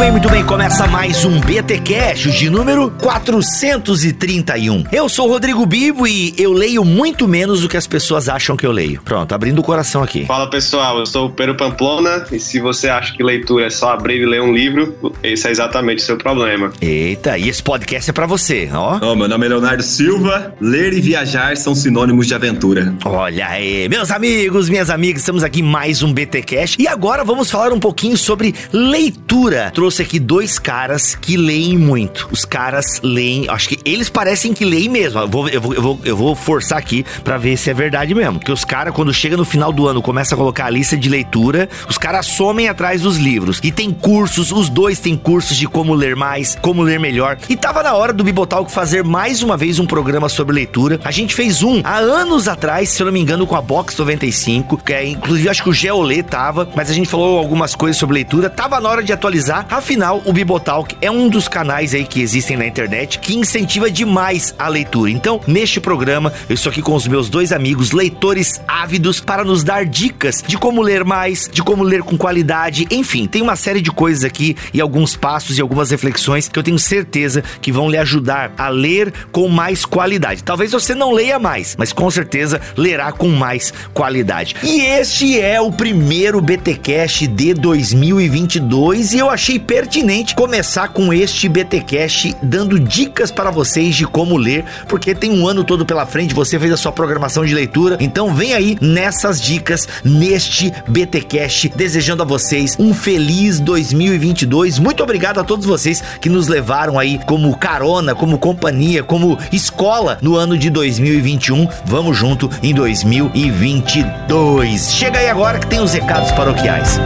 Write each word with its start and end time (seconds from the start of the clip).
Bem, 0.00 0.10
muito 0.10 0.10
bem, 0.10 0.12
muito 0.12 0.28
bem. 0.30 0.44
Começa 0.44 0.86
mais 0.86 1.24
um 1.26 1.38
BT 1.40 1.80
Cash 1.80 2.20
de 2.34 2.48
número 2.48 2.90
431. 3.02 4.84
Eu 4.90 5.08
sou 5.10 5.28
o 5.28 5.30
Rodrigo 5.30 5.64
Bibo 5.66 6.06
e 6.06 6.34
eu 6.38 6.52
leio 6.52 6.84
muito 6.84 7.28
menos 7.28 7.60
do 7.60 7.68
que 7.68 7.76
as 7.76 7.86
pessoas 7.86 8.28
acham 8.28 8.56
que 8.56 8.64
eu 8.66 8.72
leio. 8.72 9.02
Pronto, 9.04 9.34
abrindo 9.34 9.58
o 9.58 9.62
coração 9.62 10.02
aqui. 10.02 10.24
Fala 10.24 10.48
pessoal, 10.48 10.98
eu 10.98 11.06
sou 11.06 11.26
o 11.26 11.30
Pedro 11.30 11.54
Pamplona 11.54 12.24
e 12.32 12.40
se 12.40 12.60
você 12.60 12.88
acha 12.88 13.14
que 13.14 13.22
leitura 13.22 13.66
é 13.66 13.70
só 13.70 13.90
abrir 13.90 14.22
e 14.22 14.26
ler 14.26 14.40
um 14.40 14.52
livro, 14.52 15.14
esse 15.22 15.46
é 15.46 15.50
exatamente 15.50 15.98
o 15.98 16.06
seu 16.06 16.16
problema. 16.16 16.72
Eita, 16.80 17.36
e 17.36 17.48
esse 17.48 17.62
podcast 17.62 18.08
é 18.08 18.12
para 18.12 18.26
você, 18.26 18.70
ó. 18.72 18.98
Oh, 19.02 19.14
meu 19.14 19.28
nome 19.28 19.46
é 19.46 19.48
Leonardo 19.50 19.82
Silva. 19.82 20.54
Ler 20.60 20.94
e 20.94 21.00
viajar 21.00 21.56
são 21.58 21.74
sinônimos 21.74 22.26
de 22.26 22.34
aventura. 22.34 22.94
Olha 23.04 23.48
aí, 23.48 23.86
meus 23.88 24.10
amigos, 24.10 24.70
minhas 24.70 24.88
amigas, 24.88 25.20
estamos 25.20 25.44
aqui 25.44 25.60
em 25.60 25.64
mais 25.64 26.02
um 26.02 26.10
BT 26.12 26.42
Cash 26.42 26.76
e 26.78 26.88
agora 26.88 27.22
vamos 27.22 27.50
falar 27.50 27.70
um 27.72 27.80
pouquinho 27.80 28.16
sobre 28.16 28.54
leitura 28.72 29.20
leitura. 29.30 29.70
Trouxe 29.90 30.02
aqui 30.02 30.20
dois 30.20 30.56
caras 30.56 31.16
que 31.16 31.36
leem 31.36 31.76
muito. 31.76 32.28
Os 32.30 32.44
caras 32.44 33.00
leem, 33.02 33.46
acho 33.48 33.70
que 33.70 33.80
eles 33.84 34.08
parecem 34.08 34.54
que 34.54 34.64
leem 34.64 34.88
mesmo. 34.88 35.18
Eu 35.18 35.28
vou, 35.28 35.48
eu 35.48 35.60
vou, 35.60 35.74
eu 35.74 35.82
vou, 35.82 36.00
eu 36.04 36.16
vou 36.16 36.36
forçar 36.36 36.78
aqui 36.78 37.04
para 37.24 37.36
ver 37.36 37.56
se 37.56 37.70
é 37.70 37.74
verdade 37.74 38.14
mesmo. 38.14 38.38
Porque 38.38 38.52
os 38.52 38.64
caras, 38.64 38.94
quando 38.94 39.12
chega 39.12 39.36
no 39.36 39.44
final 39.44 39.72
do 39.72 39.88
ano, 39.88 40.00
começa 40.00 40.36
a 40.36 40.38
colocar 40.38 40.66
a 40.66 40.70
lista 40.70 40.96
de 40.96 41.08
leitura, 41.08 41.68
os 41.88 41.98
caras 41.98 42.26
somem 42.26 42.68
atrás 42.68 43.02
dos 43.02 43.16
livros. 43.16 43.58
E 43.64 43.72
tem 43.72 43.90
cursos, 43.90 44.52
os 44.52 44.68
dois 44.68 45.00
têm 45.00 45.16
cursos 45.16 45.56
de 45.56 45.66
como 45.66 45.92
ler 45.92 46.14
mais, 46.14 46.56
como 46.62 46.82
ler 46.82 47.00
melhor. 47.00 47.36
E 47.48 47.56
tava 47.56 47.82
na 47.82 47.92
hora 47.94 48.12
do 48.12 48.22
Bibotalk 48.22 48.70
fazer 48.70 49.02
mais 49.02 49.42
uma 49.42 49.56
vez 49.56 49.80
um 49.80 49.86
programa 49.86 50.28
sobre 50.28 50.54
leitura. 50.54 51.00
A 51.02 51.10
gente 51.10 51.34
fez 51.34 51.64
um 51.64 51.80
há 51.82 51.96
anos 51.96 52.46
atrás, 52.46 52.90
se 52.90 53.02
eu 53.02 53.06
não 53.06 53.12
me 53.12 53.18
engano, 53.18 53.44
com 53.44 53.56
a 53.56 53.60
Box 53.60 53.98
95, 53.98 54.76
que 54.76 54.92
é, 54.92 55.04
inclusive 55.08 55.48
acho 55.48 55.64
que 55.64 55.68
o 55.68 55.74
Geolê 55.74 56.22
tava, 56.22 56.68
mas 56.76 56.88
a 56.88 56.92
gente 56.92 57.08
falou 57.08 57.36
algumas 57.36 57.74
coisas 57.74 57.96
sobre 57.96 58.14
leitura. 58.14 58.48
Tava 58.48 58.80
na 58.80 58.88
hora 58.88 59.02
de 59.02 59.12
atualizar. 59.12 59.66
Afinal, 59.80 60.20
o 60.26 60.32
Bibotalk 60.34 60.94
é 61.00 61.10
um 61.10 61.26
dos 61.26 61.48
canais 61.48 61.94
aí 61.94 62.04
que 62.04 62.20
existem 62.20 62.54
na 62.54 62.66
internet 62.66 63.18
que 63.18 63.34
incentiva 63.34 63.90
demais 63.90 64.54
a 64.58 64.68
leitura. 64.68 65.10
Então, 65.10 65.40
neste 65.46 65.80
programa, 65.80 66.34
eu 66.50 66.54
estou 66.54 66.70
aqui 66.70 66.82
com 66.82 66.94
os 66.94 67.08
meus 67.08 67.30
dois 67.30 67.50
amigos, 67.50 67.90
leitores 67.90 68.60
ávidos, 68.68 69.20
para 69.20 69.42
nos 69.42 69.64
dar 69.64 69.86
dicas 69.86 70.44
de 70.46 70.58
como 70.58 70.82
ler 70.82 71.02
mais, 71.02 71.48
de 71.50 71.62
como 71.62 71.82
ler 71.82 72.02
com 72.02 72.18
qualidade. 72.18 72.86
Enfim, 72.90 73.26
tem 73.26 73.40
uma 73.40 73.56
série 73.56 73.80
de 73.80 73.90
coisas 73.90 74.22
aqui 74.22 74.54
e 74.74 74.82
alguns 74.82 75.16
passos 75.16 75.56
e 75.56 75.62
algumas 75.62 75.90
reflexões 75.90 76.46
que 76.46 76.58
eu 76.58 76.62
tenho 76.62 76.78
certeza 76.78 77.42
que 77.62 77.72
vão 77.72 77.88
lhe 77.88 77.96
ajudar 77.96 78.52
a 78.58 78.68
ler 78.68 79.10
com 79.32 79.48
mais 79.48 79.86
qualidade. 79.86 80.44
Talvez 80.44 80.72
você 80.72 80.94
não 80.94 81.10
leia 81.10 81.38
mais, 81.38 81.74
mas 81.78 81.90
com 81.90 82.10
certeza 82.10 82.60
lerá 82.76 83.12
com 83.12 83.28
mais 83.28 83.72
qualidade. 83.94 84.56
E 84.62 84.82
este 84.82 85.40
é 85.40 85.58
o 85.58 85.72
primeiro 85.72 86.38
BTcast 86.38 87.26
de 87.26 87.54
2022 87.54 89.14
e 89.14 89.18
eu 89.20 89.30
achei 89.30 89.58
pertinente 89.60 90.34
começar 90.34 90.88
com 90.88 91.12
este 91.12 91.48
BTcast 91.48 92.36
dando 92.42 92.78
dicas 92.78 93.30
para 93.30 93.50
vocês 93.50 93.94
de 93.94 94.06
como 94.06 94.36
ler, 94.36 94.64
porque 94.88 95.14
tem 95.14 95.30
um 95.30 95.46
ano 95.46 95.64
todo 95.64 95.86
pela 95.86 96.06
frente, 96.06 96.34
você 96.34 96.58
fez 96.58 96.72
a 96.72 96.76
sua 96.76 96.92
programação 96.92 97.44
de 97.44 97.54
leitura, 97.54 97.96
então 98.00 98.34
vem 98.34 98.54
aí 98.54 98.76
nessas 98.80 99.40
dicas 99.40 99.86
neste 100.04 100.72
BTcast, 100.88 101.72
desejando 101.76 102.22
a 102.22 102.26
vocês 102.26 102.76
um 102.78 102.94
feliz 102.94 103.58
2022. 103.60 104.78
Muito 104.78 105.02
obrigado 105.02 105.40
a 105.40 105.44
todos 105.44 105.66
vocês 105.66 106.02
que 106.20 106.28
nos 106.28 106.46
levaram 106.48 106.98
aí 106.98 107.18
como 107.26 107.56
carona, 107.56 108.14
como 108.14 108.38
companhia, 108.38 109.02
como 109.02 109.38
escola 109.52 110.18
no 110.20 110.36
ano 110.36 110.58
de 110.58 110.68
2021. 110.70 111.68
Vamos 111.84 112.16
junto 112.16 112.48
em 112.62 112.72
2022. 112.74 114.92
Chega 114.92 115.18
aí 115.18 115.28
agora 115.28 115.58
que 115.58 115.66
tem 115.66 115.80
os 115.80 115.92
recados 115.92 116.30
paroquiais. 116.32 116.98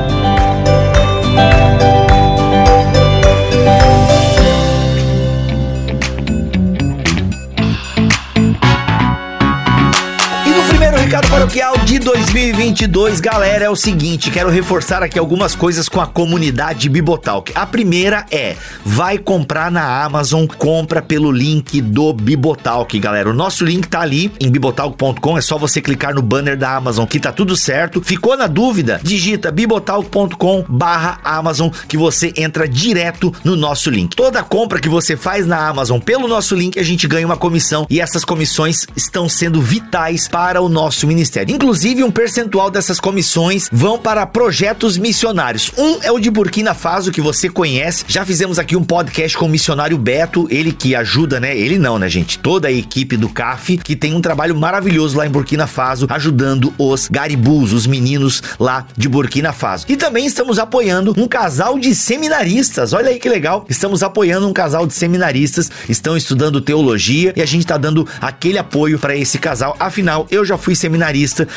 Recado 11.14 11.30
paroquial 11.30 11.78
de 11.84 12.00
2022, 12.00 13.20
galera, 13.20 13.66
é 13.66 13.70
o 13.70 13.76
seguinte, 13.76 14.32
quero 14.32 14.50
reforçar 14.50 15.00
aqui 15.00 15.16
algumas 15.16 15.54
coisas 15.54 15.88
com 15.88 16.00
a 16.00 16.08
comunidade 16.08 16.88
Bibotalk. 16.88 17.52
A 17.54 17.64
primeira 17.64 18.26
é, 18.32 18.56
vai 18.84 19.16
comprar 19.16 19.70
na 19.70 20.02
Amazon, 20.02 20.44
compra 20.44 21.00
pelo 21.00 21.30
link 21.30 21.80
do 21.80 22.12
Bibotalk, 22.12 22.98
galera. 22.98 23.30
O 23.30 23.32
nosso 23.32 23.64
link 23.64 23.86
tá 23.86 24.00
ali 24.00 24.32
em 24.40 24.50
bibotalk.com, 24.50 25.38
é 25.38 25.40
só 25.40 25.56
você 25.56 25.80
clicar 25.80 26.12
no 26.12 26.20
banner 26.20 26.58
da 26.58 26.74
Amazon 26.74 27.06
que 27.06 27.20
tá 27.20 27.30
tudo 27.30 27.56
certo. 27.56 28.02
Ficou 28.02 28.36
na 28.36 28.48
dúvida? 28.48 29.00
Digita 29.00 29.52
bibotalk.com 29.52 30.64
barra 30.68 31.20
Amazon 31.22 31.70
que 31.86 31.96
você 31.96 32.32
entra 32.36 32.66
direto 32.66 33.32
no 33.44 33.54
nosso 33.54 33.88
link. 33.88 34.16
Toda 34.16 34.42
compra 34.42 34.80
que 34.80 34.88
você 34.88 35.16
faz 35.16 35.46
na 35.46 35.68
Amazon 35.68 36.00
pelo 36.00 36.26
nosso 36.26 36.56
link, 36.56 36.76
a 36.76 36.82
gente 36.82 37.06
ganha 37.06 37.24
uma 37.24 37.36
comissão 37.36 37.86
e 37.88 38.00
essas 38.00 38.24
comissões 38.24 38.88
estão 38.96 39.28
sendo 39.28 39.62
vitais 39.62 40.26
para 40.26 40.60
o 40.60 40.68
nosso 40.68 41.03
nosso 41.04 41.06
ministério. 41.06 41.54
Inclusive, 41.54 42.02
um 42.02 42.10
percentual 42.10 42.70
dessas 42.70 42.98
comissões 42.98 43.68
vão 43.70 43.98
para 43.98 44.26
projetos 44.26 44.96
missionários. 44.96 45.70
Um 45.76 45.98
é 46.02 46.10
o 46.10 46.18
de 46.18 46.30
Burkina 46.30 46.74
Faso, 46.74 47.12
que 47.12 47.20
você 47.20 47.48
conhece. 47.48 48.04
Já 48.08 48.24
fizemos 48.24 48.58
aqui 48.58 48.76
um 48.76 48.82
podcast 48.82 49.36
com 49.36 49.46
o 49.46 49.48
missionário 49.48 49.96
Beto, 49.96 50.46
ele 50.50 50.72
que 50.72 50.94
ajuda, 50.94 51.38
né? 51.38 51.56
Ele 51.56 51.78
não, 51.78 51.98
né, 51.98 52.08
gente? 52.08 52.38
Toda 52.38 52.68
a 52.68 52.72
equipe 52.72 53.16
do 53.16 53.28
CAF, 53.28 53.76
que 53.78 53.94
tem 53.94 54.14
um 54.14 54.20
trabalho 54.20 54.56
maravilhoso 54.56 55.16
lá 55.16 55.26
em 55.26 55.30
Burkina 55.30 55.66
Faso, 55.66 56.06
ajudando 56.10 56.72
os 56.78 57.08
garibus, 57.08 57.72
os 57.72 57.86
meninos 57.86 58.42
lá 58.58 58.86
de 58.96 59.08
Burkina 59.08 59.52
Faso. 59.52 59.86
E 59.88 59.96
também 59.96 60.26
estamos 60.26 60.58
apoiando 60.58 61.14
um 61.16 61.28
casal 61.28 61.78
de 61.78 61.94
seminaristas. 61.94 62.92
Olha 62.92 63.10
aí 63.10 63.18
que 63.18 63.28
legal. 63.28 63.64
Estamos 63.68 64.02
apoiando 64.02 64.48
um 64.48 64.52
casal 64.52 64.86
de 64.86 64.94
seminaristas, 64.94 65.70
estão 65.88 66.16
estudando 66.16 66.60
teologia 66.60 67.32
e 67.36 67.42
a 67.42 67.46
gente 67.46 67.62
está 67.62 67.76
dando 67.76 68.08
aquele 68.20 68.58
apoio 68.58 68.98
para 68.98 69.16
esse 69.16 69.38
casal. 69.38 69.76
Afinal, 69.78 70.26
eu 70.30 70.44
já 70.44 70.56
fui 70.56 70.74
seminarista 70.74 70.93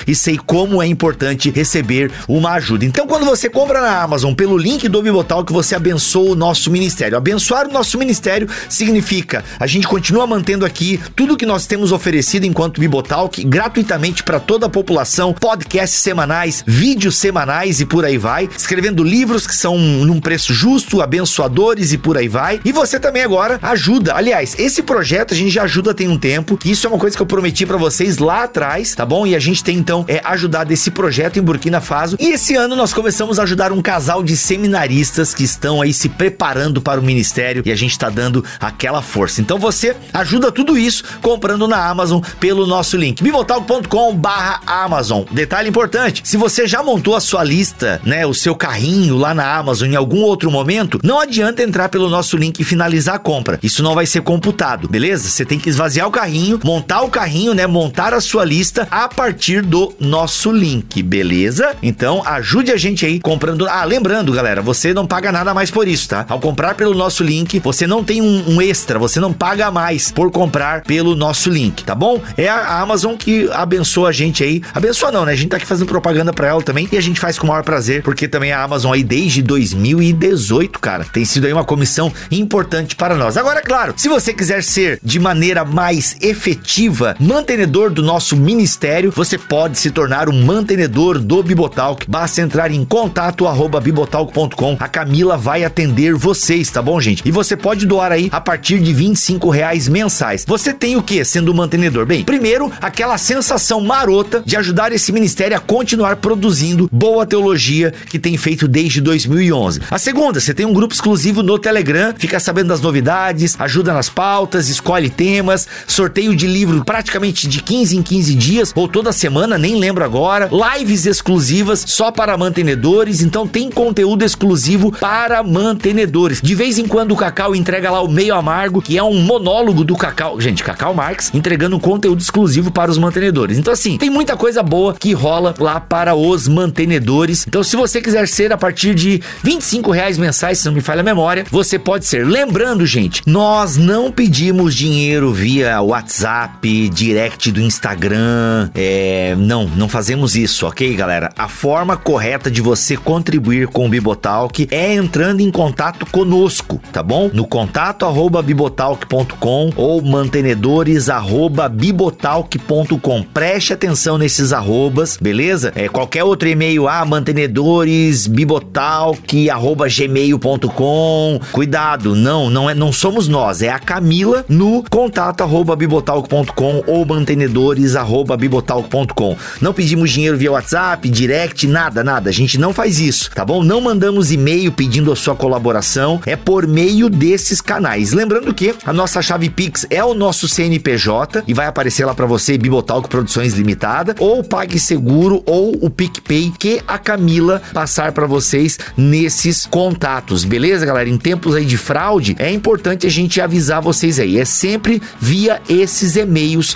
e 0.08 0.16
sei 0.16 0.38
como 0.38 0.82
é 0.82 0.88
importante 0.88 1.50
receber 1.50 2.12
uma 2.28 2.54
ajuda. 2.54 2.86
Então, 2.86 3.08
quando 3.08 3.26
você 3.26 3.50
compra 3.50 3.82
na 3.82 4.02
Amazon 4.02 4.34
pelo 4.34 4.58
link 4.58 4.88
do 4.88 5.02
Bibotal, 5.02 5.44
que 5.44 5.54
você 5.54 5.76
abençoa 5.76 6.32
o 6.32 6.36
nosso 6.36 6.72
ministério. 6.72 7.18
Abençoar 7.18 7.68
o 7.68 7.72
nosso 7.72 7.98
ministério 7.98 8.48
significa 8.70 9.44
a 9.60 9.68
gente 9.68 9.88
continua 9.88 10.28
mantendo 10.28 10.66
aqui 10.66 11.00
tudo 11.16 11.38
que 11.38 11.46
nós 11.46 11.66
temos 11.66 11.92
oferecido 11.92 12.46
enquanto 12.46 12.80
Bibotalk 12.80 13.44
gratuitamente 13.44 14.24
para 14.24 14.40
toda 14.40 14.66
a 14.66 14.70
população, 14.70 15.34
podcasts 15.34 16.02
semanais, 16.02 16.64
vídeos 16.66 17.18
semanais 17.18 17.80
e 17.80 17.86
por 17.86 18.06
aí 18.06 18.18
vai, 18.18 18.50
escrevendo 18.56 19.04
livros 19.04 19.48
que 19.48 19.56
são 19.56 19.78
num 19.78 20.20
preço 20.20 20.54
justo, 20.54 21.02
abençoadores 21.02 21.92
e 21.94 21.98
por 21.98 22.18
aí 22.18 22.28
vai. 22.28 22.60
E 22.64 22.72
você 22.72 23.00
também 23.00 23.24
agora 23.24 23.60
ajuda. 23.62 24.16
Aliás, 24.16 24.56
esse 24.60 24.84
projeto 24.84 25.34
a 25.34 25.38
gente 25.38 25.50
já 25.50 25.64
ajuda 25.64 25.94
tem 25.94 26.08
um 26.08 26.18
tempo. 26.18 26.60
Isso 26.66 26.86
é 26.86 26.90
uma 26.90 27.00
coisa 27.00 27.16
que 27.16 27.22
eu 27.22 27.28
prometi 27.28 27.66
para 27.66 27.78
vocês 27.78 28.18
lá 28.18 28.44
atrás, 28.44 28.94
tá 28.94 29.06
bom? 29.06 29.17
Bom? 29.18 29.26
E 29.26 29.36
a 29.36 29.40
gente 29.40 29.64
tem 29.64 29.78
então 29.78 30.06
é, 30.08 30.22
ajudado 30.24 30.72
esse 30.72 30.92
projeto 30.92 31.40
em 31.40 31.42
Burkina 31.42 31.82
Faso. 31.82 32.18
E 32.20 32.34
esse 32.34 32.56
ano 32.56 32.76
nós 32.76 32.94
começamos 32.94 33.40
a 33.40 33.44
ajudar 33.44 33.72
um 33.72 33.82
casal 33.82 34.22
de 34.22 34.38
seminaristas 34.38 35.34
que 35.34 35.44
estão 35.44 35.82
aí 35.82 35.92
se 35.92 36.10
preparando 36.10 36.82
para 36.82 37.00
o 37.00 37.04
ministério 37.04 37.64
e 37.66 37.72
a 37.72 37.76
gente 37.76 37.92
está 37.92 38.10
dando 38.10 38.44
aquela 38.60 39.02
força. 39.02 39.42
Então 39.42 39.58
você 39.58 39.96
ajuda 40.14 40.52
tudo 40.52 40.78
isso 40.78 41.04
comprando 41.22 41.68
na 41.68 41.90
Amazon 41.90 42.22
pelo 42.40 42.68
nosso 42.68 42.96
link 42.96 43.24
bibotalk.com/barra 43.24 44.62
Amazon. 44.68 45.24
Detalhe 45.32 45.70
importante: 45.70 46.22
se 46.24 46.38
você 46.38 46.68
já 46.68 46.84
montou 46.84 47.16
a 47.16 47.20
sua 47.20 47.44
lista, 47.44 48.00
né, 48.06 48.26
o 48.26 48.34
seu 48.34 48.56
carrinho 48.56 49.18
lá 49.18 49.34
na 49.34 49.56
Amazon 49.56 49.90
em 49.90 49.96
algum 49.96 50.22
outro 50.22 50.52
momento, 50.52 51.00
não 51.04 51.20
adianta 51.20 51.64
entrar 51.64 51.90
pelo 51.90 52.10
nosso 52.10 52.38
link 52.38 52.60
e 52.60 52.64
finalizar 52.64 53.16
a 53.16 53.20
compra. 53.20 53.60
Isso 53.64 53.82
não 53.82 53.96
vai 53.96 54.06
ser 54.06 54.22
computado, 54.22 54.88
beleza? 54.88 55.30
Você 55.30 55.46
tem 55.46 55.58
que 55.58 55.70
esvaziar 55.70 56.08
o 56.08 56.12
carrinho, 56.12 56.60
montar 56.64 57.02
o 57.02 57.10
carrinho, 57.10 57.54
né, 57.54 57.66
montar 57.66 58.14
a 58.14 58.22
sua 58.22 58.46
lista 58.46 58.88
a 59.08 59.10
partir 59.10 59.62
do 59.62 59.96
nosso 60.02 60.52
link, 60.52 61.02
beleza? 61.02 61.74
Então 61.82 62.22
ajude 62.26 62.74
a 62.74 62.78
gente 62.78 63.06
aí 63.06 63.22
comprando. 63.22 63.66
Ah, 63.66 63.86
lembrando, 63.86 64.34
galera, 64.34 64.62
você 64.62 64.94
não 64.94 65.08
paga 65.08 65.32
nada 65.32 65.54
mais 65.54 65.72
por 65.72 65.88
isso, 65.88 66.10
tá? 66.10 66.26
Ao 66.28 66.42
comprar 66.42 66.76
pelo 66.76 66.94
nosso 66.94 67.24
link, 67.24 67.58
você 67.60 67.88
não 67.88 68.04
tem 68.04 68.22
um, 68.22 68.56
um 68.56 68.62
extra, 68.62 69.00
você 69.00 69.22
não 69.22 69.32
paga 69.32 69.72
mais 69.72 70.12
por 70.12 70.30
comprar 70.30 70.82
pelo 70.82 71.16
nosso 71.16 71.50
link, 71.50 71.86
tá 71.86 71.96
bom? 71.96 72.22
É 72.36 72.50
a 72.50 72.82
Amazon 72.82 73.16
que 73.16 73.50
abençoa 73.54 74.10
a 74.10 74.12
gente 74.12 74.44
aí. 74.44 74.62
Abençoa 74.74 75.10
não, 75.10 75.26
né? 75.26 75.32
A 75.32 75.36
gente 75.36 75.52
tá 75.52 75.58
aqui 75.58 75.66
fazendo 75.66 75.88
propaganda 75.88 76.34
para 76.34 76.48
ela 76.48 76.62
também 76.62 76.90
e 76.92 76.98
a 76.98 77.02
gente 77.02 77.20
faz 77.20 77.40
com 77.40 77.46
o 77.46 77.50
maior 77.50 77.64
prazer, 77.64 78.04
porque 78.04 78.28
também 78.28 78.52
a 78.52 78.62
Amazon 78.62 78.92
aí 78.92 79.06
desde 79.06 79.42
2018, 79.42 80.80
cara, 80.80 81.06
tem 81.06 81.24
sido 81.24 81.48
aí 81.48 81.54
uma 81.54 81.64
comissão 81.64 82.12
importante 82.30 82.94
para 82.94 83.16
nós. 83.16 83.38
Agora, 83.38 83.62
claro, 83.62 83.94
se 83.96 84.10
você 84.10 84.34
quiser 84.34 84.62
ser 84.62 85.00
de 85.02 85.18
maneira 85.18 85.64
mais 85.64 86.18
efetiva 86.20 87.16
mantenedor 87.20 87.90
do 87.90 88.04
nosso 88.04 88.36
ministério, 88.36 88.97
você 89.06 89.38
pode 89.38 89.78
se 89.78 89.92
tornar 89.92 90.28
um 90.28 90.44
mantenedor 90.44 91.20
do 91.20 91.44
Bibotalk. 91.44 92.10
Basta 92.10 92.42
entrar 92.42 92.72
em 92.72 92.84
contato 92.84 93.46
arroba 93.46 93.80
bibotalk.com. 93.80 94.78
A 94.80 94.88
Camila 94.88 95.38
vai 95.38 95.64
atender 95.64 96.16
vocês, 96.16 96.72
tá 96.72 96.82
bom, 96.82 97.00
gente? 97.00 97.22
E 97.24 97.32
você 97.32 97.56
pode 97.56 97.86
doar 97.86 98.12
aí 98.12 98.30
a 98.32 98.42
partir 98.42 98.80
de 98.80 98.94
25 98.94 99.50
reais 99.50 99.88
mensais. 99.88 100.44
Você 100.48 100.74
tem 100.74 100.96
o 100.96 101.04
que 101.04 101.24
sendo 101.24 101.54
mantenedor? 101.54 102.06
Bem, 102.06 102.24
primeiro, 102.24 102.72
aquela 102.82 103.18
sensação 103.18 103.82
marota 103.82 104.42
de 104.44 104.56
ajudar 104.58 104.92
esse 104.92 105.12
ministério 105.12 105.56
a 105.56 105.60
continuar 105.60 106.16
produzindo 106.16 106.90
boa 106.92 107.26
teologia 107.26 107.94
que 108.10 108.18
tem 108.18 108.38
feito 108.38 108.68
desde 108.68 109.00
2011. 109.02 109.82
A 109.92 110.00
segunda, 110.00 110.40
você 110.40 110.54
tem 110.54 110.66
um 110.66 110.74
grupo 110.74 110.94
exclusivo 110.94 111.44
no 111.44 111.60
Telegram, 111.60 112.14
fica 112.18 112.40
sabendo 112.40 112.70
das 112.70 112.82
novidades, 112.82 113.56
ajuda 113.60 113.94
nas 113.94 114.10
pautas, 114.10 114.70
escolhe 114.70 115.10
temas, 115.10 115.68
sorteio 115.86 116.36
de 116.36 116.48
livro 116.48 116.84
praticamente 116.84 117.48
de 117.48 117.62
15 117.62 117.98
em 117.98 118.02
15 118.02 118.36
dias 118.36 118.72
ou 118.76 118.87
toda 118.88 119.12
semana, 119.12 119.58
nem 119.58 119.76
lembro 119.76 120.04
agora, 120.04 120.50
lives 120.78 121.06
exclusivas 121.06 121.84
só 121.88 122.12
para 122.12 122.38
mantenedores, 122.38 123.22
então 123.22 123.48
tem 123.48 123.70
conteúdo 123.70 124.24
exclusivo 124.24 124.92
para 124.92 125.44
mantenedores. 125.44 126.42
De 126.42 126.56
vez 126.56 126.78
em 126.78 126.88
quando 126.88 127.12
o 127.12 127.16
Cacau 127.16 127.56
entrega 127.56 127.92
lá 127.92 128.02
o 128.02 128.08
Meio 128.08 128.36
Amargo, 128.36 128.82
que 128.82 128.98
é 128.98 129.04
um 129.04 129.20
monólogo 129.22 129.84
do 129.84 129.96
Cacau, 129.96 130.40
gente, 130.40 130.64
Cacau 130.64 130.94
Marx, 130.94 131.32
entregando 131.34 131.80
conteúdo 131.80 132.22
exclusivo 132.22 132.72
para 132.72 132.92
os 132.92 132.98
mantenedores. 132.98 133.58
Então 133.58 133.74
assim, 133.74 133.98
tem 133.98 134.10
muita 134.10 134.36
coisa 134.36 134.64
boa 134.64 134.94
que 134.94 135.14
rola 135.14 135.54
lá 135.60 135.80
para 135.80 136.16
os 136.16 136.48
mantenedores. 136.48 137.46
Então 137.48 137.64
se 137.64 137.76
você 137.76 138.02
quiser 138.02 138.28
ser 138.28 138.52
a 138.52 138.58
partir 138.58 138.94
de 138.96 139.22
25 139.44 139.92
reais 139.92 140.18
mensais, 140.18 140.60
se 140.60 140.66
não 140.66 140.74
me 140.74 140.82
falha 140.82 141.02
a 141.02 141.04
memória, 141.04 141.46
você 141.50 141.78
pode 141.78 142.06
ser. 142.06 142.26
Lembrando, 142.26 142.86
gente, 142.86 143.22
nós 143.26 143.78
não 143.78 144.12
pedimos 144.12 144.76
dinheiro 144.76 145.32
via 145.34 145.82
WhatsApp, 145.82 146.90
direct 146.90 147.52
do 147.52 147.62
Instagram, 147.62 148.70
é, 148.80 149.36
não, 149.36 149.66
não 149.66 149.90
fazemos 149.90 150.36
isso, 150.36 150.68
ok, 150.68 150.96
galera? 150.96 151.32
A 151.36 151.48
forma 151.48 151.98
correta 151.98 152.52
de 152.52 152.62
você 152.62 152.96
contribuir 152.96 153.68
com 153.68 153.88
o 153.88 153.90
Bibotalk 153.90 154.68
é 154.70 154.94
entrando 154.94 155.42
em 155.42 155.50
contato 155.50 156.06
conosco, 156.06 156.80
tá 156.94 157.02
bom? 157.02 157.32
No 157.34 157.48
contato 157.48 158.06
arroba 158.06 158.40
bibotalk.com 158.42 159.72
ou 159.76 160.00
mantenedores 160.04 161.10
arroba 161.10 161.68
bibotalk.com. 161.68 163.24
Preste 163.24 163.74
atenção 163.74 164.18
nesses 164.20 164.54
arrobas, 164.54 165.18
beleza? 165.20 165.72
É, 165.76 165.90
qualquer 165.90 166.24
outro 166.24 166.48
e-mail, 166.48 166.88
ah, 166.88 167.04
mantenedores 167.04 168.28
bibotalk 168.28 169.50
arroba 169.50 169.88
gmail.com. 169.90 171.40
Cuidado, 171.52 172.16
não, 172.16 172.48
não 172.50 172.70
é, 172.70 172.76
não 172.76 172.92
somos 172.92 173.28
nós, 173.28 173.64
é 173.64 173.70
a 173.70 173.80
Camila 173.80 174.46
no 174.48 174.84
contato 174.88 175.42
arroba 175.42 175.76
bibotalk.com 175.76 176.84
ou 176.86 177.06
mantenedores 177.06 177.96
arroba 177.96 178.38
bibotalk.com. 178.68 179.38
Não 179.62 179.74
pedimos 179.74 180.12
dinheiro 180.12 180.38
via 180.38 180.52
WhatsApp, 180.52 181.10
direct, 181.10 181.66
nada, 181.66 182.04
nada. 182.04 182.30
A 182.30 182.34
gente 182.34 182.58
não 182.58 182.74
faz 182.74 183.00
isso, 183.00 183.32
tá 183.32 183.46
bom? 183.46 183.64
Não 183.64 183.80
mandamos 183.80 184.32
e-mail 184.32 184.72
pedindo 184.72 185.12
a 185.12 185.16
sua 185.16 185.36
colaboração, 185.36 186.22
é 186.26 186.36
por 186.36 186.68
meio 186.68 187.10
desses 187.10 187.62
canais. 187.62 188.12
Lembrando 188.12 188.54
que 188.54 188.76
a 188.86 188.92
nossa 188.92 189.22
chave 189.22 189.50
Pix 189.50 189.88
é 189.90 190.04
o 190.04 190.14
nosso 190.14 190.48
CNPJ 190.48 191.44
e 191.48 191.54
vai 191.54 191.68
aparecer 191.68 192.06
lá 192.06 192.14
para 192.14 192.26
você 192.26 192.58
Bibotalk 192.58 193.08
Produções 193.08 193.54
Limitada 193.54 194.16
ou 194.20 194.44
PagSeguro 194.44 195.42
ou 195.46 195.78
o 195.82 195.90
PicPay 195.90 196.52
que 196.58 196.82
a 196.88 196.98
Camila 196.98 197.62
passar 197.74 198.12
para 198.12 198.28
vocês 198.28 198.78
nesses 198.96 199.66
contatos, 199.66 200.44
beleza, 200.44 200.86
galera? 200.86 201.10
Em 201.10 201.18
tempos 201.18 201.56
aí 201.56 201.66
de 201.66 201.78
fraude, 201.78 202.36
é 202.40 202.52
importante 202.52 203.08
a 203.08 203.10
gente 203.10 203.40
avisar 203.40 203.82
vocês 203.82 204.20
aí. 204.20 204.38
É 204.40 204.46
sempre 204.46 205.02
via 205.20 205.62
esses 205.70 206.16
e-mails 206.16 206.74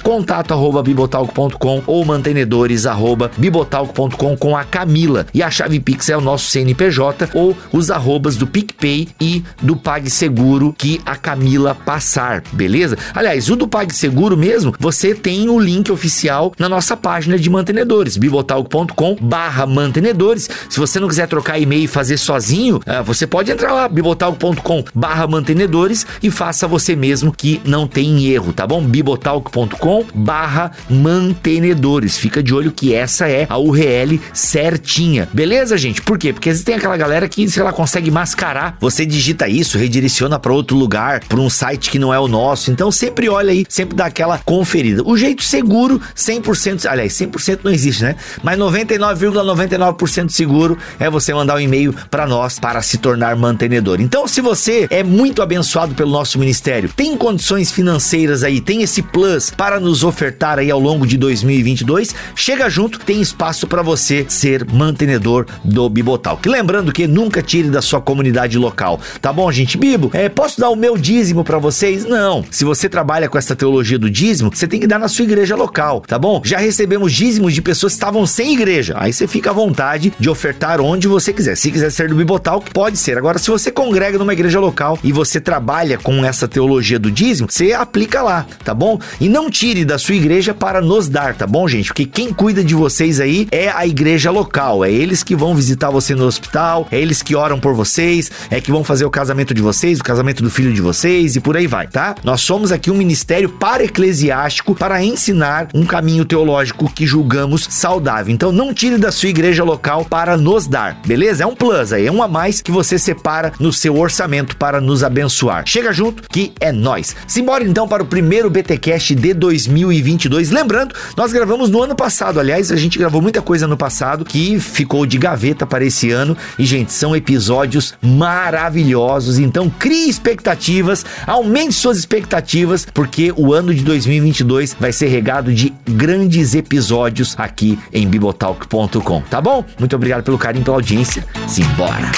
ou 1.87 2.05
mantenedores@bibotalk.com 2.05 4.37
com 4.37 4.57
a 4.57 4.63
Camila. 4.63 5.25
E 5.33 5.43
a 5.43 5.49
chave 5.49 5.79
Pix 5.79 6.09
é 6.09 6.17
o 6.17 6.21
nosso 6.21 6.47
CNPJ 6.47 7.29
ou 7.33 7.55
os 7.71 7.91
arrobas 7.91 8.35
do 8.35 8.47
PicPay 8.47 9.09
e 9.19 9.43
do 9.61 9.75
PagSeguro 9.75 10.73
que 10.77 11.01
a 11.05 11.15
Camila 11.15 11.75
passar, 11.75 12.43
beleza? 12.51 12.97
Aliás, 13.13 13.49
o 13.49 13.55
do 13.55 13.67
PagSeguro 13.67 14.37
mesmo, 14.37 14.73
você 14.79 15.13
tem 15.13 15.49
o 15.49 15.59
link 15.59 15.91
oficial 15.91 16.53
na 16.57 16.69
nossa 16.69 16.95
página 16.95 17.37
de 17.37 17.49
mantenedores, 17.49 18.17
bibotalk.com 18.17 19.17
barra 19.19 19.65
mantenedores. 19.65 20.49
Se 20.69 20.79
você 20.79 20.99
não 20.99 21.07
quiser 21.07 21.27
trocar 21.27 21.59
e-mail 21.59 21.83
e 21.83 21.87
fazer 21.87 22.17
sozinho, 22.17 22.79
ah, 22.85 23.01
você 23.01 23.27
pode 23.27 23.51
entrar 23.51 23.73
lá, 23.73 23.87
bibotalk.com 23.87 24.83
barra 24.93 25.27
mantenedores 25.27 26.05
e 26.21 26.29
faça 26.29 26.67
você 26.67 26.95
mesmo 26.95 27.31
que 27.31 27.61
não 27.65 27.87
tem 27.87 28.25
erro, 28.25 28.53
tá 28.53 28.65
bom? 28.65 28.83
bibotalk.com 28.83 30.05
barra 30.13 30.71
mantenedores. 30.89 31.70
Fica 32.17 32.41
de 32.41 32.53
olho 32.53 32.71
que 32.71 32.93
essa 32.93 33.29
é 33.29 33.45
a 33.49 33.57
URL 33.57 34.19
certinha. 34.33 35.27
Beleza, 35.33 35.77
gente? 35.77 36.01
Por 36.01 36.17
quê? 36.17 36.33
Porque 36.33 36.53
tem 36.55 36.75
aquela 36.75 36.97
galera 36.97 37.27
que, 37.27 37.49
sei 37.49 37.63
lá, 37.63 37.73
consegue 37.73 38.11
mascarar. 38.11 38.77
Você 38.79 39.05
digita 39.05 39.47
isso, 39.47 39.77
redireciona 39.77 40.39
para 40.39 40.53
outro 40.53 40.77
lugar, 40.77 41.23
para 41.25 41.39
um 41.39 41.49
site 41.49 41.89
que 41.89 41.99
não 41.99 42.13
é 42.13 42.19
o 42.19 42.27
nosso. 42.27 42.71
Então 42.71 42.91
sempre 42.91 43.29
olha 43.29 43.51
aí, 43.51 43.65
sempre 43.67 43.95
dá 43.95 44.05
aquela 44.05 44.37
conferida. 44.39 45.03
O 45.05 45.17
jeito 45.17 45.43
seguro, 45.43 46.01
100%, 46.15 46.85
aliás, 46.85 47.13
100% 47.13 47.59
não 47.63 47.71
existe, 47.71 48.03
né? 48.03 48.15
Mas 48.43 48.57
99,99% 48.57 49.41
,99 49.41 50.29
seguro 50.29 50.77
é 50.99 51.09
você 51.09 51.33
mandar 51.33 51.55
um 51.55 51.59
e-mail 51.59 51.93
para 52.09 52.25
nós 52.25 52.59
para 52.59 52.81
se 52.81 52.97
tornar 52.97 53.35
mantenedor. 53.35 54.01
Então, 54.01 54.27
se 54.27 54.41
você 54.41 54.87
é 54.89 55.03
muito 55.03 55.41
abençoado 55.41 55.93
pelo 55.95 56.11
nosso 56.11 56.39
ministério, 56.39 56.89
tem 56.95 57.15
condições 57.17 57.71
financeiras 57.71 58.43
aí, 58.43 58.61
tem 58.61 58.81
esse 58.81 59.01
plus 59.01 59.49
para 59.49 59.79
nos 59.79 60.03
ofertar 60.03 60.59
aí 60.59 60.71
ao 60.71 60.79
longo 60.79 61.05
de 61.05 61.17
2022, 61.51 62.15
chega 62.35 62.69
junto, 62.69 62.99
tem 62.99 63.21
espaço 63.21 63.67
para 63.67 63.81
você 63.81 64.25
ser 64.29 64.65
mantenedor 64.65 65.45
do 65.63 65.89
Bibotal. 65.89 66.37
Que 66.37 66.47
lembrando 66.47 66.91
que 66.91 67.07
nunca 67.07 67.41
tire 67.41 67.69
da 67.69 67.81
sua 67.81 67.99
comunidade 67.99 68.57
local, 68.57 68.99
tá 69.21 69.33
bom, 69.33 69.51
gente? 69.51 69.77
Bibo, 69.77 70.09
é, 70.13 70.29
posso 70.29 70.59
dar 70.59 70.69
o 70.69 70.75
meu 70.75 70.97
dízimo 70.97 71.43
para 71.43 71.57
vocês? 71.57 72.05
Não. 72.05 72.45
Se 72.49 72.63
você 72.63 72.87
trabalha 72.87 73.27
com 73.27 73.37
essa 73.37 73.55
teologia 73.55 73.99
do 73.99 74.09
dízimo, 74.09 74.51
você 74.53 74.67
tem 74.67 74.79
que 74.79 74.87
dar 74.87 74.99
na 74.99 75.07
sua 75.07 75.23
igreja 75.23 75.55
local, 75.55 76.01
tá 76.01 76.17
bom? 76.17 76.41
Já 76.43 76.57
recebemos 76.57 77.11
dízimos 77.11 77.53
de 77.53 77.61
pessoas 77.61 77.93
que 77.93 77.97
estavam 77.97 78.25
sem 78.25 78.53
igreja. 78.53 78.95
Aí 78.97 79.11
você 79.11 79.27
fica 79.27 79.49
à 79.49 79.53
vontade 79.53 80.13
de 80.19 80.29
ofertar 80.29 80.79
onde 80.79 81.07
você 81.07 81.33
quiser. 81.33 81.55
Se 81.57 81.71
quiser 81.71 81.91
ser 81.91 82.07
do 82.07 82.15
Bibotal, 82.15 82.63
pode 82.73 82.97
ser. 82.97 83.17
Agora, 83.17 83.37
se 83.37 83.49
você 83.49 83.71
congrega 83.71 84.17
numa 84.17 84.33
igreja 84.33 84.59
local 84.59 84.97
e 85.03 85.11
você 85.11 85.39
trabalha 85.39 85.97
com 85.97 86.23
essa 86.23 86.47
teologia 86.47 86.99
do 86.99 87.11
dízimo, 87.11 87.49
você 87.49 87.73
aplica 87.73 88.21
lá, 88.21 88.45
tá 88.63 88.73
bom? 88.73 88.99
E 89.19 89.27
não 89.27 89.49
tire 89.49 89.83
da 89.83 89.97
sua 89.97 90.15
igreja 90.15 90.53
para 90.53 90.81
nos 90.81 91.07
dar, 91.07 91.35
tá 91.41 91.47
bom, 91.47 91.67
gente? 91.67 91.87
Porque 91.87 92.05
quem 92.05 92.31
cuida 92.31 92.63
de 92.63 92.75
vocês 92.75 93.19
aí 93.19 93.47
é 93.51 93.67
a 93.67 93.87
igreja 93.87 94.29
local. 94.29 94.85
É 94.85 94.91
eles 94.91 95.23
que 95.23 95.35
vão 95.35 95.55
visitar 95.55 95.89
você 95.89 96.13
no 96.13 96.25
hospital, 96.25 96.87
é 96.91 97.01
eles 97.01 97.23
que 97.23 97.35
oram 97.35 97.59
por 97.59 97.73
vocês, 97.73 98.29
é 98.51 98.61
que 98.61 98.71
vão 98.71 98.83
fazer 98.83 99.05
o 99.05 99.09
casamento 99.09 99.51
de 99.51 99.59
vocês, 99.59 99.99
o 99.99 100.03
casamento 100.03 100.43
do 100.43 100.51
filho 100.51 100.71
de 100.71 100.79
vocês 100.79 101.35
e 101.35 101.39
por 101.39 101.57
aí 101.57 101.65
vai, 101.65 101.87
tá? 101.87 102.13
Nós 102.23 102.41
somos 102.41 102.71
aqui 102.71 102.91
um 102.91 102.95
ministério 102.95 103.49
para 103.49 103.83
eclesiástico 103.83 104.75
para 104.75 105.03
ensinar 105.03 105.67
um 105.73 105.83
caminho 105.83 106.25
teológico 106.25 106.91
que 106.93 107.07
julgamos 107.07 107.67
saudável. 107.71 108.31
Então 108.31 108.51
não 108.51 108.71
tire 108.71 108.99
da 108.99 109.11
sua 109.11 109.29
igreja 109.29 109.63
local 109.63 110.05
para 110.05 110.37
nos 110.37 110.67
dar, 110.67 111.01
beleza? 111.07 111.43
É 111.43 111.47
um 111.47 111.55
plus 111.55 111.91
aí, 111.91 112.05
é 112.05 112.11
um 112.11 112.21
a 112.21 112.27
mais 112.27 112.61
que 112.61 112.71
você 112.71 112.99
separa 112.99 113.51
no 113.59 113.73
seu 113.73 113.97
orçamento 113.97 114.55
para 114.57 114.79
nos 114.79 115.03
abençoar. 115.03 115.63
Chega 115.65 115.91
junto 115.91 116.21
que 116.29 116.53
é 116.59 116.71
nós. 116.71 117.15
Simbora 117.25 117.63
então 117.63 117.87
para 117.87 118.03
o 118.03 118.05
primeiro 118.05 118.47
BTcast 118.47 119.15
de 119.15 119.33
2022. 119.33 120.51
Lembrando, 120.51 120.93
nós 121.17 121.30
gravamos 121.31 121.69
no 121.69 121.81
ano 121.81 121.95
passado, 121.95 122.39
aliás, 122.39 122.71
a 122.71 122.75
gente 122.75 122.97
gravou 122.97 123.21
muita 123.21 123.41
coisa 123.41 123.67
no 123.67 123.77
passado 123.77 124.25
que 124.25 124.59
ficou 124.59 125.05
de 125.05 125.17
gaveta 125.17 125.65
para 125.65 125.83
esse 125.83 126.11
ano 126.11 126.35
e 126.57 126.65
gente, 126.65 126.93
são 126.93 127.15
episódios 127.15 127.93
maravilhosos. 128.01 129.39
Então 129.39 129.69
crie 129.69 130.09
expectativas, 130.09 131.05
aumente 131.25 131.73
suas 131.73 131.97
expectativas, 131.97 132.87
porque 132.93 133.33
o 133.35 133.53
ano 133.53 133.73
de 133.73 133.83
2022 133.83 134.75
vai 134.79 134.91
ser 134.91 135.07
regado 135.07 135.53
de 135.53 135.73
grandes 135.89 136.55
episódios 136.55 137.35
aqui 137.37 137.77
em 137.93 138.07
bibotalk.com, 138.07 139.21
tá 139.21 139.41
bom? 139.41 139.63
Muito 139.79 139.95
obrigado 139.95 140.23
pelo 140.23 140.37
carinho, 140.37 140.63
pela 140.63 140.77
audiência. 140.77 141.25
Simbora! 141.47 142.11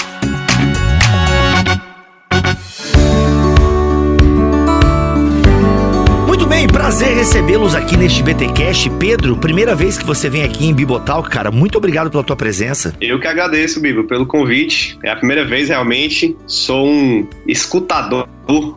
Prazer 6.94 7.16
recebê-los 7.16 7.74
aqui 7.74 7.96
neste 7.96 8.22
BTcast. 8.22 8.88
Pedro, 9.00 9.36
primeira 9.36 9.74
vez 9.74 9.98
que 9.98 10.04
você 10.04 10.30
vem 10.30 10.44
aqui 10.44 10.64
em 10.64 10.72
Bibotalk, 10.72 11.28
cara, 11.28 11.50
muito 11.50 11.76
obrigado 11.76 12.08
pela 12.08 12.22
tua 12.22 12.36
presença. 12.36 12.94
Eu 13.00 13.18
que 13.18 13.26
agradeço, 13.26 13.80
Bibo, 13.80 14.04
pelo 14.04 14.24
convite. 14.24 14.96
É 15.02 15.10
a 15.10 15.16
primeira 15.16 15.44
vez 15.44 15.70
realmente. 15.70 16.36
Sou 16.46 16.86
um 16.86 17.28
escutador 17.48 18.28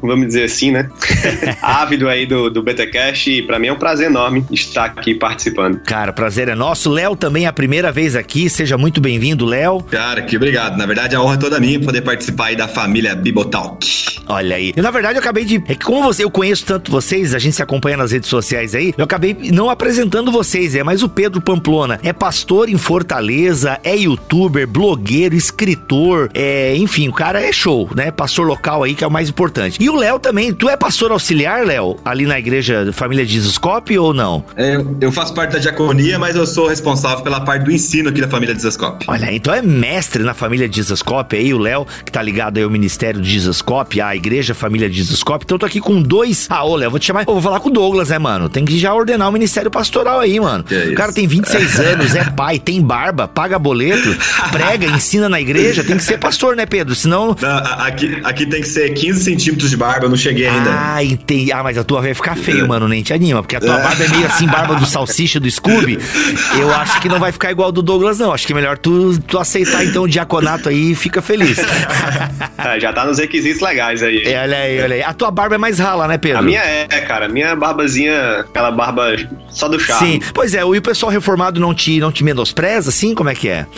vamos 0.02 0.28
dizer 0.28 0.44
assim, 0.44 0.72
né? 0.72 0.90
Ávido 1.62 2.08
aí 2.08 2.26
do, 2.26 2.50
do 2.50 2.62
BTcast 2.62 3.30
e 3.30 3.42
pra 3.42 3.60
mim 3.60 3.68
é 3.68 3.74
um 3.74 3.78
prazer 3.78 4.08
enorme 4.08 4.46
estar 4.52 4.86
aqui 4.86 5.14
participando. 5.14 5.80
Cara, 5.80 6.14
prazer 6.14 6.48
é 6.50 6.56
nosso. 6.56 6.90
Léo 6.90 7.16
também 7.16 7.46
é 7.46 7.48
a 7.48 7.54
primeira 7.54 7.92
vez 7.92 8.16
aqui, 8.16 8.50
seja 8.50 8.78
muito 8.78 9.02
bem-vindo, 9.02 9.46
Léo. 9.46 9.82
Cara, 9.84 10.22
que 10.22 10.36
obrigado. 10.36 10.78
Na 10.78 10.86
verdade, 10.86 11.16
a 11.16 11.22
honra 11.22 11.36
é 11.36 11.38
toda 11.38 11.60
minha 11.60 11.80
poder 11.80 12.02
participar 12.02 12.48
aí 12.48 12.56
da 12.56 12.68
família 12.68 13.16
Bibotalk. 13.16 13.86
Olha 14.28 14.56
aí. 14.56 14.74
E, 14.76 14.82
na 14.82 14.92
verdade, 14.92 15.16
eu 15.16 15.22
acabei 15.22 15.46
de. 15.46 15.56
É 15.68 15.76
que 15.76 15.86
como 15.86 16.04
você, 16.04 16.24
eu 16.24 16.32
conheço 16.32 16.66
tanto 16.66 16.92
vocês, 16.92 17.34
a 17.34 17.40
gente 17.40 17.56
se 17.56 17.64
acompanha 17.64 17.98
nas 17.98 18.12
redes 18.12 18.30
sociais 18.30 18.76
aí, 18.76 18.94
eu 18.98 19.04
acabei 19.04 19.36
não 19.52 19.70
apresentando 19.70 20.32
vocês, 20.32 20.76
é, 20.76 20.84
mas 20.84 21.04
o 21.04 21.10
Pedro 21.10 21.42
Pamplona 21.42 22.00
é 22.04 22.12
pastor 22.12 22.70
em 22.70 22.78
Fortaleza, 22.78 23.80
é 23.84 23.96
youtuber, 23.96 24.68
blogueiro, 24.68 25.36
escritor, 25.36 26.30
é, 26.34 26.76
enfim, 26.76 27.08
o 27.08 27.14
cara 27.14 27.42
é 27.42 27.52
show, 27.52 27.90
né? 27.96 28.12
Pastor 28.12 28.46
local 28.46 28.84
aí, 28.84 28.96
que 28.96 29.04
é 29.04 29.08
o 29.08 29.12
mais 29.12 29.30
importante. 29.30 29.57
E 29.80 29.90
o 29.90 29.96
Léo 29.96 30.20
também, 30.20 30.54
tu 30.54 30.70
é 30.70 30.78
pastor 30.78 31.12
auxiliar, 31.12 31.66
Léo, 31.66 31.98
ali 32.06 32.26
na 32.26 32.38
igreja 32.38 32.92
Família 32.94 33.26
Jesuscope 33.26 33.98
ou 33.98 34.14
não? 34.14 34.44
É, 34.56 34.78
eu 35.02 35.12
faço 35.12 35.34
parte 35.34 35.54
da 35.54 35.60
diaconia, 35.60 36.20
mas 36.20 36.36
eu 36.36 36.46
sou 36.46 36.68
responsável 36.68 37.24
pela 37.24 37.42
parte 37.42 37.64
do 37.64 37.72
ensino 37.72 38.10
aqui 38.10 38.22
da 38.22 38.28
família 38.28 38.54
Jesuscope. 38.54 39.06
Olha, 39.08 39.34
então 39.34 39.54
é 39.54 39.62
mestre 39.62 40.24
na 40.24 40.34
família 40.34 40.70
Jesuscope 40.72 41.36
aí, 41.36 41.54
o 41.54 41.58
Léo, 41.58 41.86
que 42.06 42.12
tá 42.12 42.22
ligado 42.22 42.58
aí 42.58 42.64
ao 42.64 42.70
Ministério 42.70 43.22
de 43.22 43.30
Jesuscope, 43.30 44.00
a 44.02 44.16
igreja 44.16 44.54
Família 44.54 44.92
Jesuscope. 44.92 45.46
Então 45.46 45.56
eu 45.56 45.60
tô 45.60 45.66
aqui 45.66 45.80
com 45.80 46.02
dois. 46.02 46.48
Ah, 46.50 46.64
ô, 46.64 46.76
Léo, 46.76 46.92
vou 46.92 47.00
te 47.00 47.08
chamar. 47.08 47.22
Eu 47.22 47.34
vou 47.34 47.42
falar 47.42 47.60
com 47.60 47.70
o 47.70 47.72
Douglas, 47.72 48.10
né, 48.10 48.20
mano? 48.20 48.50
Tem 48.50 48.64
que 48.66 48.78
já 48.78 48.94
ordenar 48.94 49.28
o 49.30 49.32
Ministério 49.32 49.72
Pastoral 49.72 50.20
aí, 50.20 50.40
mano. 50.40 50.64
É 50.70 50.90
o 50.90 50.96
cara 50.96 51.12
tem 51.12 51.28
26 51.28 51.80
anos, 51.80 52.16
é 52.16 52.24
pai, 52.24 52.60
tem 52.60 52.82
barba, 52.82 53.28
paga 53.28 53.58
boleto, 53.58 54.16
prega, 54.52 54.86
ensina 54.88 55.28
na 55.28 55.42
igreja. 55.42 55.84
Tem 55.84 55.98
que 55.98 56.04
ser 56.04 56.18
pastor, 56.18 56.56
né, 56.56 56.66
Pedro? 56.66 56.96
Senão. 56.96 57.36
Não, 57.40 57.58
aqui, 57.80 58.20
aqui 58.24 58.46
tem 58.46 58.62
que 58.62 58.68
ser 58.68 58.90
15 58.94 59.24
centímetros 59.24 59.47
de 59.56 59.78
barba, 59.78 60.06
eu 60.06 60.10
não 60.10 60.18
cheguei 60.18 60.48
ainda. 60.48 60.70
Ah, 60.72 61.04
entendi. 61.04 61.52
Ah, 61.52 61.64
mas 61.64 61.78
a 61.78 61.84
tua 61.84 62.02
vai 62.02 62.14
ficar 62.14 62.36
feio, 62.36 62.68
mano. 62.68 62.88
Nem 62.88 63.02
te 63.02 63.14
anima. 63.14 63.42
Porque 63.42 63.56
a 63.56 63.60
tua 63.60 63.78
barba 63.78 64.04
é 64.04 64.08
meio 64.08 64.26
assim, 64.26 64.48
barba 64.48 64.76
do 64.76 64.86
salsicha 64.86 65.40
do 65.40 65.50
Scooby. 65.50 65.98
Eu 66.60 66.74
acho 66.74 67.00
que 67.00 67.08
não 67.08 67.20
vai 67.20 67.32
ficar 67.32 67.52
igual 67.52 67.72
do 67.72 67.82
Douglas, 67.82 68.20
não. 68.20 68.34
Acho 68.34 68.46
que 68.46 68.54
é 68.54 68.56
melhor 68.56 68.78
tu, 68.78 69.18
tu 69.20 69.38
aceitar 69.38 69.86
então 69.86 70.04
o 70.04 70.08
diaconato 70.08 70.70
aí 70.70 70.92
e 70.92 70.96
fica 70.96 71.22
feliz. 71.22 71.58
É, 72.58 72.80
já 72.80 72.92
tá 72.92 73.06
nos 73.06 73.20
requisitos 73.20 73.62
legais 73.62 74.02
aí. 74.02 74.24
É, 74.24 74.42
olha 74.42 74.58
aí, 74.58 74.82
olha 74.82 74.96
aí. 74.96 75.04
A 75.04 75.14
tua 75.14 75.30
barba 75.30 75.56
é 75.56 75.58
mais 75.60 75.78
rala, 75.78 76.08
né, 76.08 76.18
Pedro? 76.18 76.40
A 76.40 76.42
minha 76.42 76.60
é, 76.60 76.88
cara. 77.02 77.26
A 77.28 77.30
minha 77.30 77.56
barbazinha, 77.56 78.40
aquela 78.40 78.72
barba 78.72 79.16
só 79.50 79.68
do 79.70 79.80
charme. 79.80 80.14
Sim, 80.14 80.32
pois 80.34 80.56
é, 80.56 80.62
e 80.62 80.64
o 80.64 80.82
pessoal 80.82 81.12
reformado 81.12 81.60
não 81.60 81.74
te, 81.74 82.00
não 82.00 82.12
te 82.12 82.24
menospreza, 82.24 82.90
assim? 82.90 83.14
Como 83.14 83.30
é 83.30 83.36
que 83.36 83.48
é? 83.48 83.66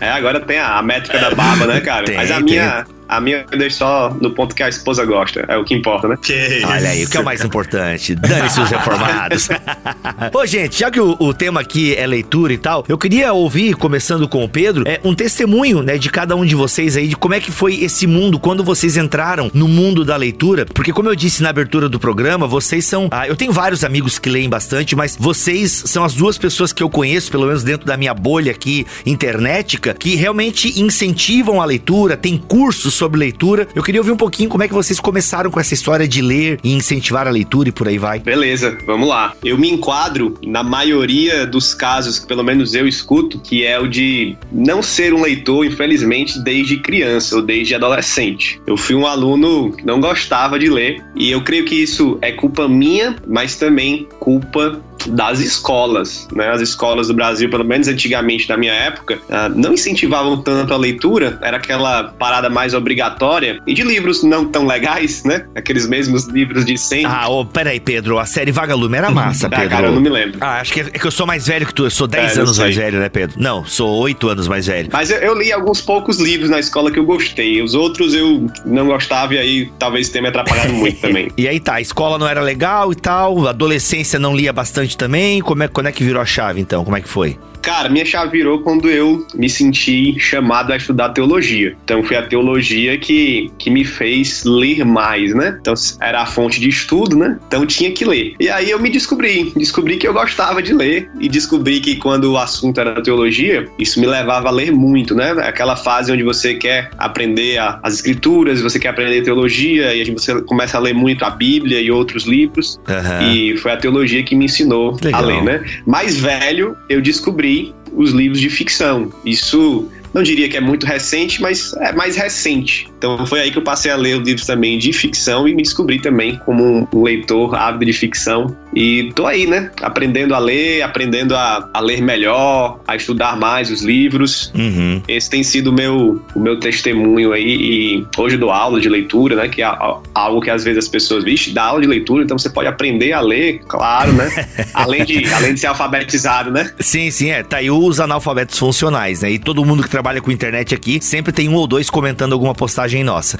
É, 0.00 0.10
agora 0.10 0.40
tem 0.40 0.58
a, 0.58 0.78
a 0.78 0.82
métrica 0.82 1.18
da 1.18 1.30
barba, 1.34 1.66
né, 1.66 1.80
cara? 1.80 2.04
Tem, 2.04 2.16
Mas 2.16 2.30
a 2.30 2.34
tem. 2.36 2.44
minha, 2.44 2.86
a 3.16 3.20
minha 3.20 3.44
eu 3.50 3.58
deixo 3.58 3.76
só 3.76 4.14
no 4.20 4.30
ponto 4.30 4.54
que 4.54 4.62
a 4.62 4.68
esposa 4.68 5.04
gosta. 5.04 5.44
É 5.48 5.56
o 5.56 5.64
que 5.64 5.74
importa, 5.74 6.08
né? 6.08 6.16
Que. 6.20 6.62
Olha 6.64 6.90
aí, 6.90 7.04
o 7.04 7.08
que 7.10 7.16
é 7.16 7.20
o 7.20 7.24
mais 7.24 7.44
importante? 7.44 8.14
Dane-se 8.14 8.60
os 8.60 8.70
reformados. 8.70 9.48
Ô, 10.32 10.46
gente, 10.46 10.78
já 10.78 10.90
que 10.90 11.00
o, 11.00 11.16
o 11.18 11.34
tema 11.34 11.60
aqui 11.60 11.94
é 11.94 12.06
leitura 12.06 12.52
e 12.52 12.58
tal, 12.58 12.84
eu 12.88 12.96
queria 12.96 13.32
ouvir, 13.32 13.74
começando 13.74 14.26
com 14.28 14.42
o 14.44 14.48
Pedro, 14.48 14.84
é, 14.86 15.00
um 15.04 15.14
testemunho, 15.14 15.82
né, 15.82 15.98
de 15.98 16.10
cada 16.10 16.34
um 16.34 16.44
de 16.44 16.54
vocês 16.54 16.96
aí, 16.96 17.08
de 17.08 17.16
como 17.16 17.34
é 17.34 17.40
que 17.40 17.50
foi 17.50 17.82
esse 17.82 18.06
mundo, 18.06 18.38
quando 18.38 18.64
vocês 18.64 18.96
entraram 18.96 19.50
no 19.52 19.68
mundo 19.68 20.04
da 20.04 20.16
leitura. 20.16 20.64
Porque, 20.66 20.92
como 20.92 21.08
eu 21.08 21.14
disse 21.14 21.42
na 21.42 21.50
abertura 21.50 21.88
do 21.88 22.00
programa, 22.00 22.46
vocês 22.46 22.84
são. 22.84 23.08
Ah, 23.10 23.28
eu 23.28 23.36
tenho 23.36 23.52
vários 23.52 23.84
amigos 23.84 24.18
que 24.18 24.30
leem 24.30 24.48
bastante, 24.48 24.96
mas 24.96 25.16
vocês 25.18 25.70
são 25.86 26.04
as 26.04 26.14
duas 26.14 26.38
pessoas 26.38 26.72
que 26.72 26.82
eu 26.82 26.88
conheço, 26.88 27.30
pelo 27.30 27.46
menos 27.46 27.62
dentro 27.62 27.86
da 27.86 27.96
minha 27.96 28.14
bolha 28.14 28.52
aqui 28.52 28.86
internética, 29.04 29.94
que 29.94 30.14
realmente 30.14 30.80
incentivam 30.80 31.60
a 31.60 31.64
leitura, 31.64 32.16
tem 32.16 32.36
cursos 32.36 32.94
sobre 33.02 33.18
leitura. 33.18 33.66
Eu 33.74 33.82
queria 33.82 34.00
ouvir 34.00 34.12
um 34.12 34.16
pouquinho 34.16 34.48
como 34.48 34.62
é 34.62 34.68
que 34.68 34.74
vocês 34.74 35.00
começaram 35.00 35.50
com 35.50 35.58
essa 35.58 35.74
história 35.74 36.06
de 36.06 36.22
ler 36.22 36.60
e 36.62 36.72
incentivar 36.72 37.26
a 37.26 37.30
leitura 37.30 37.68
e 37.68 37.72
por 37.72 37.88
aí 37.88 37.98
vai. 37.98 38.20
Beleza, 38.20 38.78
vamos 38.86 39.08
lá. 39.08 39.34
Eu 39.44 39.58
me 39.58 39.68
enquadro 39.68 40.38
na 40.46 40.62
maioria 40.62 41.44
dos 41.44 41.74
casos, 41.74 42.20
que 42.20 42.28
pelo 42.28 42.44
menos 42.44 42.76
eu 42.76 42.86
escuto, 42.86 43.40
que 43.40 43.66
é 43.66 43.76
o 43.76 43.88
de 43.88 44.36
não 44.52 44.80
ser 44.80 45.12
um 45.12 45.22
leitor, 45.22 45.66
infelizmente, 45.66 46.38
desde 46.38 46.76
criança 46.76 47.34
ou 47.34 47.42
desde 47.42 47.74
adolescente. 47.74 48.60
Eu 48.68 48.76
fui 48.76 48.94
um 48.94 49.04
aluno 49.04 49.72
que 49.72 49.84
não 49.84 50.00
gostava 50.00 50.56
de 50.56 50.70
ler 50.70 51.02
e 51.16 51.28
eu 51.28 51.42
creio 51.42 51.64
que 51.64 51.74
isso 51.74 52.18
é 52.22 52.30
culpa 52.30 52.68
minha, 52.68 53.16
mas 53.26 53.56
também 53.56 54.06
culpa 54.20 54.80
das 55.08 55.40
escolas, 55.40 56.28
né? 56.34 56.48
As 56.50 56.60
escolas 56.60 57.08
do 57.08 57.14
Brasil, 57.14 57.48
pelo 57.48 57.64
menos 57.64 57.88
antigamente 57.88 58.48
na 58.48 58.56
minha 58.56 58.72
época, 58.72 59.18
ah, 59.30 59.48
não 59.48 59.74
incentivavam 59.74 60.40
tanto 60.42 60.72
a 60.72 60.76
leitura, 60.76 61.38
era 61.42 61.56
aquela 61.56 62.04
parada 62.04 62.48
mais 62.50 62.74
obrigatória 62.74 63.60
e 63.66 63.74
de 63.74 63.82
livros 63.82 64.22
não 64.22 64.44
tão 64.46 64.66
legais, 64.66 65.24
né? 65.24 65.46
Aqueles 65.54 65.86
mesmos 65.88 66.26
livros 66.26 66.64
de 66.64 66.76
sempre. 66.78 67.06
Ah, 67.06 67.28
ô, 67.28 67.44
peraí, 67.44 67.80
Pedro, 67.80 68.18
a 68.18 68.26
série 68.26 68.52
Vagalume 68.52 68.96
era 68.96 69.10
massa, 69.10 69.46
Ah, 69.52 69.56
Pedro. 69.56 69.68
cara, 69.70 69.86
eu 69.88 69.92
não 69.92 70.00
me 70.00 70.08
lembro. 70.08 70.38
Ah, 70.40 70.60
acho 70.60 70.72
que 70.72 70.80
é, 70.80 70.84
que 70.84 71.06
eu 71.06 71.10
sou 71.10 71.26
mais 71.26 71.46
velho 71.46 71.66
que 71.66 71.74
tu. 71.74 71.84
Eu 71.84 71.90
sou 71.90 72.06
10 72.06 72.36
É, 72.36 72.40
anos 72.40 72.58
mais 72.58 72.74
velho, 72.76 72.98
né, 73.00 73.08
Pedro? 73.08 73.36
Não, 73.40 73.64
sou 73.64 73.88
8 74.00 74.28
anos 74.28 74.48
mais 74.48 74.66
velho. 74.66 74.88
Mas 74.92 75.10
eu, 75.10 75.18
eu 75.18 75.38
li 75.38 75.52
alguns 75.52 75.80
poucos 75.80 76.18
livros 76.18 76.50
na 76.50 76.58
escola 76.58 76.90
que 76.90 76.98
eu 76.98 77.04
gostei. 77.04 77.62
Os 77.62 77.74
outros 77.74 78.14
eu 78.14 78.46
não 78.64 78.86
gostava 78.86 79.34
e 79.34 79.38
aí 79.38 79.72
talvez 79.78 80.08
tenha 80.08 80.22
me 80.22 80.28
atrapalhado 80.28 80.72
muito 80.72 81.00
também. 81.02 81.30
E 81.36 81.46
aí 81.48 81.58
tá, 81.60 81.74
a 81.74 81.80
escola 81.80 82.18
não 82.18 82.26
era 82.28 82.40
legal 82.40 82.92
e 82.92 82.94
tal, 82.96 83.46
a 83.46 83.50
adolescência 83.50 84.18
não 84.18 84.34
lia 84.34 84.52
bastante 84.52 84.91
também. 84.96 85.40
Como 85.40 85.62
é, 85.62 85.68
quando 85.68 85.88
é 85.88 85.92
que 85.92 86.04
virou 86.04 86.20
a 86.20 86.26
chave 86.26 86.60
então? 86.60 86.84
Como 86.84 86.96
é 86.96 87.00
que 87.00 87.08
foi? 87.08 87.38
Cara, 87.62 87.88
minha 87.88 88.04
chave 88.04 88.32
virou 88.32 88.60
quando 88.60 88.90
eu 88.90 89.26
me 89.34 89.48
senti 89.48 90.18
chamado 90.18 90.72
a 90.72 90.76
estudar 90.76 91.10
teologia. 91.10 91.76
Então 91.84 92.02
foi 92.02 92.16
a 92.16 92.22
teologia 92.22 92.98
que, 92.98 93.50
que 93.58 93.70
me 93.70 93.84
fez 93.84 94.42
ler 94.44 94.84
mais, 94.84 95.32
né? 95.34 95.56
Então 95.60 95.74
era 96.00 96.22
a 96.22 96.26
fonte 96.26 96.60
de 96.60 96.68
estudo, 96.68 97.16
né? 97.16 97.38
Então 97.46 97.64
tinha 97.64 97.92
que 97.92 98.04
ler. 98.04 98.34
E 98.40 98.48
aí 98.48 98.70
eu 98.70 98.80
me 98.80 98.90
descobri, 98.90 99.52
descobri 99.56 99.96
que 99.96 100.06
eu 100.08 100.12
gostava 100.12 100.60
de 100.62 100.72
ler 100.74 101.08
e 101.20 101.28
descobri 101.28 101.78
que 101.80 101.96
quando 101.96 102.32
o 102.32 102.36
assunto 102.38 102.80
era 102.80 103.00
teologia, 103.00 103.68
isso 103.78 104.00
me 104.00 104.06
levava 104.06 104.48
a 104.48 104.50
ler 104.50 104.72
muito, 104.72 105.14
né? 105.14 105.30
Aquela 105.32 105.76
fase 105.76 106.10
onde 106.10 106.22
você 106.24 106.54
quer 106.54 106.90
aprender 106.98 107.58
a- 107.58 107.78
as 107.82 107.94
escrituras, 107.94 108.60
você 108.60 108.78
quer 108.78 108.88
aprender 108.88 109.22
teologia 109.22 109.94
e 109.94 110.10
você 110.10 110.40
começa 110.42 110.76
a 110.76 110.80
ler 110.80 110.94
muito 110.94 111.24
a 111.24 111.30
Bíblia 111.30 111.80
e 111.80 111.90
outros 111.90 112.24
livros. 112.26 112.80
Aham. 112.88 113.22
E 113.32 113.56
foi 113.58 113.70
a 113.72 113.76
teologia 113.76 114.22
que 114.22 114.34
me 114.34 114.46
ensinou 114.46 114.96
Legal. 115.02 115.22
a 115.22 115.26
ler, 115.26 115.42
né? 115.44 115.64
Mais 115.86 116.18
velho, 116.18 116.76
eu 116.88 117.00
descobri 117.00 117.51
os 117.92 118.10
livros 118.10 118.40
de 118.40 118.48
ficção. 118.48 119.12
Isso 119.24 119.88
não 120.14 120.22
diria 120.22 120.48
que 120.48 120.56
é 120.56 120.60
muito 120.60 120.84
recente, 120.86 121.40
mas 121.40 121.72
é 121.74 121.92
mais 121.92 122.16
recente. 122.16 122.88
Então 122.98 123.26
foi 123.26 123.40
aí 123.40 123.50
que 123.50 123.58
eu 123.58 123.62
passei 123.62 123.90
a 123.90 123.96
ler 123.96 124.18
os 124.20 124.26
livros 124.26 124.46
também 124.46 124.78
de 124.78 124.92
ficção 124.92 125.48
e 125.48 125.54
me 125.54 125.62
descobri 125.62 126.00
também 126.00 126.40
como 126.44 126.64
um- 126.92 127.02
leitor 127.02 127.54
ávido 127.54 127.84
de 127.86 127.92
ficção. 127.92 128.56
E 128.74 129.12
tô 129.14 129.26
aí, 129.26 129.46
né? 129.46 129.70
Aprendendo 129.82 130.34
a 130.34 130.38
ler, 130.38 130.82
aprendendo 130.82 131.34
a, 131.36 131.68
a 131.74 131.80
ler 131.80 132.00
melhor, 132.00 132.80
a 132.86 132.96
estudar 132.96 133.36
mais 133.36 133.70
os 133.70 133.82
livros. 133.82 134.52
Uhum. 134.54 135.02
Esse 135.08 135.28
tem 135.28 135.42
sido 135.42 135.68
o 135.68 135.72
meu, 135.72 136.22
o 136.34 136.40
meu 136.40 136.58
testemunho 136.58 137.32
aí. 137.32 137.42
E 137.44 138.06
hoje 138.16 138.36
eu 138.36 138.40
dou 138.40 138.50
aula 138.50 138.80
de 138.80 138.88
leitura, 138.88 139.36
né? 139.36 139.48
Que 139.48 139.62
é 139.62 139.70
algo 140.14 140.40
que 140.40 140.48
às 140.50 140.64
vezes 140.64 140.84
as 140.84 140.88
pessoas, 140.88 141.24
vixe, 141.24 141.50
dá 141.50 141.64
aula 141.64 141.80
de 141.82 141.86
leitura, 141.86 142.24
então 142.24 142.38
você 142.38 142.48
pode 142.48 142.68
aprender 142.68 143.12
a 143.12 143.20
ler, 143.20 143.60
claro, 143.68 144.12
né? 144.12 144.30
além, 144.72 145.04
de, 145.04 145.24
além 145.32 145.54
de 145.54 145.60
ser 145.60 145.66
alfabetizado, 145.66 146.50
né? 146.50 146.70
Sim, 146.80 147.10
sim, 147.10 147.30
é. 147.30 147.42
Tá 147.42 147.58
aí 147.58 147.70
os 147.70 148.00
analfabetos 148.00 148.58
funcionais, 148.58 149.20
né? 149.22 149.32
E 149.32 149.38
todo 149.38 149.64
mundo 149.64 149.82
que 149.82 149.90
trabalha 149.90 150.01
com 150.22 150.30
internet 150.30 150.74
aqui 150.74 151.00
sempre 151.00 151.32
tem 151.32 151.48
um 151.48 151.54
ou 151.54 151.66
dois 151.66 151.90
comentando 151.90 152.32
alguma 152.32 152.54
postagem 152.54 153.02
nossa. 153.04 153.38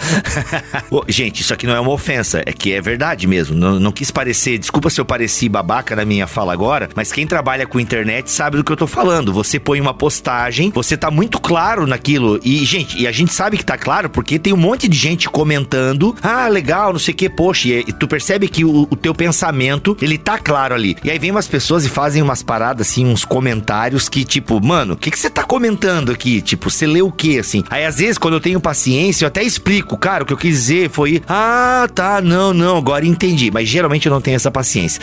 Gente, 1.08 1.40
isso 1.40 1.52
aqui 1.52 1.66
não 1.66 1.74
é 1.74 1.80
uma 1.80 1.90
ofensa, 1.90 2.42
é 2.44 2.52
que 2.52 2.72
é 2.72 2.80
verdade 2.80 3.26
mesmo. 3.26 3.56
Não, 3.56 3.78
não 3.78 3.92
quis 3.92 4.10
parecer, 4.10 4.58
desculpa 4.58 4.90
se 4.90 5.00
eu 5.00 5.04
pareci 5.04 5.48
babaca 5.48 5.94
na 5.94 6.04
minha 6.04 6.26
fala 6.26 6.52
agora, 6.52 6.88
mas 6.94 7.12
quem 7.12 7.26
trabalha 7.26 7.66
com 7.66 7.78
internet 7.80 8.30
sabe 8.30 8.56
do 8.56 8.64
que 8.64 8.72
eu 8.72 8.76
tô 8.76 8.86
falando. 8.86 9.32
Você 9.32 9.58
põe 9.58 9.80
uma 9.80 9.94
postagem, 9.94 10.70
você 10.70 10.96
tá 10.96 11.10
muito 11.10 11.40
claro 11.40 11.86
naquilo. 11.86 12.40
E, 12.44 12.64
gente, 12.64 13.00
e 13.00 13.06
a 13.06 13.12
gente 13.12 13.32
sabe 13.32 13.56
que 13.56 13.64
tá 13.64 13.76
claro 13.76 14.08
porque 14.10 14.38
tem 14.38 14.52
um 14.52 14.56
monte 14.56 14.88
de 14.88 14.96
gente 14.96 15.28
comentando. 15.28 16.14
Ah, 16.22 16.48
legal, 16.48 16.92
não 16.92 16.98
sei 16.98 17.14
o 17.14 17.16
que, 17.16 17.28
poxa. 17.28 17.68
E, 17.68 17.80
e 17.80 17.92
tu 17.92 18.08
percebe 18.08 18.48
que 18.48 18.64
o, 18.64 18.88
o 18.90 18.96
teu 18.96 19.14
pensamento, 19.14 19.96
ele 20.00 20.18
tá 20.18 20.38
claro 20.38 20.74
ali. 20.74 20.96
E 21.04 21.10
aí 21.10 21.18
vem 21.18 21.30
umas 21.30 21.46
pessoas 21.46 21.84
e 21.84 21.88
fazem 21.88 22.22
umas 22.22 22.42
paradas, 22.42 22.88
assim, 22.88 23.06
uns 23.06 23.24
comentários 23.24 24.08
que, 24.08 24.24
tipo, 24.24 24.60
mano, 24.64 24.94
o 24.94 24.96
que, 24.96 25.10
que 25.10 25.18
você 25.18 25.30
tá 25.30 25.42
comentando 25.42 26.12
aqui? 26.12 26.40
Tipo, 26.52 26.68
você 26.68 26.86
lê 26.86 27.00
o 27.00 27.10
quê, 27.10 27.38
assim? 27.40 27.64
Aí 27.70 27.86
às 27.86 27.96
vezes, 27.96 28.18
quando 28.18 28.34
eu 28.34 28.40
tenho 28.40 28.60
paciência, 28.60 29.24
eu 29.24 29.28
até 29.28 29.42
explico, 29.42 29.96
cara, 29.96 30.22
o 30.22 30.26
que 30.26 30.34
eu 30.34 30.36
quis 30.36 30.50
dizer 30.50 30.90
foi, 30.90 31.22
ah, 31.26 31.88
tá, 31.94 32.20
não, 32.20 32.52
não, 32.52 32.76
agora 32.76 33.06
entendi. 33.06 33.50
Mas 33.50 33.66
geralmente 33.66 34.04
eu 34.04 34.12
não 34.12 34.20
tenho 34.20 34.36
essa 34.36 34.50
paciência. 34.50 35.00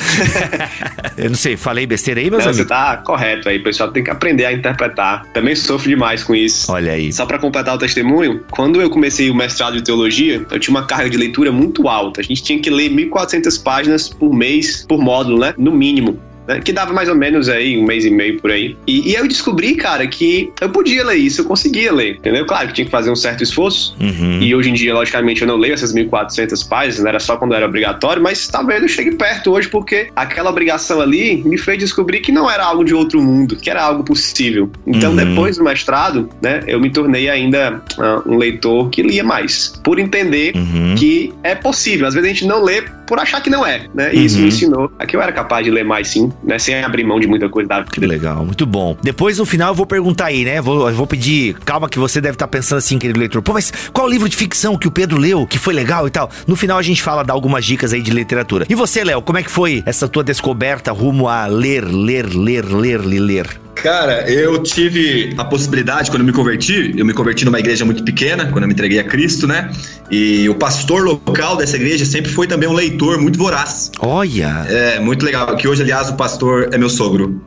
eu 1.17 1.27
não 1.27 1.35
sei, 1.35 1.57
falei 1.57 1.87
besteira 1.87 2.19
aí, 2.21 2.29
meus 2.29 2.45
Não, 2.45 2.53
você 2.53 2.61
amigos? 2.61 2.69
tá 2.69 2.97
correto 2.97 3.49
aí, 3.49 3.57
o 3.57 3.63
pessoal 3.63 3.91
tem 3.91 4.03
que 4.03 4.11
aprender 4.11 4.45
a 4.45 4.53
interpretar. 4.53 5.25
Também 5.33 5.55
sofro 5.55 5.89
demais 5.89 6.23
com 6.23 6.35
isso. 6.35 6.71
Olha 6.71 6.91
aí. 6.91 7.11
Só 7.11 7.25
para 7.25 7.39
completar 7.39 7.73
o 7.73 7.79
testemunho, 7.79 8.45
quando 8.51 8.79
eu 8.79 8.91
comecei 8.91 9.31
o 9.31 9.33
mestrado 9.35 9.73
de 9.73 9.81
teologia, 9.83 10.45
eu 10.51 10.59
tinha 10.59 10.69
uma 10.75 10.85
carga 10.85 11.09
de 11.09 11.17
leitura 11.17 11.51
muito 11.51 11.87
alta. 11.87 12.21
A 12.21 12.23
gente 12.23 12.43
tinha 12.43 12.59
que 12.59 12.69
ler 12.69 12.91
1.400 12.91 13.63
páginas 13.63 14.07
por 14.07 14.31
mês, 14.31 14.85
por 14.87 14.99
módulo, 14.99 15.39
né? 15.39 15.55
No 15.57 15.71
mínimo. 15.71 16.19
Né, 16.49 16.59
que 16.59 16.73
dava 16.73 16.91
mais 16.91 17.07
ou 17.07 17.15
menos 17.15 17.47
aí 17.47 17.77
um 17.77 17.85
mês 17.85 18.03
e 18.03 18.09
meio 18.09 18.41
por 18.41 18.49
aí. 18.49 18.75
E, 18.87 19.11
e 19.11 19.15
eu 19.15 19.27
descobri, 19.27 19.75
cara, 19.75 20.07
que 20.07 20.51
eu 20.59 20.69
podia 20.69 21.05
ler 21.05 21.17
isso, 21.17 21.41
eu 21.41 21.45
conseguia 21.45 21.93
ler, 21.93 22.15
entendeu? 22.15 22.43
Claro 22.45 22.69
que 22.69 22.73
tinha 22.73 22.85
que 22.85 22.91
fazer 22.91 23.11
um 23.11 23.15
certo 23.15 23.43
esforço. 23.43 23.95
Uhum. 24.01 24.39
E 24.41 24.55
hoje 24.55 24.71
em 24.71 24.73
dia, 24.73 24.91
logicamente, 24.93 25.43
eu 25.43 25.47
não 25.47 25.57
leio 25.57 25.75
essas 25.75 25.93
1.400 25.93 26.67
páginas, 26.67 27.05
era 27.05 27.19
só 27.19 27.37
quando 27.37 27.53
era 27.53 27.67
obrigatório, 27.67 28.23
mas 28.23 28.47
talvez 28.47 28.81
eu 28.81 28.87
chegue 28.87 29.11
perto 29.11 29.51
hoje 29.51 29.67
porque 29.67 30.09
aquela 30.15 30.49
obrigação 30.49 30.99
ali 30.99 31.43
me 31.45 31.57
fez 31.57 31.77
descobrir 31.77 32.21
que 32.21 32.31
não 32.31 32.49
era 32.49 32.65
algo 32.65 32.83
de 32.83 32.95
outro 32.95 33.21
mundo, 33.21 33.55
que 33.55 33.69
era 33.69 33.83
algo 33.83 34.03
possível. 34.03 34.71
Então, 34.87 35.11
uhum. 35.11 35.17
depois 35.17 35.57
do 35.57 35.63
mestrado, 35.63 36.29
né, 36.41 36.61
eu 36.65 36.79
me 36.79 36.89
tornei 36.89 37.29
ainda 37.29 37.79
uh, 37.97 38.27
um 38.27 38.37
leitor 38.37 38.89
que 38.89 39.03
lia 39.03 39.23
mais, 39.23 39.79
por 39.83 39.99
entender 39.99 40.55
uhum. 40.55 40.95
que 40.97 41.31
é 41.43 41.53
possível. 41.53 42.07
Às 42.07 42.15
vezes 42.15 42.27
a 42.27 42.33
gente 42.33 42.47
não 42.47 42.63
lê 42.63 42.81
por 43.09 43.19
achar 43.19 43.41
que 43.41 43.49
não 43.49 43.65
é, 43.65 43.87
né? 43.93 44.13
E 44.13 44.25
isso 44.25 44.35
me 44.35 44.43
uhum. 44.43 44.47
ensinou 44.47 44.91
a 44.99 45.05
que 45.05 45.15
eu 45.15 45.21
era 45.21 45.31
capaz 45.31 45.65
de 45.65 45.71
ler 45.71 45.83
mais 45.83 46.09
sim, 46.09 46.31
né? 46.43 46.59
Sem 46.59 46.83
abrir 46.83 47.03
mão 47.03 47.19
de 47.19 47.27
muita 47.27 47.49
coisa 47.49 47.67
da 47.67 47.79
vida. 47.79 47.91
Que 47.91 47.99
legal, 47.99 48.45
muito 48.45 48.65
bom. 48.65 48.95
Depois, 49.01 49.37
no 49.37 49.45
final, 49.45 49.69
eu 49.69 49.75
vou 49.75 49.85
perguntar 49.85 50.25
aí, 50.25 50.45
né? 50.45 50.61
Vou, 50.61 50.91
vou 50.93 51.07
pedir, 51.07 51.55
calma 51.65 51.89
que 51.89 51.99
você 51.99 52.19
deve 52.21 52.35
estar 52.35 52.47
pensando 52.47 52.79
assim, 52.79 52.97
querido 52.97 53.19
leitor. 53.19 53.41
Pô, 53.41 53.53
mas 53.53 53.71
qual 53.93 54.07
livro 54.07 54.27
de 54.27 54.35
ficção 54.35 54.77
que 54.77 54.87
o 54.87 54.91
Pedro 54.91 55.17
leu, 55.17 55.45
que 55.45 55.57
foi 55.57 55.73
legal 55.73 56.07
e 56.07 56.11
tal? 56.11 56.29
No 56.47 56.55
final 56.55 56.77
a 56.77 56.81
gente 56.81 57.01
fala, 57.01 57.23
dá 57.23 57.33
algumas 57.33 57.65
dicas 57.65 57.93
aí 57.93 58.01
de 58.01 58.11
literatura. 58.11 58.65
E 58.69 58.75
você, 58.75 59.03
Léo, 59.03 59.21
como 59.21 59.37
é 59.37 59.43
que 59.43 59.51
foi 59.51 59.83
essa 59.85 60.07
tua 60.07 60.23
descoberta 60.23 60.91
rumo 60.91 61.27
a 61.27 61.45
ler, 61.45 61.83
ler, 61.83 62.25
ler, 62.25 62.65
ler, 62.65 63.01
ler, 63.01 63.19
ler? 63.19 63.68
Cara, 63.81 64.29
eu 64.29 64.61
tive 64.61 65.33
a 65.37 65.45
possibilidade, 65.45 66.09
quando 66.09 66.21
eu 66.21 66.25
me 66.25 66.33
converti, 66.33 66.93
eu 66.97 67.05
me 67.05 67.13
converti 67.13 67.45
numa 67.45 67.59
igreja 67.59 67.85
muito 67.85 68.03
pequena, 68.03 68.47
quando 68.47 68.63
eu 68.63 68.67
me 68.67 68.73
entreguei 68.73 68.99
a 68.99 69.03
Cristo, 69.03 69.47
né? 69.47 69.71
E 70.11 70.49
o 70.49 70.55
pastor 70.55 71.03
local 71.03 71.55
dessa 71.55 71.75
igreja 71.75 72.03
sempre 72.05 72.31
foi 72.31 72.47
também 72.47 72.67
um 72.67 72.73
leitor 72.73 73.19
muito 73.19 73.37
voraz. 73.37 73.91
Olha! 73.99 74.65
É, 74.67 74.99
muito 74.99 75.25
legal. 75.25 75.55
Que 75.55 75.67
hoje, 75.67 75.83
aliás, 75.83 76.09
o 76.09 76.15
pastor 76.15 76.69
é 76.73 76.77
meu 76.77 76.89
sogro. 76.89 77.41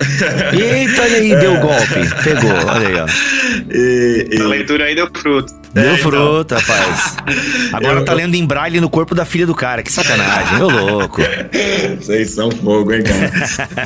Eita, 0.53 1.03
olha 1.03 1.17
aí, 1.17 1.37
deu 1.41 1.59
golpe. 1.59 2.23
Pegou, 2.25 2.51
olha 2.51 2.89
aí, 2.89 3.01
ó. 3.01 3.07
E, 3.71 4.29
e... 4.33 4.41
A 4.41 4.47
leitura 4.47 4.85
aí 4.85 4.95
deu 4.95 5.09
fruto. 5.13 5.63
Deu 5.75 5.85
é, 5.85 5.95
então. 5.95 6.11
fruto, 6.11 6.55
então. 6.55 6.59
rapaz. 6.59 7.17
Agora 7.73 8.01
eu, 8.01 8.05
tá 8.05 8.13
lendo 8.13 8.35
em 8.35 8.45
braille 8.45 8.79
no 8.79 8.91
corpo 8.91 9.15
da 9.15 9.25
filha 9.25 9.47
do 9.47 9.55
cara. 9.55 9.83
Que 9.83 9.91
sacanagem, 9.91 10.59
meu 10.59 10.69
louco. 10.69 11.23
Vocês 11.99 12.31
são 12.31 12.51
fogo, 12.51 12.93
hein, 12.93 13.03
cara? 13.03 13.33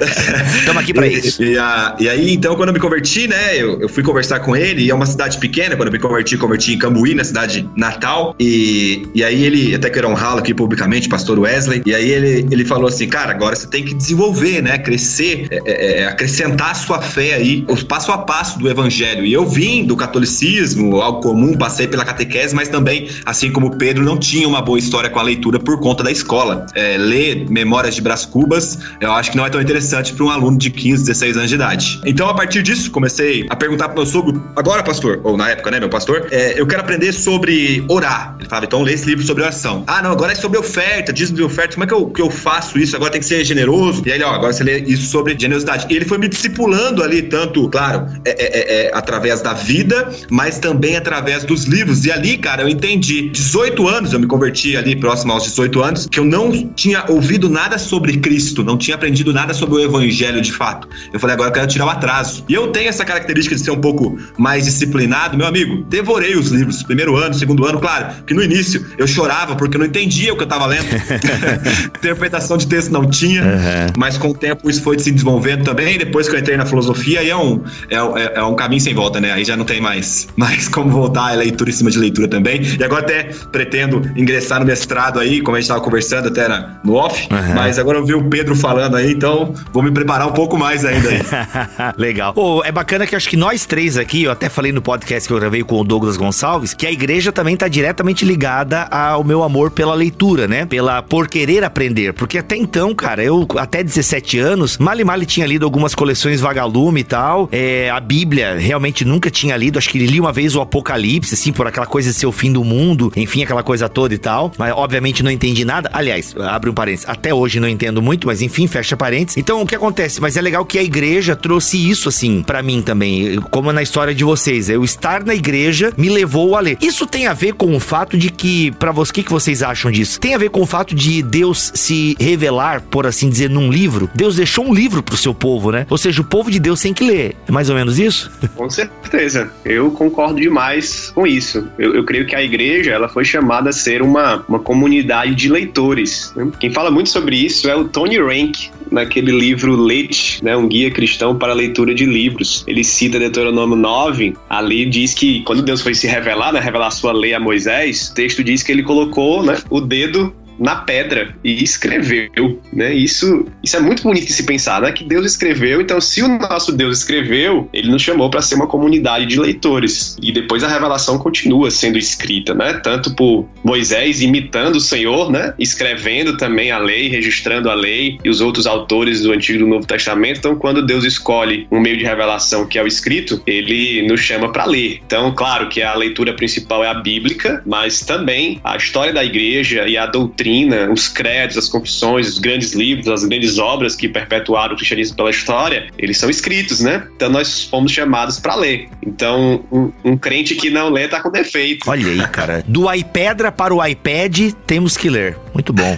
Estamos 0.58 0.82
aqui 0.82 0.92
pra 0.92 1.06
isso. 1.06 1.42
E, 1.42 1.56
a, 1.56 1.96
e, 2.00 2.08
aí, 2.08 2.35
então, 2.36 2.54
quando 2.56 2.68
eu 2.68 2.74
me 2.74 2.80
converti, 2.80 3.26
né, 3.26 3.56
eu, 3.56 3.80
eu, 3.80 3.88
fui 3.88 4.02
conversar 4.02 4.40
com 4.40 4.54
ele, 4.54 4.82
e 4.82 4.90
é 4.90 4.94
uma 4.94 5.06
cidade 5.06 5.38
pequena, 5.38 5.76
quando 5.76 5.88
eu 5.88 5.92
me 5.92 5.98
converti, 5.98 6.36
converti 6.36 6.74
em 6.74 6.78
Cambuí, 6.78 7.14
na 7.14 7.24
cidade 7.24 7.68
natal, 7.76 8.34
e, 8.38 9.06
e 9.14 9.24
aí 9.24 9.44
ele, 9.44 9.74
até 9.74 9.88
quero 9.88 10.08
honrá-lo 10.08 10.40
aqui 10.40 10.52
publicamente, 10.52 11.08
pastor 11.08 11.38
Wesley, 11.38 11.82
e 11.86 11.94
aí 11.94 12.10
ele, 12.10 12.46
ele 12.50 12.64
falou 12.64 12.88
assim, 12.88 13.08
cara, 13.08 13.30
agora 13.30 13.56
você 13.56 13.66
tem 13.66 13.84
que 13.84 13.94
desenvolver, 13.94 14.62
né, 14.62 14.78
crescer, 14.78 15.48
é, 15.50 15.60
é, 15.66 16.00
é 16.00 16.06
acrescentar 16.06 16.72
a 16.72 16.74
sua 16.74 17.00
fé 17.00 17.34
aí, 17.34 17.64
o 17.68 17.84
passo 17.86 18.12
a 18.12 18.18
passo 18.18 18.58
do 18.58 18.68
evangelho. 18.68 19.24
E 19.24 19.32
eu 19.32 19.46
vim 19.46 19.84
do 19.84 19.96
catolicismo, 19.96 21.00
algo 21.00 21.20
comum, 21.20 21.56
passei 21.56 21.76
passei 21.76 21.88
pela 21.88 22.04
catequese, 22.04 22.54
mas 22.54 22.68
também, 22.68 23.08
assim 23.24 23.52
como 23.52 23.76
Pedro, 23.76 24.04
não 24.04 24.18
tinha 24.18 24.46
uma 24.48 24.60
boa 24.60 24.78
história 24.78 25.08
com 25.08 25.18
a 25.18 25.22
leitura 25.22 25.58
por 25.58 25.78
conta 25.78 26.02
da 26.02 26.10
escola. 26.10 26.66
É, 26.74 26.96
ler 26.96 27.48
Memórias 27.48 27.94
de 27.94 28.00
Brás 28.00 28.24
Cubas, 28.24 28.78
eu 29.00 29.12
acho 29.12 29.30
que 29.30 29.36
não 29.36 29.46
é 29.46 29.50
tão 29.50 29.60
interessante 29.60 30.12
para 30.12 30.24
um 30.24 30.30
aluno 30.30 30.58
de 30.58 30.70
15, 30.70 31.04
16 31.04 31.36
anos 31.36 31.48
de 31.48 31.54
idade. 31.54 32.00
Então, 32.04 32.25
a 32.28 32.34
partir 32.34 32.62
disso, 32.62 32.90
comecei 32.90 33.46
a 33.48 33.56
perguntar 33.56 33.88
para 33.88 33.96
meu 33.96 34.06
sogro, 34.06 34.42
agora, 34.54 34.82
pastor, 34.82 35.20
ou 35.24 35.36
na 35.36 35.50
época, 35.50 35.70
né, 35.70 35.80
meu 35.80 35.88
pastor, 35.88 36.28
é, 36.30 36.60
eu 36.60 36.66
quero 36.66 36.80
aprender 36.80 37.12
sobre 37.12 37.84
orar. 37.88 38.34
Ele 38.38 38.48
falava, 38.48 38.66
então 38.66 38.82
lê 38.82 38.92
esse 38.94 39.06
livro 39.06 39.24
sobre 39.24 39.42
oração. 39.42 39.84
Ah, 39.86 40.02
não, 40.02 40.10
agora 40.10 40.32
é 40.32 40.34
sobre 40.34 40.58
oferta, 40.58 41.12
diz 41.12 41.30
de 41.30 41.42
oferta, 41.42 41.74
como 41.74 41.84
é 41.84 41.86
que 41.86 41.94
eu, 41.94 42.06
que 42.06 42.22
eu 42.22 42.30
faço 42.30 42.78
isso? 42.78 42.96
Agora 42.96 43.10
tem 43.10 43.20
que 43.20 43.26
ser 43.26 43.44
generoso. 43.44 44.02
E 44.06 44.12
aí, 44.12 44.22
ó, 44.22 44.30
agora 44.30 44.52
você 44.52 44.64
lê 44.64 44.80
isso 44.80 45.10
sobre 45.10 45.38
generosidade. 45.38 45.86
E 45.88 45.96
ele 45.96 46.04
foi 46.04 46.18
me 46.18 46.28
discipulando 46.28 47.02
ali, 47.02 47.22
tanto, 47.22 47.68
claro, 47.68 48.06
é, 48.24 48.30
é, 48.30 48.46
é, 48.46 48.86
é 48.86 48.90
através 48.94 49.40
da 49.40 49.52
vida, 49.52 50.10
mas 50.30 50.58
também 50.58 50.96
através 50.96 51.44
dos 51.44 51.64
livros. 51.64 52.04
E 52.04 52.12
ali, 52.12 52.38
cara, 52.38 52.62
eu 52.62 52.68
entendi. 52.68 53.28
18 53.30 53.88
anos, 53.88 54.12
eu 54.12 54.20
me 54.20 54.26
converti 54.26 54.76
ali 54.76 54.96
próximo 54.96 55.32
aos 55.32 55.44
18 55.44 55.82
anos, 55.82 56.06
que 56.10 56.18
eu 56.18 56.24
não 56.24 56.50
tinha 56.74 57.04
ouvido 57.08 57.48
nada 57.48 57.78
sobre 57.78 58.16
Cristo, 58.18 58.62
não 58.64 58.76
tinha 58.76 58.94
aprendido 58.94 59.32
nada 59.32 59.54
sobre 59.54 59.76
o 59.76 59.80
Evangelho 59.80 60.40
de 60.40 60.52
fato. 60.52 60.88
Eu 61.12 61.20
falei, 61.20 61.34
agora 61.34 61.50
eu 61.50 61.54
quero 61.54 61.66
tirar 61.66 61.86
o 61.86 61.90
atraso. 61.90 62.15
E 62.48 62.54
eu 62.54 62.68
tenho 62.68 62.88
essa 62.88 63.04
característica 63.04 63.54
de 63.54 63.60
ser 63.60 63.70
um 63.70 63.80
pouco 63.80 64.18
mais 64.38 64.64
disciplinado. 64.64 65.36
Meu 65.36 65.46
amigo, 65.46 65.84
devorei 65.88 66.36
os 66.36 66.48
livros, 66.48 66.82
primeiro 66.82 67.16
ano, 67.16 67.34
segundo 67.34 67.66
ano, 67.66 67.80
claro, 67.80 68.22
que 68.26 68.32
no 68.32 68.42
início 68.42 68.86
eu 68.96 69.06
chorava 69.06 69.56
porque 69.56 69.76
eu 69.76 69.80
não 69.80 69.86
entendia 69.86 70.32
o 70.32 70.36
que 70.36 70.44
eu 70.44 70.48
tava 70.48 70.66
lendo. 70.66 70.86
Interpretação 71.98 72.56
de 72.56 72.66
texto 72.66 72.90
não 72.90 73.08
tinha, 73.08 73.42
uhum. 73.42 73.92
mas 73.96 74.16
com 74.16 74.30
o 74.30 74.34
tempo 74.34 74.70
isso 74.70 74.82
foi 74.82 74.98
se 74.98 75.10
desenvolvendo 75.10 75.64
também. 75.64 75.98
Depois 75.98 76.28
que 76.28 76.34
eu 76.34 76.38
entrei 76.38 76.56
na 76.56 76.64
filosofia, 76.64 77.20
aí 77.20 77.30
é 77.30 77.36
um, 77.36 77.62
é, 77.90 77.96
é, 77.96 78.32
é 78.36 78.42
um 78.42 78.54
caminho 78.54 78.80
sem 78.80 78.94
volta, 78.94 79.20
né? 79.20 79.32
Aí 79.32 79.44
já 79.44 79.56
não 79.56 79.64
tem 79.64 79.80
mais, 79.80 80.28
mais 80.36 80.68
como 80.68 80.90
voltar 80.90 81.32
à 81.32 81.34
leitura 81.34 81.56
leitura 81.56 81.70
em 81.70 81.72
cima 81.72 81.90
de 81.90 81.98
leitura 81.98 82.28
também. 82.28 82.60
E 82.78 82.84
agora 82.84 83.02
até 83.02 83.30
pretendo 83.50 84.02
ingressar 84.16 84.60
no 84.60 84.66
mestrado 84.66 85.18
aí, 85.18 85.40
como 85.40 85.56
a 85.56 85.60
gente 85.60 85.64
estava 85.64 85.80
conversando 85.80 86.28
até 86.28 86.46
na, 86.46 86.78
no 86.84 86.94
off. 86.94 87.28
Uhum. 87.32 87.54
Mas 87.54 87.78
agora 87.78 87.98
eu 87.98 88.04
vi 88.04 88.14
o 88.14 88.28
Pedro 88.28 88.54
falando 88.54 88.96
aí, 88.96 89.12
então 89.12 89.54
vou 89.72 89.82
me 89.82 89.90
preparar 89.90 90.28
um 90.28 90.32
pouco 90.32 90.56
mais 90.56 90.84
ainda 90.84 91.08
aí. 91.08 91.20
Legal. 91.96 92.34
Pô, 92.34 92.62
é 92.62 92.70
bacana 92.70 93.06
que 93.06 93.16
acho 93.16 93.28
que 93.28 93.36
nós 93.36 93.64
três 93.64 93.96
aqui, 93.96 94.24
eu 94.24 94.30
até 94.30 94.48
falei 94.48 94.70
no 94.70 94.82
podcast 94.82 95.26
que 95.26 95.32
eu 95.32 95.38
gravei 95.38 95.62
com 95.62 95.80
o 95.80 95.84
Douglas 95.84 96.16
Gonçalves, 96.16 96.74
que 96.74 96.86
a 96.86 96.92
igreja 96.92 97.32
também 97.32 97.54
está 97.54 97.68
diretamente 97.68 98.24
ligada 98.24 98.82
ao 98.84 99.24
meu 99.24 99.42
amor 99.42 99.70
pela 99.70 99.94
leitura, 99.94 100.46
né? 100.46 100.66
Pela 100.66 101.02
por 101.02 101.26
querer 101.26 101.64
aprender. 101.64 102.12
Porque 102.12 102.38
até 102.38 102.56
então, 102.56 102.94
cara, 102.94 103.24
eu 103.24 103.46
até 103.56 103.82
17 103.82 104.38
anos, 104.38 104.76
mali 104.78 105.04
mali 105.04 105.24
tinha 105.24 105.46
lido 105.46 105.64
algumas 105.64 105.94
coleções 105.94 106.40
vagalume 106.40 107.00
e 107.00 107.04
tal. 107.04 107.48
É, 107.50 107.88
a 107.90 108.00
Bíblia 108.00 108.58
realmente 108.58 109.04
nunca 109.04 109.30
tinha 109.30 109.56
lido, 109.56 109.78
acho 109.78 109.88
que 109.88 109.98
li 109.98 110.20
uma 110.20 110.32
vez 110.32 110.54
o 110.54 110.60
Apocalipse, 110.60 111.34
assim, 111.34 111.52
por 111.52 111.66
aquela 111.66 111.86
coisa 111.86 112.10
de 112.10 112.16
ser 112.16 112.26
o 112.26 112.32
fim 112.32 112.52
do 112.52 112.62
mundo, 112.62 113.10
enfim, 113.16 113.42
aquela 113.42 113.62
coisa 113.62 113.88
toda 113.88 114.12
e 114.12 114.18
tal. 114.18 114.52
Mas 114.58 114.72
obviamente 114.74 115.22
não 115.22 115.30
entendi 115.30 115.64
nada. 115.64 115.88
Aliás, 115.92 116.34
abre 116.38 116.68
um 116.68 116.74
parênteses, 116.74 117.08
até 117.08 117.32
hoje 117.32 117.58
não 117.58 117.68
entendo 117.68 118.02
muito, 118.02 118.26
mas 118.26 118.42
enfim, 118.42 118.66
fecha 118.66 118.96
parênteses. 118.96 119.38
Então 119.38 119.62
o 119.62 119.66
que 119.66 119.74
acontece? 119.74 120.20
Mas 120.20 120.36
é 120.36 120.42
legal 120.42 120.64
que 120.64 120.78
a 120.78 120.82
igreja 120.82 121.34
trouxe 121.34 121.85
isso 121.90 122.08
assim 122.08 122.42
para 122.42 122.62
mim 122.62 122.82
também, 122.82 123.40
como 123.50 123.72
na 123.72 123.82
história 123.82 124.14
de 124.14 124.24
vocês. 124.24 124.68
Eu 124.68 124.84
estar 124.84 125.24
na 125.24 125.34
igreja 125.34 125.92
me 125.96 126.08
levou 126.08 126.56
a 126.56 126.60
ler. 126.60 126.78
Isso 126.80 127.06
tem 127.06 127.26
a 127.26 127.34
ver 127.34 127.54
com 127.54 127.74
o 127.74 127.80
fato 127.80 128.16
de 128.16 128.30
que, 128.30 128.70
para 128.72 128.92
vocês, 128.92 129.10
o 129.10 129.14
que, 129.14 129.22
que 129.22 129.30
vocês 129.30 129.62
acham 129.62 129.90
disso? 129.90 130.18
Tem 130.20 130.34
a 130.34 130.38
ver 130.38 130.50
com 130.50 130.60
o 130.60 130.66
fato 130.66 130.94
de 130.94 131.22
Deus 131.22 131.70
se 131.74 132.16
revelar, 132.18 132.82
por 132.82 133.06
assim 133.06 133.28
dizer, 133.28 133.48
num 133.50 133.70
livro? 133.70 134.10
Deus 134.14 134.36
deixou 134.36 134.66
um 134.66 134.74
livro 134.74 135.02
pro 135.02 135.16
seu 135.16 135.34
povo, 135.34 135.70
né? 135.70 135.86
Ou 135.88 135.98
seja, 135.98 136.20
o 136.20 136.24
povo 136.24 136.50
de 136.50 136.58
Deus 136.58 136.80
tem 136.80 136.92
que 136.92 137.04
ler. 137.04 137.36
É 137.46 137.52
mais 137.52 137.70
ou 137.70 137.76
menos 137.76 137.98
isso? 137.98 138.30
Com 138.56 138.68
certeza. 138.68 139.50
Eu 139.64 139.90
concordo 139.90 140.40
demais 140.40 141.10
com 141.14 141.26
isso. 141.26 141.68
Eu, 141.78 141.94
eu, 141.94 142.04
creio 142.04 142.26
que 142.26 142.34
a 142.34 142.42
igreja 142.42 142.92
ela 142.92 143.08
foi 143.08 143.24
chamada 143.24 143.70
a 143.70 143.72
ser 143.72 144.02
uma, 144.02 144.44
uma 144.48 144.58
comunidade 144.58 145.34
de 145.34 145.48
leitores. 145.48 146.32
Né? 146.34 146.50
Quem 146.58 146.72
fala 146.72 146.90
muito 146.90 147.10
sobre 147.10 147.36
isso 147.36 147.68
é 147.68 147.76
o 147.76 147.84
Tony 147.84 148.18
Rank, 148.18 148.70
naquele 148.90 149.32
livro 149.32 149.76
Leite, 149.76 150.42
né, 150.44 150.56
um 150.56 150.68
guia 150.68 150.90
cristão 150.90 151.36
para 151.36 151.52
a 151.52 151.54
leitura 151.76 151.94
de 151.94 152.06
livros. 152.06 152.64
Ele 152.66 152.82
cita 152.82 153.18
Deuteronômio 153.18 153.76
9, 153.76 154.34
ali 154.48 154.86
diz 154.86 155.12
que 155.12 155.42
quando 155.42 155.62
Deus 155.62 155.82
foi 155.82 155.94
se 155.94 156.06
revelar, 156.06 156.52
né, 156.52 156.60
revelar 156.60 156.90
sua 156.90 157.12
lei 157.12 157.34
a 157.34 157.40
Moisés, 157.40 158.08
o 158.10 158.14
texto 158.14 158.42
diz 158.42 158.62
que 158.62 158.72
ele 158.72 158.82
colocou 158.82 159.42
né, 159.42 159.58
o 159.68 159.80
dedo 159.80 160.34
na 160.58 160.76
pedra 160.76 161.34
e 161.42 161.62
escreveu, 161.62 162.60
né? 162.72 162.94
Isso, 162.94 163.46
isso 163.62 163.76
é 163.76 163.80
muito 163.80 164.02
bonito 164.02 164.26
de 164.26 164.32
se 164.32 164.44
pensar, 164.44 164.80
né? 164.80 164.92
Que 164.92 165.04
Deus 165.04 165.26
escreveu, 165.26 165.80
então 165.80 166.00
se 166.00 166.22
o 166.22 166.28
nosso 166.28 166.72
Deus 166.72 166.98
escreveu, 166.98 167.68
ele 167.72 167.90
nos 167.90 168.02
chamou 168.02 168.30
para 168.30 168.42
ser 168.42 168.54
uma 168.54 168.66
comunidade 168.66 169.26
de 169.26 169.38
leitores. 169.38 170.16
E 170.22 170.32
depois 170.32 170.62
a 170.62 170.68
revelação 170.68 171.18
continua 171.18 171.70
sendo 171.70 171.98
escrita, 171.98 172.54
né? 172.54 172.74
Tanto 172.74 173.14
por 173.14 173.48
Moisés 173.64 174.20
imitando 174.20 174.76
o 174.76 174.80
Senhor, 174.80 175.30
né? 175.30 175.54
Escrevendo 175.58 176.36
também 176.36 176.70
a 176.70 176.78
lei, 176.78 177.08
registrando 177.08 177.70
a 177.70 177.74
lei 177.74 178.18
e 178.24 178.30
os 178.30 178.40
outros 178.40 178.66
autores 178.66 179.22
do 179.22 179.32
Antigo 179.32 179.58
e 179.58 179.62
do 179.62 179.68
Novo 179.68 179.86
Testamento. 179.86 180.38
Então, 180.38 180.56
quando 180.56 180.84
Deus 180.84 181.04
escolhe 181.04 181.66
um 181.70 181.80
meio 181.80 181.96
de 181.96 182.04
revelação 182.04 182.66
que 182.66 182.78
é 182.78 182.82
o 182.82 182.86
escrito, 182.86 183.42
ele 183.46 184.06
nos 184.06 184.20
chama 184.20 184.52
para 184.52 184.64
ler. 184.64 185.00
Então, 185.06 185.32
claro 185.34 185.68
que 185.68 185.82
a 185.82 185.94
leitura 185.94 186.32
principal 186.32 186.84
é 186.84 186.88
a 186.88 186.94
bíblica, 186.94 187.62
mas 187.66 188.00
também 188.00 188.60
a 188.64 188.76
história 188.76 189.12
da 189.12 189.24
igreja 189.24 189.86
e 189.86 189.96
a 189.96 190.06
doutrina 190.06 190.45
doutrina, 190.46 190.90
os 190.92 191.08
credos, 191.08 191.56
as 191.56 191.68
confissões, 191.68 192.28
os 192.28 192.38
grandes 192.38 192.72
livros, 192.72 193.08
as 193.08 193.24
grandes 193.24 193.58
obras 193.58 193.96
que 193.96 194.08
perpetuaram 194.08 194.74
o 194.74 194.76
cristianismo 194.76 195.16
pela 195.16 195.30
história, 195.30 195.88
eles 195.98 196.18
são 196.18 196.30
escritos, 196.30 196.80
né? 196.80 197.06
Então 197.16 197.28
nós 197.28 197.64
fomos 197.64 197.90
chamados 197.90 198.38
para 198.38 198.54
ler. 198.54 198.88
Então, 199.04 199.64
um, 199.72 199.90
um, 200.04 200.16
crente 200.16 200.54
que 200.54 200.70
não 200.70 200.90
lê 200.90 201.08
tá 201.08 201.20
com 201.20 201.30
defeito. 201.30 201.88
Olha 201.88 202.06
aí, 202.06 202.28
cara. 202.28 202.64
Do 202.66 202.92
iPedra 202.92 203.50
para 203.50 203.74
o 203.74 203.84
iPad, 203.84 204.52
temos 204.66 204.96
que 204.96 205.10
ler. 205.10 205.36
Muito 205.52 205.72
bom. 205.72 205.96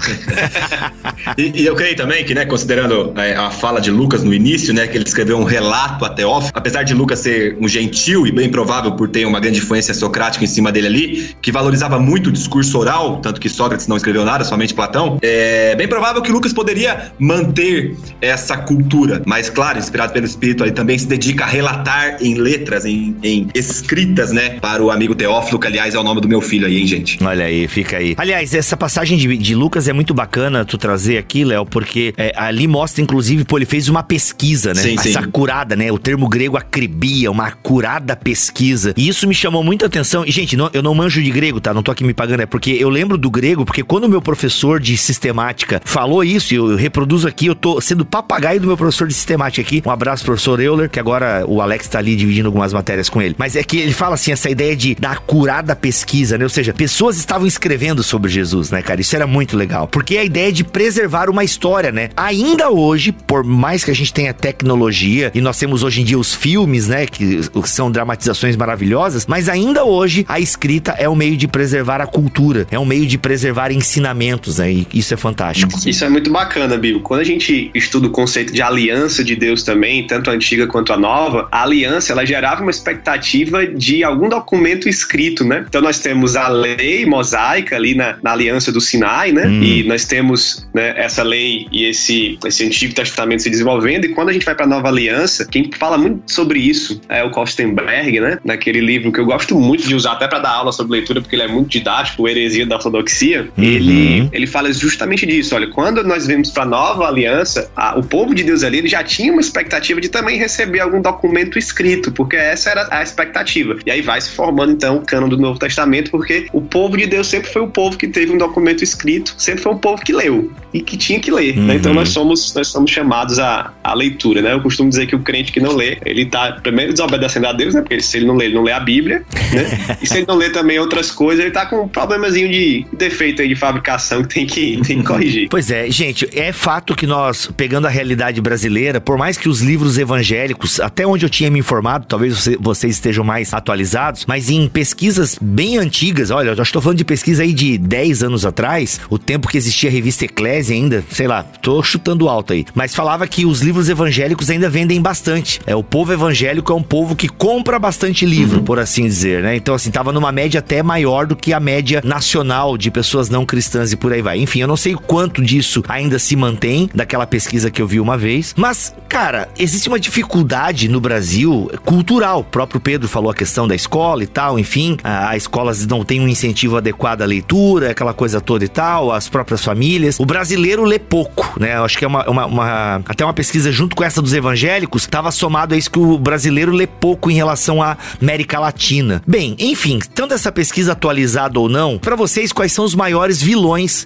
e, 1.37 1.63
e, 1.63 1.67
eu 1.67 1.75
creio 1.75 1.97
também 1.97 2.25
que, 2.25 2.35
né, 2.35 2.45
considerando 2.45 3.13
é, 3.19 3.35
a 3.35 3.51
fala 3.51 3.81
de 3.81 3.91
Lucas 3.91 4.23
no 4.23 4.33
início, 4.33 4.73
né, 4.73 4.87
que 4.87 4.97
ele 4.97 5.05
escreveu 5.05 5.37
um 5.37 5.45
relato 5.45 6.05
a 6.05 6.11
Teófilo, 6.11 6.53
apesar 6.55 6.85
de 6.85 6.95
Lucas 6.95 7.19
ser 7.19 7.57
um 7.61 7.69
gentil 7.69 8.27
e 8.27 8.33
bem 8.33 8.49
provável 8.49 8.93
por 8.93 9.09
ter 9.09 9.27
uma 9.27 9.41
grande 9.41 9.59
influência 9.59 9.93
socrática 9.93 10.45
em 10.45 10.49
cima 10.49 10.71
dele 10.71 10.87
ali, 10.87 11.37
que 11.43 11.51
valorizava 11.51 11.99
muito 11.99 12.29
o 12.29 12.33
discurso 12.33 12.79
oral, 12.79 13.21
tanto 13.21 13.41
que 13.41 13.49
Sócrates 13.49 13.89
não 13.89 13.97
escreveu 13.97 14.25
nada, 14.25 14.38
somente 14.45 14.75
Platão, 14.75 15.19
é 15.23 15.75
bem 15.77 15.89
provável 15.89 16.21
que 16.23 16.31
Lucas 16.31 16.53
poderia 16.53 17.13
manter 17.19 17.97
essa 18.21 18.57
cultura, 18.57 19.23
mas 19.27 19.49
claro, 19.51 19.79
inspirado 19.79 20.13
pelo 20.13 20.27
Espírito, 20.27 20.65
ele 20.65 20.73
também 20.73 20.99
se 20.99 21.07
dedica 21.07 21.45
a 21.45 21.47
relatar 21.47 22.17
em 22.21 22.35
letras, 22.35 22.85
em, 22.85 23.17
em 23.23 23.49
escritas, 23.55 24.33
né, 24.33 24.59
para 24.61 24.83
o 24.83 24.91
amigo 24.91 25.15
Teófilo, 25.15 25.59
que 25.59 25.67
aliás 25.67 25.95
é 25.95 25.99
o 25.99 26.03
nome 26.03 26.21
do 26.21 26.29
meu 26.29 26.41
filho 26.41 26.67
aí, 26.67 26.79
hein, 26.79 26.87
gente. 26.87 27.23
Olha 27.23 27.45
aí, 27.45 27.67
fica 27.69 27.97
aí. 27.99 28.15
Aliás, 28.17 28.55
essa 28.55 28.77
passagem 28.77 29.17
de, 29.19 29.37
de 29.37 29.55
Lucas 29.55 29.89
é 29.89 29.93
muito 29.93 30.13
bacana 30.15 30.65
tu 30.65 30.77
trazer 30.79 31.19
aqui, 31.19 31.45
Léo, 31.45 31.65
porque 31.67 32.13
é, 32.17 32.33
ali 32.37 32.67
mostra, 32.67 33.03
inclusive, 33.03 33.45
pô, 33.45 33.59
ele 33.59 33.67
fez 33.67 33.89
uma 33.89 34.03
pesquisa, 34.03 34.75
né? 34.75 34.83
Sim, 34.83 34.95
essa 34.95 35.23
sim. 35.23 35.31
curada, 35.31 35.77
né? 35.77 35.91
O 35.93 35.99
termo 35.99 36.29
grego 36.29 36.57
acribia, 36.57 37.31
uma 37.31 37.51
curada 37.51 38.15
pesquisa. 38.17 38.93
E 38.97 39.09
isso 39.09 39.27
me 39.27 39.35
chamou 39.35 39.63
muita 39.63 39.87
atenção. 39.87 40.25
E, 40.27 40.31
gente, 40.31 40.57
não- 40.57 40.71
eu 40.73 40.83
não 40.83 40.95
manjo 40.95 41.23
de 41.23 41.31
grego, 41.31 41.61
tá? 41.61 41.73
Não 41.75 41.83
tô 41.83 41.91
aqui 41.91 42.05
me 42.05 42.15
pagando, 42.15 42.41
é 42.43 42.47
porque 42.47 42.71
eu 42.71 42.89
lembro 42.89 43.17
do 43.19 43.31
grego, 43.31 43.65
porque 43.65 43.83
quando 43.83 44.05
o 44.05 44.09
meu 44.09 44.21
professor 44.29 44.79
de 44.79 44.95
sistemática 44.99 45.81
falou 45.87 46.23
isso, 46.23 46.53
e 46.53 46.59
eu 46.59 46.77
reproduzo 46.77 47.27
aqui, 47.27 47.47
eu 47.47 47.55
tô 47.55 47.81
sendo 47.81 48.05
papagaio 48.05 48.61
do 48.61 48.67
meu 48.67 48.77
professor 48.77 49.09
de 49.09 49.15
sistemática 49.15 49.67
aqui. 49.67 49.83
Um 49.87 49.91
abraço, 49.91 50.23
professor 50.23 50.61
Euler, 50.61 50.91
que 50.91 51.01
agora 51.01 51.47
o 51.49 51.63
Alex 51.63 51.89
tá 51.89 51.99
ali 51.99 52.15
dividindo 52.15 52.47
algumas 52.47 52.71
matérias 52.71 53.09
com 53.09 53.23
ele. 53.23 53.35
Mas 53.39 53.57
é 53.57 53.63
que 53.63 53.79
ele 53.79 53.95
fala 53.95 54.17
assim, 54.17 54.31
essa 54.31 54.51
ideia 54.51 54.77
de 54.77 54.95
da 54.97 55.17
curada 55.17 55.75
pesquisa, 55.75 56.37
né? 56.37 56.45
Ou 56.45 56.51
seja, 56.51 56.75
pessoas 56.75 57.17
estavam 57.17 57.47
escrevendo 57.47 58.03
sobre 58.03 58.31
Jesus, 58.31 58.71
né, 58.71 58.83
cara? 58.83 59.01
Isso 59.01 59.17
era 59.17 59.27
muito 59.27 59.57
legal. 59.57 59.89
Porque 59.89 60.17
é 60.17 60.21
a 60.21 60.25
ideia 60.25 60.53
de 60.53 60.63
preservar 60.63 61.31
uma 61.31 61.43
história, 61.43 61.91
né? 61.91 62.11
Ainda 62.15 62.69
hoje, 62.69 63.13
por 63.13 63.43
mais 63.43 63.83
que 63.83 63.91
a 63.91 63.95
gente 63.95 64.13
tenha 64.13 64.35
tecnologia, 64.35 65.31
e 65.35 65.41
nós 65.41 65.57
temos 65.57 65.83
hoje 65.83 66.03
em 66.03 66.05
dia 66.05 66.19
os 66.19 66.35
filmes, 66.35 66.87
né? 66.87 67.07
Que 67.07 67.41
são 67.65 67.91
dramatizações 67.91 68.57
maravilhosas, 68.57 69.27
mas 69.27 69.49
ainda 69.49 69.85
hoje 69.85 70.27
a 70.29 70.39
escrita 70.39 70.93
é 70.99 71.09
um 71.09 71.17
meio 71.17 71.35
de 71.35 71.49
preservar 71.49 72.03
a 72.03 72.07
cultura, 72.07 72.67
é 72.71 72.79
um 72.79 72.85
meio 72.85 73.07
de 73.07 73.17
preservar 73.17 73.73
ensinamentos, 73.73 74.18
né? 74.59 74.73
E 74.73 74.87
isso 74.93 75.15
é 75.15 75.17
fantástico. 75.17 75.73
Isso 75.87 76.05
é 76.05 76.09
muito 76.09 76.31
bacana, 76.31 76.77
Bibo. 76.77 77.01
Quando 77.01 77.21
a 77.21 77.25
gente 77.25 77.71
estuda 77.75 78.09
o 78.09 78.11
conceito 78.11 78.53
de 78.53 78.63
aliança 78.63 79.23
de 79.23 79.37
Deus 79.37 79.63
também, 79.63 80.07
tanto 80.07 80.31
a 80.31 80.33
antiga 80.33 80.67
quanto 80.67 80.93
a 80.93 80.97
nova, 80.97 81.49
a 81.51 81.63
aliança 81.63 82.13
ela 82.13 82.25
gerava 82.25 82.63
uma 82.63 82.71
expectativa 82.71 83.67
de 83.67 84.03
algum 84.03 84.29
documento 84.29 84.89
escrito, 84.89 85.45
né? 85.45 85.65
Então 85.69 85.81
nós 85.81 85.99
temos 86.01 86.37
a 86.37 86.49
lei 86.49 87.07
mosaica 87.07 87.77
ali 87.77 87.95
na, 87.95 88.17
na 88.23 88.33
aliança 88.33 88.73
do 88.73 88.81
Sinai, 88.81 89.33
né? 89.33 89.47
Hum. 89.47 89.63
E 89.63 89.83
nós 89.85 90.05
temos 90.05 90.69
né, 90.75 90.95
essa 90.97 91.23
lei 91.23 91.67
e 91.71 91.85
esse, 91.85 92.39
esse 92.45 92.65
Antigo 92.65 92.95
Testamento 92.95 93.43
se 93.43 93.51
desenvolvendo. 93.51 94.05
E 94.05 94.09
quando 94.09 94.31
a 94.31 94.33
gente 94.33 94.45
vai 94.45 94.55
para 94.55 94.65
a 94.65 94.69
nova 94.69 94.89
aliança, 94.89 95.47
quem 95.47 95.71
fala 95.79 95.97
muito 95.97 96.33
sobre 96.33 96.59
isso 96.59 97.01
é 97.09 97.23
o 97.23 97.31
Kostenberg, 97.31 98.21
né? 98.21 98.39
Naquele 98.45 98.81
livro 98.81 99.13
que 99.13 99.21
eu 99.21 99.25
gosto 99.25 99.59
muito 99.59 99.87
de 99.87 99.95
usar 99.95 100.13
até 100.13 100.27
para 100.27 100.39
dar 100.39 100.51
aula 100.51 100.73
sobre 100.73 100.93
leitura, 100.93 101.21
porque 101.21 101.37
ele 101.37 101.43
é 101.43 101.49
muito 101.49 101.69
didático, 101.71 102.23
o 102.23 102.29
Heresia 102.29 102.67
da 102.67 102.77
Ortodoxia. 102.77 103.49
Uhum. 103.57 103.65
Ele, 103.65 104.08
ele 104.33 104.47
fala 104.47 104.73
justamente 104.73 105.27
disso. 105.27 105.55
Olha, 105.55 105.67
quando 105.69 106.03
nós 106.05 106.27
vemos 106.27 106.51
para 106.51 106.63
a 106.65 106.67
nova 106.67 107.07
aliança, 107.07 107.71
a- 107.77 107.99
o 107.99 108.03
povo 108.03 108.35
de 108.35 108.43
Deus 108.43 108.63
ali 108.63 108.79
ele 108.79 108.89
já 108.89 109.03
tinha 109.03 109.33
uma 109.33 109.41
expectativa 109.41 110.01
de 110.01 110.09
também 110.09 110.39
receber 110.39 110.81
algum 110.81 111.01
documento 111.01 111.59
escrito, 111.59 112.11
porque 112.13 112.37
essa 112.37 112.71
era 112.71 112.89
a 112.91 113.03
expectativa. 113.03 113.77
E 113.85 113.91
aí 113.91 114.01
vai 114.03 114.21
se 114.21 114.31
formando 114.31 114.73
então 114.73 114.97
o 114.97 115.01
cano 115.05 115.29
do 115.29 115.37
Novo 115.37 115.59
Testamento, 115.59 116.11
porque 116.11 116.47
o 116.53 116.61
povo 116.61 116.97
de 116.97 117.07
Deus 117.07 117.27
sempre 117.27 117.51
foi 117.51 117.63
o 117.63 117.69
povo 117.69 117.97
que 117.97 118.07
teve 118.09 118.33
um 118.33 118.39
documento 118.39 118.83
escrito, 118.85 119.35
sempre 119.39 119.63
foi 119.63 119.73
um 119.73 119.79
povo 119.79 120.03
que 120.03 120.13
leu 120.13 120.51
e 120.73 120.81
que 120.81 120.97
tinha 120.97 121.19
que 121.21 121.31
ler. 121.31 121.57
né? 121.57 121.73
Uhum. 121.73 121.79
Então 121.79 121.95
nós 121.95 122.09
somos 122.11 122.55
nós 122.55 122.69
somos 122.69 122.91
chamados 122.91 123.39
à, 123.39 123.73
à 123.83 123.95
leitura, 123.95 124.43
né? 124.43 124.53
Eu 124.53 124.61
costumo 124.61 124.89
dizer 124.89 125.07
que 125.07 125.15
o 125.17 125.21
crente 125.21 125.53
que 125.53 125.61
não 125.61 125.75
lê, 125.75 125.99
ele 126.05 126.27
tá 126.27 126.59
primeiro 126.63 126.93
desobedecendo 126.93 127.47
a 127.47 127.53
Deus, 127.53 127.75
né? 127.75 127.81
Porque 127.81 128.01
se 128.01 128.17
ele 128.19 128.27
não 128.27 128.35
lê, 128.37 128.47
ele 128.47 128.55
não 128.55 128.63
lê 128.63 128.73
a 128.73 128.81
Bíblia, 128.81 129.23
né? 129.53 129.97
E 130.03 130.07
se 130.07 130.19
ele 130.19 130.27
não 130.27 130.37
lê 130.37 130.51
também 130.51 130.79
outras 130.79 131.11
coisas, 131.11 131.45
ele 131.45 131.53
tá 131.53 131.67
com 131.67 131.83
um 131.83 131.89
problemazinho 131.89 132.49
de 132.51 132.87
defeito 132.93 133.43
aí 133.43 133.49
de 133.49 133.57
fabricação 133.57 133.98
que 133.99 134.35
tem 134.35 134.47
que, 134.47 134.81
tem 134.83 134.99
que 134.99 135.05
corrigir. 135.05 135.49
Pois 135.59 135.71
é, 135.71 135.91
gente, 135.91 136.29
é 136.33 136.53
fato 136.53 136.95
que 136.95 137.07
nós, 137.07 137.51
pegando 137.57 137.87
a 137.87 137.91
realidade 137.91 138.41
brasileira, 138.41 139.01
por 139.01 139.17
mais 139.19 139.37
que 139.37 139.49
os 139.49 139.61
livros 139.61 139.99
evangélicos, 139.99 140.79
até 140.81 141.07
onde 141.07 141.25
eu 141.25 141.31
tinha 141.31 141.51
me 141.51 141.59
informado, 141.59 142.07
talvez 142.07 142.35
você- 142.39 142.57
vocês 142.61 142.95
estejam 142.97 143.25
mais 143.25 143.53
atualizados, 143.55 144.25
mas 144.27 144.51
em 144.51 144.69
pesquisas 144.69 145.37
bem 145.41 145.79
antigas, 145.79 146.31
olha, 146.31 146.51
eu 146.51 146.63
estou 146.63 146.81
falando 146.83 146.99
de 146.99 147.05
pesquisa 147.05 147.43
aí 147.43 147.53
de 147.53 147.79
10 147.79 148.23
anos 148.23 148.45
atrás, 148.45 149.01
o 149.09 149.19
tempo 149.19 149.49
que 149.49 149.57
existia 149.57 149.89
a 149.89 149.93
revista 149.93 150.25
Eclésia 150.25 150.75
ainda, 150.75 151.03
sei 151.11 151.27
lá, 151.27 151.43
tô 151.43 151.83
chutando 151.83 152.29
alto 152.29 152.53
aí, 152.53 152.65
mas 152.75 152.95
falava 152.95 153.27
que 153.27 153.47
os 153.47 153.61
livros 153.61 153.89
evangélicos 153.89 154.51
ainda 154.51 154.69
vendem 154.69 155.01
bastante. 155.01 155.61
É, 155.67 155.75
o 155.75 155.83
povo 155.83 156.13
evangélico 156.13 156.73
é 156.73 156.77
um 156.77 156.83
povo 156.83 157.15
que 157.17 157.29
compra 157.29 157.79
bastante 157.79 158.27
livro, 158.27 158.63
por 158.63 158.79
assim 158.79 159.05
dizer, 159.05 159.43
né? 159.43 159.57
Então, 159.57 159.75
assim, 159.75 159.91
tava 159.91 160.13
numa 160.13 160.31
média 160.33 160.59
até 160.61 160.83
maior 160.83 161.27
do 161.27 161.37
que 161.37 161.53
a 161.53 161.61
média 161.61 162.01
nacional 162.05 162.77
de 162.77 162.91
pessoas 162.91 163.29
não 163.31 163.47
cristãs 163.47 163.78
e 163.93 163.97
por 163.97 164.13
aí 164.13 164.23
vai. 164.23 164.39
Enfim, 164.39 164.61
eu 164.61 164.69
não 164.69 164.77
sei 164.77 164.95
quanto 164.95 165.43
disso 165.43 165.83
ainda 165.89 166.19
se 166.19 166.35
mantém 166.37 166.89
daquela 166.95 167.27
pesquisa 167.27 167.71
que 167.71 167.81
eu 167.81 167.87
vi 167.87 168.01
uma 168.01 168.17
vez, 168.19 168.55
mas, 168.57 168.95
cara, 169.09 169.49
existe 169.59 169.89
uma 169.89 169.99
dificuldade 170.01 170.89
no 170.89 171.01
Brasil 171.01 171.71
cultural. 171.85 172.41
O 172.41 172.45
próprio 172.45 172.81
Pedro 172.81 173.09
falou 173.09 173.31
a 173.31 173.35
questão 173.35 173.67
da 173.67 173.75
escola 173.75 174.23
e 174.23 174.27
tal, 174.27 174.59
enfim, 174.59 174.97
as 175.03 175.37
escolas 175.39 175.87
não 175.87 176.05
têm 176.05 176.21
um 176.21 176.29
incentivo 176.29 176.77
adequado 176.77 177.23
à 177.23 177.25
leitura, 177.27 177.91
aquela 177.91 178.13
coisa 178.13 178.41
toda 178.41 178.65
e 178.65 178.69
tal, 178.69 179.13
as 179.13 179.29
próprias 179.29 179.65
famílias. 179.65 180.19
O 180.21 180.27
brasileiro 180.27 180.85
lê 180.85 180.99
pouco, 180.99 181.59
né? 181.59 181.77
Eu 181.77 181.85
acho 181.85 181.97
que 181.99 182.05
é 182.05 182.09
uma, 182.09 182.29
uma- 182.29 182.47
uma- 182.47 183.03
até 183.07 183.25
uma 183.25 183.33
pesquisa 183.35 183.71
junto 183.73 183.95
com 183.97 184.05
essa 184.05 184.21
dos 184.21 184.33
evangélicos, 184.33 185.03
estava 185.03 185.31
somado 185.31 185.75
a 185.75 185.79
isso 185.79 185.91
que 185.91 185.99
o 185.99 186.19
brasileiro 186.19 186.73
lê 186.73 186.87
pouco 186.87 187.31
em 187.31 187.35
relação 187.35 187.83
à 187.83 187.97
América 188.21 188.59
Latina. 188.59 189.23
Bem, 189.27 189.57
enfim, 189.59 189.99
tanto 190.15 190.35
essa 190.35 190.51
pesquisa 190.53 190.93
atualizada 190.93 191.59
ou 191.59 191.69
não, 191.69 191.99
pra 191.99 192.17
vocês 192.17 192.53
quais 192.53 192.73
são 192.73 192.85
os 192.85 192.95
maiores 192.95 193.41
vilões 193.43 193.59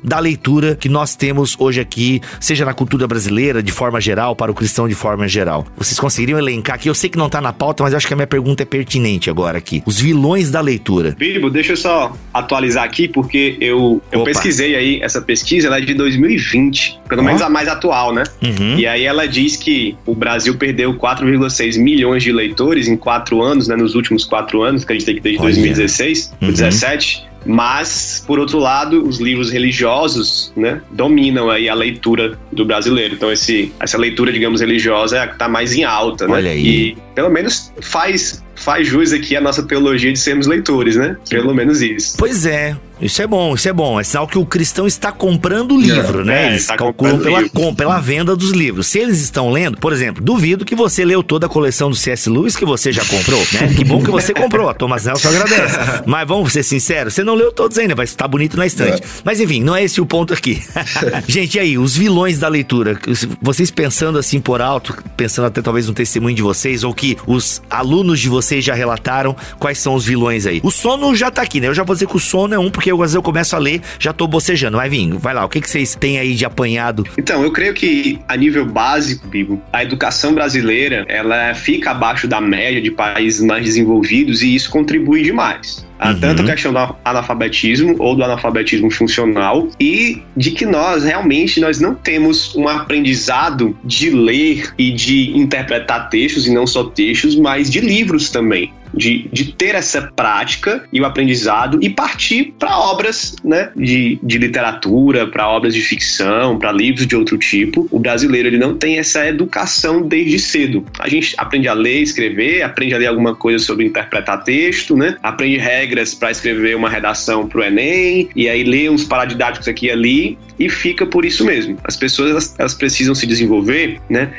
da 0.03 0.19
leitura 0.19 0.75
que 0.77 0.89
nós 0.89 1.15
temos 1.15 1.57
hoje 1.59 1.81
aqui, 1.81 2.21
seja 2.41 2.65
na 2.65 2.75
cultura 2.75 3.07
brasileira 3.07 3.63
de 3.63 3.71
forma 3.73 4.01
geral, 4.01 4.35
para 4.35 4.51
o 4.51 4.55
cristão 4.55 4.89
de 4.89 4.95
forma 4.95 5.29
geral? 5.29 5.67
Vocês 5.77 5.99
conseguiriam 5.99 6.39
elencar 6.39 6.77
aqui? 6.77 6.89
Eu 6.89 6.95
sei 6.95 7.09
que 7.09 7.17
não 7.19 7.29
tá 7.29 7.41
na 7.41 7.53
pauta, 7.53 7.83
mas 7.83 7.93
eu 7.93 7.97
acho 7.97 8.07
que 8.07 8.13
a 8.13 8.17
minha 8.17 8.27
pergunta 8.27 8.63
é 8.63 8.67
pertinente 8.67 9.31
agora 9.31 9.59
aqui. 9.59 9.83
Os 9.87 10.01
vilões 10.01 10.51
da 10.51 10.61
leitura. 10.61 11.15
Bibo, 11.19 11.49
deixa 11.51 11.73
eu 11.73 11.77
só 11.77 12.13
atualizar 12.33 12.85
aqui, 12.85 13.07
porque 13.09 13.57
eu, 13.61 14.03
eu 14.11 14.21
Opa. 14.21 14.31
pesquisei 14.31 14.75
aí, 14.75 15.01
essa 15.03 15.21
pesquisa 15.21 15.69
ela 15.69 15.79
é 15.79 15.81
de 15.81 15.95
2020, 15.95 17.01
pelo 17.09 17.23
Ó. 17.23 17.25
menos 17.25 17.43
a 17.43 17.49
mais 17.49 17.69
atual, 17.69 18.13
né? 18.13 18.23
Uhum. 18.43 18.79
E 18.79 18.87
aí 18.87 19.05
ela 19.05 19.27
diz 19.29 19.57
que 19.57 19.97
o 20.07 20.15
Brasil 20.15 20.57
perdeu 20.57 20.95
4,6 20.95 21.79
milhões 21.79 22.23
de 22.23 22.33
leitores 22.33 22.89
em 22.89 22.97
quatro 22.97 23.43
anos, 23.43 23.69
né? 23.69 23.77
Nos 23.77 23.95
últimos 23.95 24.25
quatro 24.25 24.63
anos, 24.63 24.85
que 24.85 24.93
a 24.93 24.95
gente 24.97 25.05
tem 25.05 25.15
que 25.15 25.21
desde 25.21 25.41
Olha. 25.41 25.53
2016, 25.53 26.33
Uhum. 26.41 26.51
17. 26.51 27.25
Mas, 27.45 28.23
por 28.27 28.39
outro 28.39 28.59
lado, 28.59 29.07
os 29.07 29.19
livros 29.21 29.51
religiosos, 29.51 30.53
né, 30.57 30.81
dominam 30.91 31.51
aí 31.51 31.69
a 31.69 31.75
leitura 31.75 32.39
do 32.51 32.65
brasileiro. 32.65 33.15
Então, 33.15 33.33
esse, 33.33 33.73
essa 33.81 33.99
leitura, 33.99 34.33
digamos, 34.33 34.61
religiosa 34.61 35.17
é 35.17 35.21
a 35.21 35.27
que 35.27 35.39
tá 35.39 35.49
mais 35.49 35.75
em 35.75 35.85
alta, 35.85 36.27
né? 36.27 36.35
Olha 36.35 36.51
aí. 36.51 36.67
E, 36.67 36.97
pelo 37.15 37.31
menos, 37.31 37.73
faz, 37.81 38.43
faz 38.55 38.87
jus 38.87 39.13
aqui 39.13 39.37
a 39.37 39.41
nossa 39.41 39.63
teologia 39.63 40.13
de 40.13 40.19
sermos 40.19 40.47
leitores, 40.47 40.97
né? 40.97 41.17
Pelo 41.29 41.55
menos 41.55 41.83
isso. 41.83 42.17
Pois 42.19 42.47
é, 42.47 42.77
isso 43.03 43.21
é 43.23 43.27
bom, 43.27 43.55
isso 43.55 43.69
é 43.69 43.73
bom. 43.73 44.01
É 44.01 44.05
sinal 44.05 44.27
que 44.27 44.39
o 44.39 44.47
cristão 44.47 44.87
está 44.87 45.11
comprando 45.13 45.73
o 45.75 45.81
livro, 45.81 46.25
né? 46.25 46.45
é, 46.45 46.47
Eles 46.51 46.63
está 46.63 46.77
calculam 46.77 47.19
pela, 47.19 47.41
livro. 47.41 47.53
com- 47.53 47.75
pela 47.75 47.99
venda 48.01 48.35
dos 48.37 48.51
livros. 48.53 48.87
Se 48.87 48.99
eles 48.99 49.21
estão 49.21 49.51
lendo, 49.51 49.77
por 49.79 49.93
exemplo, 49.93 50.23
duvido 50.23 50.65
que 50.65 50.75
você 50.75 51.05
leu 51.05 51.23
toda 51.23 51.47
a 51.47 51.49
coleção 51.49 51.91
do 51.91 51.97
C.S. 51.97 52.29
Lewis 52.31 52.57
que 52.57 52.65
você 52.65 52.93
já 52.93 53.05
comprou, 53.05 53.41
né? 53.53 53.75
Que 53.77 53.85
bom 53.85 54.03
que 54.03 54.11
você 54.11 54.33
comprou, 54.33 54.69
a 54.69 54.75
Thomas 54.75 55.05
Nelson 55.05 55.29
agradece. 55.29 55.79
Mas 56.07 56.27
vamos 56.29 56.53
ser 56.53 56.63
sinceros, 56.63 57.15
você 57.15 57.25
não 57.25 57.35
leu 57.35 57.53
todos 57.53 57.77
ainda, 57.79 57.95
vai 57.95 58.05
estar 58.05 58.29
bonito 58.29 58.57
na 58.57 58.67
estante. 58.67 59.03
Mas 59.25 59.41
enfim, 59.41 59.63
não 59.63 59.75
é 59.75 59.83
esse 59.85 60.01
o 60.01 60.07
ponto 60.07 60.33
aqui. 60.33 60.63
Gente, 61.27 61.57
e 61.57 61.61
aí, 61.61 61.79
os 61.79 61.97
vilões 61.97 62.39
da 62.39 62.49
leitura, 62.49 62.99
vocês 63.41 63.71
pensando 63.71 64.19
assim 64.19 64.41
por 64.41 64.61
alto, 64.61 64.95
pensando 65.17 65.47
até 65.47 65.61
talvez 65.63 65.87
no 65.89 65.95
testemunho 65.95 66.35
de 66.37 66.43
vocês, 66.43 66.85
ou 66.85 66.93
que 66.95 67.17
os 67.27 67.63
alunos 67.71 68.21
de 68.21 68.29
vocês 68.29 68.65
já 68.65 68.75
relataram, 68.75 69.35
quais 69.59 69.79
são 69.79 69.95
os 69.95 70.05
vilões 70.05 70.47
aí? 70.47 70.61
O 70.63 70.71
sono 70.71 71.15
já 71.15 71.31
tá 71.31 71.43
aqui, 71.43 71.61
né? 71.61 71.69
Eu 71.69 71.75
já 71.75 71.83
vou 71.83 71.95
dizer 71.95 72.07
que 72.07 72.17
o 72.17 72.21
sono 72.21 72.55
é 72.55 72.59
um, 72.59 72.71
porque 72.71 72.92
eu, 72.93 73.05
eu 73.15 73.23
começo 73.23 73.57
a 73.57 73.59
ler, 73.59 73.81
já 73.99 74.13
tô 74.13 74.27
bocejando. 74.27 74.77
Vai 74.77 74.89
vir, 74.89 75.13
vai 75.15 75.35
lá, 75.35 75.45
o 75.45 75.49
que, 75.49 75.61
que 75.61 75.69
vocês 75.69 75.95
têm 75.95 76.19
aí 76.19 76.35
de 76.35 76.45
apanhado? 76.45 77.05
Então, 77.19 77.43
eu 77.43 77.51
creio 77.51 77.75
que 77.75 78.19
a 78.29 78.37
nível 78.37 78.67
básico, 78.67 79.27
Bibo, 79.27 79.61
a 79.73 79.83
educação 79.83 80.35
brasileira, 80.35 81.05
ela 81.09 81.55
fica 81.55 81.91
abaixo 81.91 82.29
da 82.29 82.41
média 82.41 82.81
de 82.81 82.91
países 82.91 83.41
mais 83.41 83.65
desenvolvidos 83.65 84.43
e 84.43 84.55
isso 84.55 84.71
contribui 84.71 85.23
demais. 85.23 85.87
Uhum. 86.09 86.21
Tanto 86.21 86.43
a 86.43 86.45
questão 86.47 86.73
do 86.73 86.97
analfabetismo 87.05 87.97
ou 87.99 88.15
do 88.15 88.25
analfabetismo 88.25 88.91
funcional 88.91 89.69
e 89.81 90.23
de 90.37 90.51
que 90.51 90.67
nós 90.67 91.05
realmente 91.05 91.61
nós 91.61 91.81
não 91.81 91.95
temos 91.95 92.55
um 92.55 92.69
aprendizado 92.69 93.77
de 93.85 94.11
ler 94.11 94.73
e 94.79 94.91
de 94.91 95.37
interpretar 95.37 96.09
textos 96.09 96.47
e 96.47 96.53
não 96.53 96.67
só 96.67 96.85
textos, 96.85 97.37
mas 97.37 97.71
de 97.71 97.81
livros 97.81 98.31
também. 98.31 98.73
de, 98.95 99.29
de 99.33 99.53
ter 99.53 99.75
essa 99.75 100.03
prática 100.15 100.85
e 100.93 101.01
o 101.01 101.07
aprendizado 101.07 101.79
e 101.83 101.89
partir 101.89 102.55
para 102.59 102.79
obras 102.79 103.35
né, 103.45 103.71
de, 103.75 104.19
de 104.23 104.39
literatura, 104.39 105.27
para 105.27 105.49
obras 105.49 105.75
de 105.75 105.81
ficção, 105.81 106.59
para 106.59 106.73
livros 106.73 107.07
de 107.07 107.17
outro 107.17 107.39
tipo. 107.39 107.89
O 107.91 107.99
brasileiro 107.99 108.49
ele 108.49 108.59
não 108.59 108.77
tem 108.77 108.99
essa 108.99 109.27
educação 109.27 110.03
desde 110.03 110.39
cedo. 110.39 110.85
A 110.99 111.09
gente 111.09 111.35
aprende 111.39 111.69
a 111.69 111.73
ler, 111.73 112.03
escrever, 112.03 112.63
aprende 112.63 112.95
a 112.95 112.99
ler 112.99 113.07
alguma 113.07 113.35
coisa 113.35 113.65
sobre 113.65 113.87
interpretar 113.87 114.45
texto, 114.45 114.97
né? 114.97 115.17
Aprende 115.23 115.59
regras 115.59 115.92
para 116.19 116.31
escrever 116.31 116.77
uma 116.77 116.89
redação 116.89 117.47
para 117.47 117.61
o 117.61 117.65
Enem 117.65 118.29
e 118.35 118.49
aí 118.49 118.65
lê 118.65 118.89
uns 118.89 119.05
paradidáticos 119.05 119.69
aqui 119.69 119.87
e 119.87 119.91
ali 119.91 120.39
e 120.59 120.69
fica 120.69 121.07
por 121.07 121.25
isso 121.25 121.45
mesmo. 121.45 121.77
As 121.85 121.97
pessoas 121.97 122.31
elas, 122.31 122.55
elas 122.59 122.75
precisam 122.75 123.15
se 123.15 123.27
desenvolver, 123.27 124.01
né? 124.09 124.33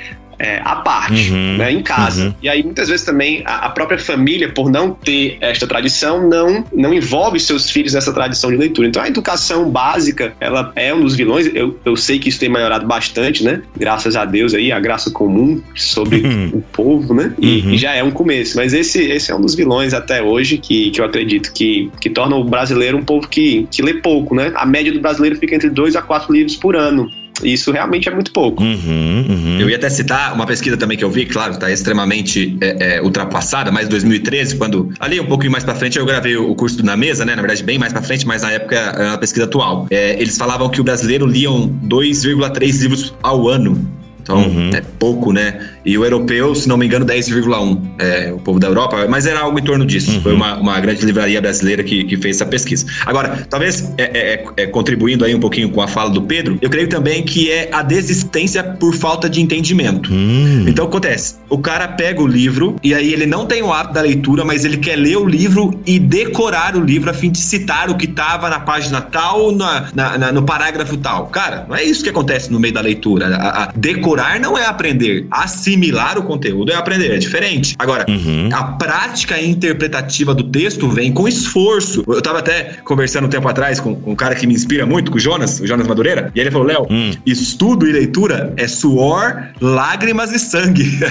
É, 0.43 0.61
à 0.65 0.75
parte, 0.75 1.31
uhum, 1.31 1.57
né, 1.57 1.71
em 1.71 1.81
casa. 1.81 2.25
Uhum. 2.25 2.33
E 2.41 2.49
aí, 2.49 2.61
muitas 2.61 2.89
vezes 2.89 3.05
também, 3.05 3.41
a, 3.45 3.67
a, 3.67 3.69
própria 3.69 3.97
família, 3.97 4.49
por 4.49 4.69
não 4.69 4.91
ter 4.91 5.37
esta 5.39 5.65
tradição, 5.65 6.27
não, 6.27 6.65
não 6.73 6.93
envolve 6.93 7.39
seus 7.39 7.69
filhos 7.69 7.93
nessa 7.93 8.11
tradição 8.11 8.51
de 8.51 8.57
leitura. 8.57 8.89
Então, 8.89 9.01
a 9.01 9.07
educação 9.07 9.69
básica, 9.69 10.33
ela 10.41 10.73
é 10.75 10.93
um 10.93 11.01
dos 11.01 11.15
vilões. 11.15 11.49
Eu, 11.53 11.79
eu 11.85 11.95
sei 11.95 12.19
que 12.19 12.27
isso 12.27 12.41
tem 12.41 12.49
melhorado 12.49 12.85
bastante, 12.85 13.41
né? 13.41 13.61
Graças 13.77 14.17
a 14.17 14.25
Deus 14.25 14.53
aí, 14.53 14.69
a 14.69 14.79
graça 14.81 15.09
comum 15.09 15.61
sobre 15.75 16.17
uhum. 16.17 16.49
o 16.55 16.61
povo, 16.61 17.13
né? 17.13 17.33
E, 17.39 17.59
e, 17.59 17.61
uhum. 17.61 17.77
já 17.77 17.93
é 17.93 18.03
um 18.03 18.11
começo. 18.11 18.57
Mas 18.57 18.73
esse, 18.73 19.01
esse 19.01 19.31
é 19.31 19.35
um 19.35 19.39
dos 19.39 19.55
vilões 19.55 19.93
até 19.93 20.21
hoje 20.21 20.57
que, 20.57 20.91
que 20.91 20.99
eu 20.99 21.05
acredito 21.05 21.53
que, 21.53 21.89
que 22.01 22.09
torna 22.09 22.35
o 22.35 22.43
brasileiro 22.43 22.97
um 22.97 23.03
povo 23.03 23.29
que, 23.29 23.65
que 23.71 23.81
lê 23.81 23.93
pouco, 23.93 24.35
né? 24.35 24.51
A 24.55 24.65
média 24.65 24.91
do 24.91 24.99
brasileiro 24.99 25.37
fica 25.37 25.55
entre 25.55 25.69
dois 25.69 25.95
a 25.95 26.01
quatro 26.01 26.33
livros 26.33 26.57
por 26.57 26.75
ano. 26.75 27.09
Isso 27.43 27.71
realmente 27.71 28.07
é 28.07 28.13
muito 28.13 28.31
pouco. 28.31 28.63
Uhum, 28.63 29.25
uhum. 29.29 29.57
Eu 29.59 29.69
ia 29.69 29.77
até 29.77 29.89
citar 29.89 30.33
uma 30.33 30.45
pesquisa 30.45 30.77
também 30.77 30.97
que 30.97 31.03
eu 31.03 31.09
vi, 31.09 31.25
claro, 31.25 31.53
está 31.53 31.71
extremamente 31.71 32.57
é, 32.61 32.97
é, 32.97 33.01
ultrapassada, 33.01 33.71
mas 33.71 33.87
2013, 33.87 34.57
quando 34.57 34.93
ali 34.99 35.19
um 35.19 35.25
pouquinho 35.25 35.51
mais 35.51 35.63
para 35.63 35.75
frente 35.75 35.97
eu 35.97 36.05
gravei 36.05 36.35
o 36.35 36.53
curso 36.55 36.83
na 36.85 36.95
mesa, 36.95 37.25
né? 37.25 37.35
Na 37.35 37.41
verdade, 37.41 37.63
bem 37.63 37.77
mais 37.77 37.93
para 37.93 38.01
frente, 38.01 38.27
mas 38.27 38.41
na 38.41 38.51
época 38.51 38.75
era 38.75 39.09
uma 39.09 39.17
pesquisa 39.17 39.45
atual. 39.45 39.87
É, 39.89 40.13
eles 40.21 40.37
falavam 40.37 40.69
que 40.69 40.79
o 40.79 40.83
brasileiro 40.83 41.25
liam 41.25 41.69
2,3 41.85 42.81
livros 42.81 43.13
ao 43.23 43.47
ano. 43.47 43.79
Então, 44.21 44.37
uhum. 44.37 44.69
é 44.73 44.81
pouco, 44.99 45.33
né? 45.33 45.72
E 45.85 45.97
o 45.97 46.03
europeu, 46.03 46.55
se 46.55 46.67
não 46.67 46.77
me 46.77 46.85
engano, 46.85 47.05
10,1, 47.05 47.81
é, 47.99 48.31
o 48.31 48.39
povo 48.39 48.59
da 48.59 48.67
Europa, 48.67 49.05
mas 49.09 49.25
era 49.25 49.41
algo 49.41 49.59
em 49.59 49.63
torno 49.63 49.85
disso. 49.85 50.11
Uhum. 50.11 50.21
Foi 50.21 50.33
uma, 50.33 50.55
uma 50.57 50.79
grande 50.79 51.05
livraria 51.05 51.41
brasileira 51.41 51.83
que, 51.83 52.03
que 52.05 52.17
fez 52.17 52.37
essa 52.37 52.45
pesquisa. 52.45 52.85
Agora, 53.05 53.45
talvez 53.49 53.91
é, 53.97 54.03
é, 54.03 54.33
é, 54.33 54.63
é, 54.63 54.67
contribuindo 54.67 55.25
aí 55.25 55.35
um 55.35 55.39
pouquinho 55.39 55.69
com 55.69 55.81
a 55.81 55.87
fala 55.87 56.09
do 56.09 56.21
Pedro, 56.21 56.57
eu 56.61 56.69
creio 56.69 56.87
também 56.87 57.23
que 57.23 57.51
é 57.51 57.69
a 57.71 57.81
desistência 57.81 58.63
por 58.63 58.95
falta 58.95 59.29
de 59.29 59.41
entendimento. 59.41 60.11
Uhum. 60.11 60.65
Então, 60.67 60.85
acontece, 60.85 61.35
o 61.49 61.57
cara 61.57 61.87
pega 61.87 62.21
o 62.21 62.27
livro 62.27 62.75
e 62.83 62.93
aí 62.93 63.13
ele 63.13 63.25
não 63.25 63.45
tem 63.45 63.61
o 63.61 63.71
hábito 63.71 63.93
da 63.93 64.01
leitura, 64.01 64.45
mas 64.45 64.63
ele 64.63 64.77
quer 64.77 64.95
ler 64.95 65.17
o 65.17 65.25
livro 65.25 65.79
e 65.85 65.99
decorar 65.99 66.75
o 66.75 66.83
livro 66.83 67.09
a 67.09 67.13
fim 67.13 67.31
de 67.31 67.39
citar 67.39 67.89
o 67.89 67.95
que 67.95 68.05
estava 68.05 68.49
na 68.49 68.59
página 68.59 69.01
tal, 69.01 69.51
na, 69.51 69.89
na, 69.93 70.17
na, 70.17 70.31
no 70.31 70.43
parágrafo 70.43 70.97
tal. 70.97 71.27
Cara, 71.27 71.65
não 71.67 71.75
é 71.75 71.83
isso 71.83 72.03
que 72.03 72.09
acontece 72.09 72.51
no 72.51 72.59
meio 72.59 72.73
da 72.73 72.81
leitura. 72.81 73.35
A, 73.35 73.63
a 73.63 73.71
decorar 73.75 74.39
não 74.39 74.57
é 74.57 74.65
aprender. 74.65 75.27
Assim 75.29 75.72
assimilar 75.73 76.17
o 76.17 76.23
conteúdo 76.23 76.71
é 76.71 76.75
aprender, 76.75 77.11
é 77.11 77.17
diferente. 77.17 77.75
Agora, 77.79 78.05
uhum. 78.07 78.49
a 78.53 78.63
prática 78.63 79.41
interpretativa 79.41 80.33
do 80.33 80.43
texto 80.43 80.87
vem 80.89 81.11
com 81.11 81.27
esforço. 81.27 82.03
Eu 82.07 82.21
tava 82.21 82.39
até 82.39 82.75
conversando 82.83 83.25
um 83.25 83.29
tempo 83.29 83.47
atrás 83.47 83.79
com, 83.79 83.95
com 83.95 84.11
um 84.11 84.15
cara 84.15 84.35
que 84.35 84.45
me 84.45 84.53
inspira 84.53 84.85
muito, 84.85 85.11
com 85.11 85.17
o 85.17 85.19
Jonas, 85.19 85.59
o 85.59 85.67
Jonas 85.67 85.87
Madureira, 85.87 86.31
e 86.35 86.39
ele 86.39 86.51
falou: 86.51 86.67
Léo, 86.67 86.87
uhum. 86.89 87.11
estudo 87.25 87.87
e 87.87 87.91
leitura 87.91 88.53
é 88.57 88.67
suor, 88.67 89.47
lágrimas 89.59 90.31
e 90.31 90.39
sangue. 90.39 90.83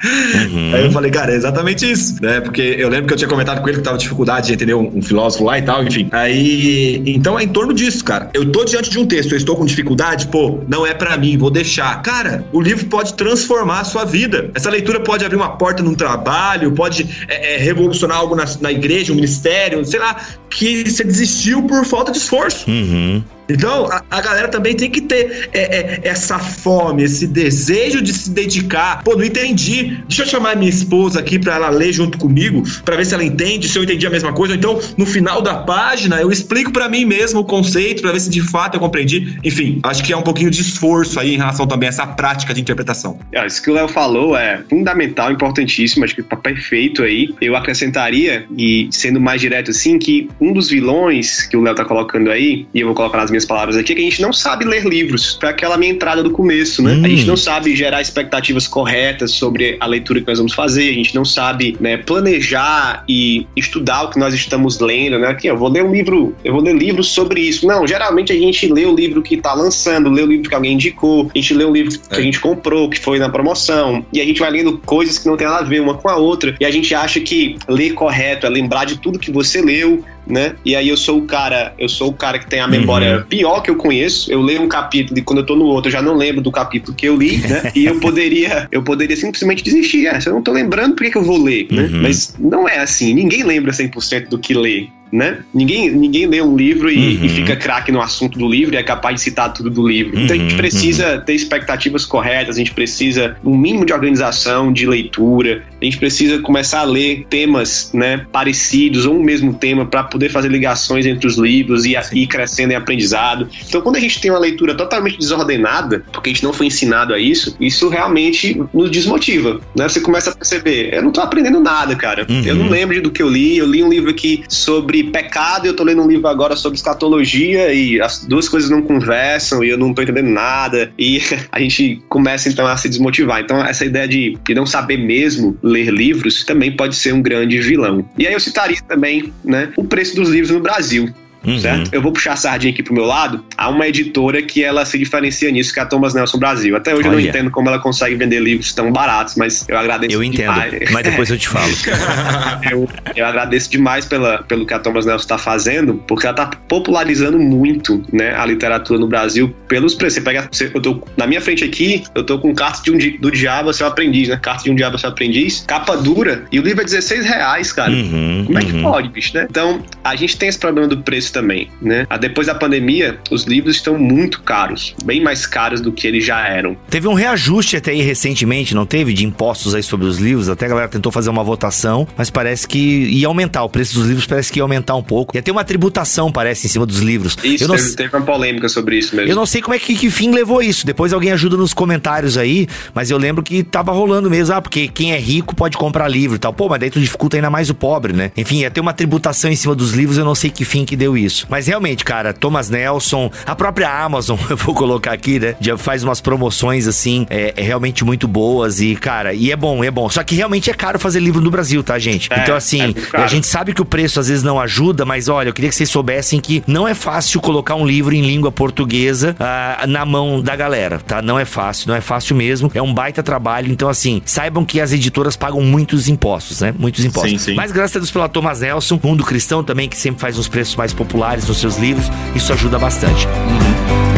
Uhum. 0.00 0.74
Aí 0.74 0.84
eu 0.84 0.92
falei, 0.92 1.10
cara, 1.10 1.32
é 1.32 1.36
exatamente 1.36 1.90
isso, 1.90 2.16
né? 2.22 2.40
Porque 2.40 2.76
eu 2.78 2.88
lembro 2.88 3.06
que 3.06 3.12
eu 3.12 3.16
tinha 3.16 3.28
comentado 3.28 3.60
com 3.60 3.68
ele 3.68 3.78
que 3.78 3.84
tava 3.84 3.98
dificuldade 3.98 4.46
de 4.46 4.54
entender 4.54 4.74
um, 4.74 4.96
um 4.96 5.02
filósofo 5.02 5.44
lá 5.44 5.58
e 5.58 5.62
tal, 5.62 5.84
enfim. 5.84 6.08
Aí, 6.12 7.02
então 7.06 7.38
é 7.38 7.44
em 7.44 7.48
torno 7.48 7.74
disso, 7.74 8.04
cara. 8.04 8.30
Eu 8.32 8.50
tô 8.50 8.64
diante 8.64 8.90
de 8.90 8.98
um 8.98 9.06
texto, 9.06 9.32
eu 9.32 9.36
estou 9.36 9.56
com 9.56 9.64
dificuldade, 9.64 10.28
pô, 10.28 10.60
não 10.68 10.86
é 10.86 10.94
para 10.94 11.16
mim, 11.16 11.36
vou 11.36 11.50
deixar. 11.50 12.00
Cara, 12.02 12.44
o 12.52 12.60
livro 12.60 12.86
pode 12.86 13.14
transformar 13.14 13.80
a 13.80 13.84
sua 13.84 13.99
sua 14.00 14.04
vida. 14.04 14.50
Essa 14.54 14.70
leitura 14.70 15.00
pode 15.00 15.24
abrir 15.24 15.36
uma 15.36 15.56
porta 15.56 15.82
num 15.82 15.94
trabalho, 15.94 16.72
pode 16.72 17.06
é, 17.28 17.54
é, 17.54 17.58
revolucionar 17.58 18.18
algo 18.18 18.34
na, 18.34 18.44
na 18.60 18.72
igreja, 18.72 19.12
um 19.12 19.16
ministério, 19.16 19.84
sei 19.84 20.00
lá, 20.00 20.16
que 20.48 20.88
você 20.88 21.04
desistiu 21.04 21.62
por 21.64 21.84
falta 21.84 22.12
de 22.12 22.18
esforço. 22.18 22.70
Uhum. 22.70 23.22
Então, 23.52 23.86
a, 23.90 24.02
a, 24.10 24.20
galera 24.20 24.48
também 24.48 24.74
tem 24.74 24.90
que 24.90 25.00
ter 25.00 25.48
é, 25.52 25.60
é, 25.60 26.00
essa 26.04 26.38
fome, 26.38 27.04
esse 27.04 27.26
desejo 27.26 28.02
de 28.02 28.12
se 28.12 28.30
dedicar. 28.30 29.02
Pô, 29.02 29.16
não 29.16 29.24
entendi. 29.24 29.98
Deixa 30.08 30.22
eu 30.22 30.26
chamar 30.26 30.56
minha 30.56 30.70
esposa 30.70 31.20
aqui 31.20 31.38
para 31.38 31.56
ela 31.56 31.68
ler 31.68 31.92
junto 31.92 32.18
comigo, 32.18 32.62
para 32.84 32.96
ver 32.96 33.06
se 33.06 33.14
ela 33.14 33.24
entende, 33.24 33.68
se 33.68 33.78
eu 33.78 33.84
entendi 33.84 34.06
a 34.06 34.10
mesma 34.10 34.32
coisa. 34.32 34.54
Então, 34.54 34.78
no 34.96 35.06
final 35.06 35.42
da 35.42 35.54
página, 35.54 36.20
eu 36.20 36.30
explico 36.30 36.72
para 36.72 36.88
mim 36.88 37.04
mesmo 37.04 37.40
o 37.40 37.44
conceito, 37.44 38.02
para 38.02 38.12
ver 38.12 38.20
se 38.20 38.30
de 38.30 38.42
fato 38.42 38.74
eu 38.74 38.80
compreendi. 38.80 39.38
Enfim, 39.44 39.80
acho 39.82 40.02
que 40.02 40.12
é 40.12 40.16
um 40.16 40.22
pouquinho 40.22 40.50
de 40.50 40.60
esforço 40.60 41.18
aí 41.18 41.34
em 41.34 41.38
relação 41.38 41.66
também 41.66 41.88
a 41.88 41.90
essa 41.90 42.06
prática 42.06 42.54
de 42.54 42.60
interpretação. 42.60 43.18
É, 43.32 43.46
isso 43.46 43.62
que 43.62 43.70
o 43.70 43.74
Léo 43.74 43.88
falou 43.88 44.36
é 44.36 44.62
fundamental, 44.68 45.30
importantíssimo, 45.32 46.04
acho 46.04 46.14
que 46.14 46.22
tá 46.22 46.36
perfeito 46.36 47.02
aí. 47.02 47.34
Eu 47.40 47.56
acrescentaria, 47.56 48.46
e 48.56 48.88
sendo 48.90 49.20
mais 49.20 49.40
direto 49.40 49.70
assim, 49.70 49.98
que 49.98 50.28
um 50.40 50.52
dos 50.52 50.68
vilões 50.68 51.46
que 51.46 51.56
o 51.56 51.62
Léo 51.62 51.74
tá 51.74 51.84
colocando 51.84 52.30
aí, 52.30 52.66
e 52.74 52.80
eu 52.80 52.86
vou 52.86 52.94
colocar 52.94 53.18
nas 53.18 53.30
minhas 53.30 53.39
palavras 53.44 53.76
aqui, 53.76 53.92
é 53.92 53.94
que 53.94 54.00
a 54.00 54.04
gente 54.04 54.22
não 54.22 54.32
sabe 54.32 54.64
ler 54.64 54.84
livros. 54.84 55.36
Foi 55.40 55.48
aquela 55.48 55.76
minha 55.76 55.92
entrada 55.92 56.22
do 56.22 56.30
começo, 56.30 56.82
né? 56.82 56.94
Hum. 56.94 57.04
A 57.04 57.08
gente 57.08 57.24
hum. 57.24 57.28
não 57.28 57.36
sabe 57.36 57.74
gerar 57.74 58.00
expectativas 58.00 58.66
corretas 58.66 59.32
sobre 59.32 59.76
a 59.80 59.86
leitura 59.86 60.20
que 60.20 60.26
nós 60.26 60.38
vamos 60.38 60.54
fazer, 60.54 60.90
a 60.90 60.94
gente 60.94 61.14
não 61.14 61.24
sabe 61.24 61.76
né, 61.80 61.96
planejar 61.98 63.04
e 63.08 63.46
estudar 63.56 64.04
o 64.04 64.10
que 64.10 64.18
nós 64.18 64.34
estamos 64.34 64.80
lendo, 64.80 65.18
né? 65.18 65.28
Aqui, 65.28 65.46
eu 65.46 65.56
vou 65.56 65.68
ler 65.68 65.84
um 65.84 65.92
livro, 65.92 66.34
eu 66.44 66.52
vou 66.52 66.62
ler 66.62 66.74
livros 66.74 67.08
sobre 67.08 67.40
isso. 67.40 67.66
Não, 67.66 67.86
geralmente 67.86 68.32
a 68.32 68.36
gente 68.36 68.66
lê 68.72 68.84
o 68.84 68.94
livro 68.94 69.22
que 69.22 69.36
tá 69.36 69.54
lançando, 69.54 70.10
lê 70.10 70.22
o 70.22 70.26
livro 70.26 70.48
que 70.48 70.54
alguém 70.54 70.74
indicou, 70.74 71.30
a 71.34 71.38
gente 71.38 71.54
lê 71.54 71.64
o 71.64 71.72
livro 71.72 71.90
que 71.90 72.14
é. 72.14 72.18
a 72.18 72.20
gente 72.20 72.40
comprou, 72.40 72.88
que 72.88 72.98
foi 72.98 73.18
na 73.18 73.28
promoção, 73.28 74.04
e 74.12 74.20
a 74.20 74.24
gente 74.24 74.40
vai 74.40 74.50
lendo 74.50 74.78
coisas 74.78 75.18
que 75.18 75.28
não 75.28 75.36
tem 75.36 75.46
nada 75.46 75.60
a 75.60 75.68
ver 75.68 75.80
uma 75.80 75.94
com 75.94 76.08
a 76.08 76.16
outra, 76.16 76.56
e 76.60 76.64
a 76.64 76.70
gente 76.70 76.94
acha 76.94 77.20
que 77.20 77.56
ler 77.68 77.92
correto 77.92 78.46
é 78.46 78.50
lembrar 78.50 78.84
de 78.84 78.98
tudo 78.98 79.18
que 79.18 79.30
você 79.30 79.60
leu, 79.60 80.04
né? 80.30 80.54
E 80.64 80.76
aí 80.76 80.88
eu 80.88 80.96
sou 80.96 81.18
o 81.18 81.22
cara, 81.22 81.74
eu 81.78 81.88
sou 81.88 82.10
o 82.10 82.12
cara 82.12 82.38
que 82.38 82.46
tem 82.46 82.60
a 82.60 82.68
memória 82.68 83.18
uhum. 83.18 83.22
pior 83.24 83.60
que 83.60 83.70
eu 83.70 83.76
conheço. 83.76 84.30
Eu 84.30 84.40
leio 84.40 84.62
um 84.62 84.68
capítulo 84.68 85.18
e 85.18 85.22
quando 85.22 85.40
eu 85.40 85.46
tô 85.46 85.56
no 85.56 85.64
outro, 85.64 85.88
eu 85.88 85.92
já 85.92 86.02
não 86.02 86.16
lembro 86.16 86.40
do 86.40 86.50
capítulo 86.50 86.96
que 86.96 87.06
eu 87.06 87.16
li, 87.16 87.38
né? 87.38 87.70
e 87.74 87.86
eu 87.86 87.98
poderia, 88.00 88.68
eu 88.70 88.82
poderia 88.82 89.16
simplesmente 89.16 89.62
desistir. 89.62 90.06
É, 90.06 90.20
se 90.20 90.28
eu 90.28 90.34
não 90.34 90.42
tô 90.42 90.52
lembrando, 90.52 90.94
por 90.94 91.04
que, 91.04 91.10
que 91.10 91.18
eu 91.18 91.24
vou 91.24 91.42
ler, 91.42 91.66
né? 91.70 91.82
Uhum. 91.82 92.02
Mas 92.02 92.34
não 92.38 92.68
é 92.68 92.78
assim. 92.78 93.14
Ninguém 93.14 93.42
lembra 93.42 93.72
100% 93.72 94.28
do 94.28 94.38
que 94.38 94.54
lê 94.54 94.88
né? 95.12 95.38
Ninguém, 95.52 95.90
ninguém 95.90 96.26
lê 96.26 96.40
um 96.40 96.56
livro 96.56 96.90
e, 96.90 97.16
uhum. 97.16 97.24
e 97.24 97.28
fica 97.28 97.56
craque 97.56 97.90
no 97.90 98.00
assunto 98.00 98.38
do 98.38 98.48
livro 98.48 98.74
e 98.74 98.78
é 98.78 98.82
capaz 98.82 99.16
de 99.16 99.22
citar 99.22 99.52
tudo 99.52 99.70
do 99.70 99.86
livro. 99.86 100.18
Então 100.18 100.36
a 100.36 100.38
gente 100.38 100.52
uhum, 100.52 100.58
precisa 100.58 101.16
uhum. 101.16 101.20
ter 101.22 101.34
expectativas 101.34 102.04
corretas, 102.04 102.56
a 102.56 102.58
gente 102.58 102.72
precisa 102.72 103.36
um 103.44 103.56
mínimo 103.56 103.84
de 103.84 103.92
organização, 103.92 104.72
de 104.72 104.86
leitura, 104.86 105.62
a 105.80 105.84
gente 105.84 105.98
precisa 105.98 106.38
começar 106.40 106.80
a 106.80 106.84
ler 106.84 107.26
temas, 107.28 107.90
né, 107.92 108.26
parecidos 108.30 109.06
ou 109.06 109.18
um 109.18 109.22
mesmo 109.22 109.54
tema 109.54 109.86
para 109.86 110.04
poder 110.04 110.28
fazer 110.30 110.48
ligações 110.48 111.06
entre 111.06 111.26
os 111.26 111.36
livros 111.36 111.84
e 111.84 111.96
ir 112.12 112.26
crescendo 112.26 112.72
em 112.72 112.76
aprendizado. 112.76 113.48
Então 113.68 113.80
quando 113.80 113.96
a 113.96 114.00
gente 114.00 114.20
tem 114.20 114.30
uma 114.30 114.40
leitura 114.40 114.74
totalmente 114.74 115.18
desordenada, 115.18 116.04
porque 116.12 116.30
a 116.30 116.32
gente 116.32 116.44
não 116.44 116.52
foi 116.52 116.66
ensinado 116.66 117.12
a 117.12 117.18
isso, 117.18 117.56
isso 117.60 117.88
realmente 117.88 118.62
nos 118.72 118.90
desmotiva, 118.90 119.60
né? 119.74 119.88
Você 119.88 120.00
começa 120.00 120.30
a 120.30 120.36
perceber, 120.36 120.94
eu 120.94 121.02
não 121.02 121.10
tô 121.10 121.20
aprendendo 121.20 121.60
nada, 121.60 121.96
cara. 121.96 122.26
Uhum. 122.28 122.42
Eu 122.44 122.54
não 122.54 122.68
lembro 122.68 123.00
do 123.02 123.10
que 123.10 123.22
eu 123.22 123.28
li, 123.28 123.56
eu 123.56 123.66
li 123.66 123.82
um 123.82 123.88
livro 123.88 124.10
aqui 124.10 124.44
sobre 124.48 124.99
pecado 125.04 125.66
e 125.66 125.68
eu 125.68 125.74
tô 125.74 125.84
lendo 125.84 126.02
um 126.02 126.08
livro 126.08 126.28
agora 126.28 126.56
sobre 126.56 126.76
escatologia 126.76 127.72
e 127.72 128.00
as 128.00 128.24
duas 128.24 128.48
coisas 128.48 128.70
não 128.70 128.82
conversam 128.82 129.62
e 129.64 129.68
eu 129.68 129.78
não 129.78 129.92
tô 129.94 130.02
entendendo 130.02 130.28
nada 130.28 130.92
e 130.98 131.20
a 131.50 131.60
gente 131.60 132.02
começa 132.08 132.48
então 132.48 132.66
a 132.66 132.76
se 132.76 132.88
desmotivar. 132.88 133.40
Então 133.40 133.64
essa 133.64 133.84
ideia 133.84 134.06
de, 134.06 134.38
de 134.44 134.54
não 134.54 134.66
saber 134.66 134.96
mesmo 134.96 135.56
ler 135.62 135.90
livros 135.90 136.44
também 136.44 136.72
pode 136.72 136.96
ser 136.96 137.12
um 137.12 137.22
grande 137.22 137.58
vilão. 137.60 138.08
E 138.18 138.26
aí 138.26 138.32
eu 138.32 138.40
citaria 138.40 138.78
também, 138.86 139.32
né, 139.44 139.72
o 139.76 139.84
preço 139.84 140.16
dos 140.16 140.28
livros 140.28 140.50
no 140.50 140.60
Brasil. 140.60 141.12
Uhum. 141.44 141.58
Certo? 141.58 141.92
Eu 141.92 142.02
vou 142.02 142.12
puxar 142.12 142.34
a 142.34 142.36
sardinha 142.36 142.72
aqui 142.72 142.82
pro 142.82 142.92
meu 142.92 143.04
lado. 143.04 143.44
Há 143.56 143.68
uma 143.68 143.86
editora 143.86 144.42
que 144.42 144.62
ela 144.62 144.84
se 144.84 144.98
diferencia 144.98 145.50
nisso, 145.50 145.72
que 145.72 145.80
é 145.80 145.82
a 145.82 145.86
Thomas 145.86 146.14
Nelson 146.14 146.38
Brasil. 146.38 146.76
Até 146.76 146.92
hoje 146.92 147.08
Olha. 147.08 147.08
eu 147.08 147.12
não 147.12 147.20
entendo 147.20 147.50
como 147.50 147.68
ela 147.68 147.78
consegue 147.78 148.14
vender 148.14 148.40
livros 148.40 148.72
tão 148.72 148.92
baratos, 148.92 149.36
mas 149.36 149.66
eu 149.68 149.78
agradeço 149.78 150.12
eu 150.12 150.30
demais. 150.30 150.74
Entendo, 150.74 150.92
mas 150.92 151.02
depois 151.02 151.30
eu 151.30 151.38
te 151.38 151.48
falo. 151.48 151.72
eu, 152.70 152.88
eu, 153.16 153.26
agradeço 153.26 153.70
demais 153.70 154.04
pela, 154.04 154.42
pelo 154.42 154.66
que 154.66 154.74
a 154.74 154.78
Thomas 154.78 155.06
Nelson 155.06 155.22
está 155.22 155.38
fazendo, 155.38 155.94
porque 156.06 156.26
ela 156.26 156.34
está 156.34 156.46
popularizando 156.68 157.38
muito 157.38 158.02
né, 158.12 158.34
a 158.36 158.44
literatura 158.44 158.98
no 158.98 159.06
Brasil 159.06 159.54
pelos 159.66 159.94
preços. 159.94 160.10
Você 160.14 160.20
pega, 160.20 160.48
você, 160.50 160.70
eu 160.74 160.80
tô, 160.80 161.02
na 161.16 161.26
minha 161.26 161.40
frente 161.40 161.64
aqui, 161.64 162.02
eu 162.14 162.24
tô 162.24 162.38
com 162.38 162.54
carta 162.54 162.82
de 162.82 162.90
um, 162.90 163.20
do 163.20 163.30
Diabo, 163.30 163.72
seu 163.72 163.86
aprendiz, 163.86 164.28
né? 164.28 164.36
Carta 164.36 164.64
de 164.64 164.70
um 164.70 164.74
Diabo, 164.74 164.98
seu 164.98 165.08
aprendiz, 165.08 165.64
capa 165.66 165.96
dura, 165.96 166.44
e 166.50 166.58
o 166.58 166.62
livro 166.62 166.82
é 166.82 166.84
16 166.84 167.24
reais, 167.24 167.72
cara. 167.72 167.90
Uhum, 167.90 168.44
como 168.46 168.58
é 168.58 168.62
que 168.62 168.72
uhum. 168.72 168.82
pode, 168.82 169.08
bicho, 169.08 169.36
né? 169.36 169.46
Então, 169.48 169.82
a 170.02 170.16
gente 170.16 170.36
tem 170.36 170.48
esse 170.48 170.58
problema 170.58 170.88
do 170.88 170.98
preço 170.98 171.29
também, 171.30 171.68
né? 171.80 172.06
Ah, 172.08 172.16
Depois 172.16 172.46
da 172.46 172.54
pandemia, 172.54 173.18
os 173.30 173.44
livros 173.44 173.76
estão 173.76 173.98
muito 173.98 174.42
caros, 174.42 174.94
bem 175.04 175.22
mais 175.22 175.46
caros 175.46 175.80
do 175.80 175.92
que 175.92 176.06
eles 176.06 176.24
já 176.24 176.46
eram. 176.46 176.76
Teve 176.88 177.08
um 177.08 177.14
reajuste 177.14 177.76
até 177.76 177.92
aí 177.92 178.02
recentemente, 178.02 178.74
não 178.74 178.86
teve? 178.86 179.12
De 179.12 179.24
impostos 179.24 179.74
aí 179.74 179.82
sobre 179.82 180.06
os 180.06 180.18
livros. 180.18 180.48
Até 180.48 180.66
a 180.66 180.68
galera 180.68 180.88
tentou 180.88 181.10
fazer 181.12 181.30
uma 181.30 181.42
votação, 181.44 182.06
mas 182.16 182.30
parece 182.30 182.66
que 182.66 182.78
ia 182.78 183.26
aumentar. 183.26 183.62
O 183.64 183.68
preço 183.68 183.94
dos 183.94 184.06
livros 184.06 184.26
parece 184.26 184.52
que 184.52 184.58
ia 184.58 184.62
aumentar 184.62 184.94
um 184.96 185.02
pouco. 185.02 185.36
Ia 185.36 185.42
ter 185.42 185.50
uma 185.50 185.64
tributação, 185.64 186.30
parece, 186.32 186.66
em 186.66 186.70
cima 186.70 186.86
dos 186.86 186.98
livros. 186.98 187.36
Isso, 187.42 187.64
eu 187.64 187.68
não, 187.68 187.76
teve, 187.76 187.96
teve 187.96 188.16
uma 188.16 188.24
polêmica 188.24 188.68
sobre 188.68 188.98
isso 188.98 189.14
mesmo. 189.14 189.30
eu 189.30 189.36
não 189.36 189.46
sei 189.46 189.60
como 189.60 189.74
é 189.74 189.78
que, 189.78 189.94
que 189.94 190.10
fim 190.10 190.30
levou 190.30 190.62
isso. 190.62 190.86
Depois 190.86 191.12
alguém 191.12 191.32
ajuda 191.32 191.56
nos 191.56 191.72
comentários 191.72 192.36
aí, 192.36 192.66
mas 192.94 193.10
eu 193.10 193.18
lembro 193.18 193.42
que 193.42 193.62
tava 193.62 193.92
rolando 193.92 194.30
mesmo. 194.30 194.54
Ah, 194.54 194.60
porque 194.62 194.88
quem 194.88 195.12
é 195.12 195.18
rico 195.18 195.54
pode 195.54 195.76
comprar 195.76 196.08
livro 196.08 196.36
e 196.36 196.38
tal. 196.38 196.52
Pô, 196.52 196.68
mas 196.68 196.80
daí 196.80 196.90
tu 196.90 197.00
dificulta 197.00 197.36
ainda 197.36 197.50
mais 197.50 197.70
o 197.70 197.74
pobre, 197.74 198.12
né? 198.12 198.32
Enfim, 198.36 198.60
ia 198.60 198.70
ter 198.70 198.80
uma 198.80 198.92
tributação 198.92 199.50
em 199.50 199.56
cima 199.56 199.74
dos 199.74 199.92
livros, 199.92 200.18
eu 200.18 200.24
não 200.24 200.34
sei 200.34 200.50
que 200.50 200.64
fim 200.64 200.84
que 200.84 200.96
deu 200.96 201.16
isso. 201.16 201.19
Mas 201.48 201.66
realmente, 201.66 202.04
cara, 202.04 202.32
Thomas 202.32 202.70
Nelson, 202.70 203.30
a 203.46 203.54
própria 203.54 203.90
Amazon, 203.90 204.38
eu 204.48 204.56
vou 204.56 204.74
colocar 204.74 205.12
aqui, 205.12 205.38
né? 205.38 205.54
Já 205.60 205.76
faz 205.76 206.02
umas 206.02 206.20
promoções 206.20 206.86
assim, 206.86 207.26
é, 207.30 207.54
é 207.56 207.62
realmente 207.62 208.04
muito 208.04 208.26
boas 208.26 208.80
e, 208.80 208.94
cara, 208.96 209.34
e 209.34 209.50
é 209.50 209.56
bom, 209.56 209.82
é 209.84 209.90
bom. 209.90 210.08
Só 210.08 210.22
que 210.22 210.34
realmente 210.34 210.70
é 210.70 210.74
caro 210.74 210.98
fazer 210.98 211.20
livro 211.20 211.40
no 211.40 211.50
Brasil, 211.50 211.82
tá, 211.82 211.98
gente? 211.98 212.32
É, 212.32 212.42
então, 212.42 212.54
é 212.54 212.58
assim, 212.58 212.92
caro. 212.92 213.24
a 213.24 213.26
gente 213.26 213.46
sabe 213.46 213.74
que 213.74 213.82
o 213.82 213.84
preço 213.84 214.20
às 214.20 214.28
vezes 214.28 214.42
não 214.42 214.60
ajuda, 214.60 215.04
mas 215.04 215.28
olha, 215.28 215.48
eu 215.48 215.52
queria 215.52 215.70
que 215.70 215.76
vocês 215.76 215.90
soubessem 215.90 216.40
que 216.40 216.62
não 216.66 216.86
é 216.86 216.94
fácil 216.94 217.40
colocar 217.40 217.74
um 217.74 217.86
livro 217.86 218.14
em 218.14 218.22
língua 218.22 218.50
portuguesa 218.50 219.36
ah, 219.38 219.84
na 219.86 220.04
mão 220.04 220.40
da 220.40 220.56
galera, 220.56 220.98
tá? 220.98 221.20
Não 221.20 221.38
é 221.38 221.44
fácil, 221.44 221.88
não 221.88 221.94
é 221.94 222.00
fácil 222.00 222.36
mesmo. 222.36 222.70
É 222.74 222.82
um 222.82 222.92
baita 222.92 223.22
trabalho. 223.22 223.70
Então, 223.70 223.88
assim, 223.88 224.22
saibam 224.24 224.64
que 224.64 224.80
as 224.80 224.92
editoras 224.92 225.36
pagam 225.36 225.60
muitos 225.62 226.08
impostos, 226.08 226.60
né? 226.60 226.74
Muitos 226.78 227.04
impostos. 227.04 227.30
Sim, 227.30 227.38
sim. 227.38 227.54
Mas 227.54 227.72
graças 227.72 227.96
a 227.96 227.98
Deus 227.98 228.10
pela 228.10 228.28
Thomas 228.28 228.60
Nelson, 228.60 228.98
Mundo 229.02 229.24
Cristão 229.24 229.62
também, 229.62 229.88
que 229.88 229.96
sempre 229.96 230.20
faz 230.20 230.38
uns 230.38 230.48
preços 230.48 230.76
mais 230.76 230.92
populares 230.92 231.09
nos 231.46 231.58
seus 231.58 231.76
livros, 231.76 232.10
isso 232.34 232.52
ajuda 232.52 232.78
bastante. 232.78 233.26
Ô, 233.26 234.09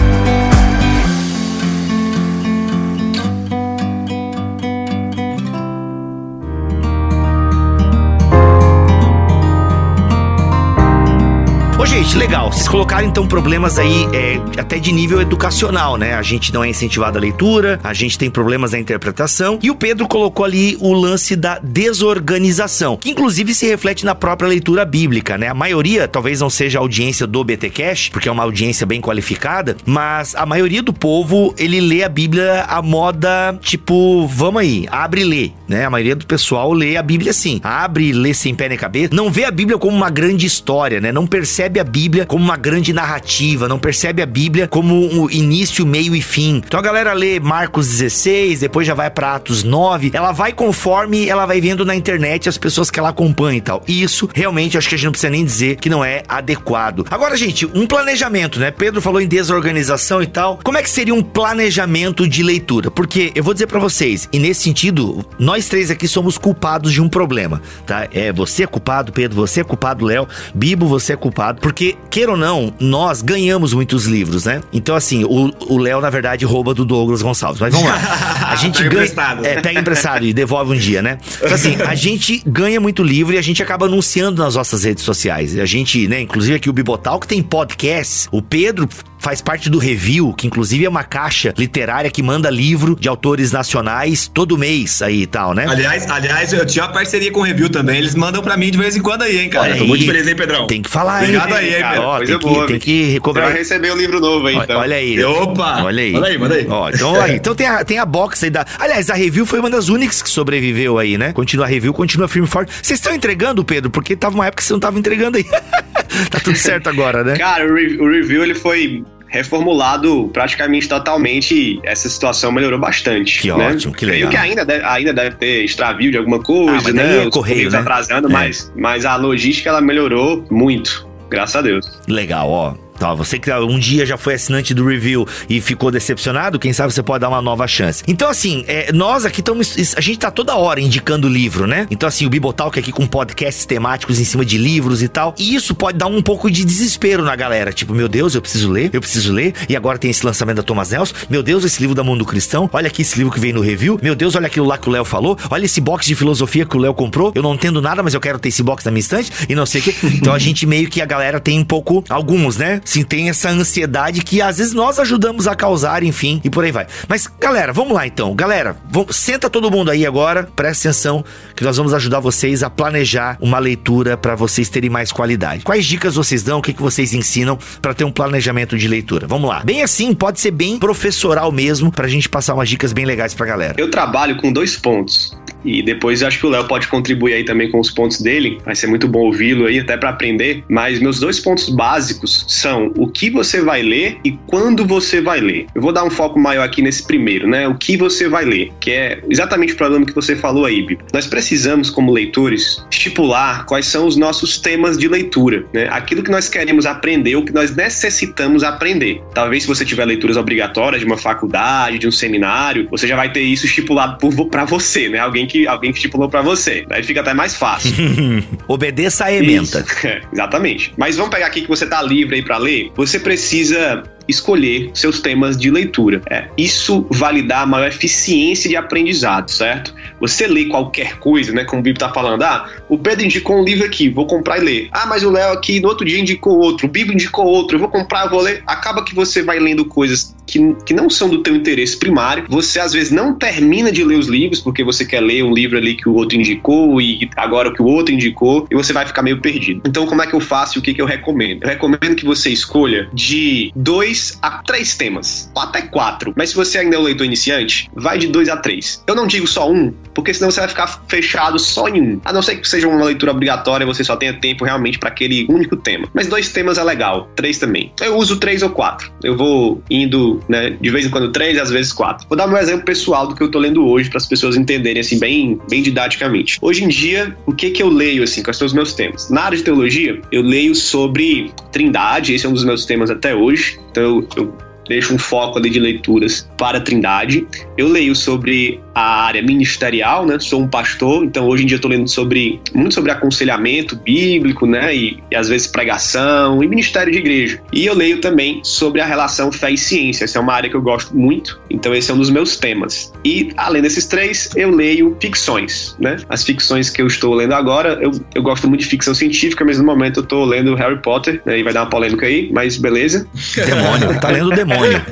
legal. 12.18 12.52
Vocês 12.52 12.68
colocaram 12.68 13.08
então 13.08 13.26
problemas 13.26 13.78
aí 13.78 14.06
é, 14.12 14.60
até 14.60 14.78
de 14.78 14.92
nível 14.92 15.20
educacional, 15.20 15.96
né? 15.96 16.14
A 16.14 16.22
gente 16.22 16.52
não 16.52 16.62
é 16.62 16.68
incentivado 16.68 17.16
à 17.16 17.20
leitura, 17.20 17.80
a 17.82 17.94
gente 17.94 18.18
tem 18.18 18.30
problemas 18.30 18.72
na 18.72 18.78
interpretação. 18.78 19.58
E 19.62 19.70
o 19.70 19.74
Pedro 19.74 20.06
colocou 20.06 20.44
ali 20.44 20.76
o 20.78 20.92
lance 20.92 21.34
da 21.34 21.58
desorganização, 21.58 22.98
que 22.98 23.08
inclusive 23.08 23.54
se 23.54 23.66
reflete 23.66 24.04
na 24.04 24.14
própria 24.14 24.48
leitura 24.48 24.84
bíblica, 24.84 25.38
né? 25.38 25.48
A 25.48 25.54
maioria, 25.54 26.06
talvez 26.06 26.40
não 26.40 26.50
seja 26.50 26.78
a 26.78 26.82
audiência 26.82 27.26
do 27.26 27.42
BT 27.42 27.70
Cash, 27.70 28.08
porque 28.10 28.28
é 28.28 28.32
uma 28.32 28.42
audiência 28.42 28.86
bem 28.86 29.00
qualificada, 29.00 29.76
mas 29.86 30.34
a 30.34 30.44
maioria 30.44 30.82
do 30.82 30.92
povo, 30.92 31.54
ele 31.56 31.80
lê 31.80 32.04
a 32.04 32.08
Bíblia 32.10 32.64
à 32.68 32.82
moda, 32.82 33.58
tipo, 33.60 34.26
vamos 34.26 34.60
aí, 34.60 34.86
abre 34.90 35.22
e 35.22 35.24
lê, 35.24 35.50
né? 35.66 35.86
A 35.86 35.90
maioria 35.90 36.14
do 36.16 36.26
pessoal 36.26 36.72
lê 36.72 36.96
a 36.96 37.02
Bíblia 37.02 37.30
assim, 37.30 37.58
abre 37.62 38.08
e 38.08 38.12
lê 38.12 38.34
sem 38.34 38.54
pé 38.54 38.68
nem 38.68 38.76
cabeça, 38.76 39.14
não 39.14 39.30
vê 39.30 39.44
a 39.44 39.50
Bíblia 39.50 39.78
como 39.78 39.96
uma 39.96 40.10
grande 40.10 40.44
história, 40.44 41.00
né? 41.00 41.10
Não 41.10 41.26
percebe 41.26 41.80
a 41.80 41.84
Bíblia 41.84 42.01
como 42.26 42.44
uma 42.44 42.56
grande 42.56 42.92
narrativa, 42.92 43.68
não 43.68 43.78
percebe 43.78 44.22
a 44.22 44.26
Bíblia 44.26 44.68
como 44.68 44.94
um 44.94 45.30
início, 45.30 45.86
meio 45.86 46.14
e 46.14 46.22
fim. 46.22 46.62
Então 46.64 46.78
a 46.78 46.82
galera 46.82 47.12
lê 47.12 47.38
Marcos 47.40 47.88
16, 47.88 48.60
depois 48.60 48.86
já 48.86 48.94
vai 48.94 49.10
pra 49.10 49.34
Atos 49.34 49.62
9, 49.62 50.10
ela 50.14 50.32
vai 50.32 50.52
conforme 50.52 51.28
ela 51.28 51.46
vai 51.46 51.60
vendo 51.60 51.84
na 51.84 51.94
internet 51.94 52.48
as 52.48 52.58
pessoas 52.58 52.90
que 52.90 52.98
ela 52.98 53.10
acompanha 53.10 53.58
e 53.58 53.60
tal. 53.60 53.82
E 53.86 54.02
isso 54.02 54.28
realmente 54.34 54.76
acho 54.78 54.88
que 54.88 54.94
a 54.94 54.98
gente 54.98 55.06
não 55.06 55.12
precisa 55.12 55.30
nem 55.30 55.44
dizer 55.44 55.76
que 55.76 55.90
não 55.90 56.04
é 56.04 56.22
adequado. 56.28 57.04
Agora, 57.10 57.36
gente, 57.36 57.66
um 57.66 57.86
planejamento, 57.86 58.58
né? 58.58 58.70
Pedro 58.70 59.00
falou 59.00 59.20
em 59.20 59.26
desorganização 59.26 60.22
e 60.22 60.26
tal. 60.26 60.58
Como 60.62 60.78
é 60.78 60.82
que 60.82 60.90
seria 60.90 61.14
um 61.14 61.22
planejamento 61.22 62.28
de 62.28 62.42
leitura? 62.42 62.90
Porque 62.90 63.32
eu 63.34 63.42
vou 63.42 63.54
dizer 63.54 63.66
pra 63.66 63.78
vocês, 63.78 64.28
e 64.32 64.38
nesse 64.38 64.62
sentido, 64.62 65.24
nós 65.38 65.68
três 65.68 65.90
aqui 65.90 66.06
somos 66.08 66.38
culpados 66.38 66.92
de 66.92 67.00
um 67.00 67.08
problema, 67.08 67.60
tá? 67.86 68.08
É, 68.12 68.32
você 68.32 68.64
é 68.64 68.66
culpado, 68.66 69.12
Pedro, 69.12 69.36
você 69.36 69.60
é 69.60 69.64
culpado, 69.64 70.04
Léo, 70.04 70.26
Bibo, 70.54 70.86
você 70.86 71.12
é 71.12 71.16
culpado, 71.16 71.60
porque, 71.60 71.91
queira 72.10 72.32
ou 72.32 72.36
não, 72.36 72.72
nós 72.80 73.22
ganhamos 73.22 73.72
muitos 73.72 74.06
livros, 74.06 74.44
né? 74.44 74.60
Então, 74.72 74.94
assim, 74.94 75.24
o 75.24 75.50
o 75.68 75.78
Léo, 75.78 76.00
na 76.00 76.10
verdade, 76.10 76.44
rouba 76.44 76.74
do 76.74 76.84
Douglas 76.84 77.22
Gonçalves. 77.22 77.60
Mas 77.60 77.72
vamos 77.74 77.88
lá. 77.88 78.48
A 78.50 78.56
gente 78.56 78.78
Pega 78.78 78.90
ganha. 78.90 79.04
emprestado. 79.04 79.46
É, 79.46 79.60
pega 79.60 79.80
emprestado 79.80 80.24
e 80.24 80.32
devolve 80.32 80.72
um 80.72 80.78
dia, 80.78 81.00
né? 81.02 81.18
Então, 81.38 81.54
assim, 81.54 81.76
a 81.82 81.94
gente 81.94 82.42
ganha 82.46 82.80
muito 82.80 83.02
livro 83.02 83.34
e 83.34 83.38
a 83.38 83.42
gente 83.42 83.62
acaba 83.62 83.86
anunciando 83.86 84.42
nas 84.42 84.54
nossas 84.54 84.84
redes 84.84 85.04
sociais. 85.04 85.58
A 85.58 85.64
gente, 85.66 86.06
né, 86.08 86.20
inclusive 86.20 86.56
aqui 86.56 86.68
o 86.68 86.72
Bibotal, 86.72 87.18
que 87.18 87.26
tem 87.26 87.42
podcast. 87.42 88.28
O 88.30 88.42
Pedro 88.42 88.88
faz 89.22 89.40
parte 89.40 89.70
do 89.70 89.78
Review, 89.78 90.32
que 90.34 90.46
inclusive 90.48 90.84
é 90.84 90.88
uma 90.88 91.04
caixa 91.04 91.54
literária 91.56 92.10
que 92.10 92.22
manda 92.22 92.50
livro 92.50 92.96
de 92.98 93.08
autores 93.08 93.52
nacionais 93.52 94.26
todo 94.32 94.58
mês 94.58 95.00
aí 95.00 95.22
e 95.22 95.26
tal, 95.26 95.54
né? 95.54 95.64
Aliás, 95.68 96.10
aliás, 96.10 96.52
eu 96.52 96.66
tinha 96.66 96.84
uma 96.84 96.92
parceria 96.92 97.30
com 97.30 97.40
o 97.40 97.42
Review 97.44 97.70
também. 97.70 97.98
Eles 97.98 98.14
mandam 98.16 98.42
pra 98.42 98.56
mim 98.56 98.70
de 98.70 98.76
vez 98.78 98.96
em 98.96 99.00
quando 99.00 99.22
aí, 99.22 99.38
hein, 99.38 99.48
cara. 99.48 99.66
Olha 99.66 99.76
Tô 99.76 99.82
aí. 99.84 99.88
muito 99.88 100.04
feliz, 100.04 100.26
hein, 100.26 100.34
Pedrão? 100.34 100.66
Tem 100.66 100.82
que 100.82 100.90
falar 100.90 101.22
Obrigado 101.22 101.54
aí. 101.54 101.70
cara. 101.74 101.92
Pedro. 101.94 102.02
Ó, 102.08 102.18
tem 102.18 102.26
que, 102.26 102.38
boa, 102.44 102.66
tem 102.66 102.78
que 102.80 103.12
Você 103.12 103.20
cobrar. 103.20 103.44
vai 103.46 103.52
receber 103.58 103.92
o 103.92 103.96
livro 103.96 104.20
novo 104.20 104.46
aí, 104.48 104.54
Olha- 104.56 104.64
então. 104.64 104.80
Olha 104.80 104.96
aí. 104.96 105.24
Opa! 105.24 105.82
Olha 105.84 106.02
aí. 106.02 106.12
Manda 106.12 106.26
aí, 106.26 106.38
manda 106.38 106.54
aí. 106.56 106.66
Ó, 106.68 106.90
então, 106.90 107.20
aí, 107.20 107.36
então 107.36 107.54
tem, 107.54 107.66
a, 107.68 107.84
tem 107.84 107.98
a 107.98 108.04
box 108.04 108.42
aí 108.44 108.50
da. 108.50 108.66
Aliás, 108.78 109.08
a 109.08 109.14
review 109.14 109.46
foi 109.46 109.60
uma 109.60 109.70
das 109.70 109.88
únicas 109.88 110.20
que 110.20 110.28
sobreviveu 110.28 110.98
aí, 110.98 111.16
né? 111.16 111.32
Continua 111.32 111.64
a 111.66 111.68
review, 111.68 111.92
continua 111.94 112.26
firme 112.26 112.48
e 112.48 112.50
forte. 112.50 112.72
Vocês 112.82 112.98
estão 112.98 113.14
entregando, 113.14 113.64
Pedro? 113.64 113.88
Porque 113.90 114.16
tava 114.16 114.34
uma 114.34 114.46
época 114.46 114.62
que 114.62 114.66
você 114.66 114.72
não 114.72 114.80
tava 114.80 114.98
entregando 114.98 115.38
aí. 115.38 115.44
tá 116.30 116.40
tudo 116.42 116.56
certo 116.58 116.88
agora, 116.88 117.22
né? 117.22 117.36
Cara, 117.36 117.70
o, 117.70 117.74
re- 117.74 117.96
o 118.00 118.10
review 118.10 118.42
ele 118.42 118.54
foi 118.54 119.04
reformulado 119.32 120.28
praticamente 120.32 120.86
totalmente 120.88 121.80
essa 121.82 122.08
situação 122.08 122.52
melhorou 122.52 122.78
bastante. 122.78 123.40
Que 123.40 123.48
né? 123.52 123.70
ótimo, 123.72 123.92
que 123.94 124.04
Creio 124.06 124.26
legal. 124.28 124.30
que 124.30 124.36
ainda 124.50 124.64
deve, 124.64 124.84
ainda 124.84 125.12
deve 125.12 125.36
ter 125.36 125.64
extravio 125.64 126.10
de 126.10 126.18
alguma 126.18 126.38
coisa, 126.40 126.70
Ah, 126.70 126.74
mas 126.84 126.94
daí 126.94 126.94
né? 126.94 127.24
é 127.26 127.30
correio, 127.30 127.70
né? 127.70 127.78
atrasando, 127.78 128.28
É. 128.28 128.32
mas, 128.32 128.70
mas 128.76 129.04
a 129.06 129.16
logística 129.16 129.70
ela 129.70 129.80
melhorou 129.80 130.44
muito, 130.50 131.08
graças 131.30 131.56
a 131.56 131.62
Deus. 131.62 131.86
Legal, 132.06 132.48
ó. 132.48 132.74
Tá, 133.02 133.12
você 133.14 133.36
que 133.36 133.52
um 133.52 133.80
dia 133.80 134.06
já 134.06 134.16
foi 134.16 134.34
assinante 134.34 134.72
do 134.72 134.86
review 134.86 135.26
e 135.50 135.60
ficou 135.60 135.90
decepcionado, 135.90 136.56
quem 136.56 136.72
sabe 136.72 136.92
você 136.94 137.02
pode 137.02 137.22
dar 137.22 137.30
uma 137.30 137.42
nova 137.42 137.66
chance. 137.66 138.04
Então, 138.06 138.30
assim, 138.30 138.64
é, 138.68 138.92
nós 138.92 139.24
aqui 139.24 139.40
estamos. 139.40 139.96
A 139.96 140.00
gente 140.00 140.20
tá 140.20 140.30
toda 140.30 140.54
hora 140.54 140.80
indicando 140.80 141.28
livro, 141.28 141.66
né? 141.66 141.88
Então, 141.90 142.08
assim, 142.08 142.26
o 142.26 142.30
Bibotalk 142.30 142.78
aqui 142.78 142.92
com 142.92 143.04
podcasts 143.04 143.64
temáticos 143.64 144.20
em 144.20 144.24
cima 144.24 144.44
de 144.44 144.56
livros 144.56 145.02
e 145.02 145.08
tal. 145.08 145.34
E 145.36 145.52
isso 145.52 145.74
pode 145.74 145.98
dar 145.98 146.06
um 146.06 146.22
pouco 146.22 146.48
de 146.48 146.64
desespero 146.64 147.24
na 147.24 147.34
galera. 147.34 147.72
Tipo, 147.72 147.92
meu 147.92 148.06
Deus, 148.06 148.36
eu 148.36 148.40
preciso 148.40 148.70
ler, 148.70 148.90
eu 148.92 149.00
preciso 149.00 149.32
ler. 149.32 149.52
E 149.68 149.74
agora 149.74 149.98
tem 149.98 150.08
esse 150.08 150.24
lançamento 150.24 150.58
da 150.58 150.62
Thomas 150.62 150.90
Nelson. 150.90 151.12
Meu 151.28 151.42
Deus, 151.42 151.64
esse 151.64 151.80
livro 151.80 151.96
da 151.96 152.04
Mundo 152.04 152.24
Cristão. 152.24 152.70
Olha 152.72 152.86
aqui 152.86 153.02
esse 153.02 153.18
livro 153.18 153.32
que 153.32 153.40
veio 153.40 153.54
no 153.54 153.62
review. 153.62 153.98
Meu 154.00 154.14
Deus, 154.14 154.36
olha 154.36 154.46
aquilo 154.46 154.66
lá 154.66 154.78
que 154.78 154.88
o 154.88 154.92
Léo 154.92 155.04
falou. 155.04 155.36
Olha 155.50 155.64
esse 155.64 155.80
box 155.80 156.06
de 156.06 156.14
filosofia 156.14 156.64
que 156.64 156.76
o 156.76 156.80
Léo 156.80 156.94
comprou. 156.94 157.32
Eu 157.34 157.42
não 157.42 157.54
entendo 157.54 157.82
nada, 157.82 158.00
mas 158.00 158.14
eu 158.14 158.20
quero 158.20 158.38
ter 158.38 158.50
esse 158.50 158.62
box 158.62 158.84
na 158.84 158.92
minha 158.92 159.00
estante 159.00 159.32
e 159.48 159.56
não 159.56 159.66
sei 159.66 159.80
o 159.80 159.84
quê. 159.84 159.94
Então 160.22 160.32
a 160.32 160.38
gente 160.38 160.66
meio 160.66 160.88
que 160.88 161.02
a 161.02 161.06
galera 161.06 161.40
tem 161.40 161.58
um 161.58 161.64
pouco, 161.64 162.04
alguns, 162.08 162.56
né? 162.56 162.80
Sim, 162.92 163.04
tem 163.04 163.30
essa 163.30 163.48
ansiedade 163.48 164.20
que 164.20 164.42
às 164.42 164.58
vezes 164.58 164.74
nós 164.74 164.98
ajudamos 164.98 165.48
a 165.48 165.54
causar, 165.54 166.02
enfim, 166.02 166.42
e 166.44 166.50
por 166.50 166.62
aí 166.62 166.70
vai. 166.70 166.86
Mas, 167.08 167.26
galera, 167.40 167.72
vamos 167.72 167.94
lá 167.94 168.06
então. 168.06 168.34
Galera, 168.34 168.76
vamos, 168.90 169.16
senta 169.16 169.48
todo 169.48 169.70
mundo 169.70 169.90
aí 169.90 170.04
agora, 170.04 170.42
presta 170.54 170.90
atenção, 170.90 171.24
que 171.56 171.64
nós 171.64 171.78
vamos 171.78 171.94
ajudar 171.94 172.20
vocês 172.20 172.62
a 172.62 172.68
planejar 172.68 173.38
uma 173.40 173.58
leitura 173.58 174.14
para 174.14 174.34
vocês 174.34 174.68
terem 174.68 174.90
mais 174.90 175.10
qualidade. 175.10 175.64
Quais 175.64 175.86
dicas 175.86 176.16
vocês 176.16 176.42
dão? 176.42 176.58
O 176.58 176.62
que, 176.62 176.74
que 176.74 176.82
vocês 176.82 177.14
ensinam 177.14 177.58
para 177.80 177.94
ter 177.94 178.04
um 178.04 178.12
planejamento 178.12 178.76
de 178.76 178.86
leitura? 178.86 179.26
Vamos 179.26 179.48
lá. 179.48 179.60
Bem 179.64 179.82
assim, 179.82 180.12
pode 180.12 180.38
ser 180.38 180.50
bem 180.50 180.78
professoral 180.78 181.50
mesmo, 181.50 181.90
pra 181.90 182.06
gente 182.08 182.28
passar 182.28 182.52
umas 182.52 182.68
dicas 182.68 182.92
bem 182.92 183.06
legais 183.06 183.32
pra 183.32 183.46
galera. 183.46 183.74
Eu 183.78 183.90
trabalho 183.90 184.36
com 184.36 184.52
dois 184.52 184.76
pontos. 184.76 185.34
E 185.64 185.82
depois 185.82 186.22
acho 186.22 186.38
que 186.38 186.46
o 186.46 186.50
Léo 186.50 186.66
pode 186.66 186.88
contribuir 186.88 187.34
aí 187.34 187.44
também 187.44 187.70
com 187.70 187.80
os 187.80 187.90
pontos 187.90 188.20
dele. 188.20 188.58
Vai 188.64 188.74
ser 188.74 188.86
muito 188.86 189.08
bom 189.08 189.20
ouvi-lo 189.20 189.66
aí, 189.66 189.78
até 189.78 189.96
para 189.96 190.10
aprender. 190.10 190.64
Mas 190.68 191.00
meus 191.00 191.18
dois 191.20 191.40
pontos 191.40 191.68
básicos 191.68 192.44
são 192.48 192.92
o 192.96 193.08
que 193.08 193.30
você 193.30 193.60
vai 193.60 193.82
ler 193.82 194.18
e 194.24 194.32
quando 194.46 194.84
você 194.86 195.20
vai 195.20 195.40
ler. 195.40 195.66
Eu 195.74 195.82
vou 195.82 195.92
dar 195.92 196.04
um 196.04 196.10
foco 196.10 196.38
maior 196.38 196.64
aqui 196.64 196.82
nesse 196.82 197.06
primeiro, 197.06 197.48
né? 197.48 197.66
O 197.68 197.74
que 197.74 197.96
você 197.96 198.28
vai 198.28 198.44
ler, 198.44 198.72
que 198.80 198.90
é 198.90 199.20
exatamente 199.28 199.72
o 199.74 199.76
problema 199.76 200.04
que 200.06 200.14
você 200.14 200.36
falou 200.36 200.64
aí, 200.64 200.82
Bibo. 200.82 201.04
Nós 201.12 201.26
precisamos, 201.26 201.90
como 201.90 202.12
leitores, 202.12 202.84
estipular 202.90 203.64
quais 203.66 203.86
são 203.86 204.06
os 204.06 204.16
nossos 204.16 204.58
temas 204.58 204.98
de 204.98 205.08
leitura, 205.08 205.64
né? 205.72 205.88
Aquilo 205.90 206.22
que 206.22 206.30
nós 206.30 206.48
queremos 206.48 206.86
aprender, 206.86 207.36
o 207.36 207.44
que 207.44 207.52
nós 207.52 207.74
necessitamos 207.74 208.62
aprender. 208.62 209.22
Talvez 209.34 209.62
se 209.62 209.68
você 209.68 209.84
tiver 209.84 210.04
leituras 210.04 210.36
obrigatórias 210.36 211.00
de 211.00 211.06
uma 211.06 211.16
faculdade, 211.16 211.98
de 211.98 212.06
um 212.06 212.12
seminário, 212.12 212.88
você 212.90 213.06
já 213.06 213.16
vai 213.16 213.32
ter 213.32 213.40
isso 213.40 213.66
estipulado 213.66 214.18
para 214.50 214.64
você, 214.64 215.08
né? 215.08 215.18
Alguém 215.18 215.46
que 215.52 215.68
alguém 215.68 215.92
que 215.92 215.98
estipulou 215.98 216.28
para 216.30 216.40
você. 216.40 216.84
Daí 216.88 217.02
fica 217.02 217.20
até 217.20 217.34
mais 217.34 217.54
fácil. 217.54 217.92
Obedeça 218.66 219.26
a 219.26 219.32
ementa. 219.32 219.84
Exatamente. 220.32 220.94
Mas 220.96 221.16
vamos 221.16 221.30
pegar 221.30 221.46
aqui 221.46 221.60
que 221.60 221.68
você 221.68 221.86
tá 221.86 222.00
livre 222.00 222.36
aí 222.36 222.42
para 222.42 222.56
ler. 222.56 222.90
Você 222.96 223.20
precisa 223.20 224.02
escolher 224.28 224.90
seus 224.94 225.20
temas 225.20 225.56
de 225.56 225.70
leitura. 225.70 226.22
É, 226.30 226.46
isso 226.56 227.06
vai 227.10 227.42
dar 227.42 227.66
maior 227.66 227.88
eficiência 227.88 228.68
de 228.68 228.76
aprendizado, 228.76 229.50
certo? 229.50 229.94
Você 230.20 230.46
lê 230.46 230.66
qualquer 230.66 231.18
coisa, 231.18 231.52
né? 231.52 231.64
Como 231.64 231.80
o 231.80 231.82
Bíblia 231.82 232.06
está 232.06 232.14
falando, 232.14 232.42
ah, 232.42 232.68
o 232.88 232.98
Pedro 232.98 233.24
indicou 233.24 233.60
um 233.60 233.64
livro 233.64 233.84
aqui, 233.84 234.08
vou 234.08 234.26
comprar 234.26 234.58
e 234.58 234.60
ler. 234.60 234.88
Ah, 234.92 235.06
mas 235.06 235.22
o 235.22 235.30
Léo 235.30 235.52
aqui 235.52 235.80
no 235.80 235.88
outro 235.88 236.06
dia 236.06 236.18
indicou 236.18 236.58
outro, 236.58 236.86
o 236.86 236.90
Bíblia 236.90 237.14
indicou 237.14 237.46
outro, 237.46 237.76
eu 237.76 237.80
vou 237.80 237.88
comprar, 237.88 238.26
eu 238.26 238.30
vou 238.30 238.40
ler. 238.40 238.62
Acaba 238.66 239.04
que 239.04 239.14
você 239.14 239.42
vai 239.42 239.58
lendo 239.58 239.84
coisas 239.84 240.34
que, 240.46 240.74
que 240.84 240.92
não 240.92 241.08
são 241.08 241.28
do 241.28 241.42
teu 241.42 241.56
interesse 241.56 241.96
primário. 241.96 242.44
Você 242.48 242.78
às 242.78 242.92
vezes 242.92 243.10
não 243.10 243.34
termina 243.34 243.90
de 243.90 244.04
ler 244.04 244.18
os 244.18 244.28
livros 244.28 244.60
porque 244.60 244.84
você 244.84 245.04
quer 245.04 245.20
ler 245.20 245.42
um 245.42 245.52
livro 245.52 245.78
ali 245.78 245.94
que 245.94 246.08
o 246.08 246.14
outro 246.14 246.38
indicou 246.38 247.00
e 247.00 247.28
agora 247.36 247.70
o 247.70 247.72
que 247.72 247.82
o 247.82 247.86
outro 247.86 248.14
indicou 248.14 248.66
e 248.70 248.74
você 248.74 248.92
vai 248.92 249.06
ficar 249.06 249.22
meio 249.22 249.40
perdido. 249.40 249.82
Então, 249.86 250.06
como 250.06 250.22
é 250.22 250.26
que 250.26 250.34
eu 250.34 250.40
faço 250.40 250.78
e 250.78 250.80
o 250.80 250.82
que, 250.82 250.92
que 250.94 251.00
eu 251.00 251.06
recomendo? 251.06 251.62
Eu 251.62 251.68
recomendo 251.68 252.14
que 252.14 252.24
você 252.24 252.50
escolha 252.50 253.08
de 253.12 253.72
dois 253.74 254.11
a 254.42 254.62
três 254.62 254.94
temas, 254.94 255.50
ou 255.54 255.62
até 255.62 255.82
quatro. 255.82 256.32
Mas 256.36 256.50
se 256.50 256.56
você 256.56 256.78
ainda 256.78 256.96
é 256.96 256.98
um 256.98 257.02
leitor 257.02 257.26
iniciante, 257.26 257.90
vai 257.94 258.18
de 258.18 258.26
dois 258.26 258.48
a 258.48 258.56
três. 258.56 259.02
Eu 259.06 259.14
não 259.14 259.26
digo 259.26 259.46
só 259.46 259.70
um, 259.70 259.92
porque 260.14 260.32
senão 260.32 260.50
você 260.50 260.60
vai 260.60 260.68
ficar 260.68 261.02
fechado 261.08 261.58
só 261.58 261.88
em 261.88 262.00
um. 262.00 262.20
A 262.24 262.32
não 262.32 262.42
ser 262.42 262.56
que 262.56 262.68
seja 262.68 262.88
uma 262.88 263.04
leitura 263.04 263.32
obrigatória, 263.32 263.86
você 263.86 264.04
só 264.04 264.16
tenha 264.16 264.34
tempo 264.34 264.64
realmente 264.64 264.98
para 264.98 265.08
aquele 265.08 265.46
único 265.48 265.76
tema. 265.76 266.08
Mas 266.14 266.26
dois 266.26 266.50
temas 266.50 266.78
é 266.78 266.84
legal, 266.84 267.30
três 267.34 267.58
também. 267.58 267.92
Eu 268.00 268.16
uso 268.16 268.38
três 268.38 268.62
ou 268.62 268.70
quatro. 268.70 269.12
Eu 269.22 269.36
vou 269.36 269.82
indo, 269.90 270.42
né, 270.48 270.70
de 270.70 270.90
vez 270.90 271.06
em 271.06 271.10
quando 271.10 271.32
três, 271.32 271.58
às 271.58 271.70
vezes 271.70 271.92
quatro. 271.92 272.26
Vou 272.28 272.36
dar 272.36 272.48
um 272.48 272.56
exemplo 272.56 272.84
pessoal 272.84 273.26
do 273.26 273.34
que 273.34 273.42
eu 273.42 273.50
tô 273.50 273.58
lendo 273.58 273.86
hoje 273.86 274.08
para 274.08 274.18
as 274.18 274.26
pessoas 274.26 274.56
entenderem 274.56 275.00
assim 275.00 275.18
bem, 275.18 275.58
bem 275.68 275.82
didaticamente. 275.82 276.58
Hoje 276.60 276.84
em 276.84 276.88
dia, 276.88 277.36
o 277.46 277.52
que 277.52 277.70
que 277.70 277.82
eu 277.82 277.88
leio 277.88 278.22
assim, 278.22 278.42
quais 278.42 278.56
são 278.56 278.66
os 278.66 278.72
meus 278.72 278.92
temas? 278.92 279.30
Na 279.30 279.42
área 279.42 279.56
de 279.56 279.64
teologia, 279.64 280.20
eu 280.30 280.42
leio 280.42 280.74
sobre 280.74 281.52
Trindade, 281.70 282.34
esse 282.34 282.46
é 282.46 282.48
um 282.48 282.52
dos 282.52 282.64
meus 282.64 282.84
temas 282.84 283.10
até 283.10 283.34
hoje. 283.34 283.78
Então 283.90 284.01
eu, 284.02 284.28
eu 284.36 284.56
deixo 284.88 285.14
um 285.14 285.18
foco 285.18 285.58
ali 285.58 285.70
de 285.70 285.80
leituras 285.80 286.48
para 286.58 286.78
a 286.78 286.80
Trindade. 286.80 287.46
Eu 287.78 287.88
leio 287.88 288.14
sobre 288.14 288.80
a 288.94 289.24
área 289.24 289.42
ministerial, 289.42 290.26
né? 290.26 290.38
Sou 290.38 290.60
um 290.60 290.68
pastor, 290.68 291.24
então 291.24 291.46
hoje 291.46 291.64
em 291.64 291.66
dia 291.66 291.76
estou 291.76 291.90
lendo 291.90 292.08
sobre 292.08 292.60
muito 292.74 292.94
sobre 292.94 293.10
aconselhamento 293.10 293.96
bíblico, 293.96 294.66
né? 294.66 294.94
E, 294.94 295.22
e, 295.30 295.36
às 295.36 295.48
vezes 295.48 295.66
pregação 295.66 296.62
e 296.62 296.68
ministério 296.68 297.12
de 297.12 297.18
igreja. 297.18 297.60
E 297.72 297.86
eu 297.86 297.94
leio 297.94 298.20
também 298.20 298.60
sobre 298.62 299.00
a 299.00 299.06
relação 299.06 299.50
fé 299.50 299.70
e 299.70 299.78
ciência. 299.78 300.24
Essa 300.24 300.38
é 300.38 300.40
uma 300.40 300.52
área 300.52 300.68
que 300.68 300.76
eu 300.76 300.82
gosto 300.82 301.16
muito, 301.16 301.60
então 301.70 301.94
esse 301.94 302.10
é 302.10 302.14
um 302.14 302.18
dos 302.18 302.30
meus 302.30 302.56
temas. 302.56 303.12
E 303.24 303.52
além 303.56 303.82
desses 303.82 304.06
três, 304.06 304.50
eu 304.56 304.70
leio 304.70 305.16
ficções, 305.20 305.96
né? 305.98 306.16
As 306.28 306.44
ficções 306.44 306.90
que 306.90 307.00
eu 307.00 307.06
estou 307.06 307.34
lendo 307.34 307.54
agora, 307.54 307.98
eu, 308.00 308.10
eu 308.34 308.42
gosto 308.42 308.68
muito 308.68 308.80
de 308.80 308.86
ficção 308.86 309.14
científica, 309.14 309.64
mas 309.64 309.78
no 309.78 309.84
momento 309.84 310.20
eu 310.20 310.22
estou 310.22 310.44
lendo 310.44 310.74
Harry 310.74 311.00
Potter, 311.00 311.40
né? 311.44 311.58
E 311.58 311.62
vai 311.62 311.72
dar 311.72 311.82
uma 311.82 311.90
polêmica 311.90 312.26
aí, 312.26 312.50
mas 312.52 312.76
beleza. 312.76 313.26
Demônio, 313.54 314.20
tá 314.20 314.28
lendo 314.28 314.50
demônio. 314.50 315.02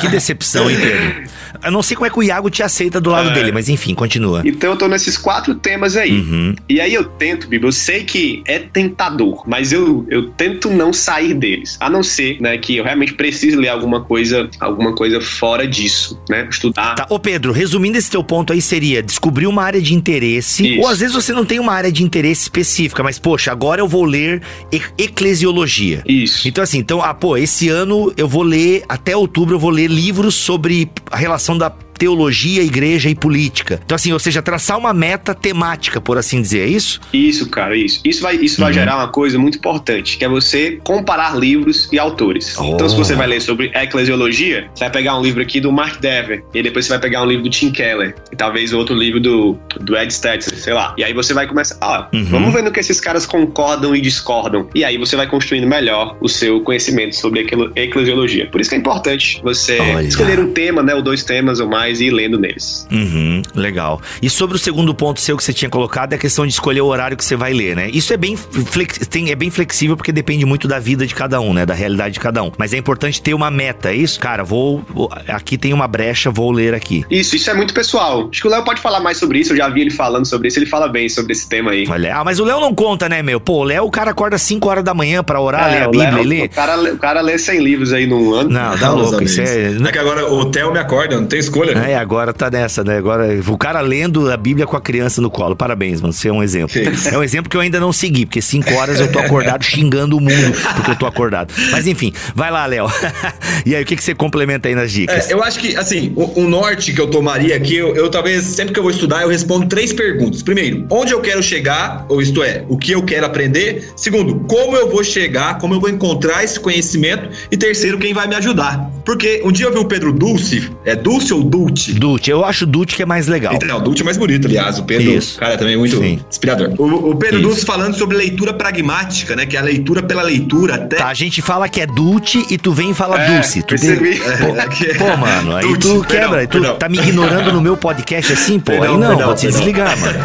que 0.00 0.08
decepção, 0.08 0.70
hein, 0.70 0.78
Pedro? 0.80 1.30
Eu 1.62 1.70
não 1.70 1.82
sei 1.82 1.96
como 1.96 2.06
é 2.06 2.10
que 2.10 2.18
o 2.18 2.22
Iago 2.22 2.48
te 2.50 2.62
aceita 2.62 3.00
do 3.00 3.10
lado 3.10 3.29
é. 3.30 3.34
dele, 3.34 3.52
mas 3.52 3.68
enfim, 3.68 3.94
continua. 3.94 4.42
Então 4.44 4.70
eu 4.70 4.76
tô 4.76 4.88
nesses 4.88 5.16
quatro 5.16 5.54
temas 5.54 5.96
aí. 5.96 6.12
Uhum. 6.12 6.54
E 6.68 6.80
aí 6.80 6.94
eu 6.94 7.04
tento, 7.04 7.48
Bibi, 7.48 7.66
eu 7.66 7.72
sei 7.72 8.04
que 8.04 8.42
é 8.46 8.58
tentador, 8.58 9.42
mas 9.46 9.72
eu, 9.72 10.06
eu 10.08 10.30
tento 10.30 10.70
não 10.70 10.92
sair 10.92 11.34
deles. 11.34 11.76
A 11.80 11.88
não 11.88 12.02
ser, 12.02 12.40
né, 12.40 12.56
que 12.58 12.76
eu 12.76 12.84
realmente 12.84 13.14
precise 13.14 13.56
ler 13.56 13.68
alguma 13.68 14.02
coisa, 14.02 14.48
alguma 14.58 14.94
coisa 14.94 15.20
fora 15.20 15.66
disso, 15.66 16.20
né? 16.28 16.46
Estudar. 16.50 16.94
Tá, 16.94 17.06
ô 17.08 17.18
Pedro, 17.18 17.52
resumindo 17.52 17.98
esse 17.98 18.10
teu 18.10 18.22
ponto 18.22 18.52
aí 18.52 18.60
seria 18.60 19.02
descobrir 19.02 19.46
uma 19.46 19.62
área 19.62 19.80
de 19.80 19.94
interesse, 19.94 20.66
Isso. 20.66 20.80
ou 20.80 20.88
às 20.88 21.00
vezes 21.00 21.14
você 21.14 21.32
não 21.32 21.44
tem 21.44 21.58
uma 21.58 21.72
área 21.72 21.90
de 21.90 22.02
interesse 22.02 22.42
específica, 22.42 23.02
mas 23.02 23.18
poxa, 23.18 23.52
agora 23.52 23.80
eu 23.80 23.88
vou 23.88 24.04
ler 24.04 24.42
e 24.72 24.80
eclesiologia. 24.98 26.02
Isso. 26.06 26.48
Então 26.48 26.62
assim, 26.62 26.78
então, 26.78 27.02
ah, 27.02 27.14
pô, 27.14 27.36
esse 27.36 27.68
ano 27.68 28.12
eu 28.16 28.28
vou 28.28 28.42
ler 28.42 28.84
até 28.88 29.16
outubro 29.16 29.54
eu 29.54 29.58
vou 29.58 29.70
ler 29.70 29.88
livros 29.88 30.34
sobre 30.34 30.90
a 31.10 31.16
relação 31.16 31.56
da 31.56 31.70
teologia, 32.00 32.62
igreja 32.62 33.10
e 33.10 33.14
política. 33.14 33.78
Então, 33.84 33.94
assim, 33.94 34.10
ou 34.10 34.18
seja, 34.18 34.40
traçar 34.40 34.78
uma 34.78 34.94
meta 34.94 35.34
temática, 35.34 36.00
por 36.00 36.16
assim 36.16 36.40
dizer, 36.40 36.60
é 36.60 36.66
isso? 36.66 36.98
Isso, 37.12 37.50
cara, 37.50 37.76
isso. 37.76 38.00
Isso 38.02 38.22
vai, 38.22 38.36
isso 38.36 38.58
uhum. 38.58 38.64
vai 38.64 38.72
gerar 38.72 38.96
uma 38.96 39.08
coisa 39.08 39.38
muito 39.38 39.58
importante, 39.58 40.16
que 40.16 40.24
é 40.24 40.28
você 40.28 40.80
comparar 40.82 41.38
livros 41.38 41.90
e 41.92 41.98
autores. 41.98 42.56
Oh. 42.56 42.64
Então, 42.64 42.88
se 42.88 42.96
você 42.96 43.14
vai 43.14 43.26
ler 43.26 43.42
sobre 43.42 43.70
eclesiologia, 43.74 44.70
você 44.74 44.84
vai 44.84 44.90
pegar 44.90 45.18
um 45.18 45.22
livro 45.22 45.42
aqui 45.42 45.60
do 45.60 45.70
Mark 45.70 46.00
Dever, 46.00 46.42
e 46.54 46.62
depois 46.62 46.86
você 46.86 46.92
vai 46.92 47.00
pegar 47.00 47.22
um 47.22 47.26
livro 47.26 47.44
do 47.44 47.50
Tim 47.50 47.70
Keller, 47.70 48.14
e 48.32 48.36
talvez 48.36 48.72
outro 48.72 48.94
livro 48.94 49.20
do, 49.20 49.58
do 49.78 49.94
Ed 49.94 50.10
Stetzer, 50.10 50.56
sei 50.56 50.72
lá. 50.72 50.94
E 50.96 51.04
aí 51.04 51.12
você 51.12 51.34
vai 51.34 51.46
começar, 51.46 51.76
ah, 51.82 52.08
uhum. 52.14 52.24
vamos 52.24 52.54
ver 52.54 52.62
no 52.62 52.72
que 52.72 52.80
esses 52.80 52.98
caras 52.98 53.26
concordam 53.26 53.94
e 53.94 54.00
discordam. 54.00 54.70
E 54.74 54.86
aí 54.86 54.96
você 54.96 55.16
vai 55.16 55.26
construindo 55.26 55.66
melhor 55.66 56.16
o 56.22 56.30
seu 56.30 56.62
conhecimento 56.62 57.14
sobre 57.14 57.46
eclesiologia. 57.76 58.48
Por 58.50 58.58
isso 58.58 58.70
que 58.70 58.76
é 58.76 58.78
importante 58.78 59.38
você 59.44 59.78
Olha. 59.78 60.06
escolher 60.06 60.40
um 60.40 60.50
tema, 60.50 60.82
né, 60.82 60.94
ou 60.94 61.02
dois 61.02 61.22
temas 61.22 61.60
ou 61.60 61.68
mais 61.68 61.89
e 61.98 62.06
ir 62.06 62.10
lendo 62.10 62.38
neles. 62.38 62.86
Uhum, 62.92 63.40
legal. 63.54 64.02
E 64.20 64.28
sobre 64.28 64.56
o 64.56 64.58
segundo 64.58 64.94
ponto 64.94 65.20
seu 65.20 65.36
que 65.36 65.42
você 65.42 65.52
tinha 65.52 65.70
colocado, 65.70 66.12
é 66.12 66.16
a 66.16 66.18
questão 66.18 66.46
de 66.46 66.52
escolher 66.52 66.82
o 66.82 66.86
horário 66.86 67.16
que 67.16 67.24
você 67.24 67.36
vai 67.36 67.52
ler, 67.52 67.74
né? 67.74 67.88
Isso 67.90 68.12
é 68.12 68.16
bem, 68.16 68.36
flex, 68.36 68.98
tem, 69.08 69.30
é 69.30 69.34
bem 69.34 69.50
flexível 69.50 69.96
porque 69.96 70.12
depende 70.12 70.44
muito 70.44 70.68
da 70.68 70.78
vida 70.78 71.06
de 71.06 71.14
cada 71.14 71.40
um, 71.40 71.54
né? 71.54 71.64
Da 71.64 71.74
realidade 71.74 72.14
de 72.14 72.20
cada 72.20 72.42
um. 72.42 72.52
Mas 72.58 72.74
é 72.74 72.76
importante 72.76 73.20
ter 73.22 73.32
uma 73.32 73.50
meta, 73.50 73.90
é 73.90 73.94
isso? 73.94 74.20
Cara, 74.20 74.44
vou. 74.44 74.84
Aqui 75.26 75.56
tem 75.56 75.72
uma 75.72 75.88
brecha, 75.88 76.30
vou 76.30 76.52
ler 76.52 76.74
aqui. 76.74 77.04
Isso, 77.10 77.34
isso 77.34 77.50
é 77.50 77.54
muito 77.54 77.72
pessoal. 77.72 78.28
Acho 78.30 78.42
que 78.42 78.46
o 78.46 78.50
Léo 78.50 78.62
pode 78.62 78.80
falar 78.80 79.00
mais 79.00 79.16
sobre 79.16 79.38
isso, 79.38 79.52
eu 79.52 79.56
já 79.56 79.68
vi 79.68 79.80
ele 79.80 79.90
falando 79.90 80.26
sobre 80.26 80.48
isso, 80.48 80.58
ele 80.58 80.66
fala 80.66 80.88
bem 80.88 81.08
sobre 81.08 81.32
esse 81.32 81.48
tema 81.48 81.70
aí. 81.70 81.86
Olha, 81.88 82.16
ah, 82.16 82.24
mas 82.24 82.38
o 82.38 82.44
Léo 82.44 82.60
não 82.60 82.74
conta, 82.74 83.08
né, 83.08 83.22
meu? 83.22 83.40
Pô, 83.40 83.60
o 83.60 83.64
Léo, 83.64 83.84
o 83.84 83.90
cara 83.90 84.10
acorda 84.10 84.36
5 84.36 84.68
horas 84.68 84.84
da 84.84 84.92
manhã 84.92 85.22
pra 85.22 85.40
orar, 85.40 85.68
é, 85.68 85.70
ler 85.70 85.82
a 85.82 85.88
Bíblia 85.88 86.10
Léo, 86.10 86.24
ler. 86.24 86.44
O 86.44 86.50
cara, 86.50 86.94
o 86.94 86.98
cara 86.98 87.20
lê 87.20 87.38
100 87.38 87.60
livros 87.60 87.92
aí 87.92 88.06
num 88.06 88.34
ano. 88.34 88.50
Não, 88.50 88.76
dá 88.76 88.90
louco. 88.90 89.22
Isso 89.22 89.40
é... 89.40 89.72
é 89.72 89.92
que 89.92 89.98
agora 89.98 90.30
o 90.30 90.50
Theo 90.50 90.72
me 90.72 90.78
acorda, 90.78 91.16
não 91.16 91.26
tem 91.26 91.38
escolha. 91.38 91.74
É, 91.88 91.96
agora 91.96 92.32
tá 92.32 92.50
nessa, 92.50 92.84
né? 92.84 92.96
Agora, 92.96 93.28
o 93.46 93.58
cara 93.58 93.80
lendo 93.80 94.30
a 94.30 94.36
Bíblia 94.36 94.66
com 94.66 94.76
a 94.76 94.80
criança 94.80 95.20
no 95.20 95.30
colo. 95.30 95.56
Parabéns, 95.56 96.00
mano. 96.00 96.12
Você 96.12 96.28
é 96.28 96.32
um 96.32 96.42
exemplo. 96.42 96.76
É 97.10 97.18
um 97.18 97.22
exemplo 97.22 97.50
que 97.50 97.56
eu 97.56 97.60
ainda 97.60 97.80
não 97.80 97.92
segui, 97.92 98.26
porque 98.26 98.42
cinco 98.42 98.72
horas 98.74 99.00
eu 99.00 99.10
tô 99.10 99.18
acordado 99.18 99.64
xingando 99.64 100.16
o 100.16 100.20
mundo 100.20 100.52
porque 100.76 100.90
eu 100.90 100.96
tô 100.96 101.06
acordado. 101.06 101.52
Mas 101.70 101.86
enfim, 101.86 102.12
vai 102.34 102.50
lá, 102.50 102.66
Léo. 102.66 102.86
e 103.64 103.74
aí, 103.74 103.82
o 103.82 103.86
que, 103.86 103.96
que 103.96 104.02
você 104.02 104.14
complementa 104.14 104.68
aí 104.68 104.74
nas 104.74 104.90
dicas? 104.92 105.28
É, 105.28 105.32
eu 105.32 105.42
acho 105.42 105.58
que, 105.58 105.76
assim, 105.76 106.12
o, 106.16 106.40
o, 106.40 106.48
norte 106.48 106.92
que 106.92 107.00
eu 107.00 107.06
tomaria 107.06 107.56
aqui, 107.56 107.76
eu, 107.76 107.94
eu, 107.94 108.10
talvez, 108.10 108.44
sempre 108.44 108.72
que 108.72 108.78
eu 108.78 108.82
vou 108.82 108.92
estudar, 108.92 109.22
eu 109.22 109.28
respondo 109.28 109.66
três 109.66 109.92
perguntas. 109.92 110.42
Primeiro, 110.42 110.86
onde 110.90 111.12
eu 111.12 111.20
quero 111.20 111.42
chegar, 111.42 112.04
ou 112.08 112.20
isto 112.20 112.42
é, 112.42 112.64
o 112.68 112.76
que 112.76 112.92
eu 112.92 113.02
quero 113.02 113.26
aprender. 113.26 113.90
Segundo, 113.96 114.40
como 114.48 114.76
eu 114.76 114.90
vou 114.90 115.04
chegar, 115.04 115.58
como 115.58 115.74
eu 115.74 115.80
vou 115.80 115.88
encontrar 115.88 116.44
esse 116.44 116.58
conhecimento. 116.58 117.28
E 117.50 117.56
terceiro, 117.56 117.98
quem 117.98 118.12
vai 118.12 118.26
me 118.26 118.34
ajudar. 118.36 118.90
Porque 119.04 119.40
um 119.44 119.52
dia 119.52 119.66
eu 119.66 119.72
vi 119.72 119.78
o 119.78 119.84
Pedro 119.84 120.12
Dulce, 120.12 120.70
é 120.84 120.94
Dulce 120.94 121.32
ou 121.32 121.42
Dulce? 121.42 121.59
Dulce, 121.66 122.30
eu 122.30 122.44
acho 122.44 122.64
o 122.64 122.66
Dulce 122.66 122.94
que 122.94 123.02
é 123.02 123.06
mais 123.06 123.26
legal. 123.26 123.54
Então, 123.54 123.78
o 123.78 123.80
Dulce 123.80 124.02
é 124.02 124.04
mais 124.04 124.16
bonito, 124.16 124.46
aliás. 124.46 124.78
O 124.78 124.84
Pedro, 124.84 125.10
Isso. 125.10 125.38
cara, 125.38 125.56
também 125.56 125.74
é 125.74 125.76
muito 125.76 125.96
Sim. 125.96 126.20
inspirador. 126.28 126.72
O, 126.78 127.10
o 127.10 127.16
Pedro. 127.16 127.40
Dulce 127.40 127.64
falando 127.64 127.96
sobre 127.96 128.16
leitura 128.16 128.52
pragmática, 128.52 129.34
né? 129.34 129.46
Que 129.46 129.56
é 129.56 129.60
a 129.60 129.62
leitura 129.62 130.02
pela 130.02 130.22
leitura 130.22 130.74
até. 130.74 130.96
Tá, 130.96 131.08
a 131.08 131.14
gente 131.14 131.40
fala 131.42 131.68
que 131.68 131.80
é 131.80 131.86
Dulce 131.86 132.46
e 132.50 132.58
tu 132.58 132.72
vem 132.72 132.90
e 132.90 132.94
fala 132.94 133.20
é, 133.20 133.34
Dulce. 133.34 133.62
Tu 133.62 133.68
percebi. 133.68 134.18
Tem... 134.18 134.20
Pô, 134.96 135.04
pô, 135.04 135.16
mano, 135.16 135.56
aí 135.56 135.64
Dulce, 135.64 135.80
tu 135.80 136.04
quebra. 136.04 136.28
Perdão, 136.28 136.46
tu 136.46 136.60
perdão. 136.60 136.76
tá 136.76 136.88
me 136.88 136.98
ignorando 136.98 137.52
no 137.52 137.60
meu 137.60 137.76
podcast 137.76 138.32
assim, 138.32 138.58
pô. 138.58 138.72
Perdão, 138.72 138.94
aí 138.94 138.98
não, 138.98 139.08
perdão, 139.08 139.26
vou 139.26 139.34
te 139.34 139.46
desligar, 139.46 139.98
mano. 139.98 140.18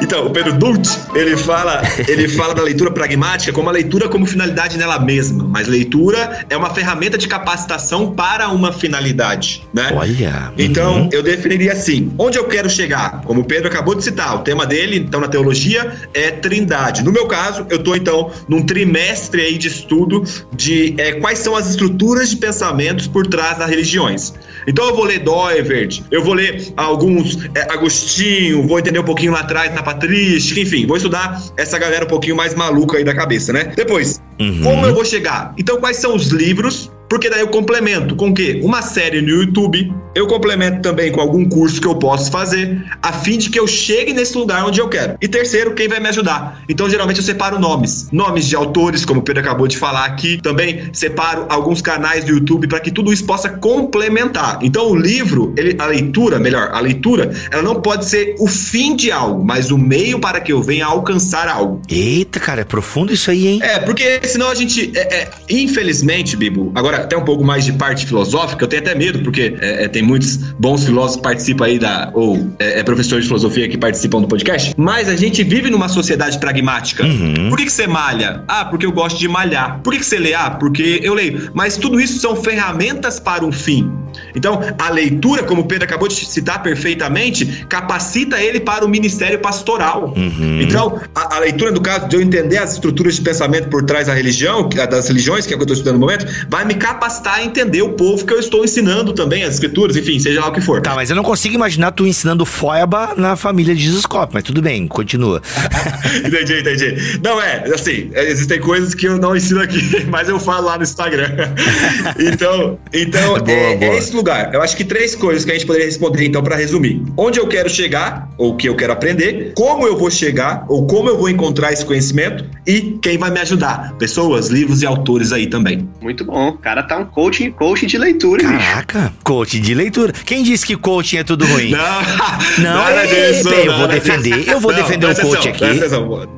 Então, 0.00 0.26
o 0.26 0.30
Pedro 0.30 0.52
Dulce, 0.52 0.98
ele 1.14 1.36
fala, 1.36 1.82
ele 2.06 2.28
fala 2.28 2.54
da 2.54 2.62
leitura 2.62 2.90
pragmática 2.90 3.52
como 3.52 3.68
a 3.68 3.72
leitura 3.72 4.08
como 4.08 4.26
finalidade 4.26 4.76
nela 4.76 4.98
mesma, 4.98 5.44
mas 5.44 5.66
leitura 5.66 6.44
é 6.48 6.56
uma 6.56 6.70
ferramenta 6.70 7.16
de 7.16 7.26
capacitação 7.26 8.12
para 8.12 8.48
uma 8.48 8.72
finalidade, 8.72 9.66
né? 9.72 9.85
Olha. 9.94 10.52
Então, 10.58 11.02
uhum. 11.02 11.08
eu 11.12 11.22
definiria 11.22 11.72
assim: 11.72 12.12
onde 12.18 12.38
eu 12.38 12.44
quero 12.44 12.68
chegar? 12.68 13.22
Como 13.22 13.40
o 13.40 13.44
Pedro 13.44 13.68
acabou 13.68 13.94
de 13.94 14.02
citar, 14.04 14.36
o 14.36 14.38
tema 14.40 14.66
dele, 14.66 14.96
então 14.96 15.20
na 15.20 15.28
teologia 15.28 15.92
é 16.14 16.30
Trindade. 16.30 17.04
No 17.04 17.12
meu 17.12 17.26
caso, 17.26 17.66
eu 17.70 17.76
estou 17.76 17.96
então 17.96 18.30
num 18.48 18.64
trimestre 18.64 19.40
aí 19.40 19.58
de 19.58 19.68
estudo 19.68 20.24
de 20.54 20.94
é, 20.98 21.12
quais 21.12 21.38
são 21.38 21.54
as 21.54 21.70
estruturas 21.70 22.30
de 22.30 22.36
pensamentos 22.36 23.06
por 23.06 23.26
trás 23.26 23.58
das 23.58 23.68
religiões. 23.68 24.34
Então, 24.66 24.86
eu 24.88 24.96
vou 24.96 25.04
ler 25.04 25.20
Doivert, 25.20 26.02
eu 26.10 26.22
vou 26.22 26.34
ler 26.34 26.72
alguns 26.76 27.44
é, 27.54 27.72
Agostinho, 27.72 28.66
vou 28.66 28.78
entender 28.78 28.98
um 28.98 29.04
pouquinho 29.04 29.32
lá 29.32 29.40
atrás 29.40 29.72
na 29.74 29.82
Patrística, 29.82 30.60
enfim, 30.60 30.86
vou 30.86 30.96
estudar 30.96 31.40
essa 31.56 31.78
galera 31.78 32.04
um 32.04 32.08
pouquinho 32.08 32.36
mais 32.36 32.54
maluca 32.54 32.98
aí 32.98 33.04
da 33.04 33.14
cabeça, 33.14 33.52
né? 33.52 33.72
Depois, 33.76 34.20
uhum. 34.40 34.62
como 34.62 34.86
eu 34.86 34.94
vou 34.94 35.04
chegar? 35.04 35.54
Então, 35.56 35.78
quais 35.78 35.96
são 35.98 36.14
os 36.14 36.28
livros 36.28 36.90
porque 37.08 37.30
daí 37.30 37.40
eu 37.40 37.48
complemento 37.48 38.16
com 38.16 38.30
o 38.30 38.34
quê? 38.34 38.60
Uma 38.62 38.82
série 38.82 39.22
no 39.22 39.28
YouTube 39.28 39.92
eu 40.16 40.26
complemento 40.26 40.80
também 40.80 41.12
com 41.12 41.20
algum 41.20 41.46
curso 41.46 41.78
que 41.78 41.86
eu 41.86 41.94
posso 41.94 42.30
fazer, 42.30 42.82
a 43.02 43.12
fim 43.12 43.36
de 43.36 43.50
que 43.50 43.60
eu 43.60 43.66
chegue 43.66 44.14
nesse 44.14 44.36
lugar 44.36 44.64
onde 44.64 44.80
eu 44.80 44.88
quero. 44.88 45.18
E 45.20 45.28
terceiro, 45.28 45.74
quem 45.74 45.88
vai 45.88 46.00
me 46.00 46.08
ajudar? 46.08 46.62
Então, 46.70 46.88
geralmente, 46.88 47.18
eu 47.18 47.22
separo 47.22 47.58
nomes. 47.58 48.08
Nomes 48.10 48.46
de 48.46 48.56
autores, 48.56 49.04
como 49.04 49.20
o 49.20 49.22
Pedro 49.22 49.42
acabou 49.42 49.68
de 49.68 49.76
falar 49.76 50.06
aqui. 50.06 50.40
Também 50.42 50.88
separo 50.90 51.44
alguns 51.50 51.82
canais 51.82 52.24
do 52.24 52.32
YouTube 52.32 52.66
para 52.66 52.80
que 52.80 52.90
tudo 52.90 53.12
isso 53.12 53.26
possa 53.26 53.50
complementar. 53.50 54.58
Então, 54.62 54.90
o 54.90 54.96
livro, 54.96 55.52
ele, 55.54 55.76
a 55.78 55.84
leitura, 55.84 56.38
melhor, 56.38 56.70
a 56.72 56.80
leitura, 56.80 57.30
ela 57.50 57.62
não 57.62 57.82
pode 57.82 58.06
ser 58.06 58.36
o 58.38 58.46
fim 58.46 58.96
de 58.96 59.12
algo, 59.12 59.44
mas 59.44 59.70
o 59.70 59.76
meio 59.76 60.18
para 60.18 60.40
que 60.40 60.50
eu 60.50 60.62
venha 60.62 60.86
alcançar 60.86 61.46
algo. 61.46 61.82
Eita, 61.90 62.40
cara, 62.40 62.62
é 62.62 62.64
profundo 62.64 63.12
isso 63.12 63.30
aí, 63.30 63.46
hein? 63.48 63.58
É, 63.62 63.80
porque 63.80 64.22
senão 64.24 64.48
a 64.48 64.54
gente, 64.54 64.92
é, 64.96 65.14
é, 65.14 65.30
infelizmente, 65.50 66.38
Bibo, 66.38 66.72
agora 66.74 67.02
até 67.02 67.18
um 67.18 67.24
pouco 67.24 67.44
mais 67.44 67.66
de 67.66 67.74
parte 67.74 68.06
filosófica, 68.06 68.64
eu 68.64 68.68
tenho 68.68 68.80
até 68.80 68.94
medo, 68.94 69.18
porque 69.18 69.58
é, 69.60 69.84
é 69.84 69.88
tem 69.88 70.05
muitos 70.06 70.36
bons 70.58 70.84
filósofos 70.84 71.20
participam 71.20 71.66
aí 71.66 71.78
da, 71.78 72.10
ou 72.14 72.50
é, 72.58 72.80
é, 72.80 72.82
professores 72.82 73.24
de 73.24 73.28
filosofia 73.28 73.68
que 73.68 73.76
participam 73.76 74.20
do 74.20 74.28
podcast, 74.28 74.72
mas 74.76 75.08
a 75.08 75.16
gente 75.16 75.42
vive 75.42 75.68
numa 75.70 75.88
sociedade 75.88 76.38
pragmática. 76.38 77.04
Uhum. 77.04 77.48
Por 77.48 77.58
que, 77.58 77.64
que 77.64 77.72
você 77.72 77.86
malha? 77.86 78.42
Ah, 78.46 78.64
porque 78.64 78.86
eu 78.86 78.92
gosto 78.92 79.18
de 79.18 79.28
malhar. 79.28 79.80
Por 79.82 79.92
que, 79.92 79.98
que 79.98 80.06
você 80.06 80.18
lê? 80.18 80.34
Ah, 80.34 80.50
porque 80.50 81.00
eu 81.02 81.14
leio. 81.14 81.50
Mas 81.52 81.76
tudo 81.76 82.00
isso 82.00 82.18
são 82.20 82.36
ferramentas 82.36 83.18
para 83.18 83.44
um 83.44 83.52
fim. 83.52 83.90
Então, 84.34 84.60
a 84.78 84.90
leitura, 84.90 85.42
como 85.42 85.62
o 85.62 85.64
Pedro 85.64 85.84
acabou 85.84 86.08
de 86.08 86.14
citar 86.14 86.62
perfeitamente, 86.62 87.66
capacita 87.68 88.40
ele 88.40 88.60
para 88.60 88.84
o 88.84 88.88
ministério 88.88 89.38
pastoral. 89.38 90.14
Uhum. 90.16 90.60
Então, 90.60 91.00
a, 91.14 91.36
a, 91.36 91.38
leitura, 91.38 91.70
no 91.70 91.80
caso 91.80 92.08
de 92.08 92.16
eu 92.16 92.22
entender 92.22 92.58
as 92.58 92.74
estruturas 92.74 93.16
de 93.16 93.22
pensamento 93.22 93.68
por 93.68 93.84
trás 93.84 94.06
da 94.06 94.14
religião, 94.14 94.68
das 94.68 95.08
religiões, 95.08 95.46
que 95.46 95.52
é 95.52 95.56
o 95.56 95.58
que 95.58 95.62
eu 95.62 95.66
estou 95.66 95.74
estudando 95.74 95.94
no 95.94 96.00
momento, 96.00 96.26
vai 96.48 96.64
me 96.64 96.74
capacitar 96.74 97.36
a 97.36 97.44
entender 97.44 97.82
o 97.82 97.90
povo 97.90 98.24
que 98.24 98.32
eu 98.32 98.38
estou 98.38 98.64
ensinando 98.64 99.12
também, 99.12 99.42
as 99.44 99.54
escrituras, 99.54 99.96
enfim, 99.96 100.18
seja 100.18 100.40
lá 100.40 100.48
o 100.48 100.52
que 100.52 100.60
for. 100.60 100.80
Tá, 100.80 100.94
mas 100.94 101.10
eu 101.10 101.16
não 101.16 101.22
consigo 101.22 101.54
imaginar 101.54 101.92
tu 101.92 102.06
ensinando 102.06 102.44
foiaba 102.44 103.14
na 103.16 103.36
família 103.36 103.74
de 103.74 103.82
Jesus 103.82 104.06
Cop, 104.06 104.32
mas 104.32 104.42
tudo 104.42 104.62
bem, 104.62 104.86
continua. 104.86 105.42
entendi, 106.24 106.60
entendi. 106.60 107.20
Não, 107.22 107.40
é, 107.40 107.64
assim, 107.72 108.10
existem 108.14 108.60
coisas 108.60 108.94
que 108.94 109.06
eu 109.06 109.18
não 109.18 109.36
ensino 109.36 109.60
aqui, 109.60 110.04
mas 110.08 110.28
eu 110.28 110.38
falo 110.38 110.66
lá 110.66 110.76
no 110.76 110.82
Instagram. 110.82 111.30
então, 112.18 112.78
então 112.92 113.38
boa, 113.38 113.50
é, 113.50 113.76
boa. 113.76 113.94
é 113.94 113.98
esse 114.06 114.16
lugar. 114.16 114.54
Eu 114.54 114.62
acho 114.62 114.76
que 114.76 114.84
três 114.84 115.14
coisas 115.14 115.44
que 115.44 115.50
a 115.50 115.54
gente 115.54 115.66
poderia 115.66 115.86
responder, 115.86 116.26
então, 116.26 116.42
para 116.42 116.56
resumir. 116.56 117.02
Onde 117.16 117.38
eu 117.38 117.46
quero 117.46 117.68
chegar, 117.68 118.28
ou 118.38 118.52
o 118.52 118.56
que 118.56 118.68
eu 118.68 118.76
quero 118.76 118.92
aprender, 118.92 119.52
como 119.54 119.86
eu 119.86 119.96
vou 119.96 120.10
chegar, 120.10 120.64
ou 120.68 120.86
como 120.86 121.08
eu 121.08 121.18
vou 121.18 121.28
encontrar 121.28 121.72
esse 121.72 121.84
conhecimento, 121.84 122.44
e 122.66 122.98
quem 123.02 123.18
vai 123.18 123.30
me 123.30 123.40
ajudar. 123.40 123.94
Pessoas, 123.98 124.48
livros 124.48 124.82
e 124.82 124.86
autores 124.86 125.32
aí 125.32 125.46
também. 125.46 125.88
Muito 126.00 126.24
bom. 126.24 126.50
O 126.50 126.58
cara 126.58 126.82
tá 126.82 126.96
um 126.98 127.04
coach, 127.04 127.50
coach 127.52 127.86
de 127.86 127.98
leitura, 127.98 128.42
Caraca, 128.42 129.00
bicho. 129.00 129.12
coach 129.24 129.58
de 129.58 129.74
leitura. 129.74 130.12
Quem 130.24 130.42
disse 130.42 130.64
que 130.64 130.76
coaching 130.76 131.18
é 131.18 131.24
tudo 131.24 131.44
ruim? 131.46 131.70
não, 131.70 131.78
não, 132.58 132.74
não 132.74 132.88
é 132.88 133.06
disso, 133.06 133.48
eu 133.48 133.76
vou 133.76 133.88
defender, 133.88 134.48
eu 134.48 134.60
vou 134.60 134.72
não, 134.72 134.82
defender 134.82 135.06
o 135.06 135.16
coach 135.16 135.48
aqui. 135.48 135.64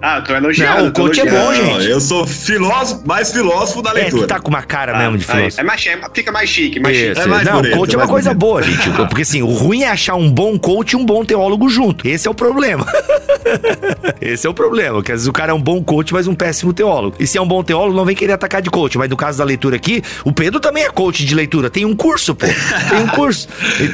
Ah, 0.03 0.21
tu 0.21 0.33
é 0.33 0.37
elogiando. 0.37 0.83
Não, 0.83 0.89
o 0.89 0.93
coach 0.93 1.21
é 1.21 1.27
bom, 1.27 1.55
gente. 1.55 1.89
Eu 1.89 2.01
sou 2.01 2.27
filósofo, 2.27 3.07
mais 3.07 3.33
filósofo 3.33 3.83
da 3.83 3.93
leitura. 3.93 4.23
É, 4.23 4.27
tu 4.27 4.29
tá 4.29 4.41
com 4.41 4.49
uma 4.49 4.63
cara 4.63 4.95
ah, 4.95 4.99
mesmo 4.99 5.19
de 5.19 5.25
filósofo. 5.25 5.61
É 5.61 5.65
mais, 5.65 5.85
fica 6.15 6.33
mais 6.33 6.49
chique, 6.49 6.81
mais 6.81 6.97
Isso, 6.97 7.07
chique. 7.07 7.21
É 7.21 7.27
mais 7.27 7.45
não, 7.45 7.58
bonito, 7.63 7.77
coach 7.77 7.95
é 7.95 7.99
uma 7.99 8.09
coisa 8.09 8.35
boa, 8.35 8.63
gente. 8.63 8.91
Porque 9.09 9.23
assim, 9.23 9.43
o 9.43 9.53
ruim 9.53 9.83
é 9.83 9.91
achar 9.91 10.15
um 10.15 10.31
bom 10.31 10.59
coach 10.59 10.93
e 10.93 10.97
um 10.97 11.05
bom 11.05 11.25
teólogo 11.25 11.69
junto. 11.69 12.07
Esse 12.07 12.29
é 12.29 12.31
o 12.31 12.35
problema. 12.35 12.87
Esse 14.21 14.47
é 14.47 14.51
o 14.51 14.55
problema, 14.55 15.03
que 15.03 15.13
às 15.13 15.21
vezes 15.21 15.29
o 15.29 15.33
cara 15.33 15.53
é 15.53 15.55
um 15.55 15.61
bom 15.61 15.83
coach, 15.83 16.13
mas 16.13 16.27
um 16.27 16.35
péssimo 16.35 16.73
teólogo. 16.73 17.17
E 17.19 17.27
se 17.27 17.39
é 17.39 17.43
um 17.43 17.47
bom 17.47 17.63
teólogo, 17.63 17.97
não 17.97 18.05
vem 18.05 18.15
querer 18.15 18.33
atacar 18.33 18.61
de 18.61 18.71
coach. 18.71 18.99
Mas 18.99 19.09
no 19.09 19.17
caso 19.17 19.39
da 19.39 19.45
leitura 19.45 19.77
aqui, 19.77 20.03
o 20.25 20.33
Pedro 20.33 20.61
também 20.61 20.85
é 20.85 20.91
coach 20.91 21.25
de 21.25 21.35
leitura. 21.35 21.71
Tem 21.71 21.85
um 21.85 21.95
curso, 21.95 22.35
pô. 22.35 22.47
Tem 22.47 23.03
um 23.03 23.09
curso. 23.09 23.49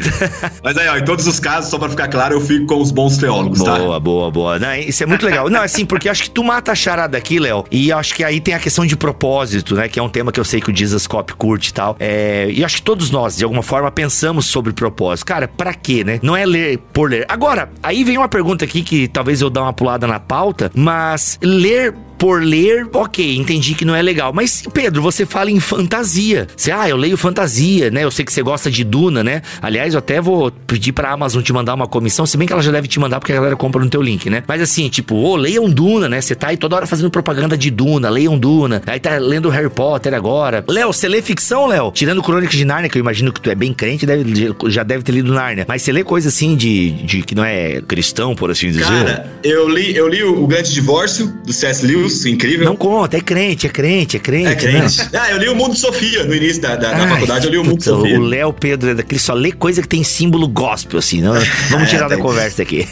mas 0.63 0.77
aí, 0.77 0.89
ó, 0.89 0.97
em 0.97 1.05
todos 1.05 1.27
os 1.27 1.39
casos, 1.39 1.71
só 1.71 1.79
pra 1.79 1.89
ficar 1.89 2.09
claro, 2.09 2.35
eu 2.35 2.41
fico 2.41 2.67
com 2.67 2.81
os 2.81 2.91
bons 2.91 3.19
teólogos, 3.19 3.59
boa, 3.59 3.71
tá? 3.71 3.79
Boa, 3.79 4.01
boa, 4.01 4.31
boa. 4.31 4.59
Não, 4.59 4.75
isso 4.75 5.03
é 5.03 5.07
muito 5.07 5.25
legal. 5.25 5.49
Não, 5.49 5.63
assim, 5.63 5.85
porque 5.85 6.09
acho 6.09 6.25
que 6.25 6.31
tu 6.31 6.43
mata 6.43 6.73
a 6.73 6.75
charada 6.75 7.17
aqui, 7.17 7.39
Léo, 7.39 7.65
e 7.71 7.93
acho 7.93 8.15
que 8.15 8.25
aí 8.25 8.41
tem 8.41 8.55
a 8.55 8.59
questão 8.59 8.87
de 8.87 8.97
propósito, 8.97 9.75
né? 9.75 9.89
Que 9.89 9.99
é 9.99 10.03
um 10.03 10.09
tema 10.09 10.33
que 10.33 10.41
eu 10.41 10.45
sei 10.45 10.61
que 10.61 10.71
o 10.71 10.77
Jesus 10.77 11.07
Cop 11.07 11.33
curte 11.35 11.71
e 11.71 11.73
tal. 11.73 11.97
É, 11.99 12.49
e 12.51 12.65
acho 12.65 12.77
que 12.77 12.83
todos 12.83 13.11
nós, 13.11 13.37
de 13.37 13.45
alguma 13.55 13.63
forma, 13.63 13.91
pensamos 13.91 14.47
sobre 14.47 14.73
propósito. 14.73 15.27
Cara, 15.27 15.47
pra 15.47 15.73
quê, 15.73 16.03
né? 16.03 16.19
Não 16.23 16.37
é 16.37 16.45
ler 16.45 16.79
por 16.93 17.11
ler. 17.11 17.25
Agora, 17.29 17.71
aí 17.83 18.03
vem 18.03 18.19
uma 18.19 18.29
pergunta 18.29 18.65
aqui 18.65 18.83
que 18.83 19.07
talvez 19.07 19.41
eu 19.41 19.49
dê 19.49 19.61
uma 19.61 19.73
pulada 19.73 20.07
na 20.07 20.19
pauta, 20.19 20.71
mas 20.75 21.39
ler 21.41 21.95
por 22.25 22.43
ler, 22.43 22.89
ok, 22.91 23.37
entendi 23.37 23.75
que 23.75 23.85
não 23.85 23.95
é 23.95 24.01
legal. 24.01 24.33
Mas, 24.33 24.63
Pedro, 24.73 25.03
você 25.03 25.27
fala 25.27 25.51
em 25.51 25.61
fantasia. 25.61 26.47
Você, 26.57 26.73
ah, 26.73 26.89
eu 26.89 26.97
leio 26.97 27.19
fantasia, 27.19 27.91
né? 27.91 28.03
Eu 28.03 28.11
sei 28.11 28.25
que 28.25 28.33
você 28.33 28.41
gosta 28.41 28.71
de 28.71 28.83
Duna, 28.83 29.23
né? 29.23 29.43
Aliás, 29.61 29.93
eu 29.93 29.99
até 29.99 30.23
vou 30.23 30.51
pedir 30.51 30.93
pra 30.93 31.11
Amazon 31.11 31.43
te 31.43 31.53
mandar 31.53 31.75
uma 31.75 31.87
comissão, 31.87 32.25
se 32.25 32.39
bem 32.39 32.47
que 32.47 32.55
ela 32.55 32.63
já 32.63 32.73
deve 32.73 32.89
te 32.89 32.99
mandar 32.99 33.21
porque 33.21 33.31
a 33.33 33.35
galera 33.35 33.57
compra 33.57 33.85
no 33.85 33.91
teu 33.91 34.01
link, 34.01 34.31
né? 34.31 34.43
Mas 34.49 34.63
assim, 34.63 34.89
tipo, 34.89 35.15
ô, 35.15 35.33
oh, 35.33 35.37
leiam 35.37 35.69
Duna, 35.69 36.09
né? 36.09 36.19
Você 36.19 36.35
tá 36.35 36.49
aí 36.49 36.57
toda 36.57 36.77
hora 36.77 36.87
fazendo 36.87 37.11
propaganda 37.11 37.59
de 37.59 37.71
Duna, 37.71 38.09
leiam 38.09 38.39
Duna. 38.39 38.81
Aí 38.87 38.99
tá 38.99 39.19
lendo 39.19 39.51
Harry 39.51 39.69
Potter 39.69 40.15
agora. 40.15 40.65
Léo, 40.67 40.95
você 40.95 41.07
lê 41.07 41.21
ficção, 41.21 41.67
Léo? 41.67 41.93
Tirando 41.93 42.23
Crônicas 42.23 42.57
de 42.57 42.65
Nárnia, 42.65 42.89
que 42.89 42.97
eu 42.97 43.01
imagino 43.01 43.35
que 43.35 43.41
tu 43.43 43.51
é 43.51 43.55
bem 43.55 43.75
crente, 43.75 44.07
deve, 44.07 44.55
já 44.69 44.83
deve 44.83 45.03
ter 45.03 45.13
lido 45.13 45.31
Nárnia. 45.31 45.67
Mas 45.69 45.83
você 45.83 45.93
lê 45.93 46.03
coisa 46.03 46.31
assim 46.31 46.57
de, 46.57 46.91
de 46.91 47.21
que 47.21 47.35
não 47.35 47.45
é 47.45 47.83
cristão, 47.83 48.35
por 48.35 48.51
assim 48.51 48.69
dizer? 48.69 48.85
Cara, 48.85 49.31
eu 49.45 49.69
li, 49.69 49.95
eu 49.95 50.09
li 50.09 50.25
o 50.25 50.47
Grande 50.47 50.73
Divórcio, 50.73 51.27
do 51.45 51.53
C.S. 51.53 51.87
Lewis, 51.87 52.14
incrível. 52.27 52.65
Não 52.65 52.77
conta, 52.77 53.17
é 53.17 53.21
crente, 53.21 53.67
é 53.67 53.71
crente, 53.71 54.17
é 54.17 54.21
crente. 54.21 54.49
É 54.49 54.55
crente. 54.55 55.09
Não. 55.13 55.21
Ah, 55.21 55.31
eu 55.31 55.39
li 55.39 55.49
o 55.49 55.55
Mundo 55.55 55.77
Sofia 55.77 56.25
no 56.25 56.35
início 56.35 56.61
da, 56.61 56.77
da, 56.77 56.91
Ai, 56.91 57.01
da 57.01 57.09
faculdade, 57.09 57.47
eu 57.47 57.51
li 57.51 57.59
o 57.59 57.65
Mundo 57.65 57.83
Sofia. 57.83 58.19
O 58.19 58.23
Léo 58.23 58.53
Pedro 58.53 58.91
é 58.91 58.95
daquele 58.95 59.21
só 59.21 59.35
lê 59.35 59.53
coisa 59.53 59.83
que 59.83 59.89
tem 59.89 60.03
símbolo 60.03 60.49
gospel, 60.49 60.99
assim. 60.99 61.21
Não, 61.21 61.35
vamos 61.71 61.89
é, 61.89 61.91
tirar 61.91 62.07
é, 62.07 62.11
da 62.11 62.19
conversa 62.19 62.63
aqui. 62.63 62.87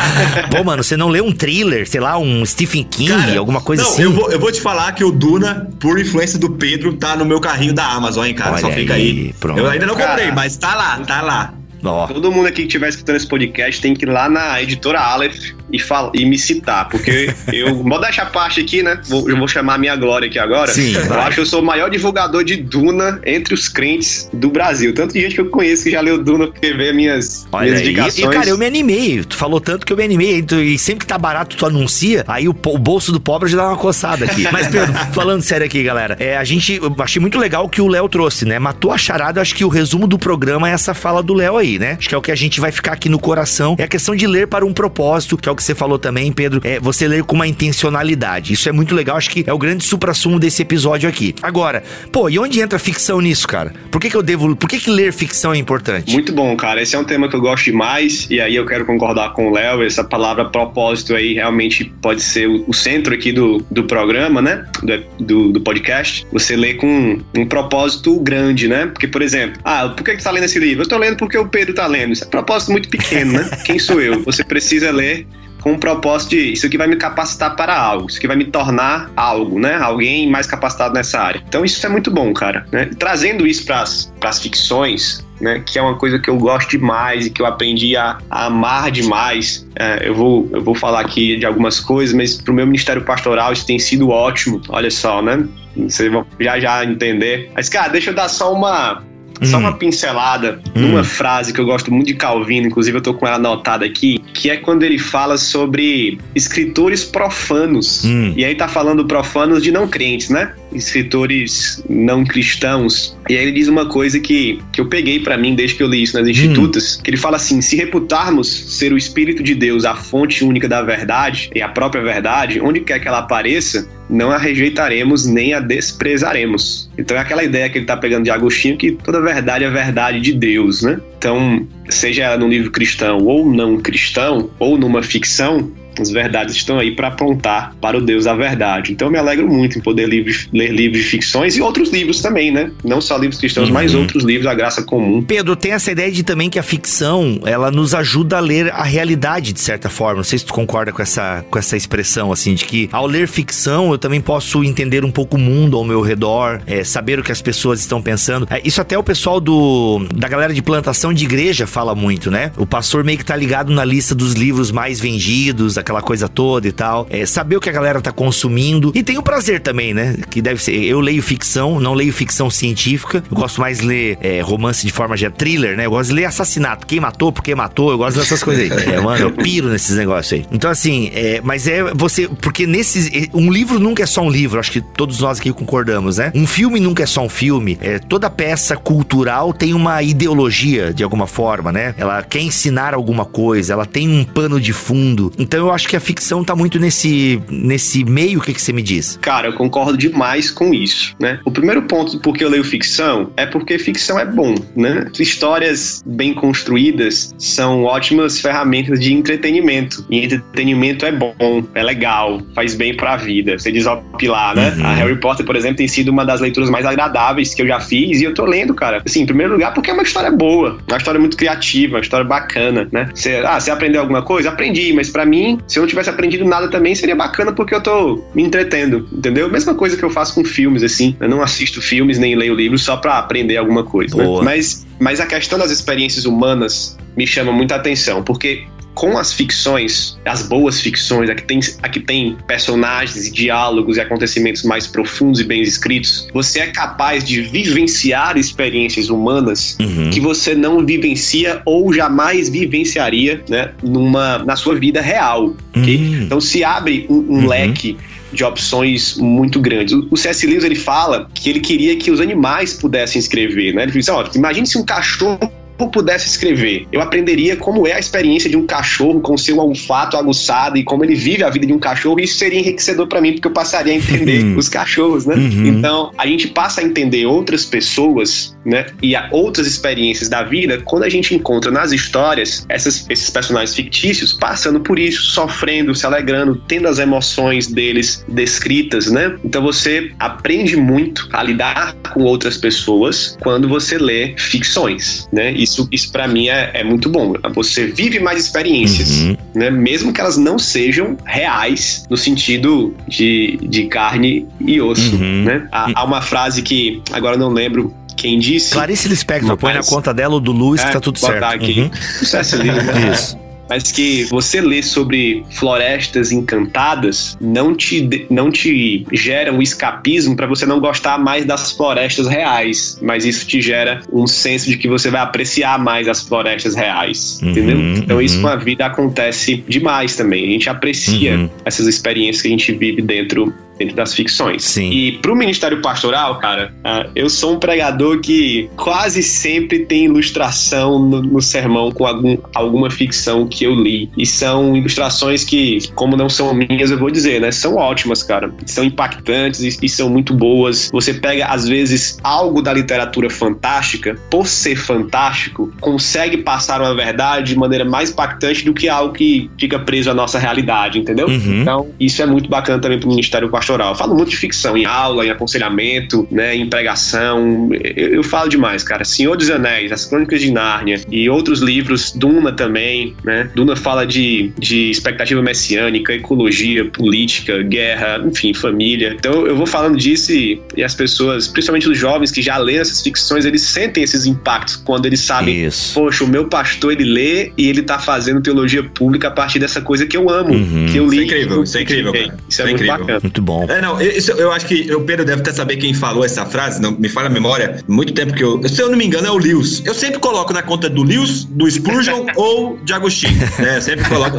Pô, 0.50 0.64
mano, 0.64 0.82
você 0.82 0.96
não 0.96 1.08
lê 1.08 1.20
um 1.20 1.32
thriller, 1.32 1.88
sei 1.88 2.00
lá, 2.00 2.18
um 2.18 2.44
Stephen 2.44 2.84
King, 2.84 3.10
Cara, 3.10 3.38
alguma 3.38 3.60
coisa 3.60 3.82
não, 3.82 3.90
assim? 3.90 4.02
Eu 4.02 4.12
vou, 4.12 4.30
eu 4.30 4.38
vou 4.38 4.52
te 4.52 4.60
falar 4.60 4.92
que 4.92 5.04
o 5.04 5.10
Duna, 5.10 5.68
por 5.80 5.98
influência 5.98 6.38
do 6.38 6.50
Pedro, 6.50 6.94
tá 6.94 7.16
no 7.16 7.24
meu 7.24 7.40
carrinho 7.40 7.72
da 7.72 7.86
Amazon, 7.86 8.26
hein, 8.26 8.34
cara? 8.34 8.52
Olha 8.52 8.60
só 8.60 8.70
fica 8.70 8.94
aí. 8.94 9.02
aí. 9.02 9.34
Pronto. 9.38 9.58
Eu 9.58 9.68
ainda 9.68 9.86
não 9.86 9.94
comprei, 9.94 10.30
mas 10.32 10.56
tá 10.56 10.74
lá, 10.74 10.98
tá 11.00 11.22
lá. 11.22 11.54
Oh. 11.84 12.06
Todo 12.06 12.32
mundo 12.32 12.46
aqui 12.46 12.62
que 12.62 12.68
estiver 12.68 12.88
escutando 12.88 13.16
esse 13.16 13.26
podcast 13.26 13.80
tem 13.80 13.94
que 13.94 14.04
ir 14.04 14.08
lá 14.08 14.28
na 14.28 14.60
editora 14.62 15.00
Aleph 15.00 15.52
e, 15.72 15.78
fala, 15.78 16.10
e 16.14 16.24
me 16.24 16.38
citar, 16.38 16.88
porque 16.88 17.34
eu 17.52 17.82
vou 17.82 18.00
deixar 18.00 18.22
a 18.22 18.26
parte 18.26 18.60
aqui, 18.60 18.82
né? 18.82 19.00
Vou, 19.08 19.28
eu 19.28 19.36
vou 19.36 19.48
chamar 19.48 19.74
a 19.74 19.78
minha 19.78 19.96
glória 19.96 20.28
aqui 20.28 20.38
agora. 20.38 20.72
Sim, 20.72 20.94
eu 20.94 21.04
vai. 21.06 21.18
acho 21.20 21.34
que 21.34 21.40
eu 21.40 21.46
sou 21.46 21.60
o 21.60 21.64
maior 21.64 21.90
divulgador 21.90 22.44
de 22.44 22.56
Duna 22.56 23.20
entre 23.24 23.54
os 23.54 23.68
crentes 23.68 24.28
do 24.32 24.48
Brasil. 24.48 24.94
Tanto 24.94 25.12
de 25.12 25.20
gente 25.20 25.34
que 25.34 25.40
eu 25.40 25.50
conheço 25.50 25.84
que 25.84 25.90
já 25.90 26.00
leu 26.00 26.22
Duna 26.22 26.46
porque 26.46 26.72
vê 26.72 26.92
minhas, 26.92 27.46
Olha 27.52 27.66
minhas 27.66 27.80
indicações. 27.80 28.18
E, 28.18 28.28
cara, 28.28 28.48
eu 28.48 28.58
me 28.58 28.66
animei. 28.66 29.24
Tu 29.24 29.36
falou 29.36 29.60
tanto 29.60 29.84
que 29.84 29.92
eu 29.92 29.96
me 29.96 30.04
animei. 30.04 30.44
E 30.62 30.78
sempre 30.78 31.00
que 31.00 31.06
tá 31.06 31.18
barato, 31.18 31.56
tu 31.56 31.66
anuncia, 31.66 32.24
aí 32.28 32.48
o, 32.48 32.50
o 32.50 32.78
bolso 32.78 33.10
do 33.12 33.20
pobre 33.20 33.48
já 33.48 33.56
dá 33.56 33.68
uma 33.68 33.76
coçada 33.76 34.24
aqui. 34.24 34.46
Mas, 34.52 34.68
Pedro, 34.68 34.92
falando 35.12 35.42
sério 35.42 35.66
aqui, 35.66 35.82
galera, 35.82 36.16
é, 36.20 36.36
a 36.36 36.44
gente. 36.44 36.76
Eu 36.76 36.94
achei 36.98 37.20
muito 37.20 37.38
legal 37.38 37.64
o 37.64 37.68
que 37.68 37.80
o 37.80 37.88
Léo 37.88 38.08
trouxe, 38.08 38.44
né? 38.44 38.58
Matou 38.58 38.92
a 38.92 38.98
charada. 38.98 39.40
Acho 39.40 39.54
que 39.54 39.64
o 39.64 39.68
resumo 39.68 40.06
do 40.06 40.18
programa 40.18 40.68
é 40.70 40.72
essa 40.72 40.94
fala 40.94 41.22
do 41.22 41.34
Léo 41.34 41.56
aí, 41.56 41.65
né? 41.78 41.96
Acho 41.98 42.08
que 42.08 42.14
é 42.14 42.18
o 42.18 42.22
que 42.22 42.30
a 42.30 42.36
gente 42.36 42.60
vai 42.60 42.70
ficar 42.70 42.92
aqui 42.92 43.08
no 43.08 43.18
coração. 43.18 43.74
É 43.78 43.84
a 43.84 43.88
questão 43.88 44.14
de 44.14 44.26
ler 44.26 44.46
para 44.46 44.64
um 44.64 44.72
propósito, 44.72 45.36
que 45.36 45.48
é 45.48 45.52
o 45.52 45.56
que 45.56 45.62
você 45.62 45.74
falou 45.74 45.98
também, 45.98 46.30
Pedro. 46.32 46.60
É 46.62 46.78
você 46.78 47.08
ler 47.08 47.24
com 47.24 47.34
uma 47.34 47.46
intencionalidade. 47.46 48.52
Isso 48.52 48.68
é 48.68 48.72
muito 48.72 48.94
legal. 48.94 49.16
Acho 49.16 49.30
que 49.30 49.44
é 49.46 49.52
o 49.52 49.58
grande 49.58 49.84
supra-sumo 49.84 50.38
desse 50.38 50.62
episódio 50.62 51.08
aqui. 51.08 51.34
Agora, 51.42 51.82
pô, 52.12 52.28
e 52.28 52.38
onde 52.38 52.60
entra 52.60 52.78
ficção 52.78 53.20
nisso, 53.20 53.48
cara? 53.48 53.72
Por 53.90 54.00
que, 54.00 54.10
que 54.10 54.16
eu 54.16 54.22
devo. 54.22 54.54
Por 54.54 54.68
que, 54.68 54.78
que 54.78 54.90
ler 54.90 55.12
ficção 55.12 55.52
é 55.52 55.58
importante? 55.58 56.12
Muito 56.12 56.32
bom, 56.32 56.56
cara. 56.56 56.80
Esse 56.80 56.94
é 56.94 56.98
um 56.98 57.04
tema 57.04 57.28
que 57.28 57.34
eu 57.34 57.40
gosto 57.40 57.64
demais. 57.64 58.26
E 58.30 58.40
aí 58.40 58.54
eu 58.54 58.64
quero 58.64 58.86
concordar 58.86 59.32
com 59.32 59.48
o 59.48 59.52
Léo. 59.52 59.82
Essa 59.82 60.04
palavra 60.04 60.44
propósito 60.44 61.14
aí 61.14 61.34
realmente 61.34 61.84
pode 62.00 62.22
ser 62.22 62.46
o, 62.46 62.72
centro 62.72 63.14
aqui 63.14 63.32
do, 63.32 63.64
do 63.70 63.84
programa, 63.84 64.40
né? 64.40 64.66
Do, 64.82 65.24
do, 65.24 65.52
do 65.52 65.60
podcast. 65.60 66.26
Você 66.32 66.56
lê 66.56 66.74
com 66.74 67.18
um 67.36 67.46
propósito 67.46 68.18
grande, 68.20 68.68
né? 68.68 68.86
Porque, 68.86 69.08
por 69.08 69.22
exemplo, 69.22 69.60
ah, 69.64 69.88
por 69.88 70.04
que, 70.04 70.12
que 70.12 70.18
você 70.18 70.24
tá 70.24 70.30
lendo 70.30 70.44
esse 70.44 70.58
livro? 70.58 70.84
Eu 70.84 70.88
tô 70.88 70.98
lendo 70.98 71.16
porque 71.16 71.38
o 71.38 71.48
Pedro 71.56 71.74
tá 71.74 71.86
lendo. 71.86 72.12
Isso 72.12 72.24
é 72.24 72.26
um 72.26 72.30
propósito 72.30 72.70
muito 72.70 72.90
pequeno, 72.90 73.32
né? 73.32 73.48
Quem 73.64 73.78
sou 73.78 73.98
eu? 73.98 74.22
Você 74.24 74.44
precisa 74.44 74.90
ler 74.90 75.26
com 75.62 75.72
o 75.72 75.78
propósito 75.78 76.30
de 76.30 76.52
isso 76.52 76.66
aqui 76.66 76.76
vai 76.76 76.86
me 76.86 76.96
capacitar 76.96 77.56
para 77.56 77.76
algo, 77.76 78.08
isso 78.08 78.18
aqui 78.18 78.26
vai 78.26 78.36
me 78.36 78.44
tornar 78.44 79.10
algo, 79.16 79.58
né? 79.58 79.74
Alguém 79.76 80.30
mais 80.30 80.46
capacitado 80.46 80.92
nessa 80.92 81.18
área. 81.18 81.42
Então 81.48 81.64
isso 81.64 81.84
é 81.84 81.88
muito 81.88 82.10
bom, 82.10 82.32
cara. 82.34 82.66
Né? 82.70 82.90
Trazendo 82.98 83.46
isso 83.46 83.64
para 83.64 83.80
as 83.82 84.38
ficções, 84.38 85.26
né, 85.40 85.62
que 85.64 85.78
é 85.78 85.82
uma 85.82 85.96
coisa 85.96 86.18
que 86.18 86.28
eu 86.28 86.36
gosto 86.36 86.70
demais 86.70 87.26
e 87.26 87.30
que 87.30 87.40
eu 87.40 87.46
aprendi 87.46 87.96
a, 87.96 88.18
a 88.30 88.44
amar 88.44 88.90
demais. 88.90 89.66
É, 89.76 90.08
eu, 90.08 90.14
vou, 90.14 90.48
eu 90.52 90.62
vou 90.62 90.74
falar 90.74 91.00
aqui 91.00 91.38
de 91.38 91.46
algumas 91.46 91.80
coisas, 91.80 92.14
mas 92.14 92.36
para 92.40 92.52
o 92.52 92.54
meu 92.54 92.66
ministério 92.66 93.02
pastoral 93.02 93.52
isso 93.52 93.66
tem 93.66 93.78
sido 93.78 94.10
ótimo. 94.10 94.60
Olha 94.68 94.90
só, 94.90 95.22
né? 95.22 95.42
Vocês 95.74 96.12
vão 96.12 96.24
já 96.38 96.60
já 96.60 96.84
entender. 96.84 97.50
Mas, 97.54 97.70
cara, 97.70 97.88
deixa 97.88 98.10
eu 98.10 98.14
dar 98.14 98.28
só 98.28 98.52
uma, 98.52 99.02
só 99.42 99.58
uma 99.58 99.70
hum. 99.70 99.74
pincelada 99.74 100.60
hum. 100.74 100.80
numa 100.80 101.04
frase 101.04 101.52
que 101.52 101.60
eu 101.60 101.64
gosto 101.64 101.92
muito 101.92 102.06
de 102.06 102.14
Calvino, 102.14 102.66
inclusive 102.66 102.96
eu 102.96 103.02
tô 103.02 103.14
com 103.14 103.26
ela 103.26 103.36
anotada 103.36 103.84
aqui, 103.84 104.22
que 104.32 104.50
é 104.50 104.56
quando 104.56 104.82
ele 104.82 104.98
fala 104.98 105.36
sobre 105.36 106.18
escritores 106.34 107.04
profanos. 107.04 108.04
Hum. 108.04 108.32
E 108.36 108.44
aí 108.44 108.54
tá 108.54 108.68
falando 108.68 109.04
profanos 109.04 109.62
de 109.62 109.70
não 109.70 109.88
crentes, 109.88 110.30
né? 110.30 110.52
escritores 110.72 111.82
não 111.88 112.24
cristãos. 112.24 113.16
E 113.28 113.36
aí 113.36 113.42
ele 113.42 113.52
diz 113.52 113.68
uma 113.68 113.86
coisa 113.86 114.20
que, 114.20 114.60
que 114.72 114.80
eu 114.80 114.86
peguei 114.86 115.20
para 115.20 115.36
mim 115.36 115.54
desde 115.54 115.76
que 115.76 115.82
eu 115.82 115.88
li 115.88 116.02
isso 116.02 116.18
nas 116.18 116.28
institutas, 116.28 116.96
hum. 116.96 117.02
que 117.02 117.10
ele 117.10 117.16
fala 117.16 117.36
assim: 117.36 117.60
se 117.60 117.76
reputarmos 117.76 118.48
ser 118.48 118.92
o 118.92 118.96
Espírito 118.96 119.42
de 119.42 119.54
Deus 119.54 119.84
a 119.84 119.94
fonte 119.94 120.44
única 120.44 120.68
da 120.68 120.82
verdade 120.82 121.50
e 121.54 121.62
a 121.62 121.68
própria 121.68 122.02
verdade, 122.02 122.60
onde 122.60 122.80
quer 122.80 123.00
que 123.00 123.08
ela 123.08 123.18
apareça, 123.18 123.88
não 124.08 124.30
a 124.30 124.38
rejeitaremos 124.38 125.26
nem 125.26 125.54
a 125.54 125.60
desprezaremos. 125.60 126.88
Então 126.96 127.16
é 127.16 127.20
aquela 127.20 127.42
ideia 127.42 127.68
que 127.68 127.78
ele 127.78 127.84
está 127.84 127.96
pegando 127.96 128.24
de 128.24 128.30
Agostinho 128.30 128.76
que 128.76 128.92
toda 128.92 129.20
verdade 129.26 129.64
é 129.64 129.70
verdade 129.70 130.20
de 130.20 130.32
Deus, 130.32 130.82
né? 130.82 131.00
Então, 131.18 131.66
seja 131.88 132.36
no 132.36 132.48
livro 132.48 132.70
cristão 132.70 133.18
ou 133.24 133.52
não 133.52 133.78
cristão, 133.78 134.50
ou 134.58 134.78
numa 134.78 135.02
ficção, 135.02 135.72
as 136.02 136.10
verdades 136.10 136.56
estão 136.56 136.78
aí 136.78 136.94
para 136.94 137.08
apontar 137.08 137.74
para 137.80 137.96
o 137.96 138.00
Deus 138.00 138.24
da 138.24 138.34
verdade. 138.34 138.92
Então 138.92 139.08
eu 139.08 139.12
me 139.12 139.18
alegro 139.18 139.48
muito 139.48 139.78
em 139.78 139.82
poder 139.82 140.08
livros, 140.08 140.48
ler 140.52 140.70
livros 140.72 141.02
de 141.02 141.08
ficções 141.08 141.56
e 141.56 141.62
outros 141.62 141.90
livros 141.90 142.20
também, 142.20 142.50
né? 142.50 142.70
Não 142.84 143.00
só 143.00 143.16
livros 143.16 143.38
cristãos, 143.38 143.68
uhum. 143.68 143.74
mas 143.74 143.94
outros 143.94 144.24
livros, 144.24 144.46
a 144.46 144.54
graça 144.54 144.82
comum. 144.82 145.22
Pedro, 145.22 145.56
tem 145.56 145.72
essa 145.72 145.90
ideia 145.90 146.10
de 146.10 146.22
também 146.22 146.50
que 146.50 146.58
a 146.58 146.62
ficção, 146.62 147.40
ela 147.44 147.70
nos 147.70 147.94
ajuda 147.94 148.38
a 148.38 148.40
ler 148.40 148.72
a 148.72 148.82
realidade 148.82 149.52
de 149.52 149.60
certa 149.60 149.88
forma. 149.88 150.16
Não 150.16 150.24
sei 150.24 150.38
se 150.38 150.44
tu 150.44 150.52
concorda 150.52 150.92
com 150.92 151.02
essa, 151.02 151.44
com 151.50 151.58
essa 151.58 151.76
expressão, 151.76 152.32
assim, 152.32 152.54
de 152.54 152.64
que 152.64 152.88
ao 152.92 153.06
ler 153.06 153.28
ficção 153.28 153.90
eu 153.92 153.98
também 153.98 154.20
posso 154.20 154.62
entender 154.64 155.04
um 155.04 155.10
pouco 155.10 155.36
o 155.36 155.40
mundo 155.40 155.76
ao 155.76 155.84
meu 155.84 156.00
redor, 156.00 156.60
é, 156.66 156.84
saber 156.84 157.18
o 157.18 157.22
que 157.22 157.32
as 157.32 157.42
pessoas 157.42 157.80
estão 157.80 158.00
pensando. 158.02 158.46
É, 158.50 158.60
isso 158.64 158.80
até 158.80 158.98
o 158.98 159.02
pessoal 159.02 159.40
do 159.40 160.06
da 160.14 160.28
galera 160.28 160.52
de 160.52 160.62
plantação 160.62 161.12
de 161.12 161.24
igreja 161.24 161.66
fala 161.66 161.94
muito, 161.94 162.30
né? 162.30 162.52
O 162.56 162.66
pastor 162.66 163.04
meio 163.04 163.18
que 163.18 163.24
tá 163.24 163.36
ligado 163.36 163.72
na 163.72 163.84
lista 163.84 164.14
dos 164.14 164.34
livros 164.34 164.70
mais 164.70 165.00
vendidos, 165.00 165.78
aquela 165.86 166.02
coisa 166.02 166.28
toda 166.28 166.66
e 166.66 166.72
tal. 166.72 167.06
É, 167.08 167.24
saber 167.24 167.56
o 167.56 167.60
que 167.60 167.68
a 167.68 167.72
galera 167.72 168.00
tá 168.00 168.10
consumindo. 168.10 168.90
E 168.94 169.02
tem 169.02 169.16
o 169.16 169.22
prazer 169.22 169.60
também, 169.60 169.94
né? 169.94 170.16
Que 170.28 170.42
deve 170.42 170.60
ser. 170.62 170.74
Eu 170.84 171.00
leio 171.00 171.22
ficção, 171.22 171.78
não 171.78 171.94
leio 171.94 172.12
ficção 172.12 172.50
científica. 172.50 173.22
Eu 173.30 173.36
gosto 173.36 173.60
mais 173.60 173.78
de 173.78 173.86
ler 173.86 174.18
é, 174.20 174.40
romance 174.40 174.84
de 174.84 174.92
forma 174.92 175.16
de 175.16 175.28
thriller, 175.30 175.76
né? 175.76 175.86
Eu 175.86 175.90
gosto 175.90 176.08
de 176.08 176.14
ler 176.16 176.24
assassinato. 176.24 176.86
Quem 176.86 176.98
matou, 176.98 177.32
por 177.32 177.42
quem 177.42 177.54
matou. 177.54 177.90
Eu 177.90 177.98
gosto 177.98 178.18
dessas 178.18 178.42
coisas 178.42 178.70
aí. 178.70 178.86
É, 178.96 179.00
mano, 179.00 179.20
eu 179.20 179.32
piro 179.32 179.68
nesses 179.68 179.96
negócios 179.96 180.32
aí. 180.32 180.46
Então, 180.52 180.70
assim, 180.70 181.10
é, 181.12 181.40
mas 181.42 181.66
é 181.66 181.82
você. 181.92 182.28
Porque 182.28 182.66
nesses. 182.66 183.10
Um 183.34 183.50
livro 183.50 183.80
nunca 183.80 184.02
é 184.02 184.06
só 184.06 184.22
um 184.22 184.30
livro. 184.30 184.60
Acho 184.60 184.70
que 184.70 184.80
todos 184.80 185.20
nós 185.20 185.40
aqui 185.40 185.52
concordamos, 185.52 186.18
né? 186.18 186.30
Um 186.34 186.46
filme 186.46 186.78
nunca 186.78 187.02
é 187.02 187.06
só 187.06 187.22
um 187.22 187.28
filme. 187.28 187.76
É, 187.80 187.98
toda 187.98 188.30
peça 188.30 188.76
cultural 188.76 189.52
tem 189.52 189.74
uma 189.74 190.02
ideologia, 190.02 190.94
de 190.94 191.02
alguma 191.02 191.26
forma, 191.26 191.72
né? 191.72 191.94
Ela 191.98 192.22
quer 192.22 192.40
ensinar 192.40 192.94
alguma 192.94 193.24
coisa, 193.24 193.72
ela 193.72 193.86
tem 193.86 194.08
um 194.08 194.24
pano 194.24 194.60
de 194.60 194.72
fundo. 194.72 195.32
Então 195.36 195.66
eu 195.66 195.72
acho 195.76 195.88
que 195.88 195.94
a 195.94 196.00
ficção 196.00 196.42
tá 196.42 196.56
muito 196.56 196.80
nesse, 196.80 197.40
nesse 197.48 198.04
meio, 198.04 198.40
o 198.40 198.42
que, 198.42 198.52
que 198.52 198.60
você 198.60 198.72
me 198.72 198.82
diz? 198.82 199.18
Cara, 199.22 199.48
eu 199.48 199.52
concordo 199.52 199.96
demais 199.96 200.50
com 200.50 200.74
isso, 200.74 201.14
né? 201.20 201.38
O 201.44 201.50
primeiro 201.50 201.82
ponto 201.82 202.18
porque 202.18 202.42
eu 202.42 202.48
leio 202.48 202.64
ficção 202.64 203.30
é 203.36 203.46
porque 203.46 203.78
ficção 203.78 204.18
é 204.18 204.24
bom, 204.24 204.54
né? 204.74 205.08
Histórias 205.20 206.02
bem 206.04 206.34
construídas 206.34 207.34
são 207.38 207.84
ótimas 207.84 208.40
ferramentas 208.40 208.98
de 208.98 209.12
entretenimento. 209.12 210.04
E 210.10 210.24
entretenimento 210.24 211.04
é 211.04 211.12
bom, 211.12 211.34
é 211.74 211.82
legal, 211.82 212.40
faz 212.54 212.74
bem 212.74 212.96
pra 212.96 213.16
vida. 213.16 213.58
Você 213.58 213.70
desopilar, 213.70 214.56
né? 214.56 214.74
Uhum. 214.76 214.86
A 214.86 214.94
Harry 214.94 215.20
Potter, 215.20 215.44
por 215.44 215.56
exemplo, 215.56 215.76
tem 215.76 215.88
sido 215.88 216.08
uma 216.08 216.24
das 216.24 216.40
leituras 216.40 216.70
mais 216.70 216.86
agradáveis 216.86 217.54
que 217.54 217.60
eu 217.60 217.66
já 217.66 217.80
fiz 217.80 218.20
e 218.20 218.24
eu 218.24 218.32
tô 218.32 218.44
lendo, 218.46 218.74
cara. 218.74 219.02
Assim, 219.04 219.22
em 219.22 219.26
primeiro 219.26 219.52
lugar, 219.52 219.74
porque 219.74 219.90
é 219.90 219.92
uma 219.92 220.02
história 220.02 220.30
boa, 220.30 220.78
uma 220.88 220.96
história 220.96 221.20
muito 221.20 221.36
criativa, 221.36 221.96
uma 221.96 222.00
história 222.00 222.24
bacana, 222.24 222.88
né? 222.90 223.10
Você, 223.14 223.42
ah, 223.44 223.60
você 223.60 223.70
aprendeu 223.70 224.00
alguma 224.00 224.22
coisa? 224.22 224.48
Aprendi, 224.48 224.92
mas 224.94 225.10
para 225.10 225.26
mim, 225.26 225.58
se 225.66 225.78
eu 225.78 225.82
não 225.82 225.88
tivesse 225.88 226.08
aprendido 226.08 226.44
nada 226.44 226.68
também, 226.68 226.94
seria 226.94 227.16
bacana 227.16 227.52
porque 227.52 227.74
eu 227.74 227.80
tô 227.80 228.22
me 228.34 228.42
entretendo, 228.42 229.08
entendeu? 229.12 229.50
Mesma 229.50 229.74
coisa 229.74 229.96
que 229.96 230.04
eu 230.04 230.10
faço 230.10 230.34
com 230.34 230.44
filmes, 230.44 230.82
assim. 230.82 231.16
Eu 231.18 231.28
não 231.28 231.42
assisto 231.42 231.82
filmes 231.82 232.18
nem 232.18 232.36
leio 232.36 232.54
livros 232.54 232.82
só 232.82 232.96
para 232.96 233.18
aprender 233.18 233.56
alguma 233.56 233.82
coisa. 233.82 234.16
Né? 234.16 234.24
Mas, 234.42 234.86
mas 235.00 235.20
a 235.20 235.26
questão 235.26 235.58
das 235.58 235.70
experiências 235.70 236.24
humanas 236.24 236.96
me 237.16 237.26
chama 237.26 237.50
muita 237.50 237.74
atenção, 237.74 238.22
porque 238.22 238.66
com 238.96 239.18
as 239.18 239.30
ficções, 239.30 240.18
as 240.24 240.42
boas 240.42 240.80
ficções, 240.80 241.28
a 241.28 241.34
que 241.34 241.42
tem, 241.42 241.60
a 241.82 241.88
que 241.88 242.00
tem 242.00 242.34
personagens, 242.46 243.30
diálogos 243.30 243.98
e 243.98 244.00
acontecimentos 244.00 244.62
mais 244.62 244.86
profundos 244.86 245.38
e 245.38 245.44
bem 245.44 245.60
escritos, 245.60 246.26
você 246.32 246.60
é 246.60 246.68
capaz 246.68 247.22
de 247.22 247.42
vivenciar 247.42 248.38
experiências 248.38 249.10
humanas 249.10 249.76
uhum. 249.78 250.08
que 250.10 250.18
você 250.18 250.54
não 250.54 250.84
vivencia 250.84 251.60
ou 251.66 251.92
jamais 251.92 252.48
vivenciaria, 252.48 253.44
né, 253.50 253.70
numa, 253.82 254.38
na 254.38 254.56
sua 254.56 254.74
vida 254.76 255.02
real. 255.02 255.54
Okay? 255.76 255.98
Uhum. 255.98 256.22
Então 256.22 256.40
se 256.40 256.64
abre 256.64 257.06
um, 257.10 257.16
um 257.16 257.18
uhum. 257.40 257.48
leque 257.48 257.98
de 258.32 258.44
opções 258.44 259.18
muito 259.18 259.60
grandes. 259.60 259.92
O 260.10 260.16
C.S. 260.16 260.46
Lewis 260.46 260.64
ele 260.64 260.74
fala 260.74 261.28
que 261.34 261.50
ele 261.50 261.60
queria 261.60 261.96
que 261.96 262.10
os 262.10 262.20
animais 262.20 262.72
pudessem 262.72 263.18
escrever, 263.18 263.74
né? 263.74 263.82
Ele 263.82 263.92
disse, 263.92 264.10
ó, 264.10 264.26
imagine 264.34 264.66
se 264.66 264.78
um 264.78 264.84
cachorro 264.84 265.52
eu 265.78 265.88
pudesse 265.88 266.28
escrever, 266.28 266.86
eu 266.90 267.00
aprenderia 267.00 267.56
como 267.56 267.86
é 267.86 267.92
a 267.92 267.98
experiência 267.98 268.48
de 268.48 268.56
um 268.56 268.66
cachorro 268.66 269.20
com 269.20 269.36
seu 269.36 269.58
olfato 269.58 270.16
aguçado 270.16 270.76
e 270.78 270.84
como 270.84 271.04
ele 271.04 271.14
vive 271.14 271.44
a 271.44 271.50
vida 271.50 271.66
de 271.66 271.72
um 271.72 271.78
cachorro, 271.78 272.18
e 272.20 272.24
isso 272.24 272.38
seria 272.38 272.58
enriquecedor 272.58 273.06
para 273.06 273.20
mim, 273.20 273.32
porque 273.32 273.48
eu 273.48 273.52
passaria 273.52 273.92
a 273.92 273.96
entender 273.96 274.42
uhum. 274.42 274.56
os 274.56 274.68
cachorros, 274.68 275.26
né? 275.26 275.34
Uhum. 275.34 275.66
Então, 275.66 276.12
a 276.16 276.26
gente 276.26 276.48
passa 276.48 276.80
a 276.80 276.84
entender 276.84 277.26
outras 277.26 277.64
pessoas, 277.64 278.56
né? 278.64 278.86
E 279.02 279.14
outras 279.30 279.66
experiências 279.66 280.28
da 280.28 280.42
vida 280.42 280.80
quando 280.84 281.04
a 281.04 281.08
gente 281.08 281.34
encontra 281.34 281.70
nas 281.70 281.92
histórias 281.92 282.64
essas, 282.68 283.06
esses 283.08 283.30
personagens 283.30 283.74
fictícios 283.74 284.32
passando 284.32 284.80
por 284.80 284.98
isso, 284.98 285.22
sofrendo, 285.22 285.94
se 285.94 286.06
alegrando, 286.06 286.60
tendo 286.66 286.88
as 286.88 286.98
emoções 286.98 287.66
deles 287.66 288.24
descritas, 288.28 289.10
né? 289.10 289.36
Então 289.44 289.62
você 289.62 290.12
aprende 290.18 290.76
muito 290.76 291.28
a 291.32 291.42
lidar 291.42 291.94
com 292.12 292.22
outras 292.22 292.56
pessoas 292.56 293.36
quando 293.40 293.68
você 293.68 293.98
lê 293.98 294.34
ficções, 294.36 295.28
né? 295.32 295.52
E 295.52 295.65
isso, 295.66 295.88
isso 295.92 296.10
para 296.10 296.26
mim 296.26 296.48
é, 296.48 296.70
é, 296.74 296.84
muito 296.84 297.10
bom. 297.10 297.34
Você 297.54 297.86
vive 297.86 298.18
mais 298.18 298.40
experiências, 298.40 299.10
uhum. 299.10 299.36
né? 299.54 299.70
Mesmo 299.70 300.12
que 300.12 300.20
elas 300.20 300.36
não 300.36 300.58
sejam 300.58 301.16
reais 301.24 302.04
no 302.08 302.16
sentido 302.16 302.94
de, 303.06 303.58
de 303.62 303.86
carne 303.86 304.46
e 304.60 304.80
osso, 304.80 305.16
uhum. 305.16 305.44
né? 305.44 305.68
Há, 305.70 305.90
há, 305.94 306.04
uma 306.04 306.22
frase 306.22 306.62
que 306.62 307.02
agora 307.12 307.36
não 307.36 307.50
lembro 307.50 307.94
quem 308.16 308.38
disse. 308.38 308.72
Clarice 308.72 309.08
Lispector, 309.08 309.56
põe 309.56 309.74
na 309.74 309.82
conta 309.82 310.14
dela 310.14 310.36
o 310.36 310.40
do 310.40 310.52
Luiz 310.52 310.80
é, 310.82 310.86
que 310.86 310.92
tá 310.92 311.00
tudo 311.00 311.18
certo. 311.18 311.44
Aqui. 311.44 311.80
Uhum. 311.80 311.90
Sucesso 312.18 312.56
livre, 312.56 312.82
né? 312.82 313.12
Isso 313.12 313.45
mas 313.68 313.90
que 313.90 314.24
você 314.24 314.60
lê 314.60 314.82
sobre 314.82 315.44
florestas 315.50 316.32
encantadas 316.32 317.36
não 317.40 317.74
te, 317.74 318.26
não 318.30 318.50
te 318.50 319.06
gera 319.12 319.52
um 319.52 319.62
escapismo 319.62 320.36
para 320.36 320.46
você 320.46 320.66
não 320.66 320.80
gostar 320.80 321.18
mais 321.18 321.44
das 321.44 321.72
florestas 321.72 322.26
reais, 322.26 322.98
mas 323.02 323.24
isso 323.24 323.46
te 323.46 323.60
gera 323.60 324.00
um 324.12 324.26
senso 324.26 324.68
de 324.68 324.76
que 324.76 324.88
você 324.88 325.10
vai 325.10 325.20
apreciar 325.20 325.78
mais 325.78 326.08
as 326.08 326.22
florestas 326.22 326.74
reais, 326.74 327.40
uhum, 327.42 327.50
entendeu? 327.50 327.80
Então 327.96 328.16
uhum. 328.16 328.22
isso 328.22 328.40
com 328.40 328.48
a 328.48 328.56
vida 328.56 328.86
acontece 328.86 329.64
demais 329.68 330.16
também. 330.16 330.44
A 330.44 330.50
gente 330.50 330.68
aprecia 330.68 331.36
uhum. 331.36 331.50
essas 331.64 331.86
experiências 331.86 332.42
que 332.42 332.48
a 332.48 332.50
gente 332.50 332.72
vive 332.72 333.02
dentro 333.02 333.54
dentro 333.78 333.96
das 333.96 334.14
ficções. 334.14 334.64
Sim. 334.64 334.90
E 334.90 335.12
pro 335.18 335.36
Ministério 335.36 335.80
Pastoral, 335.80 336.38
cara, 336.38 336.72
uh, 336.78 337.10
eu 337.14 337.28
sou 337.28 337.54
um 337.54 337.58
pregador 337.58 338.20
que 338.20 338.68
quase 338.76 339.22
sempre 339.22 339.80
tem 339.80 340.04
ilustração 340.04 340.98
no, 340.98 341.22
no 341.22 341.42
sermão 341.42 341.90
com 341.90 342.06
algum, 342.06 342.36
alguma 342.54 342.90
ficção 342.90 343.46
que 343.46 343.64
eu 343.64 343.74
li. 343.74 344.10
E 344.16 344.24
são 344.24 344.76
ilustrações 344.76 345.44
que, 345.44 345.78
como 345.94 346.16
não 346.16 346.28
são 346.28 346.52
minhas, 346.54 346.90
eu 346.90 346.98
vou 346.98 347.10
dizer, 347.10 347.40
né? 347.40 347.50
São 347.50 347.76
ótimas, 347.76 348.22
cara. 348.22 348.52
São 348.64 348.84
impactantes 348.84 349.60
e, 349.60 349.86
e 349.86 349.88
são 349.88 350.08
muito 350.08 350.34
boas. 350.34 350.90
Você 350.92 351.14
pega, 351.14 351.46
às 351.46 351.68
vezes, 351.68 352.18
algo 352.22 352.62
da 352.62 352.72
literatura 352.72 353.28
fantástica, 353.28 354.18
por 354.30 354.46
ser 354.46 354.76
fantástico, 354.76 355.72
consegue 355.80 356.38
passar 356.38 356.80
uma 356.80 356.94
verdade 356.94 357.52
de 357.52 357.58
maneira 357.58 357.84
mais 357.84 358.10
impactante 358.10 358.64
do 358.64 358.72
que 358.72 358.88
algo 358.88 359.12
que 359.12 359.50
fica 359.58 359.78
preso 359.78 360.10
à 360.10 360.14
nossa 360.14 360.38
realidade, 360.38 360.98
entendeu? 360.98 361.28
Uhum. 361.28 361.62
Então, 361.62 361.88
isso 362.00 362.22
é 362.22 362.26
muito 362.26 362.48
bacana 362.48 362.80
também 362.80 362.98
pro 362.98 363.08
Ministério 363.08 363.48
Pastoral 363.50 363.65
pastoral. 363.66 363.90
Eu 363.90 363.96
falo 363.96 364.14
muito 364.14 364.30
de 364.30 364.36
ficção, 364.36 364.76
em 364.76 364.84
aula, 364.84 365.26
em 365.26 365.30
aconselhamento, 365.30 366.26
né, 366.30 366.54
em 366.54 366.68
pregação. 366.68 367.68
Eu, 367.72 368.14
eu 368.14 368.22
falo 368.22 368.48
demais, 368.48 368.84
cara. 368.84 369.04
Senhor 369.04 369.36
dos 369.36 369.50
Anéis, 369.50 369.90
As 369.90 370.04
Crônicas 370.04 370.40
de 370.40 370.52
Nárnia 370.52 371.00
e 371.10 371.28
outros 371.28 371.60
livros, 371.60 372.12
Duna 372.12 372.52
também, 372.52 373.14
né? 373.24 373.50
Duna 373.54 373.74
fala 373.74 374.06
de, 374.06 374.52
de 374.58 374.90
expectativa 374.90 375.42
messiânica, 375.42 376.12
ecologia, 376.12 376.84
política, 376.84 377.62
guerra, 377.62 378.22
enfim, 378.24 378.54
família. 378.54 379.16
Então 379.18 379.46
eu 379.46 379.56
vou 379.56 379.66
falando 379.66 379.96
disso 379.96 380.32
e, 380.32 380.60
e 380.76 380.84
as 380.84 380.94
pessoas, 380.94 381.48
principalmente 381.48 381.88
os 381.88 381.98
jovens 381.98 382.30
que 382.30 382.40
já 382.40 382.56
lêem 382.56 382.78
essas 382.78 383.02
ficções, 383.02 383.44
eles 383.44 383.62
sentem 383.62 384.04
esses 384.04 384.26
impactos 384.26 384.76
quando 384.76 385.06
eles 385.06 385.20
sabem, 385.20 385.66
Isso. 385.66 385.94
poxa, 385.94 386.24
o 386.24 386.28
meu 386.28 386.46
pastor 386.46 386.92
ele 386.92 387.04
lê 387.04 387.52
e 387.56 387.68
ele 387.68 387.82
tá 387.82 387.98
fazendo 387.98 388.40
teologia 388.40 388.82
pública 388.82 389.28
a 389.28 389.30
partir 389.30 389.58
dessa 389.58 389.80
coisa 389.80 390.06
que 390.06 390.16
eu 390.16 390.30
amo, 390.30 390.52
uhum. 390.52 390.86
que 390.86 390.96
eu 390.96 391.08
li. 391.08 391.16
Isso 391.16 391.22
é 391.22 391.24
incrível, 391.24 391.62
isso 391.62 391.78
é 391.78 391.82
incrível, 391.82 392.12
cara. 392.12 392.36
Isso 392.48 392.62
é, 392.62 392.64
é 392.64 392.68
muito 392.68 392.82
incrível. 392.82 392.98
bacana. 392.98 393.20
Muito 393.22 393.42
bom. 393.42 393.55
Bom. 393.56 393.72
É, 393.72 393.80
não, 393.80 394.00
isso 394.00 394.32
eu 394.32 394.52
acho 394.52 394.66
que 394.66 394.92
o 394.94 395.02
Pedro 395.02 395.24
deve 395.24 395.40
até 395.40 395.52
saber 395.52 395.76
quem 395.76 395.94
falou 395.94 396.24
essa 396.24 396.44
frase, 396.44 396.80
não 396.80 396.92
me 396.92 397.08
fala 397.08 397.28
a 397.28 397.30
memória. 397.30 397.82
Muito 397.88 398.12
tempo 398.12 398.32
que 398.34 398.42
eu. 398.42 398.66
Se 398.68 398.80
eu 398.80 398.90
não 398.90 398.98
me 398.98 399.06
engano, 399.06 399.26
é 399.26 399.30
o 399.30 399.38
Lewis. 399.38 399.82
Eu 399.84 399.94
sempre 399.94 400.18
coloco 400.18 400.52
na 400.52 400.62
conta 400.62 400.88
do 400.88 401.02
Lewis, 401.02 401.44
do 401.44 401.70
Spurgeon 401.70 402.26
ou 402.36 402.78
de 402.84 402.92
Agostinho. 402.92 403.36
É, 403.58 403.76
eu 403.76 403.82
sempre 403.82 404.08
coloco. 404.08 404.36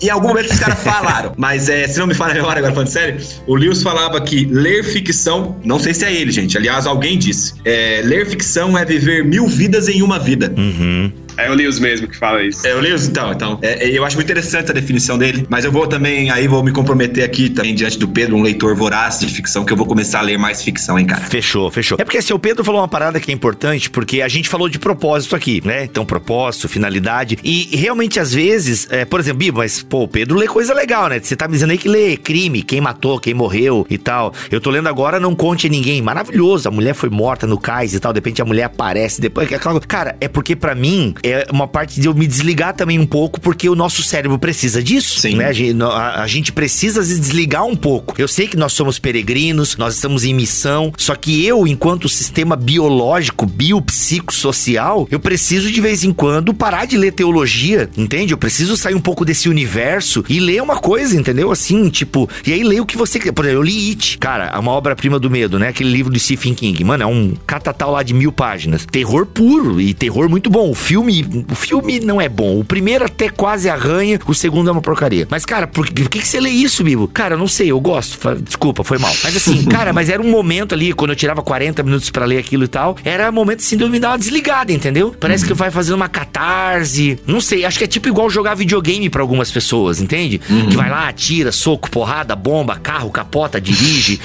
Em 0.00 0.10
algum 0.10 0.28
momento 0.28 0.50
os 0.50 0.58
caras 0.58 0.82
falaram, 0.82 1.32
mas 1.36 1.68
é, 1.68 1.86
se 1.88 1.98
não 1.98 2.06
me 2.06 2.14
fala 2.14 2.32
a 2.32 2.34
memória 2.34 2.58
agora 2.58 2.72
falando 2.72 2.88
sério, 2.88 3.20
o 3.46 3.54
Lewis 3.54 3.82
falava 3.82 4.20
que 4.20 4.44
ler 4.44 4.84
ficção, 4.84 5.56
não 5.64 5.78
sei 5.78 5.94
se 5.94 6.04
é 6.04 6.12
ele, 6.12 6.30
gente. 6.30 6.56
Aliás, 6.56 6.86
alguém 6.86 7.18
disse. 7.18 7.54
É, 7.64 8.00
ler 8.04 8.26
ficção 8.26 8.76
é 8.76 8.84
viver 8.84 9.24
mil 9.24 9.46
vidas 9.46 9.88
em 9.88 10.02
uma 10.02 10.18
vida. 10.18 10.52
Uhum. 10.56 11.12
É 11.46 11.50
o 11.50 11.54
Lewis 11.54 11.78
mesmo 11.78 12.08
que 12.08 12.16
fala 12.16 12.42
isso. 12.42 12.66
É 12.66 12.74
o 12.74 12.80
Lewis, 12.80 13.08
então. 13.08 13.32
então 13.32 13.58
é, 13.62 13.88
é, 13.88 13.90
eu 13.98 14.04
acho 14.04 14.16
muito 14.16 14.30
interessante 14.30 14.70
a 14.70 14.74
definição 14.74 15.18
dele, 15.18 15.46
mas 15.48 15.64
eu 15.64 15.72
vou 15.72 15.86
também, 15.86 16.30
aí 16.30 16.46
vou 16.46 16.62
me 16.62 16.72
comprometer 16.72 17.24
aqui 17.24 17.50
também 17.50 17.74
diante 17.74 17.98
do 17.98 18.08
Pedro, 18.08 18.36
um 18.36 18.42
leitor 18.42 18.74
voraz 18.74 19.20
de 19.20 19.26
ficção, 19.26 19.64
que 19.64 19.72
eu 19.72 19.76
vou 19.76 19.86
começar 19.86 20.20
a 20.20 20.22
ler 20.22 20.38
mais 20.38 20.62
ficção, 20.62 20.98
hein, 20.98 21.06
cara. 21.06 21.22
Fechou, 21.22 21.70
fechou. 21.70 21.98
É 22.00 22.04
porque 22.04 22.18
assim, 22.18 22.32
o 22.32 22.38
Pedro 22.38 22.64
falou 22.64 22.80
uma 22.80 22.88
parada 22.88 23.18
que 23.20 23.30
é 23.30 23.34
importante, 23.34 23.90
porque 23.90 24.22
a 24.22 24.28
gente 24.28 24.48
falou 24.48 24.68
de 24.68 24.78
propósito 24.78 25.34
aqui, 25.34 25.62
né? 25.64 25.84
Então, 25.84 26.04
propósito, 26.04 26.68
finalidade. 26.68 27.38
E 27.42 27.76
realmente, 27.76 28.20
às 28.20 28.32
vezes, 28.32 28.86
é, 28.90 29.04
por 29.04 29.20
exemplo, 29.20 29.38
Bibo, 29.38 29.58
mas, 29.58 29.82
pô, 29.82 30.04
o 30.04 30.08
Pedro 30.08 30.36
lê 30.36 30.46
coisa 30.46 30.74
legal, 30.74 31.08
né? 31.08 31.20
Você 31.20 31.34
tá 31.34 31.46
me 31.46 31.54
dizendo 31.54 31.70
aí 31.70 31.78
que 31.78 31.88
lê 31.88 32.16
crime, 32.16 32.62
quem 32.62 32.80
matou, 32.80 33.18
quem 33.18 33.34
morreu 33.34 33.86
e 33.88 33.98
tal. 33.98 34.32
Eu 34.50 34.60
tô 34.60 34.70
lendo 34.70 34.88
agora 34.88 35.18
Não 35.18 35.34
Conte 35.34 35.66
a 35.66 35.70
Ninguém. 35.70 36.02
Maravilhoso. 36.02 36.68
A 36.68 36.70
mulher 36.70 36.94
foi 36.94 37.10
morta 37.10 37.46
no 37.46 37.58
cais 37.58 37.94
e 37.94 38.00
tal. 38.00 38.12
De 38.12 38.18
repente 38.18 38.40
a 38.42 38.44
mulher 38.44 38.64
aparece 38.64 39.20
depois. 39.20 39.48
Cara, 39.88 40.16
é 40.20 40.28
porque 40.28 40.54
para 40.54 40.74
mim 40.74 41.14
é 41.22 41.31
uma 41.50 41.68
parte 41.68 42.00
de 42.00 42.06
eu 42.06 42.14
me 42.14 42.26
desligar 42.26 42.74
também 42.74 42.98
um 42.98 43.06
pouco, 43.06 43.40
porque 43.40 43.68
o 43.68 43.74
nosso 43.74 44.02
cérebro 44.02 44.38
precisa 44.38 44.82
disso. 44.82 45.20
Sim. 45.20 45.36
Né? 45.36 45.46
A, 45.46 46.26
gente, 46.26 46.52
precisa 46.52 47.02
se 47.02 47.18
desligar 47.18 47.64
um 47.64 47.76
pouco. 47.76 48.14
Eu 48.18 48.28
sei 48.28 48.46
que 48.46 48.56
nós 48.56 48.72
somos 48.72 48.98
peregrinos, 48.98 49.76
nós 49.76 49.94
estamos 49.94 50.24
em 50.24 50.34
missão, 50.34 50.92
só 50.96 51.14
que 51.14 51.44
eu, 51.44 51.66
enquanto 51.66 52.08
sistema 52.08 52.56
biológico, 52.56 53.46
biopsicossocial, 53.46 55.06
eu 55.10 55.20
preciso 55.20 55.70
de 55.70 55.80
vez 55.80 56.04
em 56.04 56.12
quando 56.12 56.54
parar 56.54 56.86
de 56.86 56.96
ler 56.96 57.12
teologia, 57.12 57.88
entende? 57.96 58.32
Eu 58.32 58.38
preciso 58.38 58.76
sair 58.76 58.94
um 58.94 59.00
pouco 59.00 59.24
desse 59.24 59.48
universo 59.48 60.24
e 60.28 60.40
ler 60.40 60.62
uma 60.62 60.76
coisa, 60.76 61.16
entendeu? 61.16 61.50
Assim, 61.50 61.88
tipo, 61.88 62.28
e 62.46 62.52
aí 62.52 62.62
ler 62.62 62.80
o 62.80 62.86
que 62.86 62.96
você 62.96 63.18
quer. 63.18 63.32
Por 63.32 63.44
exemplo, 63.44 63.60
eu 63.60 63.62
li 63.62 63.90
It, 63.90 64.18
cara, 64.18 64.50
é 64.54 64.58
uma 64.58 64.72
obra-prima 64.72 65.18
do 65.18 65.30
medo, 65.30 65.58
né? 65.58 65.68
Aquele 65.68 65.90
livro 65.90 66.12
do 66.12 66.18
Stephen 66.18 66.54
King. 66.54 66.84
Mano, 66.84 67.02
é 67.02 67.06
um 67.06 67.34
catatal 67.46 67.92
lá 67.92 68.02
de 68.02 68.14
mil 68.14 68.32
páginas. 68.32 68.86
Terror 68.86 69.26
puro 69.26 69.80
e 69.80 69.94
terror 69.94 70.28
muito 70.28 70.50
bom. 70.50 70.70
O 70.70 70.74
filme, 70.74 71.11
o 71.50 71.54
filme 71.54 72.00
não 72.00 72.20
é 72.20 72.28
bom. 72.28 72.60
O 72.60 72.64
primeiro 72.64 73.04
até 73.04 73.28
quase 73.28 73.68
arranha, 73.68 74.18
o 74.26 74.34
segundo 74.34 74.68
é 74.68 74.72
uma 74.72 74.80
porcaria. 74.80 75.26
Mas, 75.30 75.44
cara, 75.44 75.66
por, 75.66 75.90
por 75.90 76.08
que, 76.08 76.20
que 76.20 76.26
você 76.26 76.40
lê 76.40 76.50
isso, 76.50 76.82
Bibo? 76.82 77.08
Cara, 77.08 77.34
eu 77.34 77.38
não 77.38 77.48
sei, 77.48 77.70
eu 77.70 77.80
gosto. 77.80 78.18
Desculpa, 78.36 78.82
foi 78.82 78.98
mal. 78.98 79.12
Mas 79.22 79.36
assim, 79.36 79.64
cara, 79.68 79.92
mas 79.92 80.08
era 80.08 80.22
um 80.22 80.30
momento 80.30 80.74
ali, 80.74 80.92
quando 80.92 81.10
eu 81.10 81.16
tirava 81.16 81.42
40 81.42 81.82
minutos 81.82 82.10
para 82.10 82.24
ler 82.24 82.38
aquilo 82.38 82.64
e 82.64 82.68
tal, 82.68 82.96
era 83.04 83.28
um 83.28 83.32
momento 83.32 83.60
assim 83.60 83.76
de 83.76 83.82
eu 83.82 83.90
me 83.90 83.98
dar 83.98 84.10
uma 84.10 84.18
desligada, 84.18 84.72
entendeu? 84.72 85.14
Parece 85.18 85.44
que 85.44 85.52
vai 85.54 85.70
fazendo 85.70 85.96
uma 85.96 86.08
catarse. 86.08 87.18
Não 87.26 87.40
sei, 87.40 87.64
acho 87.64 87.78
que 87.78 87.84
é 87.84 87.86
tipo 87.88 88.08
igual 88.08 88.30
jogar 88.30 88.54
videogame 88.54 89.10
para 89.10 89.22
algumas 89.22 89.50
pessoas, 89.50 90.00
entende? 90.00 90.40
Uhum. 90.48 90.68
Que 90.68 90.76
vai 90.76 90.90
lá, 90.90 91.08
atira, 91.08 91.52
soco, 91.52 91.90
porrada, 91.90 92.34
bomba, 92.34 92.76
carro, 92.76 93.10
capota, 93.10 93.60
dirige. 93.60 94.20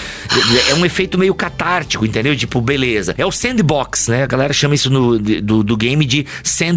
é 0.70 0.76
um 0.76 0.86
efeito 0.86 1.18
meio 1.18 1.34
catártico, 1.34 2.06
entendeu? 2.06 2.36
Tipo, 2.36 2.62
beleza. 2.62 3.16
É 3.18 3.26
o 3.26 3.32
sandbox, 3.32 4.08
né? 4.08 4.24
A 4.24 4.28
galera 4.28 4.54
chama 4.54 4.76
isso 4.76 4.90
no, 4.90 5.18
do, 5.18 5.64
do 5.64 5.78
game 5.78 6.06
de 6.06 6.26
sandbox, 6.44 6.77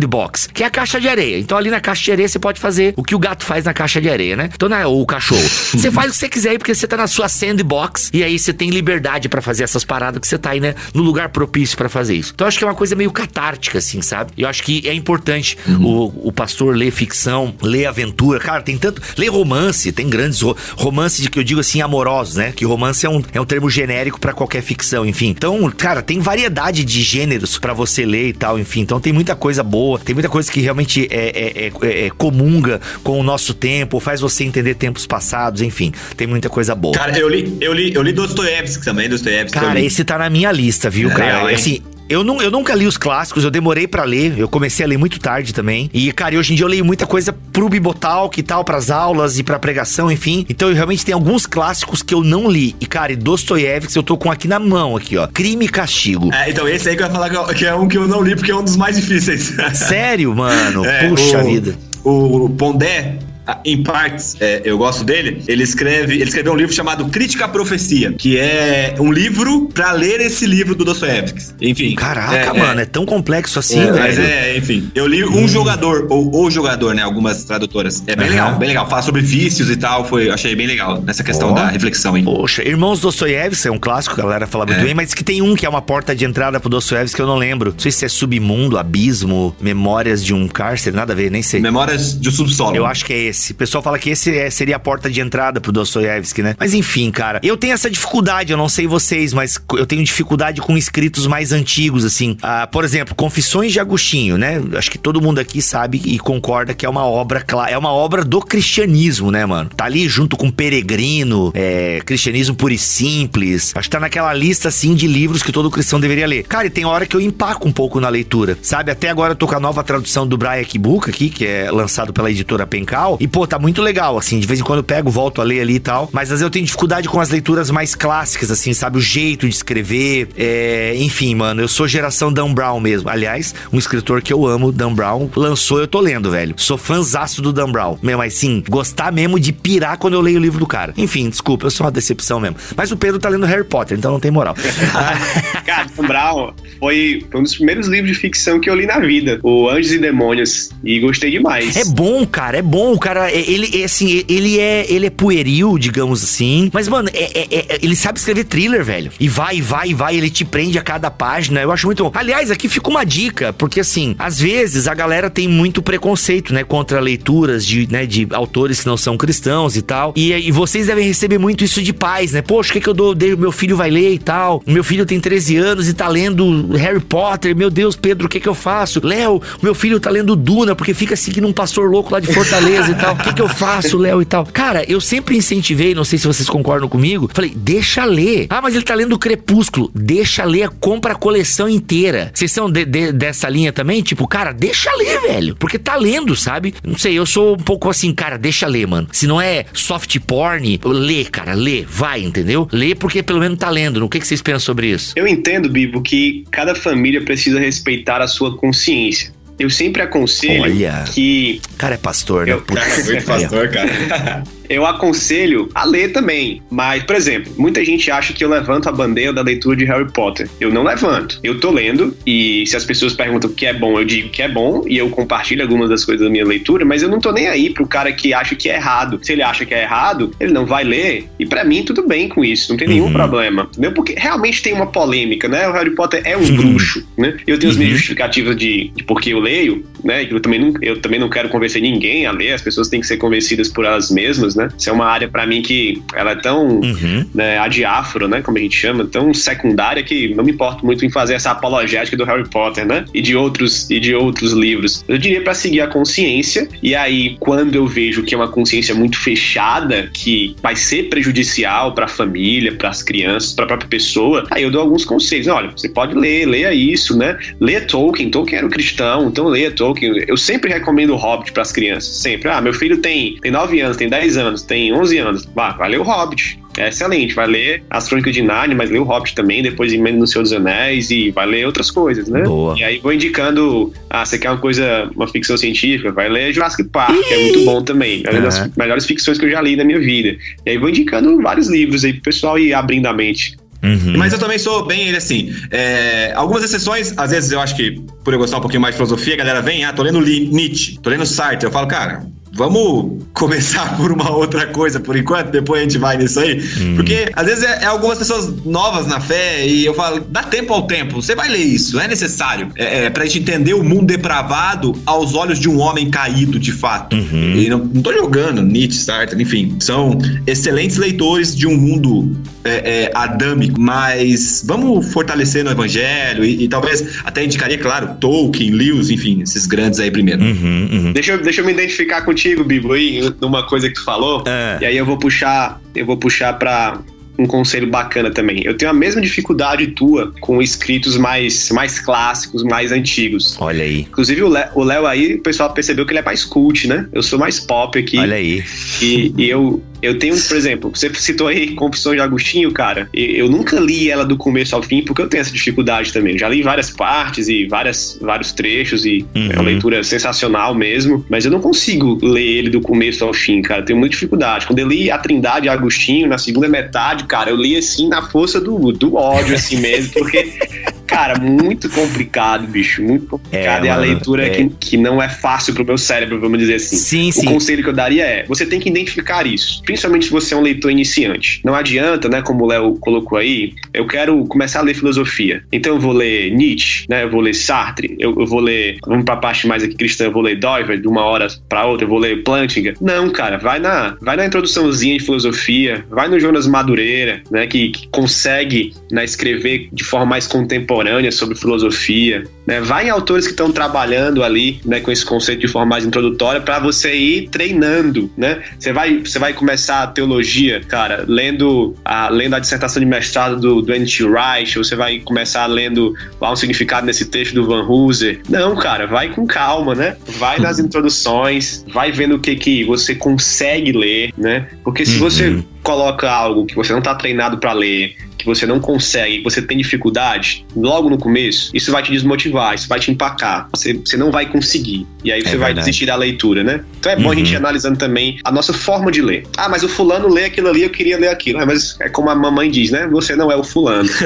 que 0.53 0.63
é 0.63 0.67
a 0.67 0.71
caixa 0.71 1.01
de 1.01 1.09
areia. 1.09 1.39
Então 1.39 1.57
ali 1.57 1.71
na 1.71 1.81
caixa 1.81 2.05
de 2.05 2.13
areia 2.13 2.29
você 2.29 2.39
pode 2.39 2.61
fazer 2.61 2.95
o 2.97 3.03
que 3.03 3.15
o 3.15 3.19
gato 3.19 3.45
faz 3.45 3.65
na 3.65 3.75
caixa 3.75 4.01
de 4.01 4.09
areia, 4.09 4.37
né? 4.37 4.51
Então, 4.55 4.69
na, 4.69 4.87
ou 4.87 5.03
o 5.03 5.07
cachorro. 5.07 5.41
Você 5.71 5.91
faz 5.91 6.11
o 6.11 6.13
que 6.13 6.19
você 6.19 6.29
quiser 6.29 6.51
aí 6.51 6.59
porque 6.59 6.75
você 6.75 6.87
tá 6.87 6.97
na 6.97 7.07
sua 7.07 7.29
sandbox 7.29 8.11
e 8.13 8.23
aí 8.23 8.39
você 8.39 8.53
tem 8.53 8.71
liberdade 8.71 9.29
para 9.29 9.41
fazer 9.41 9.65
essas 9.65 9.85
paradas 9.85 10.21
que 10.21 10.27
você 10.27 10.37
tá 10.37 10.51
aí, 10.51 10.61
né? 10.61 10.75
No 10.93 11.03
lugar 11.03 11.29
propício 11.31 11.77
para 11.77 11.89
fazer 11.89 12.15
isso. 12.15 12.33
Então, 12.35 12.47
acho 12.47 12.59
que 12.59 12.65
é 12.65 12.67
uma 12.67 12.75
coisa 12.75 12.95
meio 12.95 13.11
catártica, 13.11 13.79
assim, 13.79 14.03
sabe? 14.03 14.33
Eu 14.37 14.49
acho 14.49 14.63
que 14.63 14.87
é 14.89 14.93
importante 14.93 15.57
o, 15.81 16.29
o 16.29 16.33
pastor 16.33 16.77
ler 16.77 16.91
ficção, 16.91 17.55
ler 17.63 17.87
aventura. 17.87 18.39
Cara, 18.41 18.63
tem 18.63 18.77
tanto. 18.77 19.01
Ler 19.17 19.29
romance, 19.29 19.93
tem 19.93 20.09
grandes 20.09 20.41
ro 20.41 20.57
romances 20.77 21.23
de 21.23 21.31
que 21.31 21.39
eu 21.39 21.45
digo 21.45 21.61
assim, 21.61 21.81
amorosos, 21.81 22.37
né? 22.37 22.53
Que 22.53 22.65
romance 22.65 23.07
é 23.07 23.09
um, 23.09 23.23
é 23.33 23.41
um 23.41 23.45
termo 23.45 23.71
genérico 23.71 24.21
para 24.21 24.33
qualquer 24.33 24.63
ficção, 24.63 25.07
enfim. 25.07 25.29
Então, 25.29 25.71
cara, 25.71 26.03
tem 26.03 26.21
variedade 26.21 26.85
de 26.85 27.03
gêneros 27.03 27.59
para 27.59 27.73
você 27.73 28.05
ler 28.05 28.29
e 28.29 28.33
tal, 28.33 28.59
enfim. 28.59 28.81
Então 28.81 29.01
tem 29.01 29.13
muita 29.13 29.35
coisa 29.35 29.63
boa, 29.63 29.90
tem 29.99 30.15
muita 30.15 30.29
coisa 30.29 30.51
que 30.51 30.61
realmente 30.61 31.07
é, 31.11 31.67
é, 31.67 31.73
é, 31.83 32.07
é 32.07 32.11
comunga 32.11 32.81
com 33.03 33.19
o 33.19 33.23
nosso 33.23 33.55
tempo, 33.55 33.99
faz 34.01 34.21
você 34.21 34.45
entender 34.45 34.75
tempos 34.75 35.07
passados, 35.07 35.63
enfim. 35.63 35.93
Tem 36.17 36.27
muita 36.27 36.49
coisa 36.49 36.75
boa. 36.75 36.95
Cara, 36.95 37.19
eu 37.19 37.29
li, 37.29 37.57
eu 37.61 37.73
li, 37.73 37.95
eu 37.95 38.03
li 38.03 38.13
Dostoiévski 38.13 38.85
também, 38.85 39.09
Dostoiévski. 39.09 39.59
Cara, 39.59 39.81
esse 39.81 40.05
tá 40.05 40.19
na 40.19 40.31
minha 40.31 40.53
lista, 40.53 40.89
viu, 40.91 41.11
É 41.11 41.15
cara? 41.15 41.27
legal, 41.27 41.49
hein? 41.51 41.55
assim, 41.55 41.83
eu, 42.11 42.23
não, 42.25 42.43
eu 42.43 42.51
nunca 42.51 42.75
li 42.75 42.87
os 42.87 42.97
clássicos, 42.99 43.45
eu 43.45 43.51
demorei 43.51 43.87
pra 43.87 44.05
ler, 44.05 44.39
eu 44.39 44.49
comecei 44.49 44.85
a 44.85 44.89
ler 44.89 44.99
muito 44.99 45.19
tarde 45.19 45.55
também. 45.55 45.89
E, 45.95 46.13
cara, 46.13 46.37
hoje 46.37 46.53
em 46.53 46.57
dia 46.57 46.65
eu 46.65 46.69
leio 46.69 46.85
muita 46.85 47.07
coisa 47.07 47.33
pro 47.33 47.69
Bibotalk 47.69 48.39
e 48.39 48.43
tal, 48.43 48.65
pras 48.65 48.91
aulas 48.91 49.39
e 49.39 49.43
pra 49.43 49.59
pregação, 49.59 50.11
enfim. 50.11 50.45
Então, 50.49 50.69
eu 50.69 50.75
realmente 50.75 51.05
tem 51.05 51.15
alguns 51.15 51.47
clássicos 51.47 52.03
que 52.03 52.13
eu 52.13 52.23
não 52.23 52.51
li. 52.51 52.75
E, 52.81 52.87
cara, 52.87 53.13
e 53.13 53.17
Dostoiévski 53.17 53.97
eu 53.97 54.03
tô 54.03 54.17
com 54.19 54.31
aqui 54.31 54.47
na 54.49 54.59
mão, 54.59 54.97
aqui, 54.97 55.17
ó. 55.17 55.27
Crime 55.27 55.65
e 55.65 55.69
Castigo. 55.69 56.33
É, 56.35 56.51
então 56.51 56.69
esse 56.69 56.89
aí 56.89 56.97
que 56.97 57.03
eu 57.03 57.07
ia 57.07 57.13
falar 57.13 57.31
que 57.55 57.65
é- 57.65 57.69
é 57.69 57.75
um 57.75 57.87
que 57.89 57.97
eu 57.97 58.09
não 58.09 58.23
li 58.23 58.35
porque 58.35 58.51
é 58.51 58.57
um 58.57 58.65
dos 58.65 58.77
mais 58.77 58.97
difíceis. 58.97 59.55
Sério, 59.75 60.35
mano? 60.35 60.85
É, 60.91 61.09
Puxa 61.09 61.39
o- 61.41 61.45
vida. 61.45 61.75
O 62.03 62.49
Pondé, 62.51 63.19
em 63.65 63.83
partes, 63.83 64.37
é, 64.41 64.63
eu 64.65 64.79
gosto 64.79 65.05
dele. 65.05 65.43
Ele 65.49 65.63
escreve, 65.63 66.15
ele 66.15 66.25
escreveu 66.25 66.53
um 66.53 66.57
livro 66.57 66.73
chamado 66.75 67.05
Crítica 67.07 67.45
à 67.47 67.49
Profecia, 67.49 68.13
que 68.13 68.39
é 68.39 68.95
um 68.99 69.13
livro 69.13 69.69
pra 69.73 69.93
ler 69.93 70.21
esse 70.21 70.47
livro 70.47 70.75
do 70.75 70.85
Dostoiévski. 70.85 71.41
Enfim. 71.61 71.95
Caraca, 71.95 72.35
é, 72.35 72.53
mano, 72.53 72.81
é, 72.81 72.83
é 72.83 72.87
tão 72.87 73.05
complexo 73.05 73.59
assim, 73.59 73.81
é, 73.81 73.93
mas 73.93 74.17
velho. 74.17 74.29
é, 74.29 74.57
enfim. 74.57 74.91
Eu 74.95 75.07
li 75.07 75.25
um 75.25 75.47
jogador, 75.49 76.07
ou 76.11 76.45
o 76.45 76.51
jogador, 76.51 76.95
né? 76.95 77.03
Algumas 77.03 77.45
tradutoras. 77.45 78.03
É 78.07 78.15
bem 78.17 78.27
Aham. 78.27 78.31
legal, 78.35 78.59
bem 78.59 78.69
legal. 78.69 78.89
Fala 78.89 79.03
sobre 79.03 79.23
vícios 79.23 79.71
e 79.71 79.77
tal. 79.77 80.05
Foi, 80.05 80.31
achei 80.31 80.55
bem 80.55 80.67
legal 80.67 81.01
nessa 81.03 81.23
questão 81.25 81.51
Ó. 81.51 81.55
da 81.55 81.69
reflexão 81.69 82.15
aí. 82.15 82.23
Poxa, 82.23 82.63
Irmãos 82.67 83.01
Dostoiévski 83.01 83.69
é 83.69 83.71
um 83.73 83.79
clássico, 83.79 84.17
galera 84.17 84.47
fala 84.47 84.67
muito 84.67 84.81
É. 84.81 84.85
bem, 84.85 84.95
mas 84.95 85.13
que 85.15 85.25
tem 85.25 85.43
um 85.43 85.55
que 85.55 85.67
é 85.67 85.69
uma 85.69 85.83
porta 85.83 86.15
de 86.15 86.25
entrada 86.25 86.61
pro 86.61 86.69
Dostoiévski 86.69 87.17
que 87.17 87.23
eu 87.23 87.27
não 87.27 87.37
lembro. 87.37 87.73
Não 87.73 87.79
sei 87.79 87.91
se 87.93 88.05
é 88.05 88.09
Submundo, 88.09 88.79
Abismo, 88.79 89.55
Memórias 89.61 90.25
de 90.25 90.35
um 90.35 90.47
Cárcere, 90.49 90.95
nada 90.95 91.13
a 91.13 91.17
ver, 91.17 91.31
nem 91.31 91.43
sei. 91.43 91.61
Memórias 91.61 92.19
de 92.19 92.29
um 92.29 92.33
subsolo. 92.33 92.77
Eu 92.77 92.87
acho 92.87 93.05
que 93.05 93.13
é 93.13 93.30
esse. 93.31 93.53
O 93.53 93.55
pessoal 93.55 93.83
fala 93.83 93.99
que 93.99 94.11
esse 94.11 94.37
é- 94.37 94.51
seria 94.51 94.77
a 94.77 94.79
porta 94.79 95.11
de 95.11 95.21
entrada 95.21 95.61
pro 95.61 95.73
Dostoiévski, 95.73 96.43
né? 96.43 96.55
Mas 96.59 96.75
enfim, 96.75 97.11
cara. 97.11 97.41
Eu 97.43 97.57
tenho 97.57 97.73
essa 97.73 97.91
dificuldade, 97.91 98.53
eu 98.53 98.59
não 98.59 98.69
sei 98.69 98.87
vocês, 98.87 99.33
mas 99.33 99.59
eu 99.73 99.87
tenho 99.87 100.05
dificuldade 100.05 100.61
com 100.61 100.77
escritos 100.77 101.27
mais 101.27 101.53
antigos, 101.53 102.05
assim. 102.05 102.37
Ah, 102.43 102.67
por 102.67 102.85
exemplo, 102.85 103.15
Confissões 103.15 103.73
de 103.73 103.81
Agostinho, 103.81 104.37
né? 104.37 104.61
Acho 104.77 104.91
que 104.91 104.99
todo 104.99 105.21
mundo 105.21 105.39
aqui 105.39 105.63
sabe 105.63 106.01
e 106.05 106.19
concorda 106.19 106.75
que 106.75 106.85
é 106.85 106.89
uma 106.89 107.05
obra, 107.05 107.45
é 107.69 107.79
uma 107.79 107.93
obra 107.93 108.25
do 108.25 108.41
cristianismo, 108.41 109.31
né, 109.31 109.47
mano? 109.47 109.71
Tá 109.77 109.85
ali 109.85 110.09
junto 110.09 110.37
com 110.37 110.51
Peregrino, 110.51 111.53
é, 111.55 112.01
Cristianismo 112.05 112.55
Puro 112.55 112.73
e 112.73 112.79
Simples. 112.79 113.73
Acho 113.75 113.89
que 113.89 113.93
tá 113.93 114.01
naquela 114.01 114.33
lista, 114.33 114.69
assim, 114.69 114.95
de 114.95 115.07
livros 115.07 115.43
que 115.43 115.53
todo 115.53 115.71
cristão 115.71 116.01
deveria 116.01 116.27
ler. 116.27 116.45
Cara, 116.45 116.67
e 116.67 116.71
tem 116.71 116.85
hora 116.85 117.07
que 117.07 117.17
eu 117.17 117.21
empaco 117.21 117.69
um 117.69 117.73
pouco 117.73 118.01
na 118.01 118.09
leitura, 118.09 118.59
sabe? 118.63 118.91
Até 118.91 119.09
agora 119.09 119.33
eu 119.33 119.37
tô 119.37 119.47
com 119.47 119.55
a 119.55 119.61
nova 119.61 119.83
tradução 119.83 120.27
do 120.27 120.37
Brian 120.37 120.65
Kibuka 120.65 121.11
aqui, 121.11 121.29
que 121.31 121.47
é 121.47 121.71
lançado 121.71 122.13
pela 122.13 122.31
editora 122.31 122.67
Pencal. 122.67 123.17
E, 123.21 123.29
pô, 123.29 123.47
tá 123.47 123.59
muito 123.59 123.83
legal, 123.83 124.17
assim. 124.17 124.41
De 124.41 124.47
vez 124.47 124.59
em 124.59 124.63
quando 124.63 124.79
eu 124.79 124.83
pego, 124.85 125.11
volto 125.11 125.41
a 125.41 125.45
ler 125.45 125.61
ali 125.61 125.75
e 125.75 125.79
tal. 125.81 126.09
Mas 126.11 126.25
às 126.25 126.31
vezes 126.31 126.43
eu 126.43 126.51
tenho 126.51 126.65
dificuldade 126.65 127.07
com 127.09 127.21
as 127.21 127.29
leituras 127.29 127.71
mais 127.71 127.95
clássicas, 127.95 128.51
assim, 128.51 128.73
sabe? 128.73 128.97
O 128.97 129.01
jeito 129.01 129.47
de 129.47 129.55
escrever. 129.55 130.29
é, 130.37 130.95
Enfim, 130.97 131.35
mano, 131.35 131.61
eu 131.61 131.69
sou 131.69 131.87
geração 131.87 132.33
Dan 132.33 132.53
Brown 132.55 132.81
mesmo. 132.81 133.09
Aliás, 133.11 133.55
um 133.73 133.79
escritor 133.79 134.23
que 134.23 134.33
eu 134.33 134.47
amo, 134.47 134.73
Dan 134.73 134.95
Brown, 134.95 135.29
lançou, 135.37 135.79
eu 135.79 135.87
tô 135.87 136.01
lendo, 136.01 136.31
velho. 136.31 136.55
Sou 136.57 136.79
fãzaço 136.79 137.43
do 137.43 137.53
Dan 137.53 137.71
Brown. 137.71 137.99
Mesmo 138.03 138.23
assim, 138.23 138.65
gostar 138.69 139.13
mesmo 139.13 139.39
de 139.39 139.53
pirar 139.53 139.99
quando 139.99 140.15
eu 140.15 140.21
leio 140.21 140.39
o 140.39 140.43
livro 140.43 140.59
do 140.59 140.67
cara. 140.67 140.95
Enfim, 140.97 141.29
desculpa, 141.29 141.67
eu 141.67 141.71
sou 141.71 141.85
uma 141.85 141.93
decepção 141.93 142.41
mesmo. 142.41 142.57
Mas 142.75 142.91
o 142.91 142.97
Pedro 142.97 143.19
tá 143.19 143.29
lendo 143.29 143.45
Harry 143.45 143.65
Potter, 143.65 143.99
então 143.99 144.13
não 144.13 144.21
tem 144.21 144.31
moral. 144.31 144.55
Cara, 145.67 145.87
Dan 145.97 146.07
Brown 146.07 146.53
foi, 146.79 147.25
foi 147.31 147.41
um 147.41 147.43
dos 147.43 147.55
primeiros 147.55 147.87
livros 147.87 148.13
de 148.13 148.19
ficção 148.19 148.59
que 148.61 148.69
eu 148.71 148.75
li 148.75 148.87
na 148.87 148.99
vida. 148.99 149.39
O 149.43 149.69
Anjos 149.69 149.93
e 149.93 149.99
Demônios. 149.99 150.71
E 150.83 150.99
gostei 151.01 151.31
demais. 151.31 151.77
É 151.77 151.85
bom, 151.85 152.27
cara, 152.27 152.59
é 152.59 152.63
bom. 152.63 152.93
O 152.95 152.99
cara, 152.99 153.10
é- 153.17 153.39
ele, 153.51 153.81
é 153.81 153.85
assim, 153.85 154.25
ele 154.29 154.59
é, 154.59 154.87
ele 154.89 155.07
é 155.07 155.11
pueril, 155.11 155.79
digamos 155.79 156.23
assim. 156.23 156.71
Mas, 156.73 156.89
mano, 156.89 157.09
é- 157.13 157.39
é- 157.41 157.47
é- 157.51 157.79
ele 157.83 157.97
sabe 157.97 158.19
escrever 158.19 158.45
thriller, 158.45 158.85
velho. 158.85 159.11
E 159.19 159.29
vai, 159.29 159.61
vai, 159.61 159.95
vai, 159.95 160.17
ele 160.17 160.31
te 160.31 160.45
prende 160.45 160.79
a 160.79 160.83
cada 160.83 161.11
página. 161.11 161.61
Eu 161.61 161.73
acho 161.73 161.87
muito 161.87 162.05
bom. 162.05 162.13
Aliás, 162.15 162.51
aqui 162.51 162.69
fica 162.69 162.89
uma 162.89 163.05
dica, 163.05 163.53
porque 163.53 163.81
assim, 163.81 164.15
às 164.19 164.39
vezes 164.39 164.87
a 164.87 164.95
galera 164.95 165.29
tem 165.31 165.49
muito 165.49 165.83
preconceito, 165.83 166.53
né, 166.55 166.65
contra 166.65 167.01
leituras 167.01 167.67
de, 167.67 167.89
né, 167.91 168.07
de 168.07 168.27
autores 168.33 168.81
que 168.81 168.87
não 168.87 168.97
são 168.97 169.17
cristãos 169.17 169.77
e 169.77 169.83
tal. 169.83 170.13
E, 170.17 170.33
e 170.33 170.51
vocês 170.53 170.87
devem 170.87 171.07
receber 171.07 171.39
muito 171.39 171.65
isso 171.65 171.83
de 171.83 171.93
pais, 171.93 172.33
né? 172.33 172.43
Poxa, 172.43 172.71
o 172.71 172.73
que, 172.75 172.81
que 172.81 172.89
eu 172.89 172.95
dou? 172.95 173.15
Meu 173.39 173.53
filho 173.53 173.77
vai 173.77 173.91
ler 173.91 174.15
e 174.15 174.19
tal. 174.19 174.63
Meu 174.67 174.85
filho 174.85 175.05
tem 175.07 175.19
13 175.21 175.57
anos 175.57 175.89
e 175.89 175.95
tá 175.95 176.09
lendo 176.09 176.69
Harry 176.77 177.01
Potter. 177.01 177.55
Meu 177.57 177.71
Deus, 177.71 177.97
Pedro, 177.97 178.27
o 178.27 178.29
que, 178.29 178.41
que 178.41 178.49
eu 178.49 178.55
faço? 178.55 179.01
Léo, 179.05 179.41
meu 179.63 179.75
filho 179.75 179.99
tá 180.01 180.11
lendo 180.11 180.37
Duna 180.37 180.75
porque 180.75 180.95
fica 180.95 181.17
seguindo 181.17 181.47
um 181.47 181.53
pastor 181.53 181.91
louco 181.91 182.13
lá 182.13 182.21
de 182.21 182.33
Fortaleza 182.33 182.93
tal. 183.01 183.15
O 183.15 183.19
que, 183.19 183.35
que 183.35 183.43
eu 183.43 183.49
faço, 183.49 183.99
Léo 183.99 184.23
e 184.23 184.25
tal? 184.25 184.47
Cara, 184.47 184.85
eu 184.89 185.01
sempre 185.01 185.37
incentivei, 185.37 185.95
não 185.95 186.05
sei 186.05 186.19
se 186.19 186.27
vocês 186.27 186.49
concordam 186.49 186.89
comigo. 186.89 187.31
Falei, 187.33 187.53
deixa 187.55 188.05
ler. 188.05 188.47
Ah, 188.51 188.61
mas 188.61 188.75
ele 188.75 188.85
tá 188.85 188.95
lendo 188.95 189.15
o 189.15 189.19
Crepúsculo. 189.19 189.91
Deixa 189.95 190.45
ler, 190.45 190.69
compra 190.81 191.13
a 191.13 191.17
coleção 191.17 191.69
inteira. 191.69 192.31
Vocês 192.35 192.53
são 192.53 192.71
de, 192.71 192.85
de, 192.85 193.13
dessa 193.13 193.49
linha 193.49 193.73
também? 193.73 194.03
Tipo, 194.03 194.27
cara, 194.27 194.53
deixa 194.53 194.91
ler, 194.97 195.21
velho. 195.21 195.57
Porque 195.57 195.79
tá 195.79 195.97
lendo, 195.97 196.37
sabe? 196.37 196.75
Não 196.85 196.99
sei, 196.99 197.19
eu 197.19 197.27
sou 197.27 197.55
um 197.55 197.59
pouco 197.59 197.89
assim, 197.89 198.13
cara, 198.13 198.37
deixa 198.37 198.67
ler, 198.67 198.87
mano. 198.87 199.09
Se 199.13 199.27
não 199.27 199.41
é 199.41 199.65
soft 199.73 200.19
porn, 200.21 200.81
lê, 200.85 201.25
cara, 201.25 201.55
lê, 201.55 201.85
vai, 201.89 202.23
entendeu? 202.23 202.69
Lê 202.73 202.95
porque 202.95 203.23
pelo 203.23 203.41
menos 203.41 203.59
tá 203.59 203.71
lendo. 203.71 204.05
O 204.05 204.09
que, 204.09 204.19
que 204.19 204.27
vocês 204.27 204.43
pensam 204.43 204.61
sobre 204.61 204.89
isso? 204.89 205.13
Eu 205.17 205.27
entendo, 205.27 205.69
Bibo, 205.69 206.03
que 206.03 206.45
cada 206.51 206.75
família 206.75 207.23
precisa 207.23 207.59
respeitar 207.59 208.21
a 208.21 208.29
sua 208.29 208.57
consciência. 208.57 209.33
Eu 209.61 209.69
sempre 209.69 210.01
aconselho 210.01 210.63
Olha. 210.63 211.05
que. 211.13 211.61
Cara, 211.77 211.95
é 211.97 211.99
pastor, 211.99 212.47
né? 212.47 212.55
Eu- 212.55 212.63
Cara, 212.63 212.81
é 212.89 213.05
muito 213.05 213.25
pastor, 213.27 213.69
cara. 213.69 214.43
Eu 214.71 214.87
aconselho 214.87 215.69
a 215.75 215.85
ler 215.85 216.13
também. 216.13 216.63
Mas, 216.71 217.03
por 217.03 217.17
exemplo, 217.17 217.53
muita 217.59 217.85
gente 217.85 218.09
acha 218.11 218.33
que 218.33 218.45
eu 218.45 218.49
levanto 218.49 218.89
a 218.89 218.93
bandeira 218.93 219.33
da 219.33 219.43
leitura 219.43 219.77
de 219.77 219.85
Harry 219.85 220.11
Potter. 220.13 220.49
Eu 220.61 220.71
não 220.73 220.85
levanto. 220.85 221.41
Eu 221.43 221.59
tô 221.59 221.71
lendo 221.73 222.17
e 222.25 222.65
se 222.67 222.77
as 222.77 222.85
pessoas 222.85 223.13
perguntam 223.13 223.51
o 223.51 223.53
que 223.53 223.67
é 223.67 223.73
bom, 223.75 223.99
eu 223.99 224.05
digo 224.05 224.29
que 224.29 224.41
é 224.43 224.49
bom 224.49 224.85
e 224.87 224.97
eu 224.97 225.11
compartilho 225.11 225.63
algumas 225.63 225.89
das 225.91 226.05
coisas 226.05 226.25
da 226.25 226.31
minha 226.31 226.45
leitura, 226.45 226.85
mas 226.85 227.03
eu 227.03 227.09
não 227.09 227.19
tô 227.19 227.33
nem 227.33 227.49
aí 227.49 227.71
pro 227.71 227.85
cara 227.87 228.13
que 228.13 228.33
acha 228.33 228.55
que 228.55 228.71
é 228.71 228.77
errado. 228.77 229.19
Se 229.23 229.33
ele 229.33 229.43
acha 229.43 229.67
que 229.67 229.75
é 229.75 229.83
errado, 229.83 230.31
ele 230.39 230.53
não 230.53 230.65
vai 230.65 230.85
ler. 230.85 231.27
E 231.39 231.45
pra 231.45 231.65
mim, 231.65 231.83
tudo 231.83 232.07
bem 232.07 232.29
com 232.29 232.45
isso. 232.45 232.71
Não 232.71 232.77
tem 232.79 232.87
nenhum 232.87 233.07
Uhum. 233.07 233.13
problema. 233.13 233.69
Entendeu? 233.73 233.93
Porque 233.93 234.15
realmente 234.17 234.63
tem 234.63 234.73
uma 234.73 234.87
polêmica, 234.87 235.49
né? 235.49 235.69
O 235.69 235.73
Harry 235.73 235.91
Potter 235.97 236.23
é 236.25 236.37
um 236.37 236.55
bruxo, 236.55 237.05
né? 237.19 237.37
Eu 237.45 237.59
tenho 237.59 237.73
as 237.73 237.77
minhas 237.77 237.91
Uhum. 237.93 237.97
justificativas 237.99 238.57
de, 238.57 238.93
de 238.95 239.03
por 239.03 239.21
que 239.21 239.31
eu 239.31 239.41
leio, 239.41 239.85
né? 240.05 240.27
Eu 240.31 240.39
também, 240.41 240.61
não, 240.61 240.73
eu 240.81 241.01
também 241.01 241.19
não 241.19 241.29
quero 241.29 241.49
convencer 241.49 241.83
ninguém 241.83 242.25
a 242.27 242.31
ler. 242.31 242.53
As 242.53 242.63
pessoas 242.63 242.89
têm 242.89 243.01
que 243.01 243.07
ser 243.07 243.17
convencidas 243.17 243.69
por 243.69 243.85
elas 243.85 244.11
mesmas, 244.11 244.55
né? 244.65 244.69
Isso 244.77 244.89
é 244.91 244.93
uma 244.93 245.07
área 245.07 245.29
pra 245.29 245.47
mim 245.47 245.63
que 245.63 246.03
ela 246.15 246.33
é 246.33 246.37
tão 246.37 246.81
Uhum. 246.81 247.27
né, 247.35 247.59
adiáforo, 247.59 248.29
né, 248.29 248.41
como 248.43 248.59
a 248.59 248.61
gente 248.61 248.77
chama, 248.77 249.05
tão 249.07 249.33
secundária 249.35 250.03
que 250.03 250.35
não 250.35 250.45
me 250.45 250.53
importo 250.53 250.85
muito 250.85 251.05
em 251.05 251.11
fazer 251.11 251.35
essa 251.35 251.51
apologética 251.51 252.17
do 252.17 252.25
Harry 252.25 252.49
Potter, 252.49 252.87
né, 252.87 253.05
e 253.15 253.21
de 253.23 253.35
outros 253.37 253.91
e 253.91 253.99
de 254.01 254.15
outros 254.15 254.53
livros. 254.53 255.05
Eu 255.09 255.19
diria 255.19 255.43
pra 255.43 255.55
seguir 255.55 255.81
a 255.81 255.87
consciência 255.87 256.69
e 256.83 256.95
aí 256.95 257.37
quando 257.39 257.75
eu 257.75 257.87
vejo 257.87 258.23
que 258.23 258.35
é 258.35 258.39
uma 258.39 258.49
consciência 258.49 258.95
muito 258.95 259.19
fechada, 259.19 260.09
que 260.13 260.55
vai 260.63 260.77
ser 260.77 261.05
prejudicial 261.09 261.93
pra 261.95 262.07
família, 262.09 262.73
pras 262.75 263.03
crianças, 263.03 263.53
pra 263.53 263.67
própria 263.67 263.89
pessoa, 263.89 264.45
aí 264.51 264.63
eu 264.63 264.71
dou 264.71 264.81
alguns 264.83 265.05
conselhos. 265.05 265.47
Olha, 265.47 265.71
você 265.71 265.89
pode 265.89 266.15
ler, 266.15 266.47
leia 266.47 266.73
isso, 266.75 267.17
né? 267.17 267.39
Leia 267.61 267.81
Tolkien, 267.83 268.31
Tolkien 268.31 268.59
era 268.59 268.67
um 268.67 268.71
cristão, 268.71 269.29
então 269.29 269.47
leia 269.47 269.71
Tolkien. 269.71 270.25
Eu 270.27 270.37
sempre 270.37 270.73
recomendo 270.73 271.11
o 271.11 271.17
Hobbit 271.17 271.53
pras 271.53 271.73
crianças, 271.73 272.17
sempre. 272.17 272.49
Ah, 272.49 272.61
meu 272.61 272.73
filho 272.73 272.99
tem 272.99 273.39
tem 273.41 273.51
9 273.51 273.81
anos, 273.81 273.97
tem 273.97 274.09
10 274.09 274.37
anos, 274.37 274.50
tem 274.59 274.93
11 274.93 275.19
anos. 275.19 275.49
Vá, 275.55 275.73
vai 275.73 275.91
ler 275.91 276.01
o 276.01 276.03
Hobbit. 276.03 276.59
É 276.79 276.89
excelente, 276.89 277.35
vai 277.35 277.49
ler 277.49 277.83
As 277.91 278.09
Crônicas 278.09 278.33
de 278.33 278.43
Narnia, 278.43 278.77
mas 278.77 278.91
lê 278.91 278.99
o 278.99 279.03
Hobbit 279.03 279.35
também, 279.35 279.63
depois 279.63 279.93
emenda 279.93 280.19
no 280.19 280.27
Senhor 280.27 280.43
dos 280.43 280.53
Anéis 280.53 281.11
e 281.11 281.31
vai 281.31 281.45
ler 281.45 281.67
outras 281.67 281.91
coisas, 281.91 282.29
né? 282.29 282.43
Boa. 282.43 282.79
E 282.79 282.85
aí 282.85 282.99
vou 282.99 283.13
indicando, 283.13 283.93
ah, 284.09 284.25
você 284.25 284.39
quer 284.39 284.51
uma 284.51 284.59
coisa, 284.59 285.11
uma 285.17 285.27
ficção 285.27 285.57
científica, 285.57 286.13
vai 286.13 286.29
ler 286.29 286.53
Jurassic 286.53 286.85
Park, 286.85 287.15
que 287.27 287.35
é 287.35 287.43
muito 287.43 287.65
bom 287.65 287.83
também. 287.83 288.23
É 288.25 288.31
uma 288.31 288.41
das 288.41 288.59
Aham. 288.59 288.73
melhores 288.77 289.05
ficções 289.05 289.37
que 289.37 289.45
eu 289.47 289.51
já 289.51 289.61
li 289.61 289.75
na 289.75 289.85
minha 289.85 289.99
vida. 289.99 290.39
E 290.65 290.71
aí 290.71 290.79
vou 290.79 290.89
indicando 290.89 291.43
vários 291.43 291.69
livros 291.69 292.05
aí 292.05 292.13
pro 292.13 292.23
pessoal 292.23 292.59
ir 292.59 292.73
abrindo 292.73 293.07
a 293.07 293.13
mente. 293.13 293.57
Uhum. 293.83 294.17
Mas 294.17 294.33
eu 294.33 294.39
também 294.39 294.59
sou 294.59 294.87
bem 294.87 295.09
ele 295.09 295.17
assim. 295.17 295.53
é, 295.71 296.33
algumas 296.35 296.63
exceções, 296.63 297.15
às 297.17 297.31
vezes 297.31 297.51
eu 297.51 297.61
acho 297.61 297.75
que, 297.77 298.01
por 298.23 298.33
eu 298.33 298.39
gostar 298.39 298.59
um 298.59 298.61
pouquinho 298.61 298.83
mais 298.83 298.95
de 298.95 298.99
filosofia, 298.99 299.35
a 299.35 299.39
galera 299.39 299.63
vem, 299.63 299.85
ah, 299.85 299.93
tô 299.93 300.03
lendo 300.03 300.21
Nietzsche, 300.21 300.99
tô 301.03 301.11
lendo 301.11 301.25
Sartre. 301.27 301.67
Eu 301.67 301.73
falo, 301.73 301.87
cara, 301.87 302.23
vamos 302.53 303.23
começar 303.33 303.97
por 303.99 304.13
uma 304.13 304.31
outra 304.31 304.67
coisa 304.67 305.01
por 305.01 305.17
enquanto, 305.17 305.51
depois 305.51 305.81
a 305.81 305.85
gente 305.85 305.99
vai 305.99 306.17
nisso 306.17 306.41
aí. 306.41 306.61
Porque 306.97 307.31
às 307.35 307.47
vezes 307.47 307.65
é, 307.65 307.83
é 307.83 307.87
algumas 307.87 308.19
pessoas 308.19 308.65
novas 308.65 309.07
na 309.07 309.21
fé 309.21 309.67
e 309.67 309.85
eu 309.85 309.95
falo, 309.95 310.21
dá 310.29 310.43
tempo 310.43 310.73
ao 310.73 310.87
tempo, 310.87 311.21
você 311.21 311.35
vai 311.35 311.49
ler 311.49 311.65
isso, 311.65 311.99
é 311.99 312.09
necessário. 312.09 312.69
É, 312.77 313.05
é 313.05 313.11
pra 313.11 313.25
gente 313.25 313.41
entender 313.41 313.75
o 313.75 313.83
mundo 313.83 314.07
depravado 314.07 314.95
aos 315.07 315.35
olhos 315.35 315.59
de 315.59 315.69
um 315.69 315.79
homem 315.79 316.11
caído 316.11 316.59
de 316.59 316.73
fato. 316.73 317.17
Uhum. 317.17 317.55
E 317.57 317.69
não, 317.69 317.79
não 317.79 318.03
tô 318.03 318.13
jogando 318.13 318.63
Nietzsche, 318.63 318.99
Sartre, 318.99 319.41
enfim, 319.41 319.77
são 319.81 320.19
excelentes 320.47 320.97
leitores 320.97 321.55
de 321.55 321.67
um 321.67 321.77
mundo 321.77 322.37
é, 322.65 323.05
é, 323.05 323.11
adâmico, 323.15 323.81
mas 323.81 324.63
vamos 324.67 325.13
fortalecer 325.13 325.65
no 325.65 325.71
evangelho 325.71 326.45
e, 326.45 326.65
e 326.65 326.69
talvez 326.69 327.19
até 327.25 327.45
indicaria, 327.45 327.79
claro, 327.79 328.17
Tolkien, 328.21 328.71
Lewis, 328.71 329.11
enfim, 329.11 329.43
esses 329.43 329.67
grandes 329.67 329.99
aí 329.99 330.11
primeiro. 330.11 330.43
Uhum, 330.43 330.89
uhum. 330.93 331.13
Deixa 331.13 331.33
eu, 331.33 331.43
deixa 331.43 331.61
eu 331.61 331.65
me 331.65 331.73
identificar 331.73 332.23
contigo, 332.23 332.40
Bibo, 332.65 332.93
aí, 332.93 333.21
numa 333.41 333.67
coisa 333.67 333.89
que 333.89 333.95
tu 333.95 334.05
falou. 334.05 334.45
É. 334.47 334.79
E 334.83 334.87
aí 334.87 334.97
eu 334.97 335.05
vou 335.05 335.19
puxar, 335.19 335.81
eu 335.95 336.07
vou 336.07 336.17
puxar 336.17 336.59
pra 336.59 337.01
um 337.39 337.47
conselho 337.47 337.89
bacana 337.89 338.31
também. 338.31 338.63
Eu 338.65 338.77
tenho 338.77 338.91
a 338.91 338.95
mesma 338.95 339.21
dificuldade 339.21 339.87
tua 339.89 340.33
com 340.41 340.61
escritos 340.61 341.17
mais, 341.17 341.71
mais 341.71 341.99
clássicos, 341.99 342.63
mais 342.63 342.93
antigos. 342.93 343.57
Olha 343.59 343.83
aí. 343.83 344.01
Inclusive 344.01 344.43
o 344.43 344.85
Léo 344.85 345.07
aí, 345.07 345.35
o 345.35 345.43
pessoal 345.43 345.73
percebeu 345.73 346.05
que 346.05 346.13
ele 346.13 346.19
é 346.19 346.23
mais 346.23 346.45
cult, 346.45 346.87
né? 346.87 347.09
Eu 347.13 347.23
sou 347.23 347.39
mais 347.39 347.59
pop 347.59 347.99
aqui. 347.99 348.19
Olha 348.19 348.37
aí. 348.37 348.63
E, 349.01 349.33
e 349.39 349.49
eu, 349.49 349.83
eu 350.03 350.19
tenho, 350.19 350.37
por 350.41 350.57
exemplo, 350.57 350.91
você 350.95 351.13
citou 351.15 351.47
aí 351.49 351.75
Confissões 351.75 352.17
de 352.17 352.23
Agostinho, 352.23 352.71
cara. 352.73 353.09
e 353.15 353.37
Eu 353.39 353.49
nunca 353.49 353.79
li 353.79 354.11
ela 354.11 354.25
do 354.25 354.37
começo 354.37 354.75
ao 354.75 354.83
fim, 354.83 355.03
porque 355.03 355.23
eu 355.23 355.29
tenho 355.29 355.41
essa 355.41 355.53
dificuldade 355.53 356.13
também. 356.13 356.39
Já 356.39 356.49
li 356.49 356.63
várias 356.63 356.91
partes 356.91 357.49
e 357.49 357.67
várias, 357.67 358.19
vários 358.21 358.53
trechos, 358.53 359.05
e 359.05 359.25
Uhum. 359.35 359.51
é 359.51 359.55
uma 359.55 359.63
leitura 359.65 360.03
sensacional 360.03 360.75
mesmo. 360.75 361.25
Mas 361.29 361.45
eu 361.45 361.51
não 361.51 361.61
consigo 361.61 362.19
ler 362.23 362.47
ele 362.47 362.71
do 362.71 362.81
começo 362.81 363.25
ao 363.25 363.33
fim, 363.35 363.63
cara. 363.63 363.83
Eu 363.83 363.85
tenho 363.85 363.99
muita 363.99 364.13
dificuldade. 364.15 364.67
Quando 364.67 364.79
eu 364.79 364.89
li 364.89 365.11
A 365.11 365.19
Trindade 365.19 365.63
de 365.63 365.69
Agostinho, 365.69 366.29
na 366.29 366.39
segunda 366.39 366.69
metade, 366.69 367.25
cara, 367.25 367.51
eu 367.51 367.57
li 367.57 367.77
assim 367.77 368.09
na 368.09 368.23
força 368.23 368.61
do, 368.61 368.93
do 368.93 369.17
ódio, 369.17 369.55
assim 369.55 369.77
mesmo, 369.77 370.13
porque. 370.13 370.51
Cara, 371.11 371.41
muito 371.41 371.89
complicado, 371.91 372.69
bicho. 372.69 373.03
Muito 373.03 373.27
complicado. 373.27 373.85
É, 373.85 373.89
É, 373.89 373.91
a 373.91 373.97
leitura 373.97 374.47
é. 374.47 374.51
Que, 374.51 374.69
que 374.79 374.97
não 374.97 375.21
é 375.21 375.29
fácil 375.29 375.75
pro 375.75 375.85
meu 375.85 375.99
cérebro, 375.99 376.39
vamos 376.41 376.57
dizer 376.61 376.77
assim. 376.77 376.97
Sim, 376.97 377.29
O 377.31 377.33
sim. 377.33 377.45
conselho 377.47 377.83
que 377.83 377.89
eu 377.89 377.93
daria 377.93 378.25
é: 378.25 378.45
você 378.47 378.65
tem 378.65 378.79
que 378.79 378.89
identificar 378.89 379.45
isso, 379.45 379.83
principalmente 379.91 380.27
se 380.27 380.31
você 380.31 380.55
é 380.55 380.57
um 380.57 380.63
leitor 380.63 380.89
iniciante. 380.89 381.61
Não 381.65 381.75
adianta, 381.75 382.29
né, 382.29 382.41
como 382.43 382.63
o 382.63 382.69
Léo 382.69 382.95
colocou 383.01 383.37
aí, 383.37 383.73
eu 383.93 384.07
quero 384.07 384.45
começar 384.45 384.79
a 384.79 384.83
ler 384.83 384.95
filosofia. 384.95 385.65
Então 385.73 385.95
eu 385.95 386.01
vou 386.01 386.13
ler 386.13 386.55
Nietzsche, 386.55 387.07
né, 387.09 387.25
eu 387.25 387.31
vou 387.31 387.41
ler 387.41 387.55
Sartre, 387.55 388.15
eu, 388.17 388.37
eu 388.39 388.47
vou 388.47 388.61
ler, 388.61 388.99
vamos 389.05 389.25
pra 389.25 389.37
parte 389.37 389.67
mais 389.67 389.83
aqui 389.83 389.97
cristã, 389.97 390.27
eu 390.27 390.33
vou 390.33 390.43
ler 390.43 390.61
Doiver 390.61 391.01
de 391.01 391.09
uma 391.09 391.25
hora 391.25 391.49
pra 391.69 391.87
outra, 391.87 392.05
eu 392.05 392.09
vou 392.09 392.21
ler 392.21 392.45
Plantinga. 392.45 392.95
Não, 393.01 393.31
cara, 393.31 393.59
vai 393.59 393.81
na, 393.81 394.17
vai 394.21 394.37
na 394.37 394.47
introduçãozinha 394.47 395.19
de 395.19 395.25
filosofia, 395.25 396.05
vai 396.09 396.29
no 396.29 396.39
Jonas 396.39 396.69
Madureira, 396.69 397.43
né, 397.51 397.67
que, 397.67 397.89
que 397.89 398.07
consegue 398.11 398.95
né, 399.11 399.25
escrever 399.25 399.89
de 399.93 400.05
forma 400.05 400.27
mais 400.27 400.47
contemporânea 400.47 401.33
sobre 401.33 401.57
filosofia, 401.57 402.45
né, 402.65 402.81
vai 402.81 403.09
em 403.09 403.11
autores 403.11 403.45
que 403.45 403.53
estão 403.53 403.73
trabalhando 403.73 404.45
ali, 404.45 404.81
né, 404.85 405.01
com 405.01 405.11
esse 405.11 405.27
conceito 405.27 405.63
de 405.63 405.69
forma 405.69 405.87
mais 405.87 406.05
introdutória 406.05 406.61
para 406.61 406.79
você 406.79 407.13
ir 407.13 407.49
treinando, 407.49 408.31
né? 408.37 408.63
Você 408.79 408.93
vai, 408.93 409.19
você 409.19 409.39
vai 409.39 409.53
começar 409.53 409.80
a 409.89 410.07
teologia, 410.07 410.81
cara, 410.87 411.25
lendo 411.27 411.95
a, 412.05 412.29
lendo 412.29 412.55
a 412.55 412.59
dissertação 412.59 413.01
de 413.01 413.07
mestrado 413.07 413.57
do, 413.61 413.81
do 413.83 413.93
N.T. 413.95 414.29
Reich, 414.29 414.77
você 414.77 414.95
vai 414.95 415.19
começar 415.21 415.67
lendo 415.67 416.15
lá 416.41 416.53
um 416.53 416.57
significado 416.57 417.07
nesse 417.07 417.27
texto 417.27 417.55
do 417.55 417.67
Van 417.67 417.83
Hooser. 417.83 418.41
Não, 418.49 418.77
cara, 418.77 419.07
vai 419.07 419.29
com 419.31 419.47
calma, 419.47 419.95
né? 419.95 420.17
Vai 420.39 420.59
nas 420.59 420.79
introduções, 420.79 421.85
vai 421.93 422.13
vendo 422.13 422.37
o 422.37 422.39
que 422.39 422.57
que 422.57 422.85
você 422.85 423.15
consegue 423.15 423.93
ler, 423.93 424.33
né? 424.37 424.69
Porque 424.85 425.05
se 425.07 425.17
você 425.19 425.49
Uhum. 425.49 425.65
coloca 425.83 426.31
algo 426.31 426.67
que 426.67 426.75
você 426.75 426.93
não 426.93 427.01
tá 427.01 427.15
treinado 427.15 427.59
para 427.59 427.73
ler, 427.73 428.15
que 428.41 428.47
você 428.47 428.67
não 428.67 428.81
consegue, 428.81 429.39
que 429.39 429.45
você 429.45 429.63
tem 429.63 429.79
dificuldade, 429.79 430.65
logo 430.75 431.09
no 431.11 431.19
começo, 431.19 431.71
isso 431.75 431.91
vai 431.93 432.03
te 432.03 432.11
desmotivar, 432.13 432.75
isso 432.75 432.89
vai 432.89 432.99
te 432.99 433.11
empacar. 433.11 433.69
Você, 433.75 433.95
você 433.95 434.17
não 434.17 434.31
vai 434.31 434.47
conseguir. 434.47 435.07
E 435.25 435.31
aí 435.33 435.41
você 435.43 435.51
vai 435.57 435.69
verdade. 435.69 435.87
desistir 435.87 436.07
da 436.07 436.17
leitura, 436.17 436.63
né? 436.65 436.85
Então 436.99 437.13
é 437.13 437.17
bom 437.17 437.31
a 437.31 437.35
gente 437.35 437.49
ir 437.51 437.53
Uhum. 437.53 437.59
analisando 437.59 437.99
também 437.99 438.39
a 438.45 438.51
nossa 438.53 438.73
forma 438.73 439.11
de 439.11 439.21
ler. 439.23 439.45
Ah, 439.57 439.69
mas 439.69 439.83
o 439.83 439.89
fulano 439.89 440.29
lê 440.29 440.45
aquilo 440.45 440.69
ali, 440.69 440.83
eu 440.83 440.91
queria 440.91 441.19
ler 441.19 441.29
aquilo. 441.29 441.59
Ah, 441.61 441.67
mas 441.67 441.97
é 442.01 442.09
como 442.09 442.31
a 442.31 442.35
mamãe 442.35 442.71
diz, 442.71 442.91
né? 442.91 443.07
Você 443.09 443.35
não 443.37 443.51
é 443.51 443.57
o 443.57 443.65
fulano. 443.65 444.09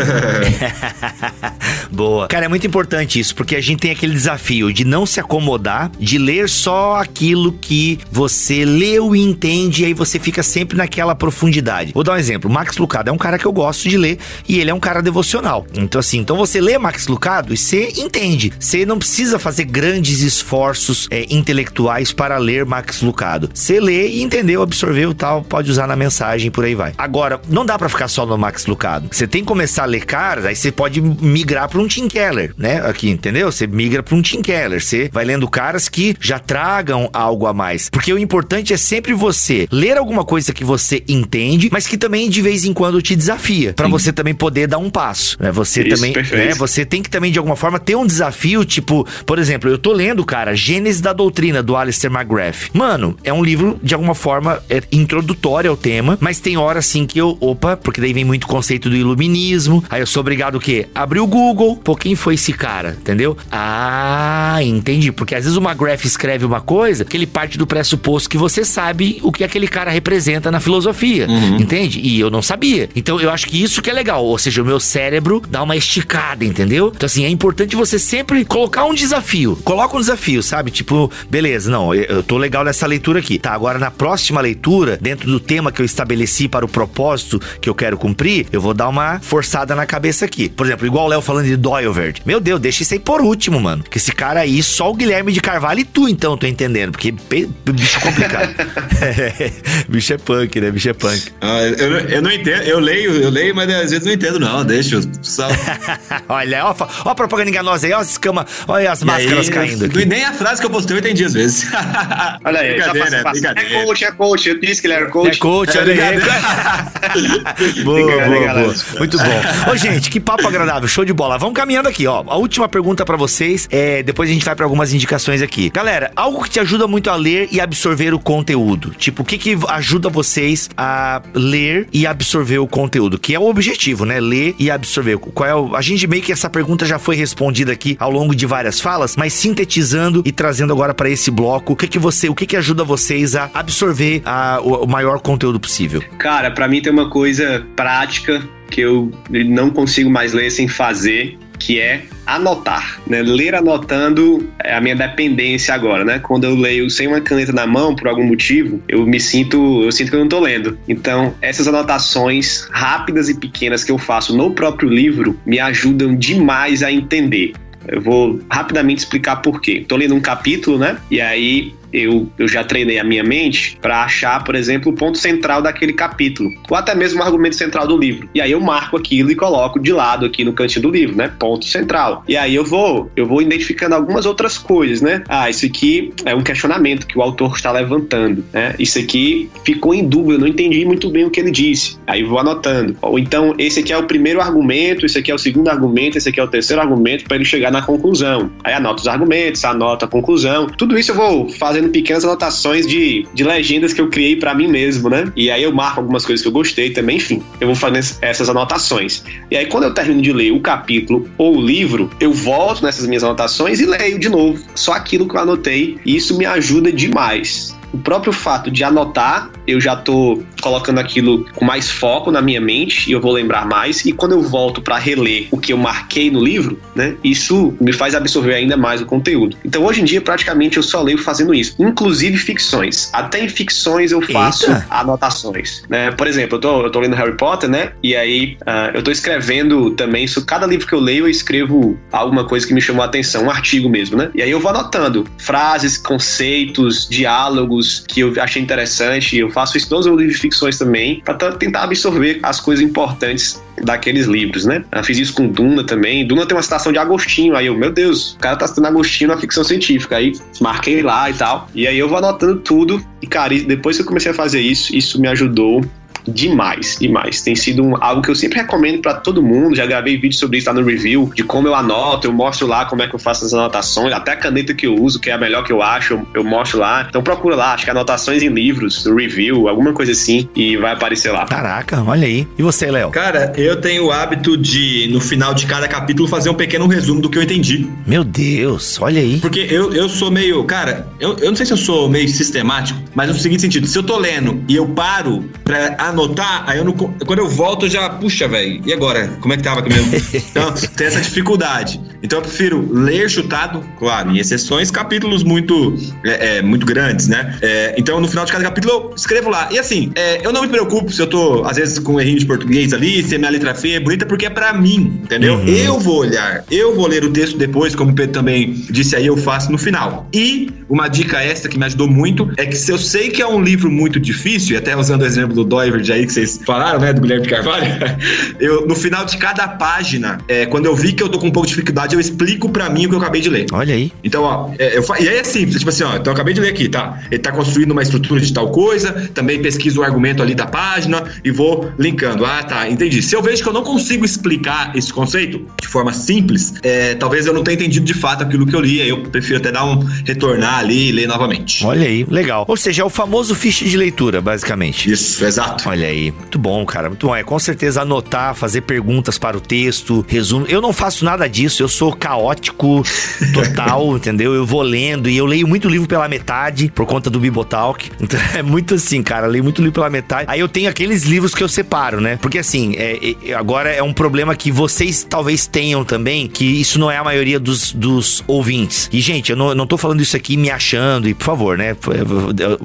Boa. 1.91 2.29
Cara, 2.29 2.47
é 2.47 2.49
muito 2.49 2.67
importante 2.67 3.19
isso, 3.19 3.35
porque 3.35 3.57
a 3.57 3.61
gente 3.61 3.81
tem 3.81 3.91
aquele 3.91 4.13
desafio 4.13 4.73
de 4.73 4.85
não 4.85 5.07
se 5.07 5.21
acomodar, 5.21 5.91
de 5.99 6.19
ler 6.19 6.49
só 6.49 6.97
aquilo 6.97 7.53
que 7.53 7.99
você 8.11 8.65
leu 8.65 9.15
e 9.15 9.21
entende, 9.21 9.83
e 9.83 9.87
aí 9.87 9.95
você 9.95 10.19
fica 10.19 10.43
sempre 10.43 10.77
naquela 10.77 11.15
profundidade. 11.15 11.93
Vou 11.93 12.03
dar 12.03 12.13
um 12.13 12.17
exemplo. 12.17 12.51
Max 12.51 12.77
Lucado 12.77 13.11
é 13.11 13.13
um 13.13 13.19
cara 13.19 13.39
que 13.39 13.47
eu 13.47 13.53
gosto 13.53 13.89
de 13.89 13.97
ler. 13.97 14.04
E 14.49 14.61
ele 14.61 14.71
é 14.71 14.75
um 14.75 14.81
cara 14.81 15.01
devocional. 15.01 15.67
Então, 15.75 15.99
assim, 15.99 16.19
então 16.19 16.37
você 16.37 16.61
lê 16.61 16.79
Max 16.79 17.07
Lucado 17.07 17.53
e 17.53 17.57
você 17.57 17.93
entende. 17.97 18.53
Você 18.59 18.85
não 18.85 18.99
precisa 18.99 19.39
fazer 19.39 19.65
grandes 19.65 20.21
esforços 20.21 21.09
é, 21.11 21.27
intelectuais 21.31 22.13
para 22.13 22.37
ler 22.39 22.65
Max 22.65 23.03
Lucado. 23.03 23.51
Você 23.53 23.81
lê 23.81 24.09
e 24.09 24.23
entendeu, 24.23 24.63
absorveu 24.63 25.15
tal, 25.15 25.43
pode 25.43 25.71
usar 25.71 25.87
na 25.87 25.97
mensagem 25.97 26.51
por 26.51 26.65
aí 26.65 26.75
vai. 26.75 26.93
Agora, 26.99 27.41
não 27.49 27.65
dá 27.65 27.79
para 27.79 27.89
ficar 27.89 28.09
só 28.09 28.27
no 28.27 28.37
Max 28.37 28.67
Lucado. 28.67 29.09
Você 29.11 29.27
tem 29.27 29.43
que 29.43 29.49
começar 29.49 29.85
a 29.85 29.87
ler 29.87 30.05
caras, 30.05 30.45
aí 30.45 30.57
você 30.57 30.71
pode 30.71 31.01
migrar 31.01 31.69
para 31.69 31.81
um 31.81 31.87
Tim 31.87 32.09
Keller, 32.09 32.53
né? 32.57 32.81
Aqui, 32.87 33.11
entendeu? 33.11 33.51
Você 33.51 33.67
migra 33.67 34.03
para 34.03 34.15
um 34.15 34.23
Tim 34.23 34.43
Keller. 34.43 34.83
Você 34.83 35.11
vai 35.13 35.25
lendo 35.25 35.49
caras 35.49 35.89
que 35.89 36.17
já 36.21 36.39
tragam 36.39 37.09
algo 37.13 37.47
a 37.47 37.53
mais. 37.53 37.89
Porque 37.89 38.13
o 38.13 38.19
importante 38.19 38.73
é 38.73 38.77
sempre 38.77 39.13
você 39.13 39.67
ler 39.71 39.97
alguma 39.97 40.25
coisa 40.25 40.53
que 40.53 40.65
você 40.65 41.03
entende, 41.09 41.69
mas 41.71 41.87
que 41.87 41.97
também 41.97 42.29
de 42.29 42.43
vez 42.43 42.65
em 42.65 42.73
quando 42.73 43.01
te 43.01 43.15
desafia, 43.15 43.73
você 43.99 44.13
também 44.13 44.35
poder 44.35 44.67
dar 44.67 44.79
um 44.79 44.91
passo. 44.91 45.37
Né? 45.41 45.51
Você 45.53 45.83
Isso, 45.83 45.97
também, 45.97 46.15
né? 46.15 46.55
Você 46.55 46.85
tem 46.85 47.03
que 47.03 47.11
também 47.11 47.31
de 47.31 47.39
alguma 47.39 47.57
forma 47.57 47.79
ter 47.79 47.97
um 47.97 48.07
desafio, 48.07 48.65
tipo, 48.65 49.07
por 49.25 49.39
exemplo, 49.39 49.71
eu 49.71 49.79
tô 49.79 49.93
lendo, 49.93 50.25
cara, 50.25 50.55
Gênesis 50.55 51.01
da 51.01 51.13
Doutrina 51.13 51.63
do 51.63 51.77
Alistair 51.77 52.13
McGrath. 52.13 52.71
Mano, 52.73 53.17
é 53.23 53.33
um 53.33 53.43
livro 53.43 53.79
de 53.83 53.95
alguma 53.95 54.15
forma 54.15 54.63
é 54.69 54.83
introdutório 54.91 55.71
ao 55.71 55.77
tema, 55.77 56.19
mas 56.21 56.41
tem 56.41 56.57
hora 56.57 56.79
assim 56.79 57.07
que 57.07 57.19
eu, 57.19 57.37
opa, 57.41 57.77
porque 57.77 58.01
daí 58.01 58.13
vem 58.13 58.25
muito 58.25 58.47
conceito 58.47 58.91
do 58.91 58.97
iluminismo. 58.97 59.85
Aí 59.89 60.01
eu 60.01 60.07
sou 60.07 60.21
obrigado 60.21 60.57
o 60.57 60.61
quê? 60.61 60.89
Abrir 60.95 61.21
o 61.21 61.27
Google. 61.27 61.77
Pô, 61.77 61.95
quem 61.95 62.15
foi 62.15 62.35
esse 62.35 62.53
cara? 62.53 62.97
Entendeu? 63.01 63.37
Ah, 63.51 64.59
entendi. 64.63 65.13
Porque 65.13 65.35
às 65.35 65.45
vezes 65.45 65.57
o 65.57 65.63
McGrath 65.63 66.05
escreve 66.05 66.45
uma 66.45 66.61
coisa 66.61 67.05
que 67.05 67.17
ele 67.17 67.27
parte 67.27 67.57
do 67.59 67.67
pressuposto 67.67 68.29
que 68.29 68.39
você 68.39 68.65
sabe 68.65 69.19
o 69.23 69.31
que 69.31 69.45
aquele 69.45 69.69
cara 69.69 69.91
representa 69.91 70.51
na 70.51 70.61
filosofia. 70.61 71.27
Uhum. 71.29 71.57
Entende? 71.57 72.01
E 72.01 72.19
eu 72.21 72.31
não 72.31 72.43
sabia. 72.43 72.89
Então 72.95 73.21
eu 73.21 73.31
acho 73.31 73.47
que 73.47 73.63
isso 73.63 73.83
que 73.85 73.91
é 73.91 73.93
legal. 73.93 74.25
Ou 74.25 74.39
seja, 74.39 74.63
o 74.63 74.65
meu 74.65 74.81
cérebro 74.81 75.43
dá 75.47 75.63
uma 75.63 75.77
esticada, 75.77 76.43
entendeu? 76.43 76.91
Então, 76.95 77.07
assim, 77.07 77.25
é 77.25 77.29
importante 77.29 77.77
você 77.77 77.99
sempre 77.99 78.43
colocar 78.45 78.87
um 78.87 78.95
desafio. 78.95 79.57
Coloca 79.63 79.95
um 79.95 80.01
desafio, 80.01 80.43
sabe? 80.43 80.71
Tipo, 80.71 81.13
beleza, 81.29 81.71
não, 81.71 81.95
eu 81.95 82.23
tô 82.23 82.39
legal 82.39 82.65
nessa 82.65 82.87
leitura 82.87 83.19
aqui. 83.19 83.39
Tá, 83.39 83.53
agora 83.53 83.79
na 83.79 83.91
próxima 83.91 84.41
leitura, 84.41 84.99
dentro 85.01 85.31
do 85.31 85.39
tema 85.39 85.71
que 85.71 85.83
eu 85.83 85.87
estabeleci 85.87 86.49
para 86.49 86.65
o 86.65 86.69
propósito 86.69 87.39
que 87.61 87.69
eu 87.69 87.75
quero 87.75 87.99
cumprir, 87.99 88.47
eu 88.51 88.61
vou 88.61 88.73
dar 88.73 88.89
uma 88.89 89.21
forçada 89.21 89.75
na 89.75 89.85
cabeça 89.85 90.25
aqui. 90.25 90.49
Por 90.49 90.65
exemplo, 90.65 90.87
igual 90.87 91.05
o 91.05 91.09
Léo 91.09 91.21
falando 91.21 91.47
de 91.47 91.57
Doyle 91.57 91.91
Meu 92.25 92.41
Deus, 92.41 92.59
deixa 92.59 92.83
isso 92.83 92.95
aí 92.95 93.01
por 93.01 93.21
último, 93.21 93.61
mano. 93.61 93.85
Que 93.85 93.99
esse 93.99 94.13
cara 94.13 94.41
aí, 94.41 94.63
só 94.63 94.91
o 94.91 94.95
Guilherme 94.95 95.31
de 95.31 95.43
Carvalho 95.43 95.81
e 95.81 95.85
tu, 95.85 96.09
então, 96.09 96.39
tô 96.39 96.47
entendendo. 96.47 96.93
Porque 96.93 97.13
bicho 97.13 97.99
é 97.99 98.01
complicado. 98.01 98.55
bicho 99.89 100.15
é 100.15 100.17
punk, 100.17 100.61
né? 100.61 100.71
Bicho 100.71 100.89
é 100.89 100.95
punk. 100.95 101.23
Ah, 101.43 101.61
eu, 101.63 101.99
eu 101.99 102.23
não 102.23 102.33
entendo, 102.33 102.63
eu 102.63 102.81
leio, 102.81 103.13
eu 103.13 103.29
leio, 103.29 103.55
mas 103.55 103.74
às 103.83 103.91
vezes 103.91 104.05
não 104.05 104.13
entendo, 104.13 104.41
não. 104.41 104.65
Deixa. 104.65 105.01
Só... 105.23 105.49
olha, 106.29 106.67
ó, 106.67 106.75
ó 107.05 107.11
a 107.11 107.15
propaganda 107.15 107.51
enganosa 107.51 107.87
aí, 107.87 107.93
ó 107.93 107.99
as 107.99 108.11
escamas, 108.11 108.47
olha 108.67 108.91
as 108.91 109.03
máscaras 109.03 109.49
aí, 109.49 109.53
caindo 109.53 109.85
aqui. 109.87 110.05
Nem 110.05 110.25
a 110.25 110.33
frase 110.33 110.61
que 110.61 110.67
eu 110.67 110.71
postei 110.71 110.97
eu 110.97 111.01
entendi 111.01 111.25
às 111.25 111.35
vezes. 111.35 111.67
olha 112.45 112.61
aí, 112.61 112.75
brincadeira, 112.75 113.23
passa, 113.23 113.33
brincadeira. 113.33 113.81
É 113.81 113.85
coach, 113.85 114.05
é 114.05 114.13
coach. 114.13 114.49
Eu 114.49 114.61
disse 114.61 114.81
que 114.81 114.87
ele 114.87 114.95
era 114.95 115.07
coach. 115.07 115.37
É 115.37 115.39
coach, 115.39 115.77
é, 115.77 115.81
olha 115.81 115.93
aí. 115.93 116.21
boa, 117.85 118.01
boa, 118.01 118.55
boa. 118.55 118.75
Muito 118.99 119.19
bom. 119.19 119.71
Ô, 119.73 119.77
gente, 119.77 120.11
que 120.11 120.21
papo 120.21 120.47
agradável, 120.47 120.89
show 120.89 121.05
de 121.05 121.13
bola. 121.13 121.39
Vamos 121.39 121.55
caminhando 121.55 121.89
aqui, 121.89 122.07
ó. 122.07 122.25
A 122.27 122.37
última 122.37 122.69
pergunta 122.69 123.05
para 123.05 123.17
vocês, 123.17 123.69
é, 123.71 124.03
depois 124.03 124.31
a 124.31 124.33
gente 124.33 124.45
vai 124.45 124.55
para 124.55 124.65
algumas 124.65 124.93
indicações 124.93 125.43
aqui. 125.43 125.71
Galera, 125.71 126.11
algo 126.17 126.43
que 126.43 126.51
te 126.51 126.61
ajuda 126.61 126.87
muito 126.87 127.11
a 127.11 127.17
ler 127.17 127.49
e 127.51 127.61
absorver 127.61 128.15
o 128.15 128.19
conteúdo. 128.19 128.91
Tipo, 128.97 129.23
o 129.23 129.25
que 129.25 129.39
que 129.39 129.59
ajuda 129.69 130.09
vocês 130.09 130.69
a 130.77 131.23
ler 131.35 131.89
e 131.93 132.07
absorver 132.07 132.59
o 132.59 132.67
conteúdo? 132.67 133.19
Que 133.19 133.35
é 133.35 133.39
o 133.39 133.45
objetivo, 133.45 133.64
né? 134.05 134.21
Ler 134.21 134.55
e 134.59 134.71
absorver. 134.71 135.19
Qual 135.19 135.49
é 135.49 135.55
o... 135.55 135.75
A 135.77 135.81
gente 135.81 136.07
meio 136.07 136.23
que 136.23 136.33
essa 136.33 136.51
pergunta 136.51 136.85
já 136.85 136.99
foi 136.99 137.17
respondida 137.17 137.73
aqui 137.73 137.97
ao 137.99 138.11
longo 138.11 138.35
de 138.35 138.47
várias 138.47 138.81
falas, 138.81 139.17
mas 139.17 139.33
sintetizando 139.33 140.23
e 140.25 140.33
trazendo 140.33 140.73
agora 140.73 140.95
para 140.95 141.09
esse 141.09 141.31
bloco, 141.31 141.73
o 141.73 141.77
que 141.77 141.89
que 141.89 141.99
você, 141.99 142.29
o 142.29 142.35
que 142.35 142.47
que 142.47 142.57
ajuda 142.57 142.85
vocês 142.85 143.35
a 143.35 143.51
absorver 143.55 144.23
a, 144.25 144.61
o, 144.63 144.85
o 144.85 144.87
maior 144.87 145.21
conteúdo 145.21 145.59
possível? 145.59 146.03
Cara, 146.19 146.51
para 146.51 146.69
mim 146.69 146.81
tem 146.81 146.93
uma 146.93 147.09
coisa 147.09 147.67
prática 147.77 148.43
que 148.71 148.81
eu 148.81 149.11
não 149.31 149.71
consigo 149.71 150.11
mais 150.11 150.33
ler 150.33 150.51
sem 150.51 150.67
fazer, 150.67 151.39
que 151.59 151.81
é 151.81 152.03
anotar, 152.27 153.01
né? 153.07 153.23
Ler 153.23 153.55
anotando 153.55 154.49
é 154.63 154.75
a 154.75 154.81
minha 154.81 154.97
dependência 154.97 155.75
agora, 155.75 156.05
né? 156.05 156.19
Quando 156.19 156.45
eu 156.45 156.55
leio 156.55 156.89
sem 156.91 157.07
uma 157.07 157.21
caneta 157.21 157.53
na 157.53 157.67
mão 157.67 157.95
por 157.95 158.09
algum 158.09 158.25
motivo, 158.25 158.83
eu 158.89 159.07
me 159.07 159.21
sinto, 159.21 159.83
eu 159.83 159.93
sinto 159.93 160.11
que 160.11 160.17
eu 160.17 160.21
não 160.21 160.27
estou 160.27 160.41
lendo. 160.41 160.79
Então, 160.89 161.35
essas 161.41 161.69
anotações 161.69 162.67
rápidas 162.71 163.29
e 163.29 163.35
pequenas 163.35 163.85
que 163.85 163.93
eu 163.93 163.99
faço 163.99 164.37
no 164.37 164.53
próprio 164.53 164.89
livro 164.89 165.39
me 165.47 165.59
ajudam 165.61 166.15
demais 166.15 166.83
a 166.83 166.91
entender. 166.91 167.53
Eu 167.87 168.01
vou 168.01 168.41
rapidamente 168.51 169.01
explicar 169.01 169.37
por 169.37 169.61
quê. 169.61 169.79
Estou 169.83 169.99
lendo 169.99 170.15
um 170.15 170.21
capítulo, 170.21 170.79
né? 170.79 170.97
E 171.11 171.21
aí 171.21 171.75
eu, 171.95 172.29
eu 172.39 172.49
já 172.49 172.65
treinei 172.65 172.99
a 172.99 173.05
minha 173.05 173.23
mente 173.23 173.79
para 173.81 174.03
achar, 174.03 174.43
por 174.43 174.55
exemplo, 174.55 174.93
o 174.93 174.95
ponto 174.95 175.17
central 175.17 175.63
daquele 175.63 175.93
capítulo, 175.93 176.51
ou 176.69 176.77
até 176.77 176.95
mesmo 176.95 177.21
o 177.21 177.23
argumento 177.23 177.55
central 177.55 177.87
do 177.87 177.97
livro. 177.97 178.29
E 178.35 178.41
aí 178.41 178.51
eu 178.51 178.61
marco 178.61 178.97
aquilo 178.97 179.31
e 179.31 179.37
coloco 179.37 179.79
de 179.79 179.93
lado 179.93 180.27
aqui 180.27 180.45
no 180.45 180.53
cantinho 180.53 180.83
do 180.83 180.91
livro, 180.91 181.17
né? 181.17 181.31
Ponto 181.39 181.65
central. 181.65 182.25
E 182.29 182.37
aí 182.37 182.55
eu 182.55 182.65
vou, 182.65 183.11
eu 183.15 183.27
vou 183.27 183.41
identificando 183.41 183.95
algumas 183.95 184.27
outras 184.27 184.59
coisas, 184.59 185.01
né? 185.01 185.23
Ah, 185.29 185.49
isso 185.49 185.65
aqui 185.65 186.13
é 186.25 186.35
um 186.35 186.43
questionamento 186.43 187.07
que 187.07 187.17
o 187.17 187.23
autor 187.23 187.55
está 187.55 187.71
levantando, 187.71 188.45
né? 188.53 188.75
Isso 188.79 188.99
aqui 188.99 189.49
ficou 189.65 189.95
em 189.95 190.07
dúvida, 190.07 190.35
eu 190.35 190.39
não 190.41 190.49
entendi 190.49 190.85
muito 190.85 191.09
bem 191.11 191.25
o 191.25 191.31
que 191.31 191.41
ele 191.41 191.51
disse. 191.51 191.97
Aí 192.07 192.23
vou 192.23 192.39
anotando. 192.39 192.97
Ou 193.01 193.19
então, 193.19 193.55
esse 193.59 193.81
aqui 193.81 193.93
é 193.93 193.97
o 193.97 194.05
primeiro 194.05 194.41
argumento, 194.41 195.07
esse 195.07 195.19
aqui 195.19 195.31
é 195.31 195.35
o 195.35 195.39
segundo 195.39 195.69
argumento, 195.69 196.19
esse 196.19 196.29
aqui 196.29 196.41
é 196.41 196.43
o 196.43 196.49
terceiro 196.49 196.83
argumento 196.83 197.25
para 197.25 197.37
ele 197.37 197.45
chegar 197.45 197.71
na 197.71 197.83
conclusão. 197.83 198.51
Aí 198.65 198.75
anoto 198.75 199.03
os 199.03 199.09
argumentos, 199.09 199.65
anoto 199.65 200.05
a 200.05 200.09
conclusão. 200.09 200.67
Tudo 200.67 200.99
isso 200.99 201.13
eu 201.13 201.17
vou 201.17 201.49
fazendo 201.49 201.84
fazendo 201.85 201.91
pequenas 201.91 202.25
anotações 202.25 202.87
de, 202.87 203.27
de 203.33 203.45
legendas 203.45 203.93
que 203.93 204.01
eu 204.01 204.09
criei 204.09 204.37
para 204.37 204.55
mim 204.55 204.69
mesmo, 204.69 205.09
né? 205.09 205.31
E 205.37 205.51
aí 205.51 205.63
eu 205.63 205.73
marco 205.73 206.01
algumas 206.01 206.25
coisas 206.25 206.43
que 206.43 206.49
eu 206.49 206.53
gostei 206.53 206.91
também, 206.91 207.17
enfim. 207.17 207.43
Eu 207.61 207.69
vou 207.69 207.77
fazendo 207.77 208.19
essas 208.21 208.49
anotações. 208.49 209.23
E 209.51 209.57
aí 209.57 209.67
quando 209.67 209.85
eu 209.85 209.95
termino 209.95 210.23
de 210.23 210.33
ler 210.33 210.53
o 210.53 210.61
capítulo 210.61 211.29
ou 211.37 211.57
o 211.57 211.61
livro, 211.61 212.11
eu 212.19 212.33
volto 212.33 212.83
nessas 212.83 213.07
minhas 213.07 213.23
anotações 213.23 213.81
e 213.81 213.87
leio 213.87 214.19
de 214.19 214.29
novo 214.29 214.63
só 214.75 214.93
aquilo 214.93 215.29
que 215.29 215.37
eu 215.37 215.41
anotei. 215.41 215.99
E 216.05 216.17
isso 216.17 216.37
me 216.37 216.47
ajuda 216.47 216.93
demais 216.93 217.75
o 217.95 217.99
próprio 217.99 218.33
fato 218.33 218.71
de 218.73 218.83
anotar, 218.83 219.51
eu 219.67 219.81
já 219.81 219.95
tô 219.95 220.43
colocando 220.61 220.99
aquilo 220.99 221.47
com 221.55 221.65
mais 221.65 221.89
foco 221.89 222.33
na 222.33 222.43
minha 222.43 222.61
mente 222.61 223.09
e 223.09 223.13
eu 223.13 223.21
vou 223.21 223.33
lembrar 223.33 223.65
mais. 223.67 224.05
E 224.05 224.13
quando 224.13 224.33
eu 224.33 224.43
volto 224.43 224.83
para 224.83 224.99
reler 224.99 225.47
o 225.53 225.59
que 225.59 225.73
eu 225.73 225.79
marquei 225.79 226.29
no 226.29 226.43
livro, 226.43 226.79
né, 226.95 227.15
isso 227.23 227.73
me 227.81 227.93
faz 227.93 228.17
absorver 228.17 228.55
ainda 228.55 228.77
mais 228.77 229.01
o 229.01 229.07
conteúdo. 229.07 229.57
Então 229.65 229.85
hoje 229.85 230.01
em 230.01 230.05
dia, 230.05 230.21
praticamente, 230.21 230.77
eu 230.77 230.83
só 230.83 231.01
leio 231.01 231.19
fazendo 231.19 231.55
isso, 231.55 231.77
inclusive 231.79 232.37
ficções. 232.37 233.11
Até 233.13 233.45
em 233.45 233.49
ficções 233.49 234.11
eu 234.11 234.21
faço 234.21 234.69
Eita. 234.69 234.87
anotações. 234.91 235.85
Né? 235.89 236.11
Por 236.11 236.27
exemplo, 236.27 236.57
eu 236.57 236.61
tô, 236.61 236.83
eu 236.83 236.91
tô 236.91 236.99
lendo 236.99 237.15
Harry 237.15 237.37
Potter, 237.37 237.71
né? 237.71 237.93
E 238.03 238.17
aí 238.17 238.57
uh, 238.63 238.91
eu 238.95 239.03
tô 239.03 239.13
escrevendo 239.13 239.93
também. 239.93 240.25
Isso, 240.25 240.45
cada 240.45 240.67
livro 240.67 240.87
que 240.87 240.95
eu 240.95 241.01
leio, 241.01 241.27
eu 241.27 241.31
escrevo 241.31 241.97
alguma 242.11 242.45
coisa 242.45 242.67
que 242.67 242.75
me 242.75 242.81
chamou 242.81 243.03
a 243.03 243.07
atenção, 243.07 243.45
um 243.45 243.51
artigo 243.51 243.89
mesmo, 243.89 244.17
né? 244.17 244.31
E 244.35 244.43
aí 244.43 244.51
eu 244.51 244.59
vou 244.59 244.71
anotando 244.71 245.25
frases, 245.39 245.97
conceitos, 245.97 247.09
diálogos 247.09 247.84
que 248.07 248.21
eu 248.21 248.33
achei 248.41 248.63
interessante. 248.63 249.37
Eu 249.37 249.51
faço 249.51 249.77
isso 249.77 249.89
todos 249.89 250.07
os 250.07 250.17
livros 250.17 250.37
de 250.37 250.43
ficções 250.43 250.79
também, 250.79 251.21
para 251.25 251.53
tentar 251.53 251.85
absorver 251.85 252.41
as 252.43 252.61
coisas 252.61 252.85
importantes 252.85 253.63
daqueles 253.83 254.27
livros, 254.27 254.65
né? 254.65 254.85
Eu 254.93 255.05
fiz 255.05 255.19
isso 255.19 255.35
com 255.35 255.49
Duna 255.49 255.85
também. 255.85 256.27
Duna 256.27 256.47
tem 256.47 256.57
uma 256.57 256.63
citação 256.63 256.93
de 256.93 256.99
Agostinho. 256.99 257.57
Aí 257.57 257.67
eu, 257.67 257.77
meu 257.77 257.91
Deus, 257.91 258.35
o 258.35 258.39
cara 258.39 258.57
tá 258.57 258.67
citando 258.67 258.89
Agostinho 258.89 259.29
na 259.29 259.37
ficção 259.37 259.65
científica. 259.65 260.17
Aí 260.17 260.33
marquei 260.61 261.03
lá 261.03 261.29
e 261.31 261.35
tal. 261.35 261.69
E 261.75 261.87
aí 261.87 261.99
eu 261.99 262.09
vou 262.09 262.19
anotando 262.19 262.61
tudo. 262.61 263.05
E, 263.21 263.27
cara, 263.27 263.55
depois 263.61 263.97
que 263.97 264.03
eu 264.03 264.07
comecei 264.07 264.31
a 264.31 264.35
fazer 264.35 264.61
isso, 264.61 264.95
isso 264.95 265.21
me 265.21 265.29
ajudou 265.29 265.85
demais, 266.27 266.97
demais. 266.99 267.43
Tem 267.43 267.55
sido 267.55 267.85
um, 267.85 267.97
algo 268.03 268.23
que 268.23 268.31
eu 268.31 268.35
sempre 268.35 268.59
recomendo 268.61 269.01
para 269.01 269.15
todo 269.15 269.43
mundo. 269.43 269.75
Já 269.77 269.87
gravei 269.87 270.17
vídeo 270.17 270.39
sobre 270.39 270.59
isso 270.59 270.69
lá 270.69 270.75
no 270.75 270.85
review, 270.85 271.31
de 271.35 271.43
como 271.43 271.69
eu 271.69 271.75
anoto, 271.75 272.27
eu 272.27 272.33
mostro 272.33 272.67
lá 272.67 272.85
como 272.85 273.03
é 273.03 273.09
que 273.09 273.15
eu 273.15 273.19
faço 273.19 273.45
as 273.45 273.53
anotações, 273.53 274.13
até 274.13 274.33
a 274.33 274.37
caneta 274.37 274.75
que 274.75 274.87
eu 274.87 274.95
uso, 274.95 275.21
que 275.21 275.31
é 275.31 275.33
a 275.33 275.39
melhor 275.39 275.65
que 275.65 275.73
eu 275.73 275.83
acho, 275.83 276.15
eu, 276.15 276.27
eu 276.35 276.45
mostro 276.45 276.79
lá. 276.79 277.07
Então 277.09 277.23
procura 277.23 277.57
lá, 277.57 277.75
acho 277.75 277.85
que 277.85 277.91
anotações 277.91 278.43
em 278.43 278.49
livros, 278.49 279.07
review, 279.07 279.69
alguma 279.69 279.93
coisa 279.93 280.13
assim, 280.13 280.49
e 280.55 280.77
vai 280.77 280.93
aparecer 280.93 281.33
lá. 281.33 281.47
Caraca, 281.47 282.03
olha 282.03 282.27
aí. 282.27 282.47
E 282.59 282.63
você, 282.63 282.91
Léo? 282.91 283.11
Cara, 283.11 283.53
eu 283.57 283.81
tenho 283.81 284.07
o 284.07 284.13
hábito 284.13 284.57
de, 284.57 285.09
no 285.13 285.21
final 285.21 285.55
de 285.55 285.67
cada 285.67 285.89
capítulo, 285.89 286.29
fazer 286.29 286.51
um 286.51 286.55
pequeno 286.55 286.87
resumo 286.87 287.21
do 287.21 287.31
que 287.31 287.39
eu 287.39 287.43
entendi. 287.43 287.89
Meu 288.07 288.25
Deus, 288.25 289.01
olha 289.01 289.21
aí. 289.21 289.39
Porque 289.41 289.67
eu, 289.71 289.93
eu 289.93 290.09
sou 290.09 290.31
meio, 290.31 290.63
cara, 290.65 291.09
eu, 291.21 291.37
eu 291.39 291.49
não 291.49 291.57
sei 291.57 291.67
se 291.67 291.73
eu 291.73 291.77
sou 291.77 292.09
meio 292.09 292.29
sistemático, 292.29 292.99
mas 293.15 293.29
no 293.29 293.35
seguinte 293.35 293.63
sentido, 293.63 293.87
se 293.87 293.99
eu 293.99 294.03
tô 294.03 294.19
lendo 294.19 294.63
e 294.69 294.77
eu 294.77 294.87
paro 294.89 295.45
pra 295.63 295.95
anotar, 296.15 296.65
aí 296.67 296.79
eu 296.79 296.85
não, 296.85 296.93
quando 296.93 297.39
eu 297.39 297.49
volto 297.49 297.87
eu 297.87 297.91
já, 297.91 298.09
puxa, 298.09 298.49
velho, 298.49 298.81
e 298.85 298.93
agora? 298.93 299.29
Como 299.41 299.53
é 299.53 299.57
que 299.57 299.63
tava 299.63 299.81
aqui 299.81 299.91
mesmo? 299.91 300.13
então, 300.51 300.73
tem 300.97 301.07
essa 301.07 301.21
dificuldade. 301.21 302.01
Então 302.23 302.39
eu 302.39 302.43
prefiro 302.43 302.89
ler 302.91 303.29
chutado, 303.29 303.85
claro, 303.99 304.31
em 304.31 304.39
exceções, 304.39 304.91
capítulos 304.91 305.45
muito, 305.45 305.95
é, 306.25 306.59
é, 306.59 306.63
muito 306.63 306.87
grandes, 306.87 307.29
né? 307.29 307.59
É, 307.61 307.95
então 307.99 308.19
no 308.19 308.27
final 308.27 308.47
de 308.47 308.53
cada 308.53 308.65
capítulo 308.65 308.95
eu 308.95 309.15
escrevo 309.15 309.51
lá. 309.51 309.69
E 309.71 309.79
assim, 309.79 310.11
é, 310.15 310.45
eu 310.45 310.53
não 310.53 310.63
me 310.63 310.69
preocupo 310.69 311.13
se 311.13 311.21
eu 311.21 311.27
tô, 311.27 311.65
às 311.65 311.77
vezes, 311.77 311.99
com 311.99 312.15
um 312.15 312.21
errinho 312.21 312.39
de 312.39 312.47
português 312.47 312.95
ali, 312.95 313.23
se 313.23 313.35
a 313.35 313.39
minha 313.39 313.51
letra 313.51 313.75
feia 313.75 313.97
é 313.97 314.01
bonita, 314.01 314.25
porque 314.25 314.47
é 314.47 314.51
pra 314.51 314.73
mim, 314.73 315.21
entendeu? 315.23 315.57
Uhum. 315.57 315.67
Eu 315.67 315.99
vou 315.99 316.21
olhar, 316.21 316.65
eu 316.71 316.95
vou 316.95 317.07
ler 317.07 317.25
o 317.25 317.31
texto 317.31 317.59
depois, 317.59 317.95
como 317.95 318.13
o 318.13 318.15
Pedro 318.15 318.33
também 318.33 318.73
disse 318.91 319.15
aí, 319.15 319.27
eu 319.27 319.37
faço 319.37 319.71
no 319.71 319.77
final. 319.77 320.27
E 320.33 320.71
uma 320.89 321.09
dica 321.09 321.43
extra 321.45 321.71
que 321.71 321.79
me 321.79 321.85
ajudou 321.85 322.09
muito 322.09 322.51
é 322.57 322.65
que 322.65 322.77
se 322.77 322.91
eu 322.91 322.97
sei 322.97 323.29
que 323.29 323.43
é 323.43 323.47
um 323.47 323.61
livro 323.61 323.91
muito 323.91 324.19
difícil, 324.19 324.75
e 324.75 324.79
até 324.79 324.97
usando 324.97 325.23
o 325.23 325.27
exemplo 325.27 325.55
do 325.55 325.65
Doiverd 326.05 326.13
aí 326.13 326.27
que 326.27 326.33
vocês 326.33 326.61
falaram, 326.65 327.01
né, 327.01 327.13
do 327.13 327.21
Guilherme 327.21 327.47
Carvalho, 327.47 327.87
eu 328.61 328.87
no 328.87 328.95
final 328.95 329.25
de 329.25 329.37
cada 329.39 329.67
página, 329.67 330.39
é, 330.47 330.67
quando 330.67 330.87
eu 330.87 330.95
vi 330.95 331.13
que 331.13 331.23
eu 331.23 331.29
tô 331.29 331.39
com 331.39 331.47
um 331.47 331.51
pouco 331.51 331.67
de 331.67 331.75
dificuldade, 331.75 332.15
eu 332.15 332.21
explico 332.21 332.69
para 332.69 332.89
mim 332.91 333.07
o 333.07 333.09
que 333.09 333.15
eu 333.15 333.19
acabei 333.19 333.41
de 333.41 333.49
ler. 333.49 333.67
Olha 333.73 333.95
aí. 333.95 334.13
Então, 334.23 334.43
ó, 334.43 334.71
é, 334.79 334.99
eu, 334.99 335.05
e 335.21 335.29
aí 335.29 335.39
é 335.39 335.45
simples, 335.45 335.79
tipo 335.79 335.89
assim, 335.89 336.05
ó, 336.05 336.17
então 336.17 336.27
eu 336.27 336.35
acabei 336.35 336.55
de 336.55 336.61
ler 336.61 336.69
aqui, 336.69 336.89
tá? 336.89 337.21
Ele 337.31 337.41
tá 337.41 337.51
construindo 337.53 337.93
uma 337.93 338.03
estrutura 338.03 338.41
de 338.41 338.53
tal 338.53 338.71
coisa, 338.71 339.31
também 339.35 339.61
pesquiso 339.63 340.01
o 340.01 340.05
argumento 340.05 340.43
ali 340.43 340.55
da 340.55 340.67
página 340.67 341.25
e 341.43 341.51
vou 341.51 341.91
linkando. 341.99 342.45
Ah, 342.45 342.63
tá, 342.63 342.89
entendi. 342.89 343.23
Se 343.23 343.35
eu 343.35 343.43
vejo 343.43 343.63
que 343.63 343.69
eu 343.69 343.73
não 343.73 343.83
consigo 343.83 344.25
explicar 344.25 344.95
esse 344.95 345.13
conceito 345.13 345.65
de 345.81 345.89
forma 345.89 346.13
simples, 346.13 346.75
é, 346.83 347.15
talvez 347.15 347.47
eu 347.47 347.55
não 347.55 347.63
tenha 347.63 347.77
entendido 347.77 348.05
de 348.05 348.15
fato 348.15 348.43
aquilo 348.43 348.67
que 348.67 348.75
eu 348.75 348.81
li, 348.81 349.01
aí 349.01 349.09
eu 349.09 349.23
prefiro 349.23 349.59
até 349.59 349.73
dar 349.73 349.85
um 349.85 349.99
retornar 350.25 350.79
ali 350.79 351.09
e 351.09 351.13
ler 351.13 351.27
novamente. 351.27 351.85
Olha 351.85 352.07
aí, 352.07 352.27
legal. 352.29 352.65
Ou 352.69 352.77
seja, 352.77 353.03
é 353.03 353.05
o 353.05 353.11
famoso 353.11 353.55
ficha 353.55 353.85
de 353.85 353.97
leitura, 353.97 354.41
basicamente. 354.41 355.11
Isso, 355.11 355.45
exato. 355.45 355.89
Olha 355.95 356.09
aí, 356.09 356.33
muito 356.33 356.59
bom, 356.59 356.85
cara, 356.85 357.09
muito 357.09 357.25
bom. 357.25 357.37
É 357.37 357.45
com 357.45 357.57
certeza 357.57 358.03
anotar, 358.03 358.53
fazer 358.57 358.81
perguntas 358.81 359.39
para 359.39 359.57
o 359.57 359.61
texto, 359.61 360.27
resumo. 360.27 360.67
Eu 360.69 360.81
não 360.81 360.93
faço 360.93 361.25
nada 361.25 361.49
disso, 361.49 361.85
eu 361.85 361.89
sou 361.89 362.13
caótico 362.13 363.05
total, 363.53 364.17
entendeu? 364.19 364.53
Eu 364.53 364.67
vou 364.67 364.83
lendo 364.83 365.31
e 365.31 365.37
eu 365.37 365.47
leio 365.47 365.69
muito 365.69 365.89
livro 365.89 366.09
pela 366.09 366.29
metade 366.29 366.91
por 366.93 367.07
conta 367.07 367.31
do 367.31 367.39
Bibotalk. 367.39 368.11
Então 368.21 368.41
é 368.57 368.61
muito 368.61 368.97
assim, 368.97 369.23
cara, 369.23 369.47
eu 369.47 369.53
leio 369.53 369.63
muito 369.63 369.81
livro 369.81 369.93
pela 369.93 370.11
metade. 370.11 370.47
Aí 370.49 370.59
eu 370.59 370.67
tenho 370.67 370.91
aqueles 370.91 371.23
livros 371.23 371.55
que 371.55 371.63
eu 371.63 371.69
separo, 371.69 372.21
né? 372.21 372.41
Porque 372.43 372.59
assim, 372.59 372.97
é, 372.97 373.37
é, 373.47 373.55
agora 373.55 373.89
é 373.89 374.03
um 374.03 374.13
problema 374.13 374.57
que 374.57 374.73
vocês 374.73 375.23
talvez 375.23 375.65
tenham 375.69 376.05
também, 376.05 376.49
que 376.49 376.65
isso 376.65 376.99
não 376.99 377.09
é 377.09 377.19
a 377.19 377.23
maioria 377.23 377.61
dos, 377.61 377.93
dos 377.93 378.43
ouvintes. 378.49 379.09
E, 379.13 379.21
gente, 379.21 379.51
eu 379.51 379.57
não, 379.57 379.69
eu 379.69 379.77
não 379.77 379.87
tô 379.87 379.97
falando 379.97 380.21
isso 380.21 380.37
aqui 380.37 380.57
me 380.57 380.71
achando, 380.71 381.29
e 381.29 381.35
por 381.35 381.45
favor, 381.45 381.79
né? 381.79 381.97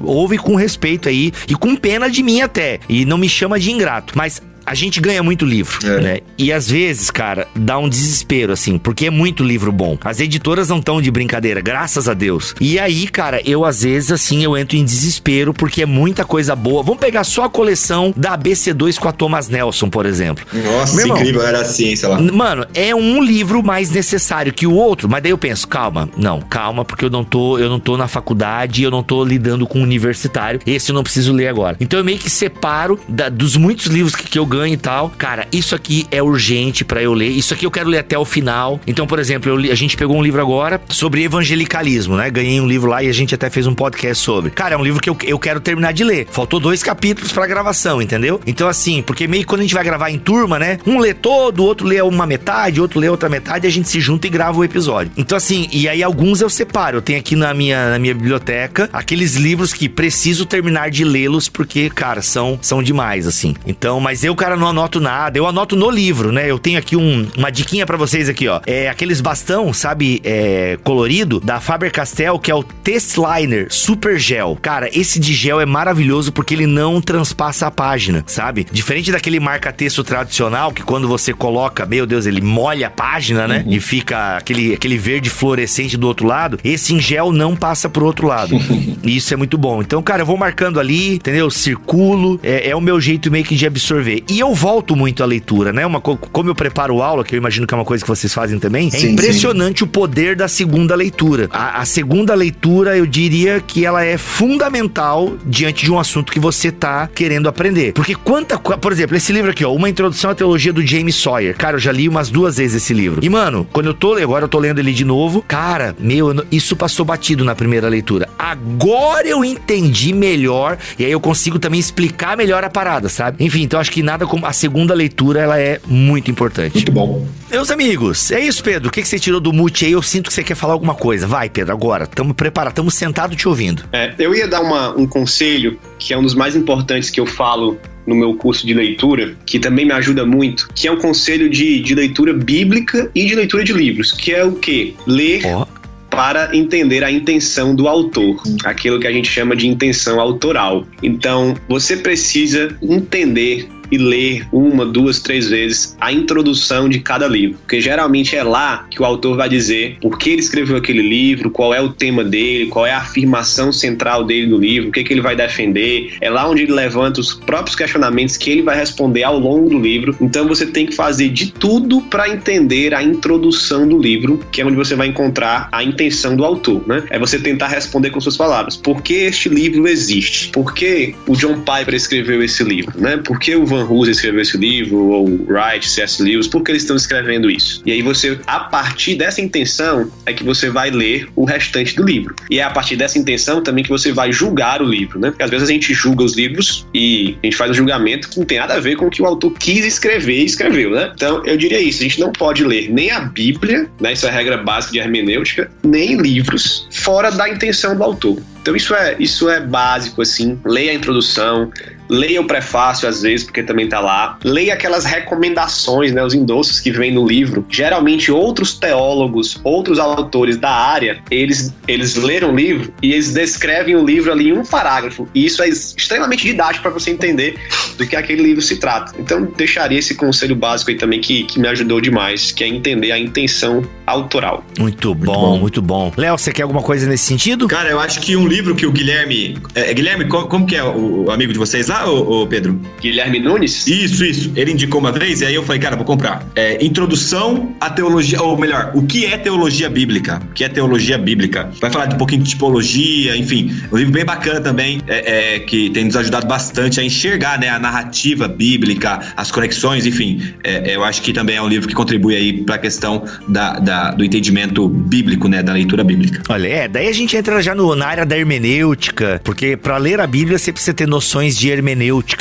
Ouve 0.04 0.38
com 0.38 0.54
respeito 0.54 1.08
aí 1.08 1.32
e 1.48 1.56
com 1.56 1.74
pena 1.74 2.08
de 2.08 2.22
mim 2.22 2.40
até. 2.40 2.78
E 2.88 2.99
não 3.04 3.18
me 3.18 3.28
chama 3.28 3.58
de 3.58 3.70
ingrato. 3.70 4.14
Mas 4.16 4.42
a 4.70 4.74
gente 4.74 5.00
ganha 5.00 5.20
muito 5.20 5.44
livro, 5.44 5.84
é. 5.84 6.00
né? 6.00 6.18
E 6.38 6.52
às 6.52 6.70
vezes, 6.70 7.10
cara, 7.10 7.48
dá 7.56 7.76
um 7.76 7.88
desespero, 7.88 8.52
assim, 8.52 8.78
porque 8.78 9.06
é 9.06 9.10
muito 9.10 9.42
livro 9.42 9.72
bom. 9.72 9.98
As 10.04 10.20
editoras 10.20 10.68
não 10.68 10.78
estão 10.78 11.02
de 11.02 11.10
brincadeira, 11.10 11.60
graças 11.60 12.08
a 12.08 12.14
Deus. 12.14 12.54
E 12.60 12.78
aí, 12.78 13.08
cara, 13.08 13.42
eu 13.44 13.64
às 13.64 13.82
vezes, 13.82 14.12
assim, 14.12 14.44
eu 14.44 14.56
entro 14.56 14.76
em 14.76 14.84
desespero 14.84 15.52
porque 15.52 15.82
é 15.82 15.86
muita 15.86 16.24
coisa 16.24 16.54
boa. 16.54 16.84
Vamos 16.84 17.00
pegar 17.00 17.24
só 17.24 17.46
a 17.46 17.50
coleção 17.50 18.14
da 18.16 18.38
ABC2 18.38 18.96
com 18.96 19.08
a 19.08 19.12
Thomas 19.12 19.48
Nelson, 19.48 19.90
por 19.90 20.06
exemplo. 20.06 20.46
Nossa, 20.52 20.94
Meu 20.94 21.06
irmão, 21.06 21.18
incrível, 21.18 21.42
era 21.42 21.62
assim, 21.62 21.96
sei 21.96 22.08
lá. 22.08 22.20
Mano, 22.20 22.64
é 22.72 22.94
um 22.94 23.20
livro 23.20 23.64
mais 23.64 23.90
necessário 23.90 24.52
que 24.52 24.68
o 24.68 24.74
outro, 24.74 25.08
mas 25.08 25.20
daí 25.20 25.32
eu 25.32 25.38
penso, 25.38 25.66
calma, 25.66 26.08
não, 26.16 26.40
calma, 26.40 26.84
porque 26.84 27.04
eu 27.04 27.10
não 27.10 27.24
tô, 27.24 27.58
eu 27.58 27.68
não 27.68 27.80
tô 27.80 27.96
na 27.96 28.06
faculdade, 28.06 28.84
eu 28.84 28.90
não 28.90 29.02
tô 29.02 29.24
lidando 29.24 29.66
com 29.66 29.80
um 29.80 29.82
universitário, 29.82 30.60
esse 30.64 30.92
eu 30.92 30.94
não 30.94 31.02
preciso 31.02 31.32
ler 31.32 31.48
agora. 31.48 31.76
Então 31.80 31.98
eu 31.98 32.04
meio 32.04 32.18
que 32.18 32.30
separo 32.30 33.00
da, 33.08 33.28
dos 33.28 33.56
muitos 33.56 33.86
livros 33.86 34.14
que, 34.14 34.28
que 34.28 34.38
eu 34.38 34.46
ganho 34.46 34.59
e 34.66 34.76
tal. 34.76 35.10
Cara, 35.16 35.46
isso 35.52 35.74
aqui 35.74 36.06
é 36.10 36.22
urgente 36.22 36.84
para 36.84 37.02
eu 37.02 37.12
ler. 37.12 37.28
Isso 37.28 37.54
aqui 37.54 37.66
eu 37.66 37.70
quero 37.70 37.88
ler 37.88 37.98
até 37.98 38.18
o 38.18 38.24
final. 38.24 38.80
Então, 38.86 39.06
por 39.06 39.18
exemplo, 39.18 39.56
li, 39.56 39.70
a 39.70 39.74
gente 39.74 39.96
pegou 39.96 40.16
um 40.16 40.22
livro 40.22 40.40
agora 40.40 40.80
sobre 40.88 41.22
evangelicalismo, 41.22 42.16
né? 42.16 42.30
Ganhei 42.30 42.60
um 42.60 42.66
livro 42.66 42.90
lá 42.90 43.02
e 43.02 43.08
a 43.08 43.12
gente 43.12 43.34
até 43.34 43.50
fez 43.50 43.66
um 43.66 43.74
podcast 43.74 44.22
sobre. 44.22 44.50
Cara, 44.50 44.74
é 44.74 44.78
um 44.78 44.84
livro 44.84 45.00
que 45.00 45.10
eu, 45.10 45.16
eu 45.24 45.38
quero 45.38 45.60
terminar 45.60 45.92
de 45.92 46.04
ler. 46.04 46.26
Faltou 46.30 46.60
dois 46.60 46.82
capítulos 46.82 47.32
pra 47.32 47.46
gravação, 47.46 48.00
entendeu? 48.00 48.40
Então, 48.46 48.68
assim, 48.68 49.02
porque 49.02 49.26
meio 49.26 49.42
que 49.42 49.48
quando 49.48 49.60
a 49.60 49.64
gente 49.64 49.74
vai 49.74 49.84
gravar 49.84 50.10
em 50.10 50.18
turma, 50.18 50.58
né? 50.58 50.78
Um 50.86 50.98
lê 50.98 51.14
todo, 51.14 51.64
outro 51.64 51.86
lê 51.86 52.00
uma 52.02 52.26
metade, 52.26 52.80
outro 52.80 52.98
lê 52.98 53.08
outra 53.08 53.28
metade, 53.28 53.66
a 53.66 53.70
gente 53.70 53.88
se 53.88 54.00
junta 54.00 54.26
e 54.26 54.30
grava 54.30 54.58
o 54.58 54.64
episódio. 54.64 55.12
Então, 55.16 55.36
assim, 55.36 55.68
e 55.72 55.88
aí 55.88 56.02
alguns 56.02 56.40
eu 56.40 56.50
separo. 56.50 56.98
Eu 56.98 57.02
tenho 57.02 57.18
aqui 57.18 57.36
na 57.36 57.52
minha, 57.54 57.90
na 57.90 57.98
minha 57.98 58.14
biblioteca 58.14 58.88
aqueles 58.92 59.34
livros 59.34 59.72
que 59.72 59.88
preciso 59.88 60.44
terminar 60.44 60.90
de 60.90 61.04
lê-los 61.04 61.48
porque, 61.48 61.90
cara, 61.90 62.22
são, 62.22 62.58
são 62.60 62.82
demais, 62.82 63.26
assim. 63.26 63.54
Então, 63.66 64.00
mas 64.00 64.24
eu, 64.24 64.34
cara, 64.34 64.49
não 64.56 64.68
anoto 64.68 65.00
nada. 65.00 65.38
Eu 65.38 65.46
anoto 65.46 65.76
no 65.76 65.90
livro, 65.90 66.32
né? 66.32 66.50
Eu 66.50 66.58
tenho 66.58 66.78
aqui 66.78 66.96
um, 66.96 67.28
uma 67.36 67.50
diquinha 67.50 67.86
para 67.86 67.96
vocês 67.96 68.28
aqui, 68.28 68.48
ó. 68.48 68.60
É 68.66 68.88
aqueles 68.88 69.20
bastão, 69.20 69.72
sabe, 69.72 70.20
é, 70.24 70.78
colorido 70.82 71.40
da 71.40 71.60
Faber-Castell, 71.60 72.38
que 72.38 72.50
é 72.50 72.54
o 72.54 72.62
Testliner 72.62 73.68
Super 73.70 74.18
Gel. 74.18 74.58
Cara, 74.60 74.88
esse 74.92 75.18
de 75.18 75.32
gel 75.34 75.60
é 75.60 75.66
maravilhoso 75.66 76.32
porque 76.32 76.54
ele 76.54 76.66
não 76.66 77.00
transpassa 77.00 77.66
a 77.66 77.70
página, 77.70 78.24
sabe? 78.26 78.66
Diferente 78.70 79.12
daquele 79.12 79.40
marca-texto 79.40 80.02
tradicional 80.04 80.72
que 80.72 80.82
quando 80.82 81.08
você 81.08 81.32
coloca, 81.32 81.86
meu 81.86 82.06
Deus, 82.06 82.26
ele 82.26 82.40
molha 82.40 82.88
a 82.88 82.90
página, 82.90 83.46
né? 83.46 83.62
Uhum. 83.66 83.72
E 83.72 83.80
fica 83.80 84.36
aquele, 84.36 84.74
aquele 84.74 84.98
verde 84.98 85.30
fluorescente 85.30 85.96
do 85.96 86.06
outro 86.06 86.26
lado. 86.26 86.58
Esse 86.64 86.94
em 86.94 87.00
gel 87.00 87.32
não 87.32 87.56
passa 87.56 87.88
pro 87.88 88.04
outro 88.04 88.26
lado. 88.26 88.54
e 89.02 89.16
isso 89.16 89.32
é 89.32 89.36
muito 89.36 89.56
bom. 89.56 89.80
Então, 89.80 90.02
cara, 90.02 90.22
eu 90.22 90.26
vou 90.26 90.36
marcando 90.36 90.80
ali, 90.80 91.14
entendeu? 91.14 91.50
Circulo. 91.50 92.38
É, 92.42 92.70
é 92.70 92.76
o 92.76 92.80
meu 92.80 93.00
jeito 93.00 93.30
meio 93.30 93.44
que 93.44 93.54
de 93.54 93.66
absorver. 93.66 94.22
E 94.30 94.38
eu 94.38 94.54
volto 94.54 94.94
muito 94.94 95.24
à 95.24 95.26
leitura, 95.26 95.72
né? 95.72 95.84
Uma, 95.84 96.00
como 96.00 96.48
eu 96.48 96.54
preparo 96.54 97.02
aula, 97.02 97.24
que 97.24 97.34
eu 97.34 97.36
imagino 97.36 97.66
que 97.66 97.74
é 97.74 97.76
uma 97.76 97.84
coisa 97.84 98.04
que 98.04 98.08
vocês 98.08 98.32
fazem 98.32 98.60
também, 98.60 98.86
é 98.86 98.90
sim, 98.90 99.08
é 99.08 99.10
impressionante 99.10 99.80
sim. 99.80 99.84
o 99.84 99.88
poder 99.88 100.36
da 100.36 100.46
segunda 100.46 100.94
leitura. 100.94 101.48
A, 101.50 101.80
a, 101.80 101.84
segunda 101.84 102.32
leitura, 102.32 102.96
eu 102.96 103.06
diria 103.06 103.60
que 103.60 103.84
ela 103.84 104.04
é 104.04 104.16
fundamental 104.16 105.34
diante 105.44 105.84
de 105.84 105.90
um 105.90 105.98
assunto 105.98 106.32
que 106.32 106.38
você 106.38 106.70
tá 106.70 107.08
querendo 107.12 107.48
aprender. 107.48 107.92
Porque 107.92 108.14
quanta. 108.14 108.56
Por 108.56 108.92
exemplo, 108.92 109.16
esse 109.16 109.32
livro 109.32 109.50
aqui, 109.50 109.64
ó, 109.64 109.72
Uma 109.72 109.88
Introdução 109.88 110.30
à 110.30 110.34
Teologia 110.34 110.72
do 110.72 110.86
James 110.86 111.16
Sawyer. 111.16 111.56
Cara, 111.56 111.74
eu 111.74 111.80
já 111.80 111.90
li 111.90 112.08
umas 112.08 112.30
duas 112.30 112.56
vezes 112.56 112.84
esse 112.84 112.94
livro. 112.94 113.24
E, 113.24 113.28
mano, 113.28 113.66
quando 113.72 113.86
eu 113.86 113.94
tô. 113.94 114.14
Agora 114.14 114.44
eu 114.44 114.48
tô 114.48 114.60
lendo 114.60 114.78
ele 114.78 114.92
de 114.92 115.04
novo. 115.04 115.44
Cara, 115.48 115.96
meu, 115.98 116.44
isso 116.52 116.76
passou 116.76 117.04
batido 117.04 117.44
na 117.44 117.56
primeira 117.56 117.88
leitura. 117.88 118.28
Agora 118.38 119.26
eu 119.26 119.44
entendi 119.44 120.12
melhor. 120.12 120.78
E 120.96 121.04
aí 121.04 121.10
eu 121.10 121.20
consigo 121.20 121.58
também 121.58 121.80
explicar 121.80 122.36
melhor 122.36 122.62
a 122.62 122.70
parada, 122.70 123.08
sabe? 123.08 123.44
Enfim, 123.44 123.62
então 123.62 123.80
acho 123.80 123.90
que 123.90 124.02
nada 124.02 124.19
como 124.26 124.46
a 124.46 124.52
segunda 124.52 124.94
leitura 124.94 125.40
ela 125.40 125.58
é 125.58 125.80
muito 125.86 126.30
importante. 126.30 126.74
Muito 126.74 126.92
bom. 126.92 127.26
Meus 127.50 127.70
amigos, 127.70 128.30
é 128.30 128.40
isso, 128.40 128.62
Pedro. 128.62 128.88
O 128.88 128.92
que, 128.92 129.02
que 129.02 129.08
você 129.08 129.18
tirou 129.18 129.40
do 129.40 129.52
mute 129.52 129.84
aí? 129.84 129.92
Eu 129.92 130.02
sinto 130.02 130.28
que 130.28 130.34
você 130.34 130.42
quer 130.42 130.54
falar 130.54 130.72
alguma 130.72 130.94
coisa. 130.94 131.26
Vai, 131.26 131.48
Pedro, 131.48 131.72
agora. 131.72 132.04
Estamos 132.04 132.34
preparados, 132.34 132.72
estamos 132.72 132.94
sentados 132.94 133.36
te 133.36 133.48
ouvindo. 133.48 133.84
É, 133.92 134.14
eu 134.18 134.34
ia 134.34 134.46
dar 134.46 134.62
uma, 134.62 134.96
um 134.96 135.06
conselho, 135.06 135.78
que 135.98 136.12
é 136.14 136.18
um 136.18 136.22
dos 136.22 136.34
mais 136.34 136.54
importantes 136.54 137.10
que 137.10 137.20
eu 137.20 137.26
falo 137.26 137.78
no 138.06 138.14
meu 138.14 138.34
curso 138.34 138.66
de 138.66 138.74
leitura, 138.74 139.34
que 139.44 139.58
também 139.58 139.84
me 139.84 139.92
ajuda 139.92 140.24
muito, 140.24 140.68
que 140.74 140.88
é 140.88 140.92
um 140.92 140.96
conselho 140.96 141.48
de, 141.48 141.80
de 141.80 141.94
leitura 141.94 142.32
bíblica 142.32 143.10
e 143.14 143.26
de 143.26 143.34
leitura 143.34 143.62
de 143.62 143.72
livros, 143.72 144.10
que 144.12 144.32
é 144.32 144.44
o 144.44 144.52
quê? 144.52 144.94
Ler 145.06 145.42
oh 145.46 145.80
para 146.10 146.54
entender 146.54 147.04
a 147.04 147.10
intenção 147.10 147.74
do 147.74 147.86
autor, 147.86 148.42
aquilo 148.64 148.98
que 148.98 149.06
a 149.06 149.12
gente 149.12 149.30
chama 149.30 149.54
de 149.54 149.68
intenção 149.68 150.20
autoral. 150.20 150.84
Então, 151.02 151.54
você 151.68 151.96
precisa 151.96 152.76
entender 152.82 153.68
e 153.90 153.98
ler 153.98 154.46
uma, 154.52 154.86
duas, 154.86 155.20
três 155.20 155.48
vezes 155.48 155.96
a 156.00 156.12
introdução 156.12 156.88
de 156.88 157.00
cada 157.00 157.26
livro, 157.26 157.58
porque 157.58 157.80
geralmente 157.80 158.36
é 158.36 158.42
lá 158.42 158.86
que 158.90 159.00
o 159.00 159.04
autor 159.04 159.36
vai 159.36 159.48
dizer 159.48 159.96
por 160.00 160.18
que 160.18 160.30
ele 160.30 160.40
escreveu 160.40 160.76
aquele 160.76 161.02
livro, 161.02 161.50
qual 161.50 161.74
é 161.74 161.80
o 161.80 161.90
tema 161.90 162.24
dele, 162.24 162.66
qual 162.66 162.86
é 162.86 162.92
a 162.92 162.98
afirmação 162.98 163.72
central 163.72 164.24
dele 164.24 164.46
no 164.46 164.58
livro, 164.58 164.88
o 164.88 164.92
que, 164.92 165.04
que 165.04 165.12
ele 165.12 165.20
vai 165.20 165.36
defender. 165.36 166.14
É 166.20 166.30
lá 166.30 166.48
onde 166.48 166.62
ele 166.62 166.72
levanta 166.72 167.20
os 167.20 167.34
próprios 167.34 167.76
questionamentos 167.76 168.36
que 168.36 168.50
ele 168.50 168.62
vai 168.62 168.76
responder 168.76 169.22
ao 169.22 169.38
longo 169.38 169.70
do 169.70 169.78
livro. 169.78 170.16
Então 170.20 170.46
você 170.46 170.66
tem 170.66 170.86
que 170.86 170.94
fazer 170.94 171.28
de 171.28 171.52
tudo 171.52 172.00
para 172.02 172.28
entender 172.28 172.94
a 172.94 173.02
introdução 173.02 173.86
do 173.86 173.98
livro, 173.98 174.40
que 174.50 174.60
é 174.60 174.66
onde 174.66 174.76
você 174.76 174.94
vai 174.94 175.08
encontrar 175.08 175.68
a 175.72 175.82
intenção 175.82 176.36
do 176.36 176.44
autor, 176.44 176.86
né? 176.86 177.04
É 177.10 177.18
você 177.18 177.38
tentar 177.38 177.68
responder 177.68 178.10
com 178.10 178.20
suas 178.20 178.36
palavras. 178.36 178.76
Por 178.76 179.02
que 179.02 179.14
este 179.14 179.48
livro 179.48 179.86
existe? 179.86 180.50
Por 180.50 180.74
que 180.74 181.14
o 181.26 181.36
John 181.36 181.60
Piper 181.60 181.94
escreveu 181.94 182.42
esse 182.42 182.62
livro, 182.62 183.00
né? 183.00 183.16
Por 183.18 183.38
que 183.38 183.54
o 183.54 183.66
Van 183.66 183.79
Van 183.80 183.92
Hoosen 183.92 184.12
escreveu 184.12 184.40
esse 184.40 184.56
livro, 184.56 184.98
ou 184.98 185.24
Wright, 185.48 185.88
C.S. 185.88 186.22
Lewis, 186.22 186.46
por 186.46 186.62
que 186.62 186.72
eles 186.72 186.82
estão 186.82 186.96
escrevendo 186.96 187.50
isso? 187.50 187.82
E 187.84 187.92
aí 187.92 188.02
você, 188.02 188.38
a 188.46 188.60
partir 188.60 189.14
dessa 189.14 189.40
intenção, 189.40 190.10
é 190.26 190.32
que 190.32 190.44
você 190.44 190.70
vai 190.70 190.90
ler 190.90 191.28
o 191.34 191.44
restante 191.44 191.96
do 191.96 192.04
livro. 192.04 192.34
E 192.50 192.58
é 192.58 192.62
a 192.62 192.70
partir 192.70 192.96
dessa 192.96 193.18
intenção 193.18 193.62
também 193.62 193.84
que 193.84 193.90
você 193.90 194.12
vai 194.12 194.32
julgar 194.32 194.82
o 194.82 194.84
livro, 194.84 195.18
né? 195.18 195.30
Porque 195.30 195.42
às 195.42 195.50
vezes 195.50 195.68
a 195.68 195.72
gente 195.72 195.92
julga 195.94 196.24
os 196.24 196.36
livros 196.36 196.86
e 196.94 197.36
a 197.42 197.46
gente 197.46 197.56
faz 197.56 197.70
um 197.70 197.74
julgamento 197.74 198.28
que 198.28 198.38
não 198.38 198.46
tem 198.46 198.58
nada 198.58 198.74
a 198.74 198.80
ver 198.80 198.96
com 198.96 199.06
o 199.06 199.10
que 199.10 199.22
o 199.22 199.26
autor 199.26 199.52
quis 199.58 199.84
escrever 199.84 200.40
e 200.40 200.44
escreveu, 200.44 200.90
né? 200.90 201.12
Então, 201.14 201.44
eu 201.44 201.56
diria 201.56 201.80
isso, 201.80 202.00
a 202.00 202.02
gente 202.02 202.20
não 202.20 202.32
pode 202.32 202.64
ler 202.64 202.90
nem 202.90 203.10
a 203.10 203.20
Bíblia, 203.20 203.88
né? 204.00 204.12
Isso 204.12 204.26
é 204.26 204.28
a 204.28 204.32
regra 204.32 204.56
básica 204.56 204.92
de 204.92 204.98
hermenêutica, 204.98 205.70
nem 205.84 206.16
livros 206.16 206.86
fora 206.90 207.30
da 207.30 207.48
intenção 207.48 207.96
do 207.96 208.02
autor. 208.02 208.40
Então 208.60 208.76
isso 208.76 208.94
é, 208.94 209.16
isso 209.18 209.48
é 209.48 209.60
básico, 209.60 210.20
assim. 210.20 210.58
Leia 210.64 210.92
a 210.92 210.94
introdução, 210.94 211.72
Leia 212.10 212.40
o 212.40 212.44
prefácio 212.44 213.08
às 213.08 213.22
vezes, 213.22 213.44
porque 213.44 213.62
também 213.62 213.88
tá 213.88 214.00
lá. 214.00 214.38
Leia 214.44 214.74
aquelas 214.74 215.04
recomendações, 215.04 216.12
né, 216.12 216.22
os 216.22 216.34
endossos 216.34 216.80
que 216.80 216.90
vem 216.90 217.12
no 217.12 217.26
livro. 217.26 217.64
Geralmente 217.70 218.30
outros 218.32 218.78
teólogos, 218.78 219.60
outros 219.64 219.98
autores 219.98 220.56
da 220.56 220.70
área, 220.70 221.22
eles 221.30 221.72
eles 221.86 222.16
leram 222.16 222.52
o 222.52 222.56
livro 222.56 222.92
e 223.02 223.12
eles 223.12 223.32
descrevem 223.32 223.96
o 223.96 224.04
livro 224.04 224.32
ali 224.32 224.48
em 224.48 224.52
um 224.52 224.64
parágrafo. 224.64 225.28
E 225.34 225.44
isso 225.44 225.62
é 225.62 225.68
extremamente 225.68 226.42
didático 226.46 226.82
para 226.82 226.90
você 226.90 227.10
entender 227.10 227.58
do 227.96 228.06
que 228.06 228.16
aquele 228.16 228.42
livro 228.42 228.62
se 228.62 228.76
trata. 228.76 229.14
Então, 229.18 229.48
deixaria 229.56 229.98
esse 229.98 230.14
conselho 230.14 230.56
básico 230.56 230.90
aí 230.90 230.96
também 230.96 231.20
que, 231.20 231.44
que 231.44 231.58
me 231.58 231.68
ajudou 231.68 232.00
demais, 232.00 232.52
que 232.52 232.64
é 232.64 232.68
entender 232.68 233.12
a 233.12 233.18
intenção 233.18 233.82
autoral. 234.06 234.64
Muito 234.78 235.14
bom, 235.14 235.58
muito 235.58 235.82
bom. 235.82 236.12
Léo, 236.16 236.38
você 236.38 236.52
quer 236.52 236.62
alguma 236.62 236.82
coisa 236.82 237.08
nesse 237.08 237.24
sentido? 237.24 237.68
Cara, 237.68 237.90
eu 237.90 238.00
acho 238.00 238.20
que 238.20 238.36
um 238.36 238.46
livro 238.46 238.74
que 238.74 238.86
o 238.86 238.92
Guilherme. 238.92 239.56
É, 239.74 239.92
Guilherme, 239.92 240.26
como, 240.26 240.46
como, 240.48 240.66
que 240.66 240.76
é 240.76 240.82
o, 240.82 241.26
o, 241.26 241.30
amigo 241.30 241.52
de 241.52 241.58
vocês 241.58 241.88
lá, 241.88 241.99
ô, 242.06 242.42
ô, 242.42 242.46
Pedro? 242.46 242.80
Guilherme 243.00 243.38
Nunes? 243.40 243.86
Isso, 243.86 244.24
isso. 244.24 244.52
Ele 244.56 244.72
indicou 244.72 245.00
uma 245.00 245.12
vez 245.12 245.40
e 245.40 245.46
aí 245.46 245.54
eu 245.54 245.62
falei, 245.62 245.80
cara, 245.80 245.96
vou 245.96 246.04
comprar. 246.04 246.46
É, 246.54 246.84
Introdução 246.84 247.74
à 247.80 247.90
Teologia, 247.90 248.42
ou 248.42 248.56
melhor, 248.58 248.92
o 248.94 249.02
que 249.02 249.26
é 249.26 249.36
teologia 249.36 249.88
bíblica? 249.88 250.40
O 250.50 250.54
que 250.54 250.64
é 250.64 250.68
teologia 250.68 251.18
bíblica? 251.18 251.70
Vai 251.80 251.90
falar 251.90 252.06
de 252.06 252.14
um 252.14 252.18
pouquinho 252.18 252.42
de 252.42 252.50
tipologia, 252.50 253.36
enfim. 253.36 253.74
Um 253.92 253.96
livro 253.96 254.12
bem 254.12 254.24
bacana 254.24 254.60
também, 254.60 255.00
é, 255.06 255.56
é, 255.56 255.58
que 255.60 255.90
tem 255.90 256.04
nos 256.04 256.16
ajudado 256.16 256.46
bastante 256.46 257.00
a 257.00 257.04
enxergar 257.04 257.58
né, 257.58 257.68
a 257.68 257.78
narrativa 257.78 258.48
bíblica, 258.48 259.20
as 259.36 259.50
conexões, 259.50 260.06
enfim. 260.06 260.42
É, 260.64 260.94
eu 260.94 261.04
acho 261.04 261.22
que 261.22 261.32
também 261.32 261.56
é 261.56 261.62
um 261.62 261.68
livro 261.68 261.88
que 261.88 261.94
contribui 261.94 262.36
aí 262.36 262.62
para 262.62 262.76
a 262.76 262.78
questão 262.78 263.24
da, 263.48 263.78
da, 263.78 264.10
do 264.12 264.24
entendimento 264.24 264.88
bíblico, 264.88 265.48
né, 265.48 265.62
da 265.62 265.72
leitura 265.72 266.04
bíblica. 266.04 266.42
Olha, 266.48 266.66
é, 266.66 266.88
daí 266.88 267.08
a 267.08 267.12
gente 267.12 267.36
entra 267.36 267.62
já 267.62 267.74
no, 267.74 267.94
na 267.94 268.06
área 268.06 268.26
da 268.26 268.36
hermenêutica, 268.36 269.40
porque 269.44 269.76
para 269.76 269.96
ler 269.96 270.20
a 270.20 270.26
Bíblia 270.26 270.58
você 270.58 270.72
precisa 270.72 270.94
ter 270.94 271.06
noções 271.06 271.56
de 271.56 271.68
hermenêutica, 271.68 271.79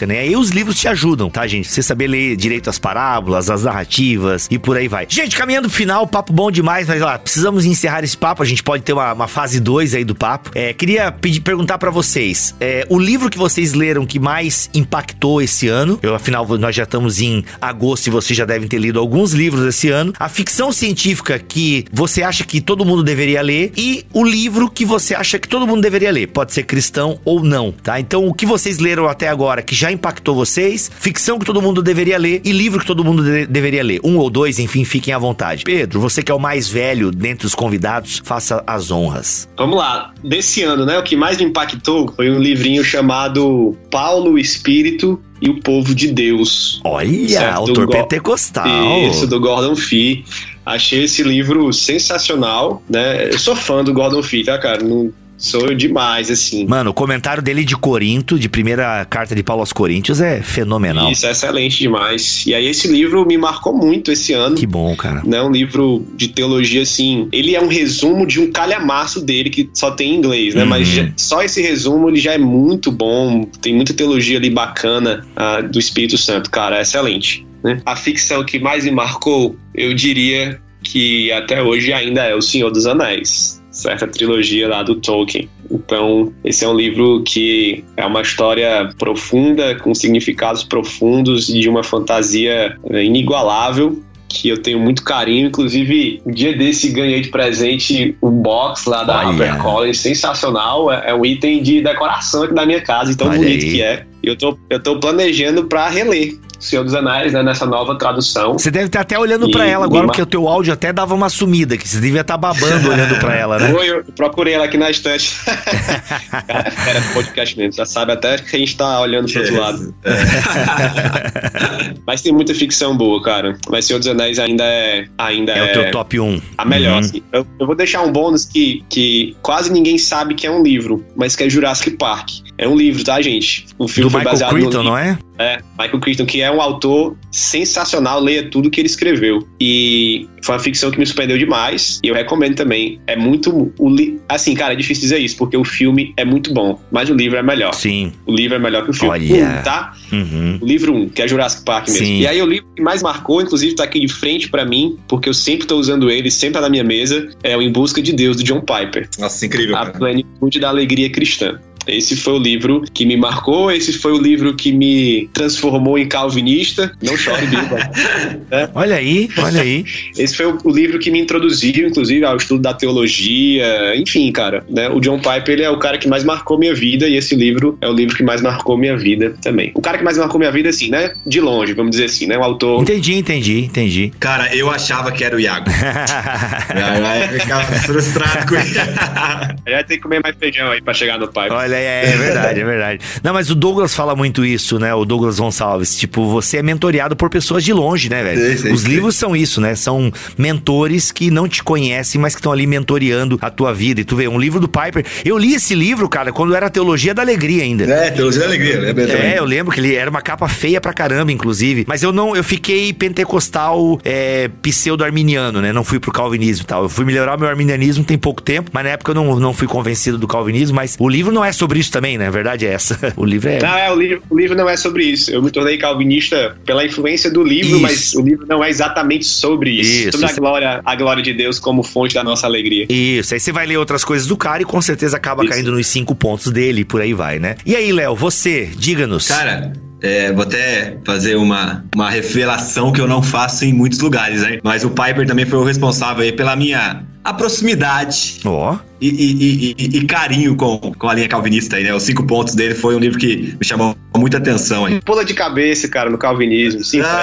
né? 0.05 0.19
Aí 0.19 0.35
os 0.35 0.49
livros 0.49 0.77
te 0.77 0.87
ajudam, 0.87 1.29
tá, 1.29 1.45
gente? 1.47 1.67
Você 1.67 1.81
saber 1.81 2.07
ler 2.07 2.35
direito 2.35 2.69
as 2.69 2.79
parábolas, 2.79 3.49
as 3.49 3.63
narrativas 3.63 4.47
e 4.49 4.57
por 4.57 4.77
aí 4.77 4.87
vai. 4.87 5.05
Gente, 5.09 5.35
caminhando 5.35 5.67
pro 5.67 5.77
final, 5.77 6.05
papo 6.07 6.33
bom 6.33 6.51
demais, 6.51 6.87
mas 6.87 7.01
ó, 7.01 7.17
precisamos 7.17 7.65
encerrar 7.65 8.03
esse 8.03 8.17
papo, 8.17 8.43
a 8.43 8.45
gente 8.45 8.63
pode 8.63 8.83
ter 8.83 8.93
uma, 8.93 9.13
uma 9.13 9.27
fase 9.27 9.59
2 9.59 9.95
aí 9.95 10.03
do 10.03 10.15
papo. 10.15 10.51
É, 10.55 10.73
queria 10.73 11.11
pedir, 11.11 11.41
perguntar 11.41 11.77
para 11.77 11.89
vocês, 11.89 12.55
é, 12.59 12.85
o 12.89 12.99
livro 12.99 13.29
que 13.29 13.37
vocês 13.37 13.73
leram 13.73 14.05
que 14.05 14.19
mais 14.19 14.69
impactou 14.73 15.41
esse 15.41 15.67
ano, 15.67 15.99
eu, 16.01 16.13
afinal 16.15 16.47
nós 16.57 16.75
já 16.75 16.83
estamos 16.83 17.21
em 17.21 17.43
agosto 17.61 18.07
e 18.07 18.09
vocês 18.09 18.37
já 18.37 18.45
devem 18.45 18.67
ter 18.67 18.79
lido 18.79 18.99
alguns 18.99 19.33
livros 19.33 19.65
esse 19.65 19.89
ano, 19.89 20.13
a 20.19 20.27
ficção 20.27 20.71
científica 20.71 21.39
que 21.39 21.85
você 21.91 22.23
acha 22.23 22.43
que 22.43 22.59
todo 22.59 22.85
mundo 22.85 23.03
deveria 23.03 23.41
ler 23.41 23.71
e 23.77 24.05
o 24.13 24.23
livro 24.23 24.69
que 24.69 24.85
você 24.85 25.15
acha 25.15 25.39
que 25.39 25.47
todo 25.47 25.67
mundo 25.67 25.81
deveria 25.81 26.11
ler, 26.11 26.27
pode 26.27 26.53
ser 26.53 26.63
cristão 26.63 27.19
ou 27.23 27.43
não, 27.43 27.71
tá? 27.71 27.99
Então 27.99 28.27
o 28.27 28.33
que 28.33 28.45
vocês 28.45 28.79
leram 28.79 29.07
até 29.07 29.28
agora 29.29 29.61
que 29.61 29.75
já 29.75 29.91
impactou 29.91 30.35
vocês, 30.35 30.89
ficção 30.99 31.39
que 31.39 31.45
todo 31.45 31.61
mundo 31.61 31.81
deveria 31.81 32.17
ler 32.17 32.41
e 32.43 32.51
livro 32.51 32.79
que 32.79 32.85
todo 32.85 33.03
mundo 33.03 33.23
de 33.23 33.45
deveria 33.45 33.83
ler, 33.83 33.99
um 34.03 34.17
ou 34.17 34.29
dois, 34.29 34.59
enfim, 34.59 34.83
fiquem 34.83 35.13
à 35.13 35.17
vontade. 35.17 35.63
Pedro, 35.63 35.99
você 35.99 36.21
que 36.21 36.31
é 36.31 36.35
o 36.35 36.39
mais 36.39 36.67
velho 36.67 37.11
dentre 37.11 37.45
os 37.45 37.55
convidados, 37.55 38.21
faça 38.23 38.63
as 38.65 38.91
honras. 38.91 39.49
Vamos 39.57 39.77
lá, 39.77 40.13
desse 40.23 40.63
ano, 40.63 40.85
né, 40.85 40.97
o 40.97 41.03
que 41.03 41.15
mais 41.15 41.37
me 41.37 41.45
impactou 41.45 42.11
foi 42.15 42.29
um 42.29 42.39
livrinho 42.39 42.83
chamado 42.83 43.77
Paulo, 43.91 44.37
Espírito 44.37 45.21
e 45.41 45.49
o 45.49 45.59
Povo 45.61 45.95
de 45.95 46.07
Deus. 46.07 46.81
Olha, 46.83 47.29
certo? 47.29 47.55
autor 47.55 47.85
do 47.85 47.91
pentecostal. 47.91 48.99
Isso, 49.09 49.27
do 49.27 49.39
Gordon 49.39 49.75
Fee. 49.75 50.25
Achei 50.65 51.03
esse 51.03 51.23
livro 51.23 51.71
sensacional, 51.73 52.83
né? 52.89 53.29
Eu 53.29 53.39
sou 53.39 53.55
fã 53.55 53.83
do 53.83 53.93
Gordon 53.93 54.21
Fee, 54.21 54.43
tá, 54.43 54.57
cara? 54.57 54.83
Não, 54.83 55.11
Sou 55.39 55.73
demais, 55.73 56.29
assim. 56.29 56.67
Mano, 56.67 56.91
o 56.91 56.93
comentário 56.93 57.41
dele 57.41 57.63
de 57.63 57.75
Corinto, 57.75 58.37
de 58.37 58.49
primeira 58.49 59.05
carta 59.05 59.33
de 59.33 59.41
Paulo 59.41 59.61
aos 59.61 59.71
Coríntios, 59.71 60.19
é 60.19 60.41
fenomenal. 60.41 61.09
Isso, 61.09 61.25
é 61.25 61.31
excelente 61.31 61.79
demais. 61.79 62.45
E 62.45 62.53
aí, 62.53 62.67
esse 62.67 62.89
livro 62.89 63.25
me 63.25 63.37
marcou 63.37 63.73
muito 63.73 64.11
esse 64.11 64.33
ano. 64.33 64.57
Que 64.57 64.67
bom, 64.67 64.93
cara. 64.97 65.23
Né, 65.25 65.41
um 65.41 65.49
livro 65.49 66.05
de 66.15 66.27
teologia, 66.27 66.81
assim. 66.81 67.29
Ele 67.31 67.55
é 67.55 67.61
um 67.61 67.67
resumo 67.67 68.27
de 68.27 68.41
um 68.41 68.51
calhamaço 68.51 69.21
dele, 69.21 69.49
que 69.49 69.69
só 69.73 69.91
tem 69.91 70.13
em 70.13 70.17
inglês, 70.17 70.53
né? 70.53 70.63
Uhum. 70.63 70.69
Mas 70.69 70.87
já, 70.89 71.09
só 71.15 71.41
esse 71.41 71.61
resumo 71.61 72.09
ele 72.09 72.19
já 72.19 72.33
é 72.33 72.37
muito 72.37 72.91
bom. 72.91 73.45
Tem 73.61 73.73
muita 73.73 73.93
teologia 73.93 74.37
ali 74.37 74.49
bacana 74.49 75.25
uh, 75.37 75.65
do 75.65 75.79
Espírito 75.79 76.17
Santo, 76.17 76.51
cara. 76.51 76.79
É 76.79 76.81
excelente. 76.81 77.47
Né? 77.63 77.81
A 77.85 77.95
ficção 77.95 78.43
que 78.43 78.59
mais 78.59 78.83
me 78.83 78.91
marcou, 78.91 79.55
eu 79.73 79.93
diria 79.93 80.59
que 80.83 81.31
até 81.31 81.61
hoje 81.61 81.93
ainda 81.93 82.23
é 82.23 82.35
O 82.35 82.41
Senhor 82.41 82.71
dos 82.71 82.85
Anéis 82.85 83.58
certa 83.79 84.07
trilogia 84.07 84.67
lá 84.67 84.83
do 84.83 84.95
Tolkien. 84.95 85.49
Então, 85.71 86.33
esse 86.43 86.65
é 86.65 86.67
um 86.67 86.75
livro 86.75 87.23
que 87.23 87.83
é 87.95 88.05
uma 88.05 88.21
história 88.21 88.89
profunda, 88.97 89.75
com 89.75 89.93
significados 89.93 90.63
profundos 90.63 91.49
e 91.49 91.59
de 91.59 91.69
uma 91.69 91.83
fantasia 91.83 92.75
é, 92.89 93.03
inigualável 93.03 94.01
que 94.29 94.47
eu 94.47 94.61
tenho 94.61 94.79
muito 94.79 95.03
carinho. 95.03 95.47
Inclusive, 95.47 96.21
um 96.25 96.31
dia 96.31 96.55
desse 96.55 96.89
ganhei 96.89 97.19
de 97.19 97.29
presente 97.29 98.15
o 98.21 98.29
box 98.29 98.85
lá 98.85 99.03
da 99.03 99.21
HarperCollins, 99.21 99.99
sensacional. 99.99 100.91
É, 100.91 101.09
é, 101.09 101.15
um 101.15 101.25
item 101.25 101.61
de 101.63 101.81
decoração 101.81 102.43
aqui 102.43 102.53
da 102.53 102.65
minha 102.65 102.81
casa, 102.81 103.17
tão 103.17 103.27
Olha 103.27 103.37
bonito 103.37 103.65
aí. 103.65 103.71
que 103.71 103.81
é. 103.81 104.05
Eu 104.21 104.37
tô, 104.37 104.57
eu 104.69 104.79
tô 104.81 104.99
planejando 104.99 105.65
para 105.65 105.89
reler. 105.89 106.37
Senhor 106.59 106.83
dos 106.83 106.93
Anéis, 106.93 107.33
né, 107.33 107.41
nessa 107.41 107.65
nova 107.65 107.97
tradução. 107.97 108.53
Você 108.53 108.69
deve 108.69 108.87
estar 108.87 109.01
até 109.01 109.17
olhando 109.17 109.49
para 109.49 109.65
ela 109.65 109.85
agora, 109.85 110.07
porque 110.07 110.21
o 110.21 110.25
teu 110.25 110.47
áudio 110.47 110.73
até 110.73 110.91
dava 110.91 111.15
uma 111.15 111.29
sumida, 111.29 111.77
que 111.77 111.87
você 111.87 111.99
devia 111.99 112.21
estar 112.21 112.37
babando 112.37 112.89
olhando 112.89 113.17
para 113.19 113.35
ela, 113.35 113.59
né? 113.59 113.71
Foi, 113.71 113.89
eu 113.89 114.03
procurei 114.15 114.53
ela 114.53 114.65
aqui 114.65 114.77
na 114.77 114.89
estante. 114.89 115.31
Cara, 115.45 116.73
era 116.87 117.01
podcast 117.13 117.57
mesmo, 117.57 117.73
já 117.73 117.85
sabe 117.85 118.11
até 118.11 118.37
que 118.37 118.55
a 118.55 118.59
gente 118.59 118.75
tá 118.75 119.01
olhando 119.01 119.31
pro 119.31 119.41
outro 119.41 119.59
lado. 119.59 119.93
Mas 122.05 122.21
tem 122.21 122.33
muita 122.33 122.53
ficção 122.53 122.95
boa, 122.95 123.21
cara. 123.21 123.57
Mas 123.69 123.85
Senhor 123.85 123.99
dos 123.99 124.07
Anéis 124.07 124.39
ainda 124.39 124.63
é. 124.63 125.07
Ainda 125.17 125.53
é, 125.53 125.59
é 125.59 125.63
o 125.63 125.73
teu 125.73 125.91
top 125.91 126.19
1. 126.19 126.41
A 126.57 126.65
melhor, 126.65 126.93
uhum. 126.93 126.99
assim. 126.99 127.23
Eu, 127.31 127.45
eu, 127.59 127.65
vou 127.65 127.75
deixar 127.75 128.01
um 128.01 128.11
bônus 128.11 128.45
que, 128.45 128.83
que 128.89 129.35
quase 129.41 129.71
ninguém 129.71 129.97
sabe 129.97 130.35
que 130.35 130.45
é 130.45 130.51
um 130.51 130.61
livro, 130.61 131.05
mas 131.15 131.35
que 131.35 131.43
é 131.43 131.49
Jurassic 131.49 131.91
Park. 131.91 132.29
É 132.57 132.67
um 132.67 132.75
livro, 132.75 133.03
tá, 133.03 133.21
gente? 133.21 133.65
O 133.77 133.87
filme 133.87 134.09
Do 134.09 134.11
foi 134.11 134.19
Michael 134.19 134.33
baseado 134.33 134.51
Crichton, 134.51 134.77
no. 134.79 134.89
não 134.89 134.97
é? 134.97 135.17
É, 135.37 135.59
Michael 135.79 135.99
Crichton, 136.01 136.25
que 136.25 136.41
é 136.41 136.48
um 136.51 136.61
autor 136.61 137.15
sensacional, 137.31 138.19
leia 138.19 138.49
tudo 138.49 138.69
que 138.69 138.81
ele 138.81 138.87
escreveu. 138.87 139.47
E 139.59 140.27
foi 140.41 140.55
uma 140.55 140.61
ficção 140.61 140.91
que 140.91 140.99
me 140.99 141.05
surpreendeu 141.05 141.37
demais. 141.37 141.99
E 142.03 142.07
eu 142.07 142.15
recomendo 142.15 142.55
também. 142.55 142.99
É 143.07 143.15
muito. 143.15 143.71
O 143.77 143.89
li... 143.89 144.19
Assim, 144.27 144.53
cara, 144.53 144.73
é 144.73 144.75
difícil 144.75 145.01
dizer 145.01 145.19
isso, 145.19 145.37
porque 145.37 145.57
o 145.57 145.63
filme 145.63 146.13
é 146.17 146.25
muito 146.25 146.53
bom, 146.53 146.79
mas 146.91 147.09
o 147.09 147.13
livro 147.13 147.37
é 147.37 147.43
melhor. 147.43 147.73
Sim. 147.73 148.11
O 148.25 148.33
livro 148.33 148.55
é 148.55 148.59
melhor 148.59 148.83
que 148.83 148.91
o 148.91 148.93
filme. 148.93 149.09
Olha. 149.09 149.59
Um, 149.59 149.63
tá? 149.63 149.93
Uhum. 150.11 150.59
O 150.61 150.65
livro 150.65 150.93
1, 150.93 150.97
um, 150.97 151.09
que 151.09 151.21
é 151.21 151.27
Jurassic 151.27 151.63
Park 151.63 151.87
mesmo. 151.87 152.05
Sim. 152.05 152.19
E 152.21 152.27
aí 152.27 152.41
o 152.41 152.45
livro 152.45 152.67
que 152.75 152.81
mais 152.81 153.03
marcou, 153.03 153.41
inclusive, 153.41 153.75
tá 153.75 153.83
aqui 153.83 153.99
de 153.99 154.11
frente 154.11 154.49
para 154.49 154.65
mim, 154.65 154.97
porque 155.07 155.29
eu 155.29 155.33
sempre 155.33 155.67
tô 155.67 155.77
usando 155.77 156.09
ele, 156.09 156.31
sempre 156.31 156.53
tá 156.53 156.61
na 156.61 156.69
minha 156.69 156.83
mesa, 156.83 157.29
é 157.43 157.55
o 157.55 157.61
Em 157.61 157.71
Busca 157.71 158.01
de 158.01 158.13
Deus, 158.13 158.37
do 158.37 158.43
John 158.43 158.61
Piper. 158.61 159.09
Nossa, 159.19 159.45
incrível. 159.45 159.75
A 159.75 159.85
cara. 159.85 159.97
plenitude 159.97 160.59
da 160.59 160.69
alegria 160.69 161.09
cristã. 161.09 161.59
Esse 161.89 162.15
foi 162.15 162.33
o 162.33 162.39
livro 162.39 162.83
que 162.93 163.05
me 163.05 163.17
marcou, 163.17 163.71
esse 163.71 163.93
foi 163.93 164.11
o 164.11 164.17
livro 164.17 164.55
que 164.55 164.71
me 164.71 165.29
transformou 165.33 165.97
em 165.97 166.07
calvinista. 166.07 166.91
Não 167.01 167.15
chore, 167.17 167.45
Bíblia. 167.47 167.91
é. 168.51 168.69
Olha 168.73 168.95
aí, 168.95 169.29
olha 169.37 169.61
aí. 169.61 169.85
Esse 170.17 170.35
foi 170.35 170.45
o 170.45 170.69
livro 170.69 170.99
que 170.99 171.11
me 171.11 171.19
introduziu, 171.19 171.87
inclusive, 171.87 172.25
ao 172.25 172.37
estudo 172.37 172.61
da 172.61 172.73
teologia. 172.73 173.95
Enfim, 173.95 174.31
cara, 174.31 174.65
né? 174.69 174.89
O 174.89 174.99
John 174.99 175.17
Piper 175.19 175.49
ele 175.49 175.63
é 175.63 175.69
o 175.69 175.77
cara 175.77 175.97
que 175.97 176.07
mais 176.07 176.23
marcou 176.23 176.57
minha 176.57 176.73
vida 176.73 177.07
e 177.07 177.15
esse 177.15 177.35
livro 177.35 177.77
é 177.81 177.87
o 177.87 177.93
livro 177.93 178.15
que 178.15 178.23
mais 178.23 178.41
marcou 178.41 178.77
minha 178.77 178.97
vida 178.97 179.35
também. 179.41 179.71
O 179.75 179.81
cara 179.81 179.97
que 179.97 180.03
mais 180.03 180.17
marcou 180.17 180.39
minha 180.39 180.51
vida, 180.51 180.69
assim, 180.69 180.89
né? 180.89 181.13
De 181.25 181.39
longe, 181.39 181.73
vamos 181.73 181.91
dizer 181.91 182.05
assim, 182.05 182.27
né? 182.27 182.37
O 182.37 182.43
autor. 182.43 182.81
Entendi, 182.81 183.15
entendi, 183.15 183.59
entendi. 183.65 184.13
Cara, 184.19 184.55
eu 184.55 184.69
achava 184.69 185.11
que 185.11 185.23
era 185.23 185.35
o 185.35 185.39
Iago. 185.39 185.69
eu 187.31 187.39
ficava 187.39 187.63
frustrado 187.63 188.47
com 188.47 188.55
ele. 188.55 188.69
Já 189.67 189.83
tem 189.83 189.97
que 189.97 190.03
comer 190.03 190.21
mais 190.21 190.35
feijão 190.37 190.71
aí 190.71 190.81
pra 190.81 190.93
chegar 190.93 191.17
no 191.17 191.27
Piper. 191.27 191.51
Olha 191.51 191.78
é, 191.83 192.13
é 192.13 192.17
verdade, 192.17 192.59
é 192.59 192.63
verdade. 192.63 192.99
Não, 193.23 193.33
mas 193.33 193.49
o 193.49 193.55
Douglas 193.55 193.93
fala 193.93 194.15
muito 194.15 194.45
isso, 194.45 194.79
né? 194.79 194.93
O 194.93 195.05
Douglas 195.05 195.39
Gonçalves. 195.39 195.97
Tipo, 195.97 196.27
você 196.27 196.57
é 196.57 196.63
mentoreado 196.63 197.15
por 197.15 197.29
pessoas 197.29 197.63
de 197.63 197.73
longe, 197.73 198.09
né, 198.09 198.23
velho? 198.23 198.57
Sim, 198.57 198.63
sim, 198.63 198.73
Os 198.73 198.81
sim. 198.81 198.89
livros 198.89 199.15
são 199.15 199.35
isso, 199.35 199.59
né? 199.61 199.75
São 199.75 200.11
mentores 200.37 201.11
que 201.11 201.29
não 201.31 201.47
te 201.47 201.63
conhecem, 201.63 202.19
mas 202.19 202.33
que 202.33 202.39
estão 202.39 202.51
ali 202.51 202.65
mentoreando 202.65 203.37
a 203.41 203.49
tua 203.49 203.73
vida. 203.73 204.01
E 204.01 204.03
tu 204.03 204.15
vê, 204.15 204.27
um 204.27 204.39
livro 204.39 204.59
do 204.59 204.67
Piper. 204.67 205.05
Eu 205.23 205.37
li 205.37 205.53
esse 205.53 205.75
livro, 205.75 206.07
cara, 206.09 206.31
quando 206.31 206.55
era 206.55 206.69
Teologia 206.69 207.13
da 207.13 207.21
Alegria 207.21 207.63
ainda. 207.63 207.83
É, 207.85 208.11
Teologia 208.11 208.41
da 208.41 208.47
Alegria, 208.47 208.79
né? 208.79 208.93
É, 209.33 209.39
eu 209.39 209.45
lembro 209.45 209.73
que 209.73 209.79
ele 209.79 209.95
era 209.95 210.09
uma 210.09 210.21
capa 210.21 210.47
feia 210.47 210.81
pra 210.81 210.93
caramba, 210.93 211.31
inclusive. 211.31 211.85
Mas 211.87 212.03
eu 212.03 212.11
não, 212.11 212.35
eu 212.35 212.43
fiquei 212.43 212.91
pentecostal 212.93 213.99
é, 214.03 214.49
pseudo-arminiano, 214.61 215.61
né? 215.61 215.71
Não 215.71 215.83
fui 215.83 215.99
pro 215.99 216.11
calvinismo 216.11 216.63
e 216.63 216.65
tal. 216.65 216.83
Eu 216.83 216.89
fui 216.89 217.05
melhorar 217.05 217.37
meu 217.37 217.47
arminianismo 217.47 218.03
tem 218.03 218.17
pouco 218.17 218.41
tempo, 218.41 218.71
mas 218.73 218.83
na 218.83 218.91
época 218.91 219.11
eu 219.11 219.15
não, 219.15 219.39
não 219.39 219.53
fui 219.53 219.67
convencido 219.67 220.17
do 220.17 220.27
calvinismo. 220.27 220.75
Mas 220.75 220.95
o 220.99 221.07
livro 221.07 221.31
não 221.31 221.45
é 221.45 221.51
sobre 221.51 221.68
sobre 221.69 221.79
isso 221.79 221.91
também, 221.91 222.17
né? 222.17 222.27
A 222.27 222.31
verdade 222.31 222.65
é 222.65 222.73
essa. 222.73 222.97
O 223.15 223.25
livro 223.25 223.49
é. 223.49 223.59
Não, 223.61 223.77
é, 223.77 223.91
o 223.91 223.95
livro, 223.95 224.23
o 224.29 224.39
livro 224.39 224.55
não 224.55 224.69
é 224.69 224.77
sobre 224.77 225.03
isso. 225.03 225.29
Eu 225.29 225.41
me 225.41 225.51
tornei 225.51 225.77
calvinista 225.77 226.55
pela 226.65 226.85
influência 226.85 227.29
do 227.29 227.43
livro, 227.43 227.71
Isso. 227.71 227.81
mas 227.81 228.13
o 228.13 228.21
livro 228.21 228.45
não 228.47 228.63
é 228.63 228.69
exatamente 228.69 229.25
sobre 229.25 229.71
isso. 229.71 229.89
Isso, 229.89 230.11
sobre 230.13 230.27
isso. 230.27 230.35
a 230.35 230.39
glória, 230.39 230.81
a 230.85 230.95
glória 230.95 231.21
de 231.21 231.33
Deus 231.33 231.59
como 231.59 231.83
fonte 231.83 232.13
da 232.13 232.23
nossa 232.23 232.47
alegria. 232.47 232.85
Isso, 232.89 233.33
aí 233.33 233.39
você 233.39 233.51
vai 233.51 233.65
ler 233.65 233.77
outras 233.77 234.03
coisas 234.03 234.27
do 234.27 234.37
cara 234.37 234.61
e 234.61 234.65
com 234.65 234.81
certeza 234.81 235.17
acaba 235.17 235.43
Isso. 235.43 235.51
caindo 235.51 235.71
nos 235.71 235.85
cinco 235.87 236.15
pontos 236.15 236.51
dele 236.51 236.81
e 236.81 236.85
por 236.85 237.01
aí 237.01 237.13
vai, 237.13 237.39
né? 237.39 237.55
E 237.65 237.75
aí, 237.75 237.91
Léo, 237.91 238.15
você, 238.15 238.69
diga-nos. 238.77 239.27
Cara, 239.27 239.73
é, 240.01 240.31
vou 240.31 240.43
até 240.43 240.97
fazer 241.05 241.35
uma, 241.35 241.83
uma 241.95 242.09
revelação 242.09 242.91
que 242.91 243.01
eu 243.01 243.07
não 243.07 243.21
faço 243.21 243.65
em 243.65 243.73
muitos 243.73 243.99
lugares, 243.99 244.41
né? 244.41 244.59
Mas 244.63 244.83
o 244.83 244.89
Piper 244.89 245.25
também 245.27 245.45
foi 245.45 245.59
o 245.59 245.63
responsável 245.63 246.23
aí 246.23 246.31
pela 246.31 246.55
minha 246.55 247.03
a 247.21 247.33
proximidade 247.33 248.39
Ó, 248.45 248.77
e, 249.01 249.07
e- 249.09 249.75
e- 249.77 249.97
e 249.97 250.05
carinho 250.05 250.55
com, 250.55 250.77
com 250.79 251.09
a 251.09 251.13
linha 251.13 251.27
calvinista 251.27 251.75
aí, 251.75 251.83
né? 251.83 251.93
Os 251.93 252.03
cinco 252.03 252.25
pontos 252.25 252.55
dele 252.55 252.73
foi 252.73 252.95
um 252.95 252.99
livro 252.99 253.19
que 253.19 253.55
me 253.59 253.65
chamou 253.65 253.95
muita 254.15 254.37
atenção 254.37 254.85
aí. 254.85 255.01
Pula 255.01 255.25
de 255.25 255.33
cabeça, 255.33 255.87
cara, 255.89 256.09
no 256.09 256.17
calvinismo. 256.17 256.83
Sim, 256.83 257.01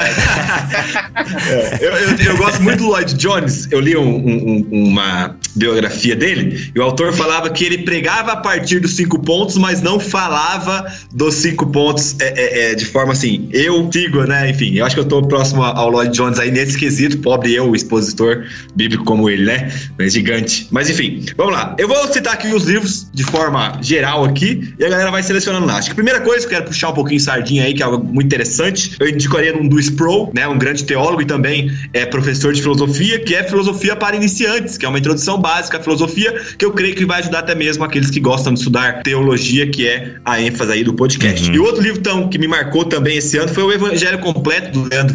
É, 1.50 1.78
eu, 1.80 1.92
eu- 1.92 2.16
eu 2.32 2.36
gosto 2.36 2.62
muito 2.62 2.78
do 2.78 2.86
Lloyd 2.88 3.14
Jones. 3.16 3.68
Eu 3.70 3.80
li 3.80 3.96
um- 3.96 4.02
um- 4.16 4.68
uma 4.88 5.36
biografia 5.56 6.14
dele 6.14 6.70
e 6.74 6.78
o 6.78 6.82
autor 6.82 7.12
falava 7.12 7.50
que 7.50 7.64
ele 7.64 7.78
pregava 7.78 8.32
a 8.32 8.36
partir 8.36 8.80
dos 8.80 8.94
cinco 8.94 9.18
pontos, 9.18 9.56
mas 9.56 9.82
não 9.82 9.98
falava 9.98 10.86
dos 11.12 11.34
cinco 11.34 11.66
pontos 11.66 12.16
é, 12.20 12.34
é, 12.36 12.70
é, 12.70 12.74
de 12.74 12.84
forma 12.84 13.12
assim. 13.12 13.48
Eu 13.52 13.88
sigo, 13.92 14.24
né? 14.24 14.50
Enfim, 14.50 14.74
eu 14.74 14.84
acho 14.84 14.94
que 14.94 15.00
eu 15.00 15.06
tô 15.06 15.22
próximo 15.22 15.62
ao 15.62 15.90
Lloyd 15.90 16.14
Jones 16.14 16.38
aí 16.38 16.50
nesse 16.50 16.78
quesito. 16.78 17.18
Pobre 17.18 17.54
eu, 17.54 17.74
expositor 17.74 18.44
bíblico 18.74 19.04
como 19.04 19.28
ele, 19.30 19.44
né? 19.44 19.72
É 19.98 20.08
gigante. 20.08 20.68
Mas 20.70 20.90
enfim, 20.90 21.24
vamos 21.36 21.54
lá. 21.54 21.74
Eu 21.78 21.88
vou 21.88 22.12
citar 22.12 22.34
aqui 22.34 22.48
os 22.48 22.64
livros 22.64 23.08
de 23.12 23.24
forma 23.24 23.78
geral 23.82 24.24
aqui 24.24 24.74
e 24.78 24.84
a 24.84 24.88
galera 24.88 25.10
vai 25.10 25.22
selecionando 25.22 25.66
lá. 25.66 25.78
Acho 25.78 25.88
que 25.88 25.92
a 25.92 25.96
primeira 25.96 26.20
coisa 26.20 26.46
que 26.46 26.54
eu 26.54 26.58
quero 26.58 26.70
puxar 26.70 26.90
um 26.90 26.94
pouquinho 26.94 27.20
sardinha 27.20 27.64
aí, 27.64 27.74
que 27.74 27.82
é 27.82 27.86
algo 27.86 28.04
muito 28.04 28.26
interessante, 28.26 28.96
eu 29.00 29.08
indicaria 29.08 29.56
um 29.56 29.66
do 29.66 29.78
Sproul, 29.80 30.30
né? 30.34 30.46
Um 30.46 30.58
grande 30.58 30.84
teólogo 30.84 31.22
e 31.22 31.24
também 31.24 31.70
é 31.92 32.04
professor 32.04 32.52
de 32.52 32.60
filosofia, 32.60 33.18
que 33.20 33.34
é 33.34 33.42
Filosofia 33.44 33.96
para 33.96 34.16
Iniciantes, 34.16 34.76
que 34.76 34.84
é 34.84 34.88
uma 34.88 34.98
introdução 34.98 35.40
básica 35.46 35.78
à 35.78 35.82
filosofia, 35.82 36.32
que 36.58 36.64
eu 36.64 36.72
creio 36.72 36.96
que 36.96 37.04
vai 37.04 37.20
ajudar 37.20 37.38
até 37.38 37.54
mesmo 37.54 37.84
aqueles 37.84 38.10
que 38.10 38.18
gostam 38.18 38.52
de 38.52 38.58
estudar 38.58 39.02
teologia, 39.04 39.70
que 39.70 39.86
é 39.86 40.16
a 40.24 40.40
ênfase 40.42 40.72
aí 40.72 40.82
do 40.82 40.92
podcast. 40.92 41.48
E 41.48 41.58
o 41.58 41.64
outro 41.64 41.82
livro 41.82 42.00
então, 42.00 42.28
que 42.28 42.36
me 42.36 42.48
marcou 42.48 42.84
também 42.84 43.18
esse 43.18 43.38
ano 43.38 43.48
foi 43.48 43.62
o 43.62 43.72
Evangelho 43.72 44.18
Completo, 44.18 44.72
do 44.72 44.88
Leandro 44.88 45.14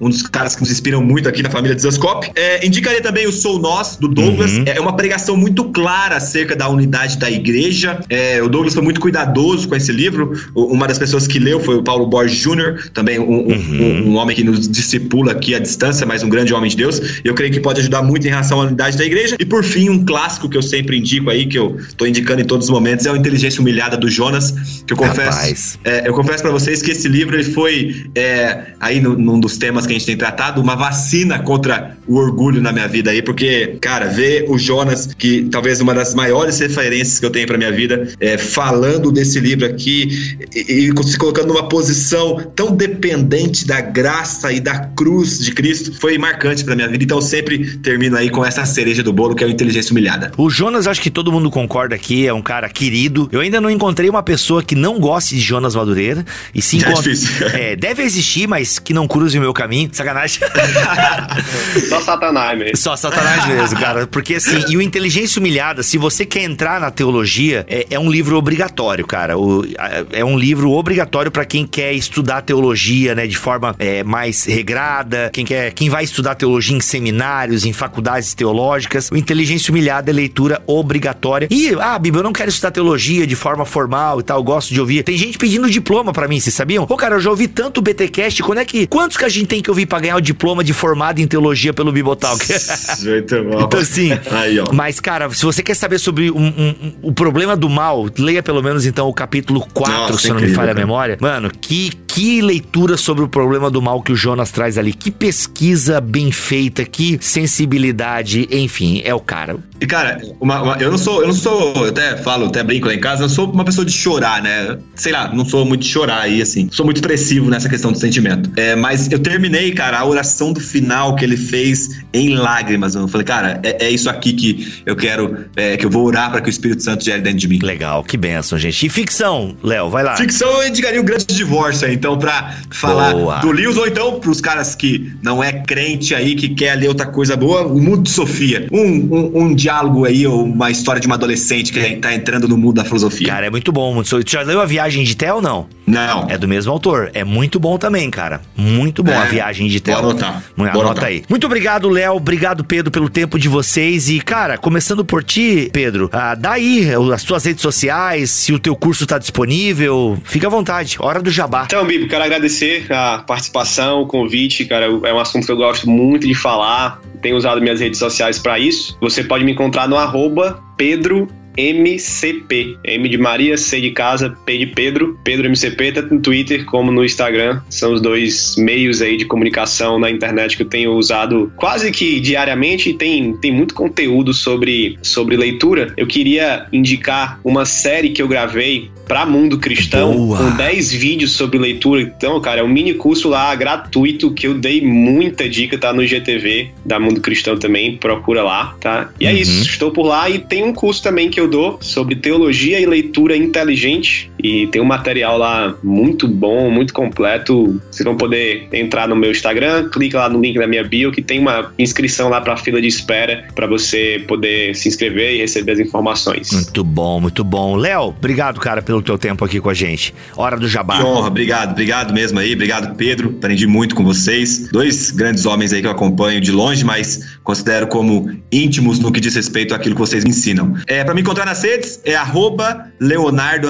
Um 0.00 0.08
dos 0.08 0.22
caras 0.22 0.54
que 0.54 0.62
nos 0.62 0.70
inspiram 0.70 1.02
muito 1.02 1.28
aqui 1.28 1.42
na 1.42 1.50
família 1.50 1.74
Desascope. 1.74 2.30
É, 2.34 2.66
indicaria 2.66 3.00
também 3.02 3.26
o 3.26 3.32
Sou 3.32 3.58
Nós, 3.58 3.96
do 3.96 4.08
Douglas. 4.08 4.52
Uhum. 4.52 4.64
É 4.66 4.80
uma 4.80 4.96
pregação 4.96 5.36
muito 5.36 5.64
clara 5.70 6.16
acerca 6.16 6.56
da 6.56 6.68
unidade 6.68 7.18
da 7.18 7.30
igreja. 7.30 8.00
É, 8.08 8.42
o 8.42 8.48
Douglas 8.48 8.74
foi 8.74 8.82
muito 8.82 9.00
cuidadoso 9.00 9.68
com 9.68 9.76
esse 9.76 9.92
livro. 9.92 10.32
O- 10.54 10.66
Uma 10.76 10.86
das 10.88 10.98
pessoas 10.98 11.26
que 11.26 11.38
leu 11.38 11.60
foi 11.60 11.76
o 11.76 11.82
Paulo 11.82 12.06
Borges 12.06 12.38
Jr., 12.38 12.90
também 12.92 13.18
um, 13.18 13.24
um- 13.48 13.54
um- 13.54 14.08
um 14.10 14.16
homem 14.16 14.34
que 14.36 14.44
nos 14.44 14.68
discipula 14.68 15.32
aqui 15.32 15.54
à 15.54 15.58
distância, 15.58 16.06
mas 16.06 16.22
um 16.22 16.28
grande 16.28 16.52
homem 16.52 16.70
de 16.70 16.76
Deus. 16.76 17.00
Eu 17.24 17.34
creio 17.34 17.52
que 17.52 17.60
pode 17.60 17.80
ajudar 17.80 18.02
muito 18.02 18.26
em 18.26 18.30
relação 18.30 18.60
à 18.60 18.64
unidade 18.64 18.96
da 18.96 19.04
igreja. 19.04 19.36
E 19.38 19.44
por 19.44 19.62
fim, 19.64 19.88
um 19.88 20.04
clássico 20.04 20.48
que 20.48 20.56
eu 20.56 20.62
sempre 20.62 20.98
indico 20.98 21.30
aí, 21.30 21.46
que 21.46 21.58
eu 21.58 21.76
tô 21.96 22.06
indicando 22.06 22.40
em 22.40 22.44
todos 22.44 22.66
os 22.66 22.70
momentos, 22.70 23.06
é 23.06 23.12
o 23.12 23.16
Inteligência 23.16 23.60
Humilhada 23.60 23.96
do 23.96 24.08
Jonas, 24.10 24.54
que 24.86 24.92
eu 24.92 24.96
confesso. 24.96 25.38
É, 25.84 26.08
eu 26.08 26.12
confesso 26.14 26.42
pra 26.42 26.50
vocês 26.52 26.82
que 26.82 26.90
esse 26.90 27.08
livro 27.08 27.36
ele 27.36 27.44
foi 27.44 28.06
é, 28.14 28.66
aí 28.80 29.00
no- 29.00 29.16
num 29.26 29.40
dos 29.40 29.58
temas 29.58 29.86
que 29.86 29.92
a 29.92 29.98
gente 29.98 30.06
tem 30.06 30.16
tratado, 30.16 30.60
uma 30.60 30.76
vacina 30.76 31.38
contra 31.40 31.96
o 32.06 32.16
orgulho 32.16 32.62
na 32.62 32.72
minha 32.72 32.86
vida 32.86 33.10
aí, 33.10 33.20
porque, 33.20 33.76
cara, 33.80 34.06
ver 34.06 34.46
o 34.48 34.56
Jonas, 34.56 35.08
que 35.18 35.48
talvez 35.50 35.80
uma 35.80 35.92
das 35.92 36.14
maiores 36.14 36.58
referências 36.60 37.18
que 37.18 37.26
eu 37.26 37.30
tenho 37.30 37.46
pra 37.46 37.58
minha 37.58 37.72
vida, 37.72 38.08
é, 38.20 38.38
falando 38.38 39.10
desse 39.10 39.40
livro 39.40 39.66
aqui 39.66 40.36
e, 40.54 40.88
e 40.88 41.02
se 41.04 41.18
colocando 41.18 41.48
numa 41.48 41.68
posição 41.68 42.40
tão 42.54 42.74
dependente 42.74 43.66
da 43.66 43.80
graça 43.80 44.52
e 44.52 44.60
da 44.60 44.78
cruz 44.78 45.38
de 45.40 45.52
Cristo, 45.52 45.92
foi 45.98 46.16
marcante 46.16 46.64
pra 46.64 46.76
minha 46.76 46.88
vida. 46.88 47.02
Então 47.02 47.18
eu 47.18 47.22
sempre 47.22 47.76
termino 47.78 48.16
aí 48.16 48.30
com 48.30 48.44
essa 48.44 48.64
cereja 48.64 49.02
do 49.02 49.12
bolo, 49.12 49.34
que 49.34 49.42
é 49.42 49.46
o 49.46 49.50
Inteligência 49.50 49.90
Humilhada. 49.90 50.32
O 50.36 50.48
Jonas, 50.48 50.86
acho 50.86 51.00
que 51.00 51.10
todo 51.10 51.32
mundo 51.32 51.50
concorda 51.50 51.94
aqui, 51.94 52.26
é 52.26 52.32
um 52.32 52.42
cara 52.42 52.68
querido. 52.68 53.28
Eu 53.32 53.40
ainda 53.40 53.60
não 53.60 53.70
encontrei 53.70 54.08
uma 54.08 54.22
pessoa 54.22 54.62
que 54.62 54.74
não 54.74 55.00
goste 55.00 55.34
de 55.34 55.40
Jonas 55.40 55.74
Madureira. 55.74 56.24
E 56.54 56.62
se 56.62 56.76
É 56.76 56.80
encontra. 56.80 57.12
É, 57.54 57.76
deve 57.76 58.02
existir, 58.02 58.46
mas 58.46 58.78
que 58.78 58.92
não 58.92 59.06
cruze 59.16 59.38
o 59.38 59.40
meu 59.40 59.52
caminho. 59.54 59.88
Sacanagem. 59.92 60.40
Só 61.88 62.00
Satanás 62.00 62.58
mesmo. 62.58 62.76
Só 62.76 62.96
Satanás 62.96 63.46
mesmo, 63.46 63.78
cara. 63.78 64.06
Porque 64.06 64.34
assim, 64.34 64.62
e 64.68 64.76
o 64.76 64.82
Inteligência 64.82 65.40
Humilhada, 65.40 65.82
se 65.82 65.96
você 65.96 66.26
quer 66.26 66.42
entrar 66.42 66.78
na 66.80 66.90
teologia, 66.90 67.64
é, 67.68 67.86
é 67.90 67.98
um 67.98 68.10
livro 68.10 68.36
obrigatório, 68.36 69.06
cara. 69.06 69.38
O- 69.38 69.64
é 70.12 70.24
um 70.24 70.38
livro 70.38 70.70
obrigatório 70.72 71.30
pra 71.30 71.44
quem 71.46 71.66
quer 71.66 71.92
estudar 71.94 72.42
teologia, 72.42 73.14
né, 73.14 73.26
de 73.26 73.36
forma 73.38 73.74
é, 73.78 74.02
mais 74.04 74.44
regrada, 74.44 75.30
quem 75.32 75.44
quer, 75.46 75.72
quem 75.72 75.88
vai 75.88 76.04
estudar 76.04 76.34
teologia 76.34 76.76
em 76.76 76.80
seminários, 76.80 77.64
em 77.64 77.72
faculdades 77.72 78.34
teológicas. 78.34 79.08
O 79.10 79.16
Inteligência 79.16 79.70
Humilhada 79.70 80.10
é 80.10 80.14
leitura 80.14 80.60
obrigatória. 80.66 81.48
E, 81.50 81.74
ah, 81.80 81.98
Bíblia, 81.98 82.20
eu 82.20 82.24
não 82.24 82.32
quero 82.32 82.50
estudar 82.50 82.70
teologia 82.70 83.26
de 83.26 83.34
forma 83.36 83.64
formal 83.64 84.20
e 84.20 84.22
tal, 84.22 84.42
gosto 84.42 84.74
de 84.74 84.80
ouvir. 84.80 85.02
Tem 85.02 85.16
gente 85.16 85.38
pedindo 85.38 85.70
diploma 85.70 86.12
pra 86.12 86.28
mim, 86.28 86.38
vocês 86.38 86.54
sabiam? 86.54 86.86
Pô, 86.86 86.96
cara, 86.96 87.14
eu 87.16 87.20
já 87.20 87.30
ouvi 87.30 87.48
tanto 87.48 87.80
BTcast, 87.80 88.42
quando 88.42 88.58
é 88.58 88.64
que 88.64 88.86
quantos 89.06 89.16
que 89.16 89.24
a 89.24 89.28
gente 89.28 89.46
tem 89.46 89.62
que 89.62 89.70
ouvir 89.70 89.86
pra 89.86 90.00
ganhar 90.00 90.16
o 90.16 90.20
diploma 90.20 90.64
de 90.64 90.72
formado 90.72 91.20
em 91.20 91.26
teologia 91.28 91.72
pelo 91.72 91.92
Bibotalk? 91.92 92.44
Muito 93.02 93.44
bom. 93.44 93.60
Então, 93.66 93.80
assim. 93.80 94.10
Aí, 94.32 94.58
ó. 94.58 94.72
Mas, 94.72 94.98
cara, 95.00 95.30
se 95.30 95.44
você 95.44 95.62
quer 95.62 95.74
saber 95.74 95.98
sobre 95.98 96.30
um- 96.30 96.36
um- 96.36 96.74
um- 96.82 96.92
o 97.02 97.12
problema 97.12 97.56
do 97.56 97.68
mal, 97.68 98.06
leia 98.18 98.42
pelo 98.42 98.62
menos 98.62 98.84
então 98.86 99.08
o 99.08 99.14
capítulo 99.14 99.66
4, 99.72 99.92
Nossa, 99.94 100.18
se 100.18 100.28
eu 100.28 100.34
não 100.34 100.40
me 100.40 100.48
falha 100.48 100.72
a 100.72 100.74
cara. 100.74 100.86
memória. 100.86 101.18
Mano, 101.20 101.50
que, 101.60 101.90
que 102.06 102.40
leitura 102.42 102.96
sobre 102.96 103.22
o 103.24 103.28
problema 103.28 103.70
do 103.70 103.80
mal 103.80 104.02
que 104.02 104.12
o 104.12 104.16
Jonas 104.16 104.50
traz 104.50 104.76
ali. 104.78 104.92
Que 104.92 105.10
pesquisa 105.10 106.00
bem 106.00 106.30
feita, 106.32 106.84
que 106.84 107.18
sensibilidade, 107.20 108.48
enfim, 108.50 109.02
é 109.04 109.14
o 109.14 109.20
cara. 109.20 109.56
E, 109.80 109.86
cara, 109.86 110.20
uma- 110.40 110.62
uma- 110.62 110.76
eu 110.78 110.90
não 110.90 110.98
sou, 110.98 111.20
eu 111.20 111.26
não 111.28 111.34
sou, 111.34 111.74
eu 111.76 111.88
até 111.90 112.16
falo, 112.16 112.46
até 112.46 112.62
brinco 112.62 112.86
lá 112.86 112.94
em 112.94 113.00
casa, 113.00 113.24
eu 113.24 113.28
sou 113.28 113.50
uma 113.50 113.64
pessoa 113.64 113.84
de 113.84 113.92
chorar, 113.92 114.42
né? 114.42 114.78
Sei 114.94 115.12
lá, 115.12 115.32
não 115.34 115.44
sou 115.44 115.64
muito 115.66 115.82
de 115.82 115.88
chorar 115.88 116.20
aí, 116.20 116.40
assim. 116.40 116.68
Sou 116.72 116.84
muito 116.84 116.96
expressivo 116.98 117.50
nessa 117.50 117.68
questão 117.68 117.92
do 117.92 117.98
sentimento. 117.98 118.50
É, 118.56 118.74
mas 118.74 118.95
eu 119.10 119.18
terminei, 119.18 119.72
cara, 119.72 119.98
a 119.98 120.04
oração 120.04 120.52
do 120.52 120.60
final 120.60 121.14
que 121.16 121.24
ele 121.24 121.36
fez 121.36 122.02
em 122.12 122.34
lágrimas. 122.36 122.94
Eu 122.94 123.06
falei, 123.08 123.24
cara, 123.24 123.60
é, 123.62 123.86
é 123.86 123.90
isso 123.90 124.08
aqui 124.08 124.32
que 124.32 124.82
eu 124.86 124.96
quero, 124.96 125.46
é, 125.56 125.76
que 125.76 125.84
eu 125.84 125.90
vou 125.90 126.04
orar 126.06 126.30
para 126.30 126.40
que 126.40 126.48
o 126.48 126.50
Espírito 126.50 126.82
Santo 126.82 127.04
gere 127.04 127.20
dentro 127.20 127.38
de 127.38 127.48
mim. 127.48 127.58
Legal, 127.62 128.02
que 128.02 128.16
benção, 128.16 128.58
gente. 128.58 128.86
E 128.86 128.88
ficção, 128.88 129.56
Léo, 129.62 129.90
vai 129.90 130.02
lá. 130.04 130.16
Ficção 130.16 130.48
eu 130.62 130.68
indicaria 130.68 131.00
o 131.00 131.04
grande 131.04 131.26
divórcio 131.26 131.86
aí, 131.86 131.94
então, 131.94 132.18
pra 132.18 132.54
falar 132.70 133.12
Boa. 133.12 133.38
do 133.40 133.50
Lewis, 133.50 133.76
ou 133.76 133.86
então 133.86 134.18
pros 134.20 134.40
caras 134.40 134.74
que 134.74 135.12
não 135.22 135.42
é 135.42 135.52
crente 135.52 136.14
aí, 136.14 136.34
que 136.34 136.50
quer 136.50 136.74
ler 136.76 136.88
outra 136.88 137.06
coisa 137.06 137.36
boa, 137.36 137.66
o 137.66 137.80
mundo 137.80 138.02
de 138.02 138.10
Sofia. 138.10 138.66
Um, 138.72 138.80
um, 138.80 139.42
um 139.42 139.54
diálogo 139.54 140.04
aí, 140.04 140.26
ou 140.26 140.44
uma 140.44 140.70
história 140.70 141.00
de 141.00 141.06
uma 141.06 141.16
adolescente 141.16 141.72
que 141.72 141.96
tá 141.96 142.14
entrando 142.14 142.46
no 142.48 142.56
mundo 142.56 142.76
da 142.76 142.84
filosofia. 142.84 143.26
Cara, 143.28 143.46
é 143.46 143.50
muito 143.50 143.72
bom. 143.72 143.94
muito- 143.94 144.22
Tu 144.24 144.32
já 144.32 144.42
leu 144.42 144.60
A 144.60 144.64
Viagem 144.66 145.04
de 145.04 145.16
Theo 145.16 145.36
ou 145.36 145.42
não? 145.42 145.66
não. 145.86 146.26
É 146.28 146.36
do 146.38 146.48
mesmo 146.48 146.72
autor. 146.72 147.10
É 147.14 147.24
muito 147.24 147.58
bom 147.60 147.76
também, 147.78 148.10
cara. 148.10 148.40
Muito 148.56 148.85
bom 149.02 149.12
É, 149.12 149.16
a 149.16 149.24
viagem 149.24 149.68
de 149.68 149.78
vou 149.84 149.96
anotar, 149.96 150.42
vou 150.56 150.66
Anota 150.66 150.80
anotar. 150.86 151.04
aí. 151.04 151.24
Muito 151.28 151.46
obrigado, 151.46 151.88
Léo. 151.88 152.14
Obrigado, 152.14 152.64
Pedro, 152.64 152.90
pelo 152.90 153.08
tempo 153.08 153.38
de 153.38 153.48
vocês. 153.48 154.08
E, 154.08 154.20
cara, 154.20 154.56
começando 154.58 155.04
por 155.04 155.22
ti, 155.22 155.70
Pedro, 155.72 156.08
ah, 156.12 156.34
dá 156.34 156.52
aí 156.52 156.88
as 157.12 157.22
tuas 157.22 157.44
redes 157.44 157.62
sociais, 157.62 158.30
se 158.30 158.52
o 158.52 158.58
teu 158.58 158.74
curso 158.76 159.06
tá 159.06 159.18
disponível. 159.18 160.18
Fica 160.24 160.46
à 160.46 160.50
vontade. 160.50 160.96
Hora 160.98 161.22
do 161.22 161.30
jabá. 161.30 161.64
Então, 161.66 161.84
Bibo, 161.86 162.08
quero 162.08 162.24
agradecer 162.24 162.86
a 162.92 163.18
participação, 163.18 164.02
o 164.02 164.06
convite, 164.06 164.64
cara. 164.64 164.86
É 164.86 165.12
um 165.12 165.18
assunto 165.18 165.46
que 165.46 165.52
eu 165.52 165.56
gosto 165.56 165.88
muito 165.88 166.26
de 166.26 166.34
falar. 166.34 167.00
Tenho 167.22 167.36
usado 167.36 167.60
minhas 167.60 167.80
redes 167.80 167.98
sociais 167.98 168.38
para 168.38 168.58
isso. 168.58 168.96
Você 169.00 169.24
pode 169.24 169.44
me 169.44 169.52
encontrar 169.52 169.88
no 169.88 169.96
arroba 169.96 170.60
Pedro 170.76 171.26
MCP. 171.56 172.76
M 172.84 173.08
de 173.08 173.18
Maria, 173.18 173.56
C 173.56 173.80
de 173.80 173.90
casa, 173.90 174.36
P 174.44 174.58
de 174.58 174.66
Pedro. 174.66 175.18
Pedro 175.24 175.46
MCP, 175.46 175.92
tanto 175.92 176.14
no 176.14 176.20
Twitter 176.20 176.64
como 176.64 176.90
no 176.92 177.04
Instagram. 177.04 177.60
São 177.70 177.92
os 177.92 178.00
dois 178.00 178.54
meios 178.56 179.00
aí 179.02 179.16
de 179.16 179.24
comunicação 179.24 179.98
na 179.98 180.10
internet 180.10 180.56
que 180.56 180.62
eu 180.62 180.68
tenho 180.68 180.92
usado 180.92 181.52
quase 181.56 181.90
que 181.90 182.20
diariamente 182.20 182.90
e 182.90 182.94
tem, 182.94 183.36
tem 183.36 183.52
muito 183.52 183.74
conteúdo 183.74 184.32
sobre, 184.34 184.98
sobre 185.02 185.36
leitura. 185.36 185.92
Eu 185.96 186.06
queria 186.06 186.66
indicar 186.72 187.40
uma 187.44 187.64
série 187.64 188.10
que 188.10 188.20
eu 188.22 188.28
gravei 188.28 188.90
para 189.06 189.24
Mundo 189.24 189.56
Cristão 189.58 190.12
Boa. 190.12 190.36
com 190.38 190.56
10 190.56 190.92
vídeos 190.92 191.30
sobre 191.32 191.58
leitura. 191.58 192.02
Então, 192.02 192.40
cara, 192.40 192.60
é 192.60 192.64
um 192.64 192.68
mini 192.68 192.92
curso 192.94 193.28
lá 193.28 193.54
gratuito 193.54 194.32
que 194.32 194.48
eu 194.48 194.54
dei 194.54 194.80
muita 194.80 195.48
dica, 195.48 195.78
tá 195.78 195.92
no 195.92 196.04
GTV 196.04 196.70
da 196.84 196.98
Mundo 196.98 197.20
Cristão 197.20 197.56
também, 197.56 197.96
procura 197.96 198.42
lá, 198.42 198.74
tá? 198.80 199.10
E 199.20 199.26
é 199.26 199.30
Uhum. 199.30 199.36
isso, 199.38 199.62
estou 199.62 199.92
por 199.92 200.06
lá 200.06 200.28
e 200.28 200.40
tem 200.40 200.64
um 200.64 200.72
curso 200.72 201.02
também 201.02 201.30
que 201.30 201.38
eu 201.38 201.45
sobre 201.80 202.16
teologia 202.16 202.80
e 202.80 202.86
leitura 202.86 203.36
inteligente 203.36 204.30
e 204.46 204.68
tem 204.68 204.80
um 204.80 204.84
material 204.84 205.36
lá 205.36 205.74
muito 205.82 206.28
bom, 206.28 206.70
muito 206.70 206.94
completo. 206.94 207.80
Vocês 207.90 208.04
vão 208.04 208.16
poder 208.16 208.68
entrar 208.72 209.08
no 209.08 209.16
meu 209.16 209.32
Instagram, 209.32 209.88
clica 209.88 210.18
lá 210.18 210.28
no 210.28 210.40
link 210.40 210.56
da 210.56 210.68
minha 210.68 210.84
bio 210.84 211.10
que 211.10 211.20
tem 211.20 211.40
uma 211.40 211.72
inscrição 211.76 212.28
lá 212.28 212.40
para 212.40 212.56
fila 212.56 212.80
de 212.80 212.86
espera 212.86 213.48
para 213.56 213.66
você 213.66 214.24
poder 214.28 214.76
se 214.76 214.88
inscrever 214.88 215.34
e 215.34 215.38
receber 215.38 215.72
as 215.72 215.80
informações. 215.80 216.52
Muito 216.52 216.84
bom, 216.84 217.20
muito 217.20 217.42
bom. 217.42 217.74
Léo, 217.74 218.14
obrigado, 218.16 218.60
cara, 218.60 218.80
pelo 218.80 219.02
teu 219.02 219.18
tempo 219.18 219.44
aqui 219.44 219.60
com 219.60 219.68
a 219.68 219.74
gente. 219.74 220.14
Hora 220.36 220.56
do 220.56 220.68
jabá. 220.68 220.98
Que 220.98 221.02
honra, 221.02 221.26
obrigado, 221.26 221.72
obrigado 221.72 222.14
mesmo 222.14 222.38
aí, 222.38 222.54
obrigado 222.54 222.94
Pedro, 222.94 223.34
aprendi 223.38 223.66
muito 223.66 223.96
com 223.96 224.04
vocês. 224.04 224.68
Dois 224.70 225.10
grandes 225.10 225.44
homens 225.44 225.72
aí 225.72 225.80
que 225.80 225.88
eu 225.88 225.90
acompanho 225.90 226.40
de 226.40 226.52
longe, 226.52 226.84
mas 226.84 227.36
considero 227.42 227.88
como 227.88 228.30
íntimos 228.52 229.00
no 229.00 229.10
que 229.10 229.18
diz 229.18 229.34
respeito 229.34 229.74
àquilo 229.74 229.96
que 229.96 230.00
vocês 230.00 230.22
me 230.22 230.30
ensinam. 230.30 230.74
É, 230.86 231.02
para 231.02 231.14
me 231.14 231.20
encontrar 231.20 231.46
nas 231.46 231.64
redes 231.64 232.00
é 232.04 232.14
arroba 232.14 232.86
Leonardo 233.00 233.68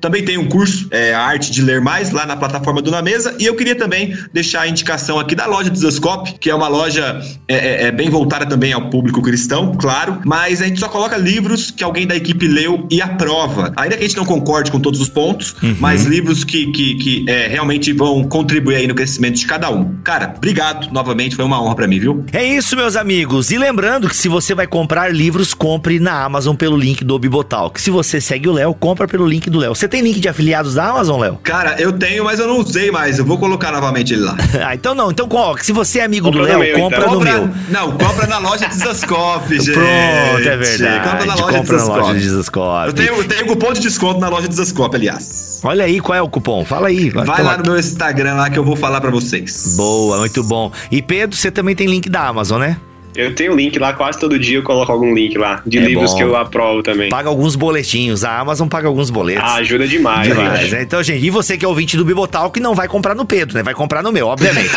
Também 0.00 0.24
tem 0.24 0.38
um 0.38 0.48
curso, 0.48 0.88
é, 0.90 1.14
a 1.14 1.20
arte 1.20 1.50
de 1.50 1.62
ler 1.62 1.80
mais, 1.80 2.10
lá 2.10 2.26
na 2.26 2.36
plataforma 2.36 2.82
do 2.82 2.90
Na 2.90 3.02
Mesa. 3.02 3.34
E 3.38 3.46
eu 3.46 3.54
queria 3.54 3.74
também 3.74 4.16
deixar 4.32 4.62
a 4.62 4.68
indicação 4.68 5.18
aqui 5.18 5.34
da 5.34 5.46
loja 5.46 5.70
Disascope, 5.70 6.34
que 6.38 6.50
é 6.50 6.54
uma 6.54 6.68
loja 6.68 7.20
é, 7.48 7.54
é, 7.54 7.86
é 7.86 7.92
bem 7.92 8.10
voltada 8.10 8.46
também 8.46 8.72
ao 8.72 8.90
público 8.90 9.22
cristão, 9.22 9.72
claro, 9.78 10.20
mas 10.24 10.60
a 10.60 10.66
gente 10.66 10.80
só 10.80 10.88
coloca 10.88 11.16
livros 11.16 11.70
que 11.70 11.82
alguém 11.82 12.06
da 12.06 12.16
equipe 12.16 12.46
leu 12.46 12.86
e 12.90 13.00
aprova. 13.00 13.72
Ainda 13.76 13.96
que 13.96 14.04
a 14.04 14.06
gente 14.06 14.16
não 14.16 14.24
concorde 14.24 14.70
com 14.70 14.80
todos 14.80 15.00
os 15.00 15.08
pontos, 15.08 15.54
uhum. 15.62 15.76
mas 15.80 16.04
livros 16.04 16.44
que, 16.44 16.70
que, 16.72 16.94
que 16.96 17.24
é, 17.28 17.46
realmente 17.48 17.92
vão 17.92 18.24
contribuir 18.24 18.76
aí 18.76 18.86
no 18.86 18.94
crescimento 18.94 19.36
de 19.36 19.46
cada 19.46 19.70
um. 19.70 19.96
Cara, 20.04 20.34
obrigado 20.36 20.92
novamente, 20.92 21.36
foi 21.36 21.44
uma 21.44 21.62
honra 21.62 21.74
para 21.74 21.86
mim, 21.86 21.98
viu? 21.98 22.24
É 22.32 22.44
isso, 22.44 22.76
meus 22.76 22.96
amigos. 22.96 23.50
E 23.50 23.58
lembrando 23.58 24.08
que 24.08 24.16
se 24.16 24.28
você 24.28 24.54
vai 24.54 24.66
comprar 24.66 25.12
livros, 25.14 25.54
compre 25.54 25.98
na 25.98 26.24
Amazon 26.24 26.56
pelo 26.56 26.76
link 26.76 27.04
do 27.04 27.18
Bibotalk. 27.18 27.80
Se 27.80 27.90
você 27.90 28.20
segue 28.20 28.48
o 28.48 28.52
Léo, 28.52 28.74
compra 28.74 29.06
pelo 29.12 29.26
link 29.28 29.50
do 29.50 29.58
Léo. 29.58 29.74
Você 29.74 29.86
tem 29.86 30.00
link 30.00 30.18
de 30.18 30.28
afiliados 30.28 30.74
da 30.74 30.86
Amazon, 30.86 31.20
Léo? 31.20 31.38
Cara, 31.42 31.76
eu 31.78 31.92
tenho, 31.92 32.24
mas 32.24 32.40
eu 32.40 32.48
não 32.48 32.58
usei 32.58 32.90
mais. 32.90 33.18
Eu 33.18 33.26
vou 33.26 33.36
colocar 33.36 33.70
novamente 33.70 34.14
ele 34.14 34.22
lá. 34.22 34.34
ah, 34.66 34.74
então 34.74 34.94
não. 34.94 35.10
Então, 35.10 35.28
se 35.60 35.72
você 35.72 35.98
é 35.98 36.04
amigo 36.04 36.32
compra 36.32 36.54
do 36.54 36.58
Léo, 36.58 36.80
compra 36.80 36.98
então. 36.98 37.12
no 37.12 37.18
compra, 37.18 37.38
meu. 37.38 37.50
Não, 37.68 37.92
compra 37.92 38.26
na 38.26 38.38
loja 38.38 38.66
Desascope, 38.66 39.60
gente. 39.60 39.72
Pronto, 39.74 40.48
é 40.48 40.56
verdade. 40.56 41.10
Compra 41.10 41.26
na 41.26 41.34
loja 41.34 41.58
compra 41.58 41.76
Desascope. 41.76 41.98
Na 41.98 42.06
loja 42.06 42.20
Desascope. 42.20 42.86
Eu 42.86 42.92
tenho, 42.94 43.14
eu 43.14 43.24
tenho 43.24 43.46
cupom 43.46 43.72
de 43.74 43.80
desconto 43.80 44.18
na 44.18 44.28
loja 44.30 44.48
Desascope, 44.48 44.96
aliás. 44.96 45.60
Olha 45.62 45.84
aí, 45.84 46.00
qual 46.00 46.16
é 46.16 46.22
o 46.22 46.28
cupom? 46.28 46.64
Fala 46.64 46.88
aí. 46.88 47.10
Vai 47.10 47.26
lá 47.26 47.52
então, 47.52 47.58
no 47.58 47.70
meu 47.72 47.78
Instagram 47.78 48.34
lá 48.34 48.48
que 48.48 48.58
eu 48.58 48.64
vou 48.64 48.76
falar 48.76 49.00
para 49.00 49.10
vocês. 49.10 49.74
Boa, 49.76 50.18
muito 50.20 50.42
bom. 50.42 50.72
E 50.90 51.02
Pedro, 51.02 51.36
você 51.36 51.50
também 51.50 51.76
tem 51.76 51.86
link 51.86 52.08
da 52.08 52.26
Amazon, 52.26 52.60
né? 52.60 52.78
Eu 53.14 53.34
tenho 53.34 53.54
link 53.54 53.78
lá, 53.78 53.92
quase 53.92 54.18
todo 54.18 54.38
dia 54.38 54.58
eu 54.58 54.62
coloco 54.62 54.90
algum 54.90 55.14
link 55.14 55.36
lá, 55.36 55.62
de 55.66 55.78
é 55.78 55.82
livros 55.82 56.12
bom. 56.12 56.16
que 56.16 56.22
eu 56.22 56.36
aprovo 56.36 56.82
também. 56.82 57.08
Paga 57.08 57.28
alguns 57.28 57.56
boletinhos, 57.56 58.24
a 58.24 58.38
Amazon 58.38 58.68
paga 58.68 58.88
alguns 58.88 59.10
boletos. 59.10 59.42
Ah, 59.44 59.56
ajuda 59.56 59.86
demais, 59.86 60.28
demais 60.28 60.70
né? 60.70 60.82
Então, 60.82 61.02
gente, 61.02 61.24
e 61.24 61.30
você 61.30 61.56
que 61.56 61.64
é 61.64 61.68
ouvinte 61.68 61.96
do 61.96 62.04
Bibotal, 62.04 62.50
que 62.50 62.60
não 62.60 62.74
vai 62.74 62.88
comprar 62.88 63.14
no 63.14 63.24
Pedro, 63.24 63.54
né? 63.54 63.62
Vai 63.62 63.74
comprar 63.74 64.02
no 64.02 64.10
meu, 64.10 64.26
obviamente. 64.26 64.70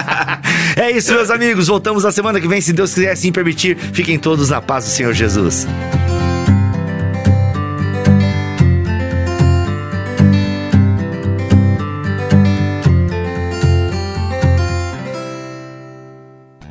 é 0.76 0.90
isso, 0.90 1.14
meus 1.14 1.30
amigos. 1.30 1.68
Voltamos 1.68 2.04
na 2.04 2.12
semana 2.12 2.40
que 2.40 2.48
vem, 2.48 2.60
se 2.60 2.72
Deus 2.72 2.92
quiser 2.92 3.12
assim 3.12 3.32
permitir. 3.32 3.76
Fiquem 3.76 4.18
todos 4.18 4.50
na 4.50 4.60
paz 4.60 4.84
do 4.84 4.90
Senhor 4.90 5.12
Jesus. 5.12 5.66